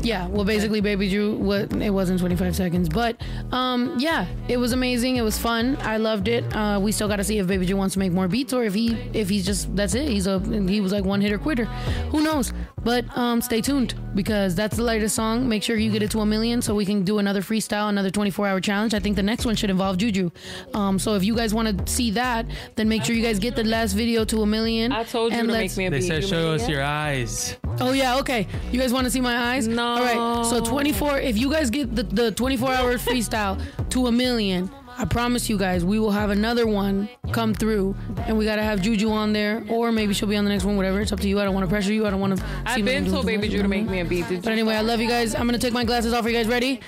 yeah, 0.00 0.26
well 0.28 0.44
basically 0.44 0.80
Baby 0.80 1.08
Drew 1.10 1.36
what 1.36 1.72
it 1.74 1.90
wasn't 1.90 2.18
25 2.20 2.56
seconds, 2.56 2.88
but 2.88 3.20
um 3.52 3.94
yeah, 3.98 4.26
it 4.48 4.56
was 4.56 4.72
amazing. 4.72 5.16
It 5.16 5.22
was 5.22 5.38
fun. 5.38 5.76
I 5.82 5.96
loved 5.98 6.28
it. 6.28 6.44
Uh 6.54 6.80
we 6.82 6.90
still 6.92 7.08
got 7.08 7.16
to 7.16 7.24
see 7.24 7.38
if 7.38 7.46
Baby 7.46 7.66
Drew 7.66 7.76
wants 7.76 7.92
to 7.94 7.98
make 7.98 8.12
more 8.12 8.26
beats 8.28 8.52
or 8.52 8.64
if 8.64 8.74
he 8.74 8.94
if 9.12 9.28
he's 9.28 9.44
just 9.46 9.74
that's 9.76 9.94
it. 9.94 10.08
He's 10.08 10.26
a 10.26 10.38
he 10.68 10.80
was 10.80 10.92
like 10.92 11.04
one 11.04 11.20
hitter 11.20 11.38
quitter. 11.38 11.66
Who 12.10 12.22
knows? 12.22 12.52
But 12.82 13.04
um 13.16 13.40
stay 13.42 13.60
tuned 13.60 13.94
because 14.14 14.54
that's 14.54 14.76
the 14.76 14.82
latest 14.82 15.14
song. 15.14 15.48
Make 15.48 15.62
sure 15.62 15.76
you 15.76 15.90
get 15.90 16.02
it 16.02 16.10
to 16.12 16.20
a 16.20 16.26
million 16.26 16.60
so 16.62 16.74
we 16.74 16.84
can 16.86 17.02
do 17.04 17.18
another 17.18 17.40
freestyle, 17.42 17.88
another 17.88 18.10
24-hour 18.10 18.60
challenge. 18.60 18.94
I 18.94 18.98
think 19.00 19.16
the 19.16 19.22
next 19.22 19.44
one 19.46 19.56
should 19.56 19.70
involve 19.70 19.98
Juju. 19.98 20.30
Um 20.74 20.98
so 20.98 21.14
if 21.14 21.22
you 21.24 21.34
guys 21.36 21.54
want 21.54 21.86
to 21.86 21.92
see 21.92 22.10
that, 22.12 22.46
then 22.76 22.88
make 22.88 23.04
sure 23.04 23.14
you 23.14 23.22
guys 23.22 23.38
get 23.38 23.56
the 23.56 23.64
last 23.64 23.92
video 23.92 24.24
to 24.26 24.42
a 24.42 24.46
million. 24.46 24.90
I 24.92 25.04
told 25.04 25.32
you 25.32 25.38
and 25.38 25.48
to 25.48 25.52
let's- 25.52 25.76
make 25.76 25.78
me 25.78 25.86
a 25.86 25.90
they 25.90 26.00
beat. 26.00 26.08
said 26.08 26.24
show 26.24 26.52
us 26.54 26.66
your 26.68 26.82
eyes. 26.82 27.56
Oh 27.80 27.92
yeah, 27.92 28.18
okay. 28.18 28.46
You 28.70 28.80
guys 28.80 28.92
want 28.92 29.04
to 29.04 29.10
see 29.10 29.20
my 29.20 29.54
eyes? 29.54 29.68
No. 29.68 29.84
All 29.84 30.00
right. 30.00 30.46
So 30.46 30.60
24. 30.64 31.18
If 31.18 31.36
you 31.38 31.50
guys 31.50 31.70
get 31.70 31.94
the, 31.94 32.02
the 32.02 32.30
24 32.32 32.72
hour 32.72 32.94
freestyle 32.98 33.60
to 33.90 34.06
a 34.06 34.12
million, 34.12 34.70
I 34.96 35.04
promise 35.04 35.48
you 35.48 35.58
guys, 35.58 35.84
we 35.84 35.98
will 35.98 36.12
have 36.12 36.30
another 36.30 36.66
one 36.66 37.08
come 37.32 37.52
through, 37.52 37.96
and 38.26 38.38
we 38.38 38.44
gotta 38.44 38.62
have 38.62 38.80
Juju 38.80 39.10
on 39.10 39.32
there, 39.32 39.64
or 39.68 39.90
maybe 39.90 40.14
she'll 40.14 40.28
be 40.28 40.36
on 40.36 40.44
the 40.44 40.50
next 40.50 40.64
one. 40.64 40.76
Whatever. 40.76 41.00
It's 41.00 41.12
up 41.12 41.20
to 41.20 41.28
you. 41.28 41.40
I 41.40 41.44
don't 41.44 41.52
want 41.54 41.64
to 41.64 41.70
pressure 41.70 41.92
you. 41.92 42.06
I 42.06 42.10
don't 42.10 42.20
want 42.20 42.36
to. 42.38 42.44
I've 42.64 42.84
been 42.84 43.10
told 43.10 43.26
Baby 43.26 43.48
Drew 43.48 43.62
to 43.62 43.68
make 43.68 43.88
me 43.88 44.00
a 44.00 44.04
beat. 44.04 44.26
But 44.28 44.46
anyway, 44.52 44.76
I 44.76 44.82
love 44.82 45.00
you 45.00 45.08
guys. 45.08 45.34
I'm 45.34 45.46
gonna 45.46 45.58
take 45.58 45.72
my 45.72 45.84
glasses 45.84 46.12
off. 46.12 46.24
Are 46.24 46.28
you 46.28 46.36
guys 46.36 46.46
ready? 46.46 46.80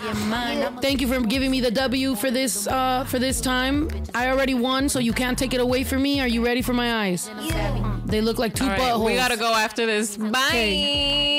Thank 0.81 1.01
you 1.01 1.09
for 1.09 1.21
giving 1.21 1.51
me 1.51 1.61
the 1.61 1.71
W 1.71 2.15
for 2.15 2.31
this 2.31 2.67
uh, 2.69 3.05
for 3.05 3.19
this 3.19 3.41
time. 3.41 3.89
I 4.15 4.31
already 4.31 4.55
won, 4.55 4.89
so 4.89 4.99
you 4.99 5.13
can't 5.13 5.39
take 5.39 5.53
it 5.53 5.61
away 5.61 5.83
from 5.85 6.03
me. 6.03 6.21
Are 6.21 6.29
you 6.29 6.45
ready 6.45 6.63
for 6.63 6.73
my 6.73 7.07
eyes? 7.07 7.31
They 8.07 8.21
look 8.21 8.39
like 8.39 8.55
two 8.55 8.65
All 8.65 8.71
right, 8.71 8.81
buttholes. 8.81 9.05
we 9.07 9.15
gotta 9.17 9.37
go 9.37 9.53
after 9.53 9.85
this. 9.85 10.17
Bye. 10.17 11.33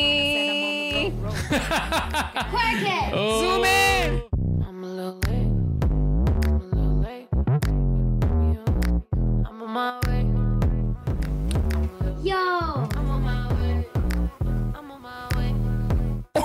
Zoom 3.13 3.63
in. 3.65 5.46
On 9.67 9.73
my 9.73 9.99
way. 10.07 10.21
Yo. 12.23 12.35
I'm 12.35 13.09
on 13.09 13.21
my 13.21 13.53
way. 13.53 13.85
I'm 14.73 14.91
on 14.91 15.01
my 15.01 15.27
way. 15.35 15.53
I 16.35 16.41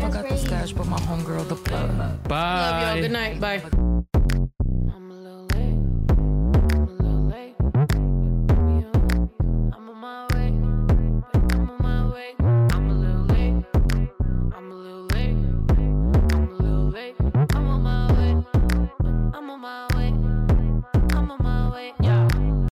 forgot 0.00 0.28
the 0.28 0.36
stash, 0.36 0.72
but 0.72 0.88
my 0.88 0.98
homegirl 0.98 1.48
the 1.48 1.54
plug. 1.56 2.22
Bye. 2.24 2.60
Love 2.60 2.82
y'all. 2.82 3.00
Good 3.02 3.12
night. 3.12 3.40
Bye. 3.40 3.62